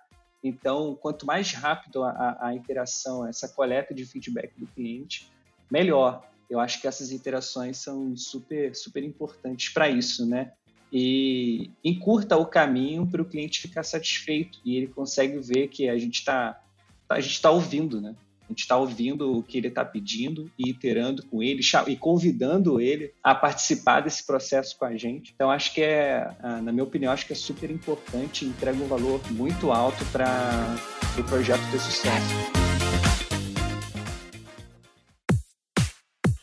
Então, 0.43 0.95
quanto 0.95 1.25
mais 1.25 1.53
rápido 1.53 2.03
a, 2.03 2.37
a 2.39 2.55
interação, 2.55 3.27
essa 3.27 3.49
coleta 3.49 3.93
de 3.93 4.05
feedback 4.05 4.53
do 4.57 4.67
cliente, 4.67 5.31
melhor 5.71 6.30
eu 6.51 6.59
acho 6.59 6.81
que 6.81 6.87
essas 6.87 7.13
interações 7.13 7.77
são 7.77 8.15
super, 8.17 8.75
super 8.75 9.01
importantes 9.05 9.69
para 9.69 9.89
isso, 9.89 10.25
né? 10.25 10.51
E 10.91 11.71
encurta 11.81 12.35
o 12.35 12.45
caminho 12.45 13.07
para 13.07 13.21
o 13.21 13.25
cliente 13.25 13.61
ficar 13.61 13.83
satisfeito 13.83 14.59
e 14.65 14.75
ele 14.75 14.87
consegue 14.87 15.39
ver 15.39 15.69
que 15.69 15.87
a 15.87 15.97
gente 15.97 16.15
está 16.15 16.61
a 17.09 17.19
gente 17.21 17.33
está 17.33 17.49
ouvindo, 17.49 18.01
né? 18.01 18.15
A 18.43 18.47
gente 18.51 18.59
está 18.59 18.75
ouvindo 18.75 19.37
o 19.37 19.43
que 19.43 19.57
ele 19.57 19.69
está 19.69 19.85
pedindo 19.85 20.51
e 20.59 20.69
iterando 20.69 21.23
com 21.27 21.41
ele 21.41 21.61
e 21.87 21.95
convidando 21.95 22.81
ele 22.81 23.13
a 23.23 23.33
participar 23.33 24.01
desse 24.01 24.25
processo 24.25 24.77
com 24.77 24.83
a 24.83 24.97
gente. 24.97 25.31
Então, 25.33 25.49
acho 25.49 25.73
que 25.73 25.81
é, 25.81 26.35
ah, 26.41 26.61
na 26.61 26.71
minha 26.73 26.83
opinião, 26.83 27.13
acho 27.13 27.25
que 27.25 27.31
é 27.31 27.35
super 27.35 27.71
importante, 27.71 28.43
entrega 28.43 28.77
um 28.81 28.87
valor 28.87 29.21
muito 29.31 29.71
alto 29.71 30.03
para 30.11 30.75
o 31.11 31.15
pro 31.15 31.23
projeto 31.23 31.61
ter 31.71 31.79
sucesso. 31.79 32.60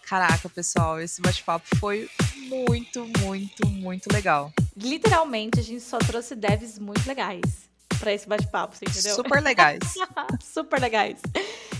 Caraca, 0.08 0.48
pessoal, 0.48 0.98
esse 0.98 1.20
bate-papo 1.20 1.66
foi 1.76 2.08
muito, 2.48 3.06
muito, 3.20 3.68
muito 3.68 4.10
legal. 4.10 4.50
Literalmente, 4.74 5.60
a 5.60 5.62
gente 5.62 5.82
só 5.82 5.98
trouxe 5.98 6.34
devs 6.34 6.78
muito 6.78 7.06
legais 7.06 7.68
para 7.98 8.14
esse 8.14 8.26
bate-papo, 8.26 8.74
você 8.74 8.86
entendeu? 8.86 9.14
Super 9.14 9.42
legais. 9.42 9.80
Super 10.40 10.80
legais. 10.80 11.20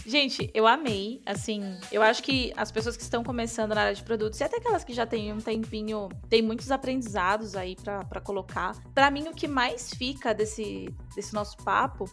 Gente, 0.05 0.51
eu 0.53 0.67
amei. 0.67 1.23
Assim, 1.25 1.79
eu 1.91 2.03
acho 2.03 2.23
que 2.23 2.53
as 2.55 2.71
pessoas 2.71 2.99
que 2.99 3.03
estão 3.03 3.25
começando 3.25 3.75
na 3.75 3.81
área 3.81 3.95
de 3.95 4.03
produtos, 4.03 4.39
e 4.41 4.45
até 4.45 4.59
aquelas 4.59 4.85
que 4.85 4.93
já 4.93 5.07
têm 5.07 5.33
um 5.33 5.41
tempinho, 5.41 6.11
tem 6.29 6.43
muitos 6.43 6.71
aprendizados 6.71 7.57
aí 7.57 7.77
para 7.77 8.21
colocar. 8.21 8.75
Para 8.93 9.11
mim, 9.11 9.29
o 9.29 9.35
que 9.35 9.49
mais 9.49 9.89
fica 9.95 10.35
desse, 10.35 10.95
desse 11.17 11.33
nosso 11.33 11.57
papo 11.59 12.05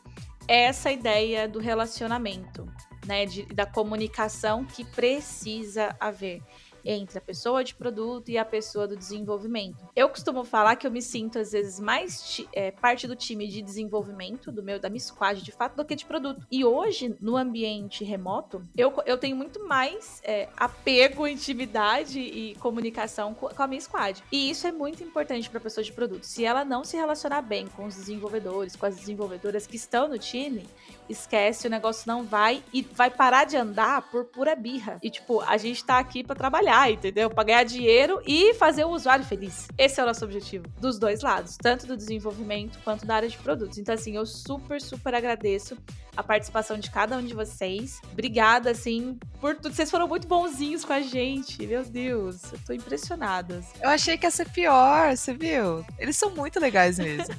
é 0.48 0.64
essa 0.64 0.92
ideia 0.92 1.48
do 1.48 1.60
relacionamento, 1.60 2.66
né? 3.06 3.26
De, 3.26 3.46
da 3.46 3.66
comunicação 3.66 4.66
que 4.66 4.84
precisa 4.84 5.96
haver 6.00 6.42
entre 6.86 7.18
a 7.18 7.22
pessoa 7.22 7.64
de 7.64 7.74
produto 7.74 8.30
e 8.30 8.38
a 8.38 8.46
pessoa 8.46 8.88
do 8.88 8.96
desenvolvimento. 8.96 9.84
Eu 9.96 10.08
costumo 10.08 10.44
falar 10.44 10.76
que 10.76 10.86
eu 10.86 10.92
me 10.92 11.02
sinto, 11.02 11.40
às 11.40 11.52
vezes, 11.52 11.80
mais 11.80 12.46
é, 12.54 12.70
parte 12.72 13.08
do 13.08 13.16
time 13.16 13.48
de 13.48 13.62
desenvolvimento, 13.62 14.52
do 14.52 14.62
meu, 14.62 14.80
da 14.80 14.88
minha 14.88 15.00
squad, 15.00 15.42
de 15.42 15.52
fato, 15.52 15.76
do 15.76 15.84
que 15.84 15.96
de 15.96 16.06
produto. 16.06 16.46
E 16.52 16.64
hoje, 16.64 17.16
no 17.20 17.36
ambiente 17.36 18.04
remoto, 18.04 18.62
eu, 18.78 18.94
eu 19.06 19.18
tenho 19.18 19.36
muito 19.36 19.66
mais 19.66 20.22
é, 20.24 20.48
apego, 20.56 21.26
intimidade 21.28 22.20
e 22.20 22.56
comunicação 22.56 23.34
com, 23.34 23.48
com 23.48 23.64
a 23.64 23.68
minha 23.68 23.82
squad. 23.82 24.24
E 24.32 24.50
isso 24.50 24.68
é 24.68 24.72
muito 24.72 25.04
importante 25.04 25.50
para 25.50 25.58
a 25.58 25.64
pessoa 25.64 25.84
de 25.84 25.92
produto. 25.92 26.24
Se 26.24 26.46
ela 26.46 26.64
não 26.64 26.84
se 26.84 26.96
relacionar 26.96 27.42
bem 27.42 27.68
com 27.68 27.86
os 27.86 27.96
desenvolvedores, 27.96 28.76
com 28.76 28.86
as 28.86 28.96
desenvolvedoras 28.96 29.66
que 29.66 29.76
estão 29.76 30.08
no 30.08 30.20
time, 30.20 30.68
esquece, 31.10 31.68
o 31.68 31.70
negócio 31.70 32.04
não 32.08 32.24
vai 32.24 32.64
e 32.74 32.82
vai 32.82 33.10
parar 33.10 33.46
de 33.46 33.58
andar 33.58 34.02
por 34.10 34.26
pura 34.26 34.56
birra. 34.56 35.00
E, 35.02 35.10
tipo, 35.10 35.42
a 35.42 35.58
gente 35.58 35.84
tá 35.84 35.98
aqui 36.00 36.24
para 36.24 36.36
trabalhar, 36.36 36.92
entendeu? 36.92 37.30
Pra 37.30 37.44
ganhar 37.44 37.64
dinheiro 37.64 38.22
e 38.26 38.54
fazer 38.56 38.86
o 38.86 38.90
usuário 38.90 39.26
feliz. 39.26 39.68
Esse 39.78 40.00
é 40.00 40.04
o 40.04 40.08
nosso 40.08 40.24
objetivo, 40.26 40.66
dos 40.80 40.98
dois 41.00 41.22
lados, 41.22 41.58
tanto 41.58 41.86
do 41.88 41.96
desenvolvimento 41.96 42.80
quanto 42.84 43.06
da 43.06 43.16
área 43.16 43.30
de 43.30 43.38
produtos. 43.38 43.78
Então, 43.78 43.96
assim, 43.96 44.16
eu 44.16 44.26
super, 44.26 44.82
super 44.82 45.14
agradeço 45.14 45.78
a 46.16 46.24
participação 46.24 46.78
de 46.78 46.90
cada 46.90 47.18
um 47.18 47.24
de 47.24 47.34
vocês. 47.34 48.00
Obrigada, 48.12 48.72
assim, 48.72 49.18
por 49.40 49.56
tudo. 49.56 49.74
Vocês 49.74 49.92
foram 49.92 50.08
muito 50.08 50.28
bonzinhos 50.28 50.86
com 50.86 50.94
a 50.94 51.02
gente. 51.02 51.66
Meu 51.66 51.84
Deus, 51.84 52.52
eu 52.52 52.60
tô 52.66 52.74
impressionada. 52.74 53.62
Eu 53.82 53.90
achei 53.90 54.18
que 54.18 54.26
ia 54.26 54.32
ser 54.32 54.50
pior, 54.50 55.16
você 55.16 55.34
viu? 55.34 55.86
Eles 56.00 56.18
são 56.18 56.32
muito 56.32 56.60
legais 56.60 56.98
mesmo. 56.98 57.34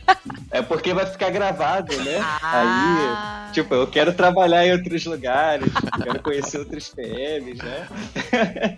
é 0.50 0.62
porque 0.62 0.92
vai 0.92 1.06
ficar 1.06 1.30
gravado, 1.30 1.96
né? 2.02 2.18
Ah. 2.20 3.46
Aí, 3.46 3.52
tipo, 3.52 3.74
eu 3.74 3.86
quero 3.86 4.12
trabalhar 4.12 4.66
em 4.66 4.72
outros 4.72 5.04
lugares, 5.04 5.72
quero 6.02 6.22
conhecer 6.22 6.58
outros 6.58 6.88
PMs, 6.88 7.62
né? 7.62 7.88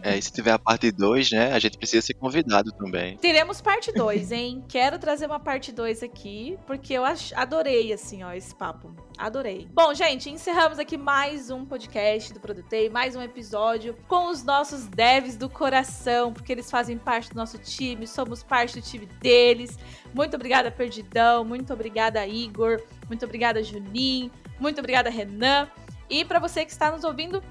É, 0.02 0.16
e 0.16 0.22
se 0.22 0.32
tiver 0.32 0.52
a 0.52 0.58
parte 0.58 0.90
2, 0.90 1.32
né, 1.32 1.52
a 1.52 1.58
gente 1.58 1.76
precisa 1.76 2.04
ser 2.04 2.14
convidado 2.14 2.72
também. 2.72 3.16
Teremos 3.18 3.60
parte 3.60 3.92
2, 3.92 4.32
hein? 4.32 4.64
Quero 4.68 4.98
trazer 4.98 5.26
uma 5.26 5.40
parte 5.40 5.72
2 5.72 6.02
aqui, 6.02 6.58
porque 6.66 6.94
eu 6.94 7.02
adorei, 7.34 7.92
assim, 7.92 8.22
ó, 8.22 8.32
esse 8.32 8.54
papo. 8.54 8.94
Adorei. 9.18 9.68
Bom, 9.74 9.92
gente, 9.92 10.30
encerramos 10.30 10.78
aqui 10.78 10.96
mais 10.96 11.50
um 11.50 11.64
podcast 11.64 12.32
do 12.32 12.38
Produtei, 12.38 12.88
mais 12.88 13.16
um 13.16 13.20
episódio 13.20 13.96
com 14.06 14.30
os 14.30 14.44
nossos 14.44 14.86
devs 14.86 15.36
do 15.36 15.48
coração, 15.48 16.32
porque 16.32 16.52
eles 16.52 16.70
fazem 16.70 16.96
parte 16.96 17.30
do 17.30 17.34
nosso 17.34 17.58
time, 17.58 18.06
somos 18.06 18.44
parte 18.44 18.80
do 18.80 18.80
time 18.80 19.06
deles. 19.20 19.76
Muito 20.14 20.36
obrigada, 20.36 20.70
Perdidão. 20.70 21.44
Muito 21.44 21.72
obrigada, 21.72 22.24
Igor. 22.26 22.80
Muito 23.08 23.24
obrigada, 23.24 23.60
Juninho. 23.60 24.30
Muito 24.60 24.78
obrigada, 24.78 25.10
Renan. 25.10 25.68
E 26.08 26.24
para 26.24 26.38
você 26.38 26.64
que 26.64 26.70
está 26.70 26.90
nos 26.92 27.02
ouvindo, 27.02 27.42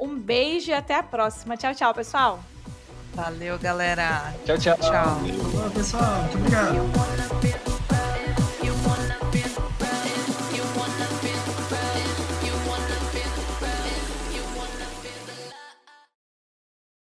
um 0.00 0.18
beijo 0.18 0.70
e 0.70 0.74
até 0.74 0.94
a 0.94 1.02
próxima. 1.02 1.54
Tchau, 1.54 1.74
tchau, 1.74 1.92
pessoal. 1.92 2.40
Valeu, 3.12 3.58
galera. 3.58 4.34
Tchau, 4.46 4.56
tchau. 4.56 4.78
Tchau. 4.78 5.18
Olá, 5.54 5.70
pessoal. 5.70 6.22
Muito 6.22 6.38
obrigado. 6.38 7.79